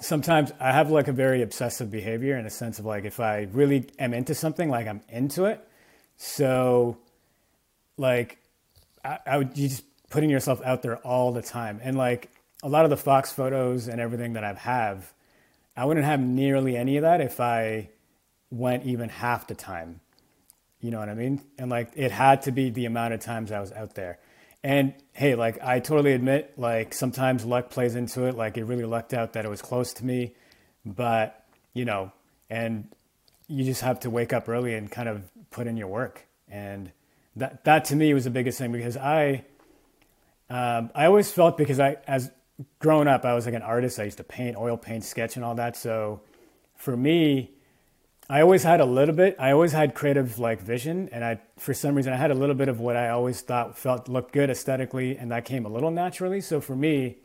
sometimes 0.00 0.52
I 0.60 0.72
have 0.72 0.90
like 0.90 1.08
a 1.08 1.12
very 1.12 1.42
obsessive 1.42 1.90
behavior 1.90 2.36
in 2.36 2.46
a 2.46 2.50
sense 2.50 2.78
of 2.78 2.84
like 2.84 3.04
if 3.04 3.20
I 3.20 3.48
really 3.52 3.88
am 3.98 4.14
into 4.14 4.34
something, 4.34 4.68
like 4.68 4.86
I'm 4.86 5.02
into 5.08 5.44
it. 5.46 5.66
So, 6.16 6.98
like, 7.96 8.38
I, 9.04 9.18
I 9.26 9.38
would 9.38 9.56
you 9.56 9.68
just 9.68 9.84
putting 10.10 10.30
yourself 10.30 10.60
out 10.64 10.82
there 10.82 10.98
all 10.98 11.32
the 11.32 11.42
time, 11.42 11.80
and 11.82 11.96
like 11.96 12.30
a 12.62 12.68
lot 12.68 12.84
of 12.84 12.90
the 12.90 12.96
Fox 12.96 13.32
photos 13.32 13.88
and 13.88 14.00
everything 14.00 14.34
that 14.34 14.44
I 14.44 14.52
have, 14.54 15.12
I 15.76 15.84
wouldn't 15.84 16.06
have 16.06 16.20
nearly 16.20 16.76
any 16.76 16.96
of 16.96 17.02
that 17.02 17.20
if 17.20 17.40
I 17.40 17.88
went 18.50 18.84
even 18.84 19.08
half 19.08 19.46
the 19.46 19.54
time. 19.54 20.00
You 20.82 20.90
know 20.90 20.98
what 20.98 21.08
I 21.08 21.14
mean? 21.14 21.40
And 21.58 21.70
like 21.70 21.92
it 21.94 22.10
had 22.10 22.42
to 22.42 22.52
be 22.52 22.68
the 22.68 22.86
amount 22.86 23.14
of 23.14 23.20
times 23.20 23.52
I 23.52 23.60
was 23.60 23.70
out 23.72 23.94
there. 23.94 24.18
And 24.64 24.94
hey, 25.12 25.36
like 25.36 25.62
I 25.62 25.78
totally 25.78 26.12
admit, 26.12 26.54
like 26.56 26.92
sometimes 26.92 27.44
luck 27.44 27.70
plays 27.70 27.94
into 27.94 28.24
it. 28.24 28.36
Like 28.36 28.58
it 28.58 28.64
really 28.64 28.84
lucked 28.84 29.14
out 29.14 29.32
that 29.34 29.44
it 29.44 29.48
was 29.48 29.62
close 29.62 29.92
to 29.94 30.04
me, 30.04 30.34
but 30.84 31.46
you 31.72 31.84
know, 31.84 32.10
and 32.50 32.88
you 33.46 33.64
just 33.64 33.82
have 33.82 34.00
to 34.00 34.10
wake 34.10 34.32
up 34.32 34.48
early 34.48 34.74
and 34.74 34.90
kind 34.90 35.08
of 35.08 35.22
put 35.50 35.68
in 35.68 35.76
your 35.76 35.86
work. 35.86 36.26
And 36.48 36.90
that 37.36 37.62
that 37.62 37.84
to 37.86 37.96
me 37.96 38.12
was 38.12 38.24
the 38.24 38.30
biggest 38.30 38.58
thing 38.58 38.72
because 38.72 38.96
I 38.96 39.44
um, 40.50 40.90
I 40.96 41.06
always 41.06 41.30
felt 41.30 41.56
because 41.56 41.78
I 41.78 41.98
as 42.08 42.32
growing 42.80 43.06
up 43.06 43.24
I 43.24 43.34
was 43.34 43.46
like 43.46 43.54
an 43.54 43.62
artist. 43.62 44.00
I 44.00 44.04
used 44.04 44.18
to 44.18 44.24
paint, 44.24 44.56
oil 44.56 44.76
paint, 44.76 45.04
sketch, 45.04 45.36
and 45.36 45.44
all 45.44 45.54
that. 45.54 45.76
So 45.76 46.22
for 46.74 46.96
me, 46.96 47.51
I 48.32 48.40
always 48.40 48.62
had 48.62 48.80
a 48.80 48.86
little 48.86 49.14
bit. 49.14 49.36
I 49.38 49.50
always 49.50 49.72
had 49.72 49.94
creative 49.94 50.38
like 50.38 50.62
vision, 50.62 51.10
and 51.12 51.22
I 51.22 51.38
for 51.58 51.74
some 51.74 51.94
reason 51.94 52.14
I 52.14 52.16
had 52.16 52.30
a 52.30 52.34
little 52.34 52.54
bit 52.54 52.68
of 52.68 52.80
what 52.80 52.96
I 52.96 53.10
always 53.10 53.42
thought 53.42 53.76
felt 53.76 54.08
looked 54.08 54.32
good 54.32 54.48
aesthetically, 54.48 55.18
and 55.18 55.30
that 55.30 55.44
came 55.44 55.66
a 55.66 55.68
little 55.68 55.90
naturally. 55.90 56.40
So 56.40 56.58
for 56.58 56.74
me, 56.74 57.18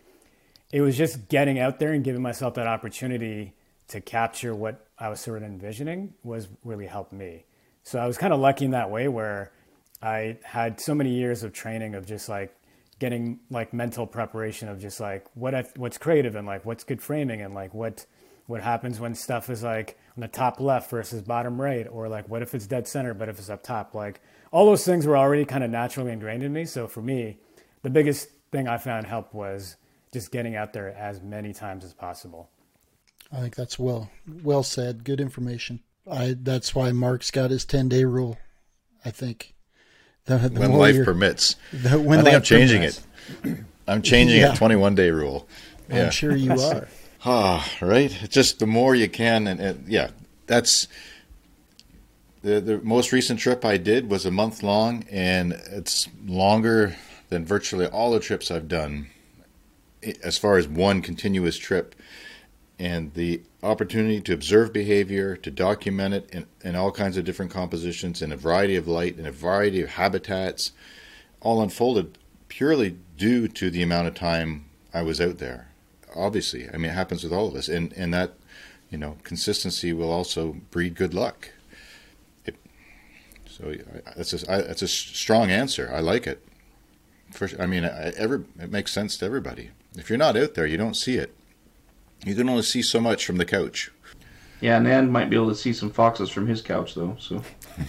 it 0.70 0.82
was 0.82 0.98
just 0.98 1.30
getting 1.30 1.60
out 1.60 1.80
there 1.80 1.94
and 1.94 2.04
giving 2.04 2.22
myself 2.22 2.56
that 2.56 2.68
opportunity 2.68 3.54
to 3.88 4.02
capture 4.02 4.54
what 4.54 4.86
I 5.00 5.08
was 5.08 5.22
sort 5.22 5.38
of 5.38 5.44
envisioning 5.44 6.14
was 6.26 6.50
really 6.66 6.88
helped 6.88 7.14
me. 7.14 7.46
So 7.84 8.00
I 8.00 8.06
was 8.06 8.18
kind 8.18 8.34
of 8.34 8.42
lucky 8.42 8.66
in 8.66 8.72
that 8.72 8.92
way 8.92 9.08
where 9.08 9.54
I 10.02 10.40
had 10.44 10.82
so 10.82 10.94
many 10.94 11.12
years 11.12 11.42
of 11.42 11.54
training 11.54 11.96
of 11.96 12.06
just 12.06 12.28
like 12.28 12.54
getting 13.00 13.40
like 13.50 13.72
mental 13.72 14.08
preparation 14.08 14.68
of 14.68 14.82
just 14.82 15.00
like 15.00 15.26
what 15.36 15.56
I, 15.56 15.64
what's 15.78 15.98
creative 15.98 16.36
and 16.36 16.46
like 16.46 16.66
what's 16.66 16.84
good 16.84 17.02
framing 17.02 17.42
and 17.42 17.54
like 17.54 17.74
what 17.74 18.06
what 18.48 18.62
happens 18.62 19.00
when 19.00 19.14
stuff 19.14 19.50
is 19.50 19.64
like 19.64 19.98
on 20.16 20.22
the 20.22 20.28
top 20.28 20.60
left 20.60 20.90
versus 20.90 21.22
bottom 21.22 21.62
right 21.62 21.88
or 21.90 22.10
like 22.10 22.28
what 22.28 22.42
if 22.42 22.56
it's 22.56 22.68
dead 22.68 22.88
center 22.88 23.14
but 23.14 23.30
if 23.30 23.38
it's 23.38 23.50
up 23.50 23.64
top 23.64 23.94
like 23.94 24.20
all 24.52 24.66
those 24.66 24.86
things 24.86 25.06
were 25.06 25.18
already 25.18 25.46
kind 25.46 25.64
of 25.64 25.70
naturally 25.70 26.12
ingrained 26.12 26.44
in 26.44 26.52
me 26.52 26.66
so 26.66 26.88
for 26.88 27.02
me 27.02 27.38
the 27.84 27.90
biggest 27.90 28.30
thing 28.52 28.68
i 28.68 28.78
found 28.78 29.06
help 29.06 29.34
was 29.34 29.76
just 30.12 30.32
getting 30.32 30.56
out 30.56 30.74
there 30.74 30.90
as 30.98 31.22
many 31.22 31.54
times 31.54 31.84
as 31.84 31.94
possible 31.94 32.50
I 33.32 33.42
think 33.42 33.56
that's 33.56 33.78
well 33.78 34.10
well 34.44 34.64
said. 34.64 35.04
Good 35.04 35.20
information. 35.20 35.82
I 36.10 36.36
that's 36.40 36.74
why 36.74 36.92
Mark's 36.92 37.32
got 37.32 37.52
his 37.52 37.66
ten 37.66 37.90
day 37.90 38.06
rule. 38.06 38.38
I 39.04 39.12
think 39.12 39.54
the, 40.26 40.38
the 40.38 40.60
when 40.60 40.74
life 40.74 41.04
permits. 41.04 41.56
The, 41.74 42.00
when 42.00 42.20
I 42.20 42.24
think 42.24 42.36
I'm 42.36 42.42
changing 42.42 42.82
permits. 42.82 43.08
it. 43.44 43.58
I'm 43.88 44.02
changing 44.02 44.42
yeah. 44.42 44.54
it. 44.54 44.58
21 44.58 44.96
day 44.96 45.12
rule. 45.12 45.48
Yeah. 45.90 46.06
I'm 46.06 46.12
sure 46.12 46.36
you 46.36 46.52
are. 46.62 46.88
Ah, 47.28 47.70
right. 47.82 48.10
Just 48.30 48.60
the 48.60 48.66
more 48.66 48.96
you 48.96 49.10
can, 49.10 49.48
and, 49.48 49.60
and 49.60 49.88
yeah, 49.88 50.12
that's 50.48 50.88
the 52.42 52.62
the 52.62 52.80
most 52.80 53.12
recent 53.12 53.40
trip 53.40 53.66
I 53.66 53.78
did 53.78 54.10
was 54.10 54.26
a 54.26 54.32
month 54.32 54.64
long, 54.64 55.06
and 55.12 55.54
it's 55.54 56.08
longer 56.26 56.96
than 57.30 57.46
virtually 57.46 57.86
all 57.86 58.12
the 58.12 58.20
trips 58.20 58.50
I've 58.50 58.68
done, 58.68 59.08
as 60.24 60.38
far 60.38 60.58
as 60.58 60.68
one 60.68 61.02
continuous 61.02 61.58
trip 61.58 61.94
and 62.80 63.14
the 63.16 63.42
opportunity 63.64 64.22
to 64.22 64.34
observe 64.34 64.72
behavior, 64.72 65.36
to 65.36 65.50
document 65.50 66.14
it 66.14 66.30
in, 66.32 66.46
in 66.64 66.76
all 66.76 66.92
kinds 66.92 67.18
of 67.18 67.26
different 67.26 67.52
compositions, 67.52 68.22
in 68.22 68.32
a 68.32 68.38
variety 68.38 68.76
of 68.76 68.88
light, 68.88 69.18
in 69.18 69.26
a 69.26 69.32
variety 69.32 69.82
of 69.82 69.90
habitats, 69.90 70.72
all 71.42 71.62
unfolded 71.62 72.18
purely 72.48 72.98
due 73.18 73.48
to 73.48 73.70
the 73.72 73.82
amount 73.82 74.08
of 74.08 74.14
time 74.14 74.66
I 74.94 75.02
was 75.02 75.20
out 75.20 75.40
there. 75.40 75.70
Obviously, 76.16 76.70
I 76.74 76.78
mean, 76.78 76.92
it 76.92 76.96
happens 76.96 77.24
with 77.24 77.34
all 77.34 77.48
of 77.48 77.56
us, 77.56 77.68
and 77.68 77.94
and 77.94 78.14
that, 78.14 78.34
you 78.90 78.98
know, 78.98 79.18
consistency 79.24 79.94
will 79.94 80.12
also 80.12 80.58
breed 80.72 80.96
good 80.96 81.14
luck. 81.14 81.50
It, 82.46 82.56
so 83.46 83.76
that's 84.16 84.34
a 84.34 84.46
that's 84.46 84.82
a 84.82 84.88
strong 84.88 85.52
answer. 85.52 85.90
I 85.94 86.00
like 86.00 86.28
it. 86.28 86.46
For, 87.32 87.50
I 87.60 87.66
mean, 87.66 87.84
I, 87.84 88.14
every, 88.18 88.46
it 88.60 88.72
makes 88.72 88.94
sense 88.94 89.18
to 89.18 89.26
everybody. 89.26 89.72
If 89.98 90.10
you're 90.10 90.18
not 90.18 90.38
out 90.38 90.54
there, 90.54 90.66
you 90.66 90.78
don't 90.78 90.96
see 90.96 91.16
it. 91.16 91.36
You 92.26 92.36
can 92.36 92.50
only 92.50 92.64
see 92.64 92.82
so 92.82 93.00
much 93.02 93.26
from 93.26 93.38
the 93.38 93.46
couch. 93.46 93.92
Yeah, 94.62 94.80
Nan 94.80 95.12
might 95.12 95.30
be 95.30 95.36
able 95.36 95.50
to 95.50 95.56
see 95.56 95.74
some 95.74 95.92
foxes 95.92 96.30
from 96.30 96.48
his 96.48 96.62
couch 96.62 96.96
though. 96.96 97.16
So 97.20 97.40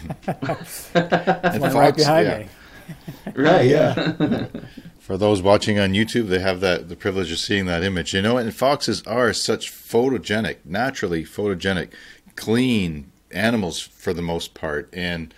fox, 0.22 0.90
right 0.94 1.96
behind 1.96 2.26
yeah. 2.26 2.38
me. 2.38 2.48
right, 3.34 3.66
yeah. 3.66 4.46
For 4.98 5.16
those 5.16 5.40
watching 5.40 5.78
on 5.78 5.92
YouTube, 5.92 6.28
they 6.28 6.40
have 6.40 6.60
that 6.60 6.88
the 6.88 6.96
privilege 6.96 7.32
of 7.32 7.38
seeing 7.38 7.66
that 7.66 7.82
image. 7.82 8.12
You 8.14 8.22
know, 8.22 8.36
and 8.36 8.54
foxes 8.54 9.02
are 9.06 9.32
such 9.32 9.72
photogenic, 9.72 10.58
naturally 10.64 11.24
photogenic, 11.24 11.90
clean 12.36 13.10
animals 13.30 13.80
for 13.80 14.12
the 14.12 14.22
most 14.22 14.54
part. 14.54 14.88
And 14.92 15.32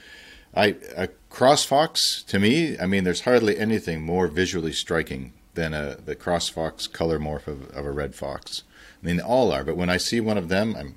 I 0.54 0.76
a 0.96 1.08
cross 1.28 1.64
fox 1.64 2.22
to 2.24 2.38
me, 2.38 2.78
I 2.78 2.86
mean, 2.86 3.04
there's 3.04 3.22
hardly 3.22 3.58
anything 3.58 4.02
more 4.02 4.26
visually 4.26 4.72
striking 4.72 5.32
than 5.54 5.74
a 5.74 5.96
the 6.04 6.16
cross 6.16 6.48
fox 6.48 6.86
color 6.86 7.18
morph 7.18 7.46
of, 7.46 7.70
of 7.70 7.84
a 7.84 7.90
red 7.90 8.14
fox. 8.14 8.64
I 9.02 9.06
mean, 9.06 9.20
all 9.20 9.52
are. 9.52 9.64
But 9.64 9.76
when 9.76 9.88
I 9.88 9.96
see 9.96 10.20
one 10.20 10.38
of 10.38 10.48
them, 10.48 10.74
I'm, 10.76 10.96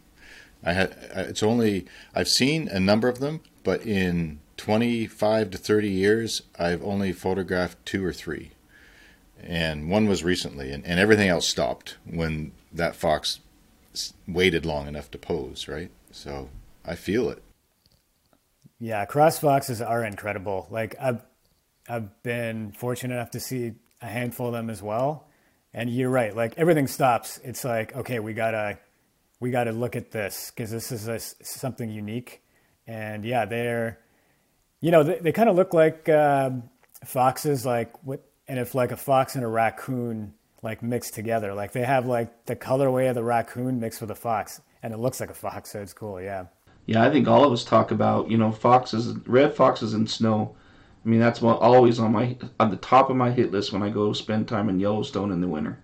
I 0.64 0.74
had. 0.74 0.96
It's 1.16 1.44
only 1.44 1.86
I've 2.16 2.28
seen 2.28 2.68
a 2.70 2.80
number 2.80 3.08
of 3.08 3.20
them, 3.20 3.42
but 3.64 3.86
in 3.86 4.40
25 4.58 5.52
to 5.52 5.58
30 5.58 5.90
years, 5.90 6.42
I've 6.58 6.84
only 6.84 7.12
photographed 7.12 7.86
two 7.86 8.06
or 8.06 8.14
three, 8.14 8.52
and 9.42 9.90
one 9.90 10.08
was 10.08 10.24
recently, 10.24 10.72
and, 10.72 10.86
and 10.86 11.00
everything 11.00 11.30
else 11.30 11.48
stopped 11.48 11.98
when 12.06 12.52
that 12.72 12.96
fox 12.96 13.40
waited 14.28 14.66
long 14.66 14.88
enough 14.88 15.12
to 15.12 15.18
pose. 15.18 15.68
Right, 15.68 15.92
so 16.12 16.50
I 16.86 16.96
feel 16.96 17.30
it. 17.30 17.42
Yeah, 18.80 19.06
cross 19.06 19.40
foxes 19.40 19.82
are 19.82 20.04
incredible. 20.04 20.68
Like 20.70 20.96
I've 21.00 21.22
I've 21.88 22.24
been 22.24 22.72
fortunate 22.72 23.16
enough 23.16 23.32
to 23.32 23.40
see 23.40 23.74
a 24.02 24.08
handful 24.08 24.48
of 24.48 24.54
them 24.54 24.70
as 24.70 24.82
well. 24.82 25.28
And 25.74 25.90
you're 25.90 26.10
right. 26.10 26.36
Like 26.36 26.54
everything 26.58 26.88
stops. 26.88 27.40
It's 27.44 27.64
like, 27.64 27.96
okay, 27.96 28.20
we 28.20 28.34
gotta, 28.34 28.78
we 29.40 29.52
gotta 29.52 29.72
look 29.72 29.96
at 29.96 30.12
this 30.12 30.52
because 30.52 30.72
this 30.72 30.92
is 30.92 31.08
a, 31.08 31.20
something 31.20 31.90
unique. 31.90 32.42
And 32.86 33.26
yeah, 33.26 33.46
they're, 33.46 34.00
you 34.84 34.92
know, 34.92 35.04
they, 35.04 35.20
they 35.20 35.32
kind 35.32 35.50
of 35.50 35.56
look 35.56 35.74
like 35.74 36.08
uh, 36.10 36.52
foxes. 37.06 37.66
Like 37.66 37.92
what? 38.04 38.22
And 38.48 38.60
if 38.60 38.76
like 38.76 38.92
a 38.92 38.98
fox 38.98 39.36
and 39.36 39.44
a 39.44 39.48
raccoon 39.48 40.34
like 40.62 40.84
mixed 40.84 41.14
together, 41.14 41.54
like 41.54 41.72
they 41.72 41.84
have 41.84 42.06
like 42.06 42.46
the 42.46 42.56
colorway 42.56 43.10
of 43.10 43.16
the 43.16 43.24
raccoon 43.24 43.80
mixed 43.80 44.02
with 44.02 44.12
a 44.12 44.16
fox, 44.16 44.62
and 44.84 44.94
it 44.94 44.98
looks 44.98 45.20
like 45.20 45.30
a 45.30 45.36
fox. 45.36 45.72
So 45.72 45.82
it's 45.82 45.94
cool. 45.94 46.22
Yeah. 46.22 46.46
Yeah, 46.86 47.02
I 47.02 47.10
think 47.10 47.30
all 47.30 47.46
of 47.46 47.54
us 47.54 47.64
talk 47.64 47.92
about 47.92 48.30
you 48.30 48.38
know 48.38 48.52
foxes, 48.52 49.16
red 49.26 49.56
foxes 49.56 49.94
in 49.94 50.06
snow 50.06 50.56
I 51.06 51.10
mean, 51.10 51.20
that's 51.20 51.42
what 51.42 51.60
always 51.60 52.00
on 52.00 52.14
my 52.14 52.38
on 52.60 52.70
the 52.70 52.78
top 52.78 53.10
of 53.10 53.18
my 53.18 53.32
hit 53.32 53.52
list 53.52 53.74
when 53.74 53.84
I 53.84 53.90
go 53.90 54.14
spend 54.14 54.48
time 54.48 54.70
in 54.70 54.80
Yellowstone 54.80 55.32
in 55.32 55.42
the 55.42 55.48
winter. 55.48 55.78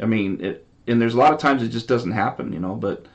I 0.00 0.06
mean, 0.06 0.40
it, 0.40 0.66
and 0.86 1.00
there's 1.00 1.14
a 1.14 1.18
lot 1.18 1.32
of 1.32 1.40
times 1.40 1.62
it 1.62 1.68
just 1.68 1.88
doesn't 1.88 2.12
happen, 2.12 2.52
you 2.52 2.60
know. 2.60 2.74
But 2.74 3.06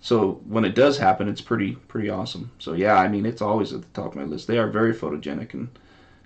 so 0.00 0.40
when 0.46 0.64
it 0.64 0.74
does 0.74 0.98
happen, 0.98 1.28
it's 1.28 1.40
pretty 1.40 1.76
pretty 1.88 2.08
awesome. 2.08 2.50
So 2.58 2.72
yeah, 2.72 2.94
I 2.94 3.08
mean, 3.08 3.26
it's 3.26 3.42
always 3.42 3.72
at 3.72 3.82
the 3.82 3.88
top 3.88 4.12
of 4.12 4.16
my 4.16 4.24
list. 4.24 4.46
They 4.46 4.58
are 4.58 4.68
very 4.68 4.94
photogenic, 4.94 5.54
and 5.54 5.68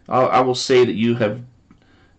I'll, 0.08 0.28
I 0.28 0.40
will 0.40 0.54
say 0.54 0.84
that 0.84 0.94
you 0.94 1.16
have 1.16 1.42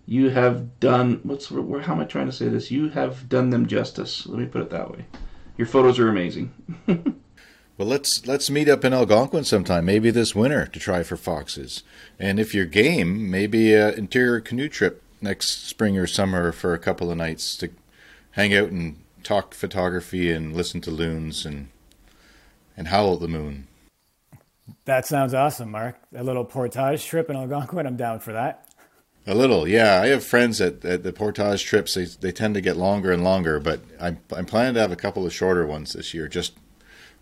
you 0.05 0.29
have 0.29 0.79
done 0.79 1.21
what's 1.23 1.49
where, 1.49 1.81
how 1.81 1.93
am 1.93 2.01
I 2.01 2.05
trying 2.05 2.27
to 2.27 2.31
say 2.31 2.47
this? 2.49 2.71
You 2.71 2.89
have 2.89 3.29
done 3.29 3.49
them 3.49 3.67
justice. 3.67 4.27
Let 4.27 4.39
me 4.39 4.45
put 4.45 4.61
it 4.61 4.69
that 4.71 4.91
way. 4.91 5.05
Your 5.57 5.67
photos 5.67 5.99
are 5.99 6.09
amazing. 6.09 6.53
Well, 7.77 7.89
let's 7.89 8.25
let's 8.25 8.49
meet 8.49 8.69
up 8.69 8.85
in 8.85 8.93
Algonquin 8.93 9.43
sometime, 9.43 9.83
maybe 9.83 10.09
this 10.09 10.33
winter, 10.33 10.65
to 10.65 10.79
try 10.79 11.03
for 11.03 11.17
foxes. 11.17 11.83
And 12.17 12.39
if 12.39 12.55
you're 12.55 12.65
game, 12.65 13.29
maybe 13.29 13.73
an 13.73 13.95
interior 13.95 14.39
canoe 14.39 14.69
trip 14.69 15.03
next 15.21 15.67
spring 15.67 15.97
or 15.97 16.07
summer 16.07 16.53
for 16.53 16.73
a 16.73 16.79
couple 16.79 17.11
of 17.11 17.17
nights 17.17 17.57
to 17.57 17.69
hang 18.31 18.53
out 18.53 18.69
and 18.69 18.97
talk 19.25 19.53
photography 19.53 20.31
and 20.31 20.55
listen 20.55 20.79
to 20.81 20.91
loons 20.91 21.45
and 21.45 21.69
and 22.77 22.87
howl 22.89 23.15
at 23.15 23.19
the 23.19 23.27
moon. 23.27 23.67
That 24.85 25.05
sounds 25.05 25.33
awesome, 25.33 25.71
Mark. 25.71 25.97
A 26.13 26.23
little 26.23 26.45
portage 26.45 27.05
trip 27.05 27.29
in 27.29 27.35
Algonquin. 27.35 27.85
I'm 27.85 27.97
down 27.97 28.19
for 28.19 28.33
that. 28.33 28.67
A 29.27 29.33
little, 29.33 29.67
yeah. 29.67 30.01
I 30.01 30.07
have 30.07 30.23
friends 30.23 30.61
at, 30.61 30.83
at 30.85 31.03
the 31.03 31.13
portage 31.13 31.63
trips. 31.63 31.93
They, 31.93 32.05
they 32.05 32.31
tend 32.31 32.53
to 32.55 32.61
get 32.61 32.77
longer 32.77 33.11
and 33.11 33.23
longer, 33.23 33.59
but 33.59 33.81
I'm, 33.99 34.19
I'm 34.35 34.45
planning 34.45 34.75
to 34.75 34.81
have 34.81 34.91
a 34.91 34.95
couple 34.95 35.25
of 35.25 35.33
shorter 35.33 35.65
ones 35.65 35.93
this 35.93 36.13
year, 36.13 36.27
just 36.27 36.53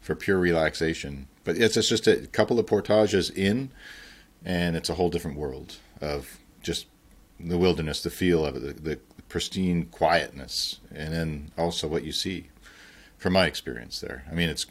for 0.02 0.16
pure 0.16 0.38
relaxation. 0.38 1.28
But 1.44 1.58
it's, 1.58 1.78
it's 1.78 1.90
just 1.90 2.08
a 2.08 2.28
couple 2.28 2.60
of 2.60 2.68
portages 2.68 3.30
in, 3.30 3.72
and 4.44 4.76
it's 4.76 4.90
a 4.90 4.96
whole 4.96 5.10
different 5.10 5.38
world 5.38 5.78
of 6.02 6.40
just 6.62 6.88
the 7.40 7.58
wilderness, 7.58 8.04
the 8.04 8.10
feel 8.10 8.46
of 8.46 8.58
it, 8.58 8.84
the, 8.84 8.96
the 8.96 9.00
pristine 9.34 9.88
quietness, 9.88 10.80
and 10.94 11.12
then 11.12 11.52
also 11.58 11.88
what 11.88 12.04
you 12.04 12.12
see. 12.12 12.50
From 13.18 13.34
my 13.34 13.48
experience 13.48 14.00
there, 14.00 14.26
I 14.30 14.36
mean, 14.36 14.48
it's 14.48 14.68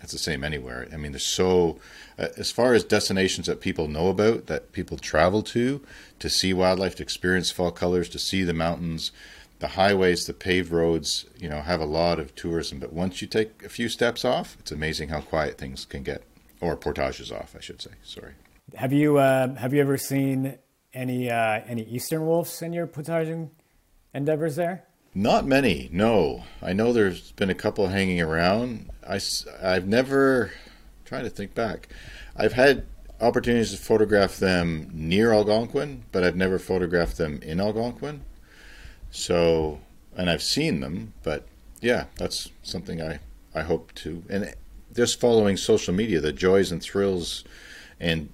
it's 0.00 0.12
the 0.12 0.18
same 0.18 0.42
anywhere. 0.42 0.88
I 0.90 0.96
mean, 0.96 1.12
there's 1.12 1.22
so 1.22 1.78
uh, 2.18 2.28
as 2.38 2.50
far 2.50 2.72
as 2.72 2.82
destinations 2.82 3.46
that 3.46 3.60
people 3.60 3.88
know 3.88 4.08
about, 4.08 4.46
that 4.46 4.72
people 4.72 4.96
travel 4.96 5.42
to, 5.42 5.82
to 6.18 6.30
see 6.30 6.54
wildlife, 6.54 6.94
to 6.96 7.02
experience 7.02 7.50
fall 7.50 7.70
colors, 7.70 8.08
to 8.08 8.18
see 8.18 8.42
the 8.42 8.54
mountains 8.54 9.12
the 9.58 9.68
highways, 9.68 10.24
the 10.24 10.32
paved 10.32 10.72
roads, 10.72 11.26
you 11.38 11.46
know, 11.46 11.60
have 11.60 11.82
a 11.82 11.84
lot 11.84 12.18
of 12.18 12.34
tourism. 12.34 12.78
But 12.78 12.94
once 12.94 13.20
you 13.20 13.28
take 13.28 13.62
a 13.62 13.68
few 13.68 13.90
steps 13.90 14.24
off, 14.24 14.56
it's 14.58 14.72
amazing 14.72 15.10
how 15.10 15.20
quiet 15.20 15.58
things 15.58 15.84
can 15.84 16.02
get, 16.02 16.22
or 16.62 16.74
portages 16.76 17.30
off, 17.30 17.54
I 17.54 17.60
should 17.60 17.82
say. 17.82 17.90
Sorry. 18.02 18.32
Have 18.76 18.94
you 18.94 19.18
uh, 19.18 19.54
have 19.56 19.74
you 19.74 19.82
ever 19.82 19.98
seen 19.98 20.56
any 20.94 21.30
uh, 21.30 21.60
any 21.66 21.82
eastern 21.82 22.24
wolves 22.24 22.62
in 22.62 22.72
your 22.72 22.86
portaging 22.86 23.50
endeavors 24.14 24.56
there? 24.56 24.84
Not 25.14 25.46
many. 25.46 25.88
No, 25.92 26.44
I 26.62 26.72
know 26.72 26.92
there's 26.92 27.32
been 27.32 27.50
a 27.50 27.54
couple 27.54 27.88
hanging 27.88 28.20
around. 28.20 28.90
I 29.06 29.20
I've 29.62 29.86
never. 29.86 30.52
Trying 31.04 31.24
to 31.24 31.30
think 31.30 31.54
back. 31.54 31.88
I've 32.36 32.52
had 32.52 32.86
opportunities 33.20 33.72
to 33.72 33.76
photograph 33.76 34.36
them 34.36 34.88
near 34.92 35.32
Algonquin, 35.32 36.04
but 36.12 36.22
I've 36.22 36.36
never 36.36 36.58
photographed 36.58 37.18
them 37.18 37.40
in 37.42 37.60
Algonquin. 37.60 38.24
So, 39.10 39.80
and 40.16 40.30
I've 40.30 40.42
seen 40.42 40.80
them, 40.80 41.14
but 41.24 41.46
yeah, 41.80 42.04
that's 42.16 42.50
something 42.62 43.02
I, 43.02 43.18
I 43.54 43.62
hope 43.62 43.92
to. 43.96 44.22
And 44.30 44.54
just 44.94 45.20
following 45.20 45.56
social 45.56 45.92
media, 45.92 46.20
the 46.20 46.32
joys 46.32 46.70
and 46.70 46.80
thrills 46.80 47.44
and 47.98 48.30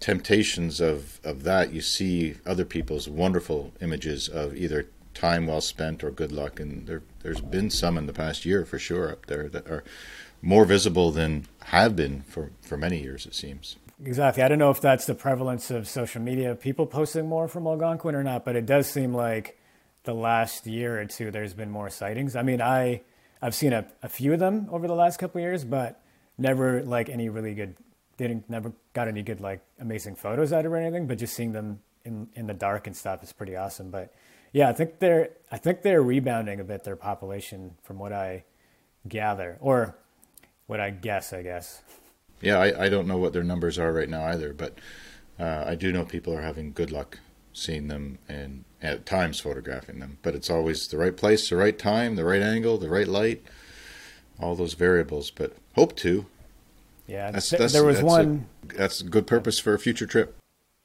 temptations 0.00 0.80
of, 0.80 1.20
of 1.24 1.42
that, 1.44 1.72
you 1.72 1.80
see 1.80 2.36
other 2.46 2.64
people's 2.64 3.08
wonderful 3.08 3.72
images 3.80 4.28
of 4.28 4.54
either 4.54 4.86
time 5.18 5.46
well 5.46 5.60
spent 5.60 6.04
or 6.04 6.10
good 6.10 6.32
luck. 6.32 6.60
And 6.60 6.86
there, 6.86 7.02
there's 7.22 7.40
been 7.40 7.70
some 7.70 7.98
in 7.98 8.06
the 8.06 8.12
past 8.12 8.44
year 8.44 8.64
for 8.64 8.78
sure 8.78 9.10
up 9.10 9.26
there 9.26 9.48
that 9.48 9.68
are 9.68 9.84
more 10.40 10.64
visible 10.64 11.10
than 11.10 11.46
have 11.64 11.96
been 11.96 12.22
for, 12.22 12.52
for 12.62 12.76
many 12.76 13.02
years, 13.02 13.26
it 13.26 13.34
seems. 13.34 13.76
Exactly. 14.04 14.42
I 14.44 14.48
don't 14.48 14.60
know 14.60 14.70
if 14.70 14.80
that's 14.80 15.06
the 15.06 15.14
prevalence 15.14 15.70
of 15.72 15.88
social 15.88 16.22
media, 16.22 16.54
people 16.54 16.86
posting 16.86 17.26
more 17.28 17.48
from 17.48 17.66
Algonquin 17.66 18.14
or 18.14 18.22
not, 18.22 18.44
but 18.44 18.54
it 18.54 18.64
does 18.64 18.86
seem 18.86 19.12
like 19.12 19.58
the 20.04 20.14
last 20.14 20.66
year 20.66 21.00
or 21.00 21.04
two, 21.04 21.30
there's 21.30 21.52
been 21.52 21.70
more 21.70 21.90
sightings. 21.90 22.36
I 22.36 22.42
mean, 22.42 22.62
I 22.62 23.02
I've 23.42 23.54
seen 23.54 23.72
a, 23.72 23.86
a 24.02 24.08
few 24.08 24.32
of 24.32 24.38
them 24.38 24.68
over 24.70 24.86
the 24.86 24.94
last 24.94 25.18
couple 25.18 25.40
years, 25.40 25.64
but 25.64 26.00
never 26.38 26.82
like 26.82 27.08
any 27.08 27.28
really 27.28 27.54
good. 27.54 27.76
Didn't 28.16 28.48
never 28.48 28.72
got 28.94 29.08
any 29.08 29.22
good 29.22 29.40
like 29.40 29.60
amazing 29.78 30.16
photos 30.16 30.52
out 30.52 30.64
of 30.64 30.72
or 30.72 30.76
anything. 30.76 31.06
But 31.06 31.18
just 31.18 31.34
seeing 31.34 31.52
them 31.52 31.80
in 32.04 32.28
in 32.34 32.46
the 32.46 32.54
dark 32.54 32.86
and 32.86 32.96
stuff 32.96 33.22
is 33.22 33.32
pretty 33.32 33.56
awesome. 33.56 33.90
But 33.90 34.14
yeah, 34.52 34.68
I 34.68 34.72
think 34.72 34.98
they're 34.98 35.30
I 35.50 35.58
think 35.58 35.82
they're 35.82 36.02
rebounding 36.02 36.60
a 36.60 36.64
bit 36.64 36.84
their 36.84 36.96
population 36.96 37.74
from 37.82 37.98
what 37.98 38.12
I 38.12 38.44
gather, 39.06 39.56
or 39.60 39.96
what 40.66 40.80
I 40.80 40.90
guess, 40.90 41.32
I 41.32 41.42
guess. 41.42 41.82
Yeah, 42.40 42.58
I, 42.58 42.84
I 42.84 42.88
don't 42.88 43.08
know 43.08 43.18
what 43.18 43.32
their 43.32 43.42
numbers 43.42 43.78
are 43.78 43.92
right 43.92 44.08
now 44.08 44.24
either, 44.26 44.52
but 44.52 44.78
uh, 45.40 45.64
I 45.66 45.74
do 45.74 45.92
know 45.92 46.04
people 46.04 46.34
are 46.34 46.42
having 46.42 46.72
good 46.72 46.92
luck 46.92 47.18
seeing 47.52 47.88
them 47.88 48.18
and 48.28 48.64
at 48.80 49.06
times 49.06 49.40
photographing 49.40 49.98
them. 49.98 50.18
But 50.22 50.34
it's 50.34 50.50
always 50.50 50.86
the 50.86 50.98
right 50.98 51.16
place, 51.16 51.48
the 51.48 51.56
right 51.56 51.76
time, 51.78 52.16
the 52.16 52.24
right 52.24 52.42
angle, 52.42 52.78
the 52.78 52.88
right 52.88 53.08
light, 53.08 53.42
all 54.38 54.54
those 54.54 54.74
variables. 54.74 55.30
But 55.30 55.54
hope 55.74 55.96
to. 55.96 56.26
Yeah, 57.06 57.30
that's, 57.30 57.50
that's, 57.50 57.72
there 57.72 57.84
was 57.84 57.96
that's 57.96 58.06
one. 58.06 58.46
A, 58.70 58.74
that's 58.74 59.00
a 59.00 59.04
good 59.04 59.26
purpose 59.26 59.58
for 59.58 59.74
a 59.74 59.78
future 59.78 60.06
trip. 60.06 60.36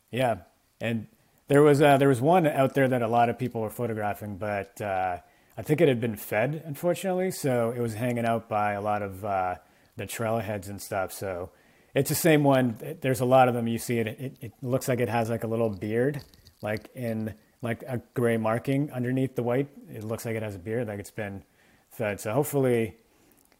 Yeah, 0.10 0.38
and 0.80 1.07
there 1.54 1.62
was 1.62 1.84
uh, 1.84 1.98
there 1.98 2.08
was 2.08 2.20
one 2.20 2.48
out 2.48 2.74
there 2.74 2.88
that 2.88 3.04
a 3.04 3.08
lot 3.08 3.30
of 3.30 3.38
people 3.38 3.62
were 3.62 3.70
photographing, 3.70 4.38
but 4.38 4.82
uh, 4.82 5.18
I 5.56 5.62
think 5.62 5.82
it 5.82 5.88
had 5.88 6.02
been 6.02 6.16
fed, 6.16 6.64
unfortunately, 6.66 7.30
so 7.30 7.72
it 7.78 7.80
was 7.80 7.94
hanging 7.94 8.26
out 8.26 8.50
by 8.50 8.72
a 8.72 8.82
lot 8.82 9.04
of 9.04 9.24
uh, 9.24 9.56
the 9.96 10.08
trailheads 10.08 10.68
and 10.68 10.82
stuff. 10.82 11.14
So 11.14 11.52
it's 11.94 12.10
the 12.10 12.16
same 12.16 12.44
one. 12.44 12.98
There's 13.02 13.20
a 13.20 13.26
lot 13.26 13.50
of 13.50 13.54
them. 13.54 13.68
You 13.68 13.78
see 13.78 14.00
it, 14.00 14.08
it. 14.08 14.36
It 14.42 14.54
looks 14.64 14.88
like 14.88 15.00
it 15.00 15.10
has 15.10 15.30
like 15.30 15.44
a 15.44 15.48
little 15.48 15.70
beard, 15.70 16.24
like 16.64 16.90
in 16.96 17.36
like 17.62 17.84
a 17.84 18.02
gray 18.16 18.38
marking 18.38 18.92
underneath 18.92 19.36
the 19.36 19.44
white. 19.44 19.68
It 19.94 20.04
looks 20.04 20.26
like 20.26 20.36
it 20.36 20.42
has 20.42 20.56
a 20.56 20.60
beard, 20.60 20.88
like 20.88 20.98
it's 20.98 21.12
been 21.12 21.44
fed. 21.92 22.20
So 22.20 22.34
hopefully, 22.34 22.98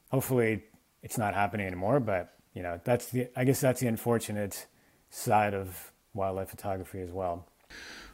hopefully 0.10 0.64
it's 1.04 1.20
not 1.20 1.36
happening 1.36 1.68
anymore. 1.68 2.00
But 2.00 2.34
you 2.56 2.64
know, 2.64 2.82
that's 2.84 3.12
the. 3.12 3.28
I 3.36 3.44
guess 3.44 3.62
that's 3.62 3.82
the 3.82 3.88
unfortunate 3.88 4.66
side 5.12 5.54
of 5.54 5.92
wildlife 6.16 6.50
photography 6.50 7.00
as 7.00 7.12
well. 7.12 7.48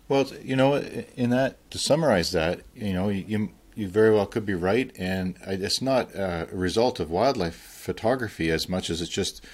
Well, 0.08 0.28
you 0.44 0.56
know, 0.56 0.76
in 0.76 1.30
that 1.30 1.70
to 1.72 1.78
summarize 1.78 2.32
that, 2.32 2.62
you 2.76 2.94
know, 2.94 3.10
you 3.10 3.52
you 3.76 3.88
very 3.88 4.12
well 4.12 4.26
could 4.26 4.46
be 4.46 4.56
right, 4.56 4.92
and 4.98 5.38
it's 5.48 5.82
not 5.82 6.14
a 6.14 6.50
result 6.52 7.00
of 7.00 7.10
wildlife 7.10 7.56
photography 7.56 8.52
as 8.52 8.68
much 8.68 8.90
as 8.90 9.02
it's 9.02 9.10
just, 9.10 9.46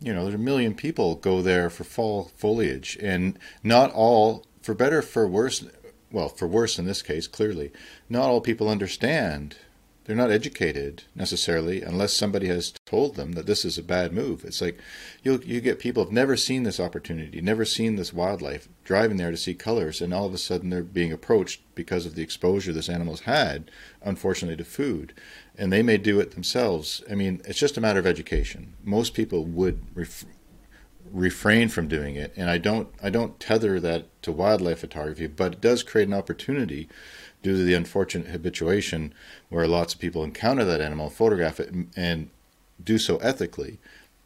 you 0.00 0.12
know, 0.12 0.22
there's 0.22 0.36
a 0.36 0.38
million 0.38 0.74
people 0.74 1.16
go 1.16 1.42
there 1.42 1.68
for 1.68 1.82
fall 1.82 2.30
foliage, 2.36 2.96
and 3.02 3.38
not 3.64 3.90
all, 3.92 4.46
for 4.62 4.74
better 4.74 5.02
for 5.02 5.26
worse, 5.26 5.64
well, 6.12 6.28
for 6.28 6.46
worse 6.46 6.78
in 6.78 6.84
this 6.84 7.02
case, 7.02 7.26
clearly, 7.26 7.72
not 8.08 8.28
all 8.28 8.40
people 8.40 8.68
understand 8.68 9.56
they're 10.04 10.16
not 10.16 10.30
educated 10.30 11.04
necessarily 11.14 11.82
unless 11.82 12.12
somebody 12.12 12.48
has 12.48 12.72
told 12.84 13.14
them 13.14 13.32
that 13.32 13.46
this 13.46 13.64
is 13.64 13.78
a 13.78 13.82
bad 13.82 14.12
move. 14.12 14.44
It's 14.44 14.60
like 14.60 14.78
you 15.22 15.40
you 15.44 15.60
get 15.60 15.78
people 15.78 16.02
have 16.04 16.12
never 16.12 16.36
seen 16.36 16.64
this 16.64 16.80
opportunity, 16.80 17.40
never 17.40 17.64
seen 17.64 17.96
this 17.96 18.12
wildlife, 18.12 18.68
driving 18.84 19.16
there 19.16 19.30
to 19.30 19.36
see 19.36 19.54
colors, 19.54 20.00
and 20.00 20.12
all 20.12 20.26
of 20.26 20.34
a 20.34 20.38
sudden 20.38 20.70
they're 20.70 20.82
being 20.82 21.12
approached 21.12 21.60
because 21.74 22.04
of 22.04 22.14
the 22.14 22.22
exposure 22.22 22.72
this 22.72 22.88
animal's 22.88 23.20
had, 23.20 23.70
unfortunately, 24.02 24.56
to 24.56 24.64
food, 24.64 25.14
and 25.56 25.72
they 25.72 25.82
may 25.82 25.98
do 25.98 26.18
it 26.18 26.32
themselves. 26.32 27.02
I 27.10 27.14
mean, 27.14 27.40
it's 27.44 27.58
just 27.58 27.76
a 27.76 27.80
matter 27.80 28.00
of 28.00 28.06
education. 28.06 28.74
Most 28.82 29.14
people 29.14 29.44
would. 29.44 29.80
Ref- 29.94 30.24
refrain 31.10 31.68
from 31.68 31.88
doing 31.88 32.16
it 32.16 32.32
and 32.36 32.48
I 32.48 32.56
don't 32.56 32.88
I 33.02 33.10
don't 33.10 33.38
tether 33.38 33.78
that 33.80 34.22
to 34.22 34.32
wildlife 34.32 34.78
photography 34.78 35.26
but 35.26 35.54
it 35.54 35.60
does 35.60 35.82
create 35.82 36.08
an 36.08 36.14
opportunity 36.14 36.88
due 37.42 37.56
to 37.56 37.64
the 37.64 37.74
unfortunate 37.74 38.28
habituation 38.28 39.12
where 39.48 39.66
lots 39.66 39.94
of 39.94 40.00
people 40.00 40.24
encounter 40.24 40.64
that 40.64 40.80
animal, 40.80 41.10
photograph 41.10 41.60
it, 41.60 41.74
and 41.96 42.30
do 42.82 42.98
so 42.98 43.16
ethically. 43.18 43.78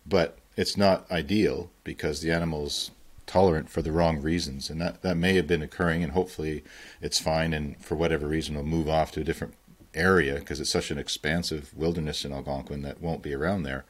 But 0.06 0.38
it's 0.56 0.76
not 0.76 1.10
ideal 1.10 1.70
because 1.84 2.20
the 2.20 2.30
animal's 2.30 2.90
tolerant 3.26 3.68
for 3.68 3.82
the 3.82 3.93
wrong 3.93 4.20
reasons. 4.22 4.70
And 4.70 4.80
that, 4.80 5.02
that 5.02 5.16
may 5.16 5.34
have 5.34 5.47
been 5.47 5.62
occurring, 5.62 6.02
and 6.02 6.12
hopefully 6.12 6.62
it's 7.01 7.18
fine, 7.18 7.52
and 7.52 7.76
for 7.82 7.97
whatever 7.97 8.26
reason, 8.26 8.55
will 8.55 8.64
move 8.64 8.88
off 8.88 9.12
to 9.12 9.20
a 9.20 9.24
different 9.24 9.55
area 9.94 10.34
because 10.34 10.60
it's 10.60 10.70
such 10.70 10.90
an 10.90 10.98
expansive 10.98 11.72
wilderness 11.74 12.24
in 12.24 12.32
Algonquin 12.32 12.82
that 12.82 13.01
won't 13.01 13.22
be 13.22 13.34
around 13.34 13.62
there. 13.62 13.84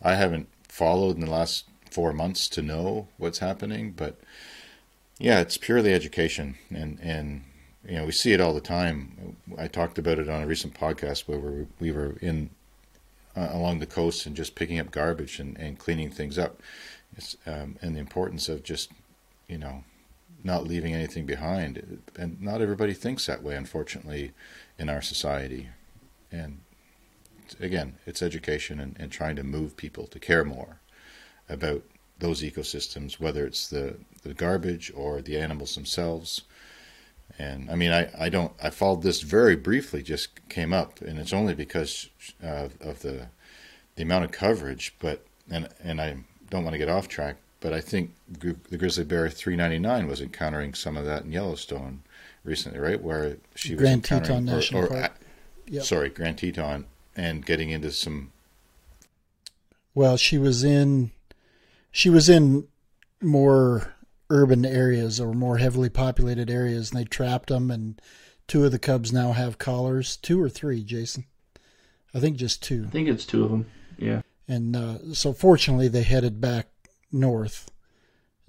I 0.00 0.14
haven't 0.14 0.48
followed 0.68 1.16
in 1.16 1.20
the 1.20 1.30
last 1.30 1.64
four 1.90 2.12
months 2.12 2.48
to 2.48 2.62
know 2.62 3.08
what's 3.18 3.40
happening, 3.40 3.92
but 3.92 4.18
yeah, 5.18 5.40
it's 5.40 5.58
purely 5.58 5.92
education 5.92 6.56
and 6.70 6.98
and 7.00 7.44
you 7.86 7.96
know, 7.96 8.04
we 8.06 8.12
see 8.12 8.32
it 8.32 8.40
all 8.40 8.54
the 8.54 8.60
time. 8.60 9.36
I 9.58 9.66
talked 9.66 9.98
about 9.98 10.18
it 10.18 10.28
on 10.28 10.42
a 10.42 10.46
recent 10.46 10.74
podcast 10.74 11.22
where 11.26 11.38
we, 11.38 11.66
we 11.80 11.92
were 11.92 12.16
in 12.20 12.50
uh, 13.36 13.48
along 13.50 13.78
the 13.78 13.86
coast 13.86 14.26
and 14.26 14.36
just 14.36 14.54
picking 14.54 14.78
up 14.78 14.90
garbage 14.90 15.38
and, 15.38 15.56
and 15.58 15.78
cleaning 15.78 16.10
things 16.10 16.38
up. 16.38 16.60
Um, 17.46 17.76
and 17.82 17.94
the 17.94 18.00
importance 18.00 18.48
of 18.48 18.62
just, 18.62 18.90
you 19.48 19.58
know, 19.58 19.84
not 20.44 20.66
leaving 20.66 20.94
anything 20.94 21.26
behind. 21.26 22.00
And 22.16 22.40
not 22.40 22.62
everybody 22.62 22.94
thinks 22.94 23.26
that 23.26 23.42
way, 23.42 23.54
unfortunately, 23.54 24.32
in 24.78 24.88
our 24.88 25.02
society. 25.02 25.68
And 26.30 26.60
again, 27.60 27.96
it's 28.06 28.22
education 28.22 28.80
and, 28.80 28.96
and 28.98 29.12
trying 29.12 29.36
to 29.36 29.44
move 29.44 29.76
people 29.76 30.06
to 30.06 30.18
care 30.18 30.44
more 30.44 30.80
about 31.48 31.82
those 32.18 32.42
ecosystems, 32.42 33.20
whether 33.20 33.44
it's 33.44 33.68
the, 33.68 33.96
the 34.22 34.34
garbage 34.34 34.92
or 34.94 35.20
the 35.20 35.36
animals 35.36 35.74
themselves 35.74 36.42
and 37.38 37.70
I 37.70 37.74
mean, 37.74 37.92
I, 37.92 38.10
I 38.18 38.28
don't, 38.28 38.52
I 38.62 38.70
followed 38.70 39.02
this 39.02 39.22
very 39.22 39.56
briefly, 39.56 40.02
just 40.02 40.48
came 40.48 40.72
up, 40.72 41.00
and 41.00 41.18
it's 41.18 41.32
only 41.32 41.54
because 41.54 42.08
uh, 42.42 42.68
of 42.80 43.00
the 43.00 43.28
the 43.96 44.02
amount 44.02 44.24
of 44.24 44.32
coverage. 44.32 44.94
But 44.98 45.24
and 45.50 45.68
and 45.82 46.00
I 46.00 46.16
don't 46.50 46.64
want 46.64 46.74
to 46.74 46.78
get 46.78 46.88
off 46.88 47.08
track, 47.08 47.36
but 47.60 47.72
I 47.72 47.80
think 47.80 48.12
the 48.28 48.76
grizzly 48.76 49.04
bear 49.04 49.28
399 49.28 50.06
was 50.06 50.20
encountering 50.20 50.74
some 50.74 50.96
of 50.96 51.04
that 51.06 51.24
in 51.24 51.32
Yellowstone 51.32 52.02
recently, 52.44 52.78
right? 52.78 53.00
Where 53.00 53.38
she 53.54 53.74
Grand 53.74 54.02
was 54.02 54.08
Teton 54.08 54.48
or, 54.48 54.54
National 54.54 54.84
or, 54.84 54.88
Park. 54.88 55.12
Yep. 55.66 55.84
Sorry, 55.84 56.08
Grand 56.10 56.38
Teton, 56.38 56.86
and 57.16 57.44
getting 57.44 57.70
into 57.70 57.90
some. 57.90 58.32
Well, 59.94 60.16
she 60.16 60.38
was 60.38 60.64
in, 60.64 61.12
she 61.90 62.10
was 62.10 62.28
in 62.28 62.66
more 63.20 63.94
urban 64.32 64.64
areas 64.64 65.20
or 65.20 65.34
more 65.34 65.58
heavily 65.58 65.90
populated 65.90 66.50
areas, 66.50 66.90
and 66.90 66.98
they 66.98 67.04
trapped 67.04 67.50
them. 67.50 67.70
And 67.70 68.00
two 68.48 68.64
of 68.64 68.72
the 68.72 68.78
cubs 68.78 69.12
now 69.12 69.32
have 69.32 69.58
collars. 69.58 70.16
Two 70.16 70.42
or 70.42 70.48
three, 70.48 70.82
Jason? 70.82 71.26
I 72.14 72.18
think 72.18 72.38
just 72.38 72.62
two. 72.62 72.86
I 72.88 72.90
think 72.90 73.08
it's 73.08 73.26
two 73.26 73.44
of 73.44 73.50
them. 73.50 73.66
Yeah. 73.98 74.22
And 74.48 74.74
uh, 74.74 75.14
so, 75.14 75.32
fortunately, 75.32 75.88
they 75.88 76.02
headed 76.02 76.40
back 76.40 76.68
north 77.12 77.70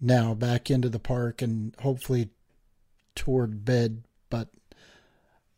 now, 0.02 0.34
back 0.34 0.72
into 0.72 0.90
the 0.90 1.00
park, 1.00 1.42
and 1.42 1.76
hopefully 1.80 2.30
toward 3.16 3.66
bed. 3.66 4.04
But 4.30 4.50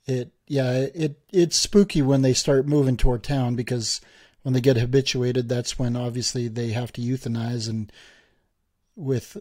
it, 0.06 0.32
yeah, 0.48 0.88
it 0.94 1.20
it's 1.32 1.56
spooky 1.56 2.02
when 2.02 2.24
they 2.24 2.34
start 2.34 2.68
moving 2.68 2.98
toward 2.98 3.24
town 3.24 3.56
because 3.56 4.02
when 4.42 4.54
they 4.54 4.62
get 4.62 4.78
habituated, 4.78 5.48
that's 5.50 5.80
when 5.80 5.96
obviously 5.96 6.48
they 6.48 6.70
have 6.70 6.92
to 6.94 7.02
euthanize 7.02 7.70
and 7.70 7.92
with 8.96 9.38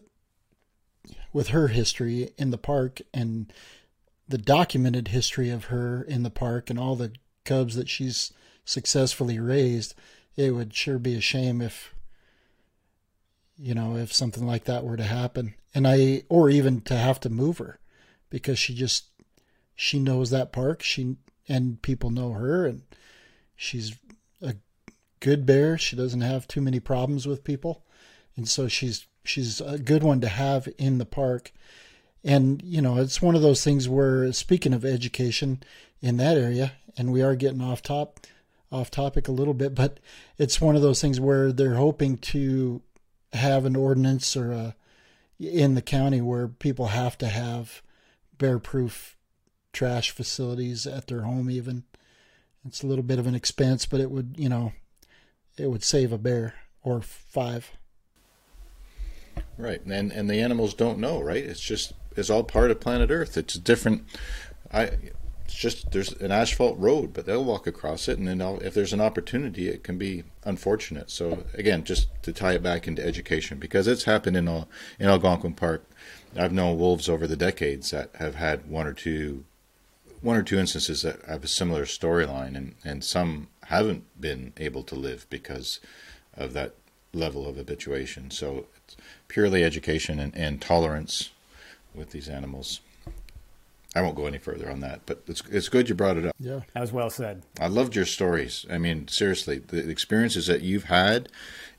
with 1.35 1.49
her 1.49 1.67
history 1.67 2.29
in 2.37 2.49
the 2.49 2.57
park 2.57 3.01
and 3.13 3.51
the 4.25 4.37
documented 4.37 5.09
history 5.09 5.49
of 5.49 5.65
her 5.65 6.01
in 6.01 6.23
the 6.23 6.29
park 6.29 6.69
and 6.69 6.79
all 6.79 6.95
the 6.95 7.11
cubs 7.43 7.75
that 7.75 7.89
she's 7.89 8.31
successfully 8.63 9.37
raised, 9.37 9.93
it 10.37 10.51
would 10.51 10.73
sure 10.73 10.97
be 10.97 11.13
a 11.13 11.19
shame 11.19 11.61
if 11.61 11.93
you 13.57 13.75
know 13.75 13.97
if 13.97 14.13
something 14.13 14.47
like 14.47 14.63
that 14.63 14.85
were 14.85 14.95
to 14.95 15.03
happen. 15.03 15.53
And 15.73 15.85
i 15.85 16.23
or 16.29 16.49
even 16.49 16.79
to 16.83 16.95
have 16.95 17.19
to 17.19 17.29
move 17.29 17.57
her 17.57 17.79
because 18.29 18.57
she 18.57 18.73
just 18.73 19.07
she 19.75 19.99
knows 19.99 20.29
that 20.29 20.53
park. 20.53 20.81
She 20.81 21.17
and 21.49 21.81
people 21.81 22.11
know 22.11 22.31
her 22.31 22.65
and 22.65 22.83
she's 23.57 23.97
a 24.41 24.55
good 25.19 25.45
bear. 25.45 25.77
She 25.77 25.97
doesn't 25.97 26.21
have 26.21 26.47
too 26.47 26.61
many 26.61 26.79
problems 26.79 27.27
with 27.27 27.43
people. 27.43 27.83
And 28.37 28.47
so 28.47 28.69
she's 28.69 29.05
she's 29.27 29.61
a 29.61 29.77
good 29.77 30.03
one 30.03 30.21
to 30.21 30.27
have 30.27 30.67
in 30.77 30.97
the 30.97 31.05
park. 31.05 31.51
And 32.23 32.61
you 32.63 32.81
know, 32.81 32.97
it's 32.97 33.21
one 33.21 33.35
of 33.35 33.41
those 33.41 33.63
things 33.63 33.87
where 33.87 34.31
speaking 34.33 34.73
of 34.73 34.83
education 34.83 35.61
in 36.01 36.17
that 36.17 36.37
area, 36.37 36.73
and 36.97 37.11
we 37.11 37.21
are 37.21 37.35
getting 37.35 37.61
off 37.61 37.81
top 37.81 38.19
off 38.71 38.89
topic 38.89 39.27
a 39.27 39.31
little 39.31 39.53
bit, 39.53 39.75
but 39.75 39.99
it's 40.37 40.59
one 40.59 40.75
of 40.75 40.81
those 40.81 41.01
things 41.01 41.19
where 41.19 41.51
they're 41.51 41.75
hoping 41.75 42.17
to 42.17 42.81
have 43.33 43.65
an 43.65 43.75
ordinance 43.75 44.35
or 44.35 44.51
a 44.51 44.75
in 45.39 45.75
the 45.75 45.81
county 45.81 46.21
where 46.21 46.47
people 46.47 46.87
have 46.87 47.17
to 47.17 47.27
have 47.27 47.81
bear 48.37 48.57
proof 48.59 49.17
trash 49.73 50.11
facilities 50.11 50.87
at 50.87 51.07
their 51.07 51.21
home 51.21 51.49
even. 51.49 51.83
It's 52.65 52.81
a 52.81 52.87
little 52.87 53.03
bit 53.03 53.19
of 53.19 53.27
an 53.27 53.35
expense, 53.35 53.85
but 53.85 53.99
it 53.99 54.09
would, 54.09 54.35
you 54.37 54.49
know, 54.49 54.73
it 55.57 55.69
would 55.69 55.83
save 55.83 56.11
a 56.11 56.17
bear 56.17 56.55
or 56.81 57.01
five. 57.01 57.71
Right, 59.57 59.81
and 59.85 60.11
and 60.11 60.29
the 60.29 60.41
animals 60.41 60.73
don't 60.73 60.99
know, 60.99 61.21
right? 61.21 61.43
It's 61.43 61.61
just 61.61 61.93
it's 62.15 62.29
all 62.29 62.43
part 62.43 62.71
of 62.71 62.79
planet 62.79 63.09
Earth. 63.09 63.37
It's 63.37 63.53
different. 63.55 64.03
I 64.71 64.91
it's 65.45 65.53
just 65.53 65.91
there's 65.91 66.11
an 66.13 66.31
asphalt 66.31 66.77
road, 66.77 67.13
but 67.13 67.25
they'll 67.25 67.43
walk 67.43 67.67
across 67.67 68.07
it, 68.07 68.17
and 68.17 68.27
then 68.27 68.41
if 68.61 68.73
there's 68.73 68.93
an 68.93 69.01
opportunity, 69.01 69.69
it 69.69 69.83
can 69.83 69.97
be 69.97 70.23
unfortunate. 70.43 71.09
So 71.09 71.45
again, 71.53 71.83
just 71.83 72.07
to 72.23 72.33
tie 72.33 72.53
it 72.53 72.63
back 72.63 72.87
into 72.87 73.05
education, 73.05 73.59
because 73.59 73.87
it's 73.87 74.03
happened 74.03 74.35
in 74.35 74.47
in 74.47 75.07
Algonquin 75.07 75.53
Park. 75.53 75.85
I've 76.37 76.51
known 76.51 76.77
wolves 76.77 77.07
over 77.07 77.27
the 77.27 77.37
decades 77.37 77.91
that 77.91 78.09
have 78.15 78.35
had 78.35 78.69
one 78.69 78.87
or 78.87 78.93
two 78.93 79.45
one 80.21 80.35
or 80.35 80.43
two 80.43 80.57
instances 80.57 81.03
that 81.03 81.23
have 81.25 81.43
a 81.43 81.47
similar 81.47 81.85
storyline, 81.85 82.57
and, 82.57 82.75
and 82.83 83.03
some 83.03 83.47
haven't 83.65 84.03
been 84.19 84.53
able 84.57 84.83
to 84.83 84.95
live 84.95 85.27
because 85.29 85.79
of 86.35 86.53
that 86.53 86.73
level 87.13 87.47
of 87.47 87.55
habituation. 87.55 88.31
So 88.31 88.65
purely 89.35 89.65
education 89.65 90.17
and, 90.17 90.33
and 90.33 90.61
tolerance 90.61 91.31
with 91.93 92.11
these 92.11 92.29
animals. 92.29 92.79
I 93.93 94.01
won't 94.01 94.15
go 94.15 94.27
any 94.27 94.37
further 94.37 94.71
on 94.71 94.79
that, 94.79 95.01
but 95.05 95.23
it's 95.27 95.43
it's 95.51 95.67
good 95.67 95.89
you 95.89 95.95
brought 95.95 96.15
it 96.15 96.25
up. 96.25 96.33
Yeah, 96.39 96.61
that 96.73 96.79
was 96.79 96.93
well 96.93 97.09
said. 97.09 97.43
I 97.59 97.67
loved 97.67 97.97
your 97.97 98.05
stories. 98.05 98.65
I 98.71 98.77
mean, 98.77 99.09
seriously, 99.09 99.57
the 99.57 99.89
experiences 99.89 100.47
that 100.47 100.61
you've 100.61 100.85
had 100.85 101.27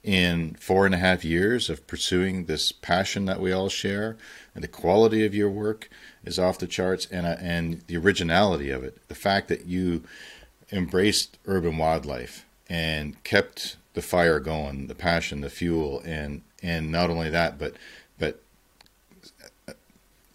in 0.05 0.55
four 0.61 0.85
and 0.85 0.95
a 0.95 0.99
half 0.99 1.25
years 1.25 1.71
of 1.71 1.87
pursuing 1.87 2.45
this 2.45 2.73
passion 2.73 3.25
that 3.25 3.41
we 3.41 3.53
all 3.53 3.71
share, 3.71 4.19
and 4.55 4.63
the 4.63 4.69
quality 4.69 5.25
of 5.25 5.35
your 5.35 5.49
work 5.49 5.89
is 6.27 6.39
off 6.39 6.59
the 6.59 6.67
charts, 6.67 7.07
and 7.11 7.25
uh, 7.25 7.37
and 7.41 7.81
the 7.87 7.97
originality 7.97 8.69
of 8.69 8.85
it, 8.85 8.99
the 9.09 9.15
fact 9.15 9.49
that 9.49 9.65
you 9.65 10.03
embraced 10.71 11.39
urban 11.47 11.79
wildlife 11.79 12.45
and 12.69 13.25
kept 13.25 13.79
the 13.97 14.03
fire 14.03 14.39
going, 14.39 14.89
the 14.89 14.95
passion, 14.95 15.41
the 15.41 15.51
fuel, 15.51 16.03
and 16.05 16.43
and 16.63 16.93
not 16.93 17.09
only 17.09 17.31
that, 17.31 17.59
but 17.59 17.75
but 18.19 18.43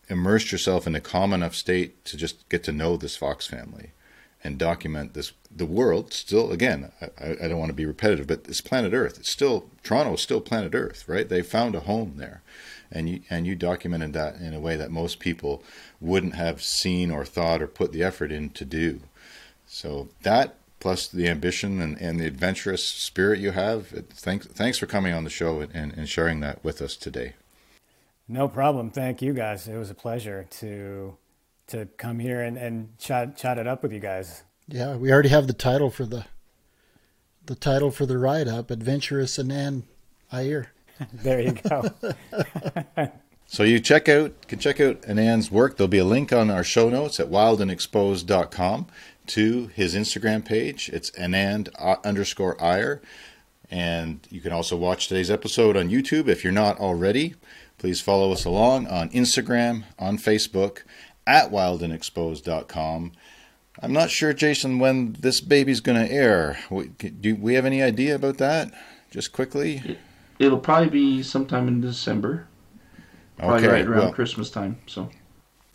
immersed 0.10 0.52
yourself 0.52 0.88
in 0.88 0.96
a 0.96 1.00
calm 1.00 1.32
enough 1.32 1.54
state 1.54 2.04
to 2.04 2.18
just 2.18 2.50
get 2.50 2.64
to 2.64 2.72
know 2.72 2.98
this 2.98 3.16
fox 3.16 3.46
family 3.46 3.92
and 4.44 4.58
document 4.58 5.14
this 5.14 5.32
the 5.56 5.66
world 5.66 6.12
still 6.12 6.52
again 6.52 6.92
I, 7.00 7.38
I 7.44 7.48
don't 7.48 7.60
want 7.60 7.70
to 7.70 7.76
be 7.76 7.86
repetitive 7.86 8.28
but 8.28 8.46
this 8.46 8.62
planet 8.62 8.94
earth. 8.94 9.20
It's 9.20 9.30
still 9.30 9.70
toronto 9.84 10.16
is 10.16 10.22
still 10.22 10.42
planet 10.42 10.74
earth 10.74 11.08
right? 11.08 11.30
They 11.30 11.44
found 11.44 11.76
a 11.76 11.82
home 11.82 12.16
there. 12.18 12.42
And 12.92 13.08
you 13.08 13.22
and 13.30 13.46
you 13.48 13.56
documented 13.56 14.12
that 14.14 14.36
in 14.36 14.54
a 14.54 14.60
way 14.60 14.76
that 14.76 14.92
most 14.92 15.20
people 15.20 15.64
wouldn't 16.02 16.36
have 16.36 16.64
seen 16.64 17.12
or 17.12 17.24
thought 17.24 17.62
or 17.62 17.68
put 17.68 17.94
the 17.94 18.04
effort 18.04 18.32
in 18.32 18.50
to 18.50 18.66
do. 18.66 19.02
So 19.68 20.10
that 20.24 20.56
plus 20.82 21.08
the 21.08 21.30
ambition 21.30 21.80
and, 21.80 21.98
and 22.02 22.20
the 22.20 22.26
adventurous 22.26 22.84
spirit 22.84 23.40
you 23.40 23.52
have 23.52 23.88
thanks 24.10 24.46
thanks 24.48 24.78
for 24.78 24.86
coming 24.88 25.14
on 25.14 25.24
the 25.24 25.30
show 25.30 25.62
and, 25.62 25.94
and 25.94 26.10
sharing 26.10 26.42
that 26.42 26.62
with 26.64 26.82
us 26.82 26.98
today 26.98 27.34
no 28.32 28.48
problem. 28.48 28.92
Thank 28.92 29.22
you 29.22 29.34
guys. 29.34 29.68
It 29.68 29.76
was 29.76 29.90
a 29.90 29.94
pleasure 29.94 30.48
to 30.52 31.18
to 31.68 31.86
come 31.98 32.20
here 32.20 32.42
and, 32.42 32.58
and 32.58 32.98
chat 32.98 33.36
chat 33.36 33.58
it 33.58 33.68
up 33.68 33.84
with 33.84 33.92
you 33.92 34.00
guys. 34.00 34.44
Yeah, 34.70 34.96
we 34.96 35.12
already 35.12 35.28
have 35.30 35.48
the 35.48 35.54
title 35.54 35.90
for 35.90 36.06
the 36.06 36.26
the 37.46 37.56
title 37.56 37.92
for 37.92 38.06
the 38.06 38.18
write 38.18 38.48
up, 38.48 38.72
Adventurous 38.72 39.38
Anand 39.38 39.84
Iyer. 40.32 40.72
there 41.14 41.42
you 41.42 41.52
go. 41.52 41.92
so 43.48 43.64
you 43.64 43.82
check 43.82 44.08
out 44.08 44.48
can 44.48 44.60
check 44.60 44.80
out 44.80 45.02
Anand's 45.02 45.52
work. 45.52 45.76
There'll 45.76 45.90
be 45.90 45.98
a 45.98 46.06
link 46.06 46.32
on 46.32 46.50
our 46.50 46.64
show 46.64 46.90
notes 46.90 47.20
at 47.20 47.30
wildandexposed.com 47.30 48.88
to 49.28 49.68
his 49.68 49.96
Instagram 49.96 50.44
page. 50.44 50.90
It's 50.90 51.12
Anand 51.12 51.70
underscore 52.04 52.62
Iyer. 52.62 53.02
And 53.70 54.28
you 54.30 54.42
can 54.42 54.52
also 54.52 54.76
watch 54.76 55.08
today's 55.08 55.32
episode 55.32 55.78
on 55.78 55.90
YouTube 55.90 56.28
if 56.28 56.44
you're 56.44 56.52
not 56.52 56.80
already. 56.80 57.36
Please 57.78 58.02
follow 58.02 58.32
us 58.32 58.46
along 58.46 58.88
on 58.88 59.10
Instagram, 59.10 59.86
on 59.98 60.18
Facebook, 60.18 60.84
at 61.26 61.52
wildandexposed.com. 61.52 63.14
I'm 63.82 63.94
not 63.94 64.12
sure, 64.12 64.34
Jason, 64.34 64.80
when 64.80 65.14
this 65.14 65.42
baby's 65.42 65.80
going 65.80 66.06
to 66.06 66.14
air. 66.14 66.60
Do 67.22 67.36
we 67.36 67.54
have 67.54 67.66
any 67.66 67.82
idea 67.82 68.16
about 68.16 68.38
that? 68.38 68.72
Just 69.10 69.32
quickly. 69.32 69.98
It'll 70.38 70.60
probably 70.60 70.90
be 70.90 71.24
sometime 71.24 71.68
in 71.68 71.82
December. 71.82 72.48
Probably 73.38 73.60
okay, 73.60 73.68
right 73.68 73.88
around 73.88 74.00
well, 74.00 74.14
Christmas 74.14 74.50
time. 74.52 74.80
So. 74.86 75.10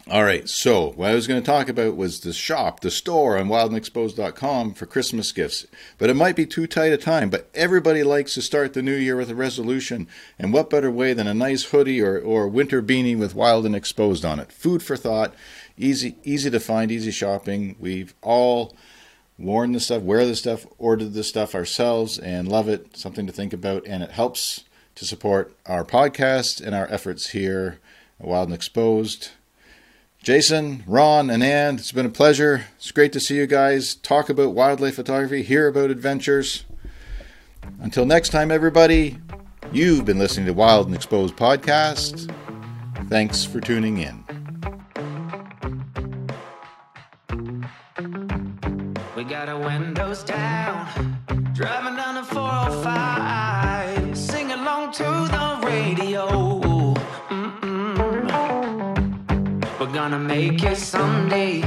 All 0.08 0.22
right, 0.22 0.48
so 0.48 0.92
what 0.92 1.10
I 1.10 1.16
was 1.16 1.26
going 1.26 1.42
to 1.42 1.46
talk 1.46 1.68
about 1.68 1.96
was 1.96 2.20
the 2.20 2.32
shop, 2.32 2.78
the 2.78 2.92
store 2.92 3.36
on 3.36 3.48
wildandexposed.com 3.48 4.74
for 4.74 4.86
Christmas 4.86 5.32
gifts. 5.32 5.66
But 5.98 6.10
it 6.10 6.14
might 6.14 6.36
be 6.36 6.46
too 6.46 6.68
tight 6.68 6.92
a 6.92 6.96
time, 6.96 7.28
but 7.28 7.50
everybody 7.54 8.04
likes 8.04 8.34
to 8.34 8.42
start 8.42 8.72
the 8.72 8.82
new 8.82 8.94
year 8.94 9.16
with 9.16 9.30
a 9.30 9.34
resolution. 9.34 10.06
And 10.38 10.52
what 10.52 10.70
better 10.70 10.92
way 10.92 11.12
than 11.12 11.26
a 11.26 11.34
nice 11.34 11.64
hoodie 11.64 12.00
or, 12.00 12.20
or 12.20 12.46
winter 12.46 12.80
beanie 12.80 13.18
with 13.18 13.34
Wild 13.34 13.66
and 13.66 13.74
Exposed 13.74 14.24
on 14.24 14.38
it? 14.38 14.52
Food 14.52 14.80
for 14.80 14.96
thought, 14.96 15.34
easy 15.76 16.14
easy 16.22 16.50
to 16.50 16.60
find, 16.60 16.92
easy 16.92 17.10
shopping. 17.10 17.74
We've 17.80 18.14
all 18.22 18.76
worn 19.40 19.72
the 19.72 19.80
stuff, 19.80 20.02
wear 20.02 20.24
the 20.24 20.36
stuff, 20.36 20.66
ordered 20.78 21.14
the 21.14 21.24
stuff 21.24 21.52
ourselves, 21.52 22.16
and 22.16 22.46
love 22.46 22.68
it. 22.68 22.96
Something 22.96 23.26
to 23.26 23.32
think 23.32 23.52
about, 23.52 23.84
and 23.88 24.04
it 24.04 24.12
helps 24.12 24.62
to 24.94 25.04
support 25.04 25.52
our 25.66 25.84
podcast 25.84 26.64
and 26.64 26.76
our 26.76 26.86
efforts 26.92 27.30
here 27.30 27.80
at 28.20 28.28
Wild 28.28 28.50
and 28.50 28.54
Exposed. 28.54 29.30
Jason, 30.26 30.82
Ron, 30.88 31.30
and 31.30 31.40
Ann, 31.40 31.76
it's 31.76 31.92
been 31.92 32.04
a 32.04 32.08
pleasure. 32.08 32.64
It's 32.78 32.90
great 32.90 33.12
to 33.12 33.20
see 33.20 33.36
you 33.36 33.46
guys 33.46 33.94
talk 33.94 34.28
about 34.28 34.54
wildlife 34.54 34.96
photography, 34.96 35.44
hear 35.44 35.68
about 35.68 35.88
adventures. 35.88 36.64
Until 37.78 38.04
next 38.04 38.30
time, 38.30 38.50
everybody, 38.50 39.18
you've 39.70 40.04
been 40.04 40.18
listening 40.18 40.46
to 40.46 40.52
Wild 40.52 40.88
and 40.88 40.96
Exposed 40.96 41.36
Podcast. 41.36 42.28
Thanks 43.08 43.44
for 43.44 43.60
tuning 43.60 43.98
in. 43.98 44.24
We 49.14 49.22
got 49.22 49.48
our 49.48 49.60
windows 49.60 50.24
down, 50.24 51.20
driving 51.54 51.94
down 51.94 52.16
the 52.16 52.24
405, 52.24 53.35
gonna 60.10 60.20
make 60.20 60.62
it 60.62 60.76
someday. 60.76 61.60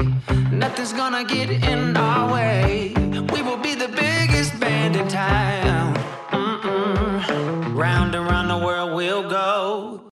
Nothing's 0.49 0.93
gonna 0.93 1.25
get 1.25 1.49
in 1.49 1.97
our 1.97 2.31
way. 2.31 2.93
We 3.33 3.41
will 3.41 3.57
be 3.57 3.75
the 3.75 3.89
biggest 3.89 4.57
band 4.61 4.95
in 4.95 5.05
town. 5.09 5.93
Mm-mm. 6.31 7.75
Round 7.75 8.15
and 8.15 8.25
round 8.25 8.49
the 8.49 8.57
world 8.65 8.95
we'll 8.95 9.29
go. 9.29 9.58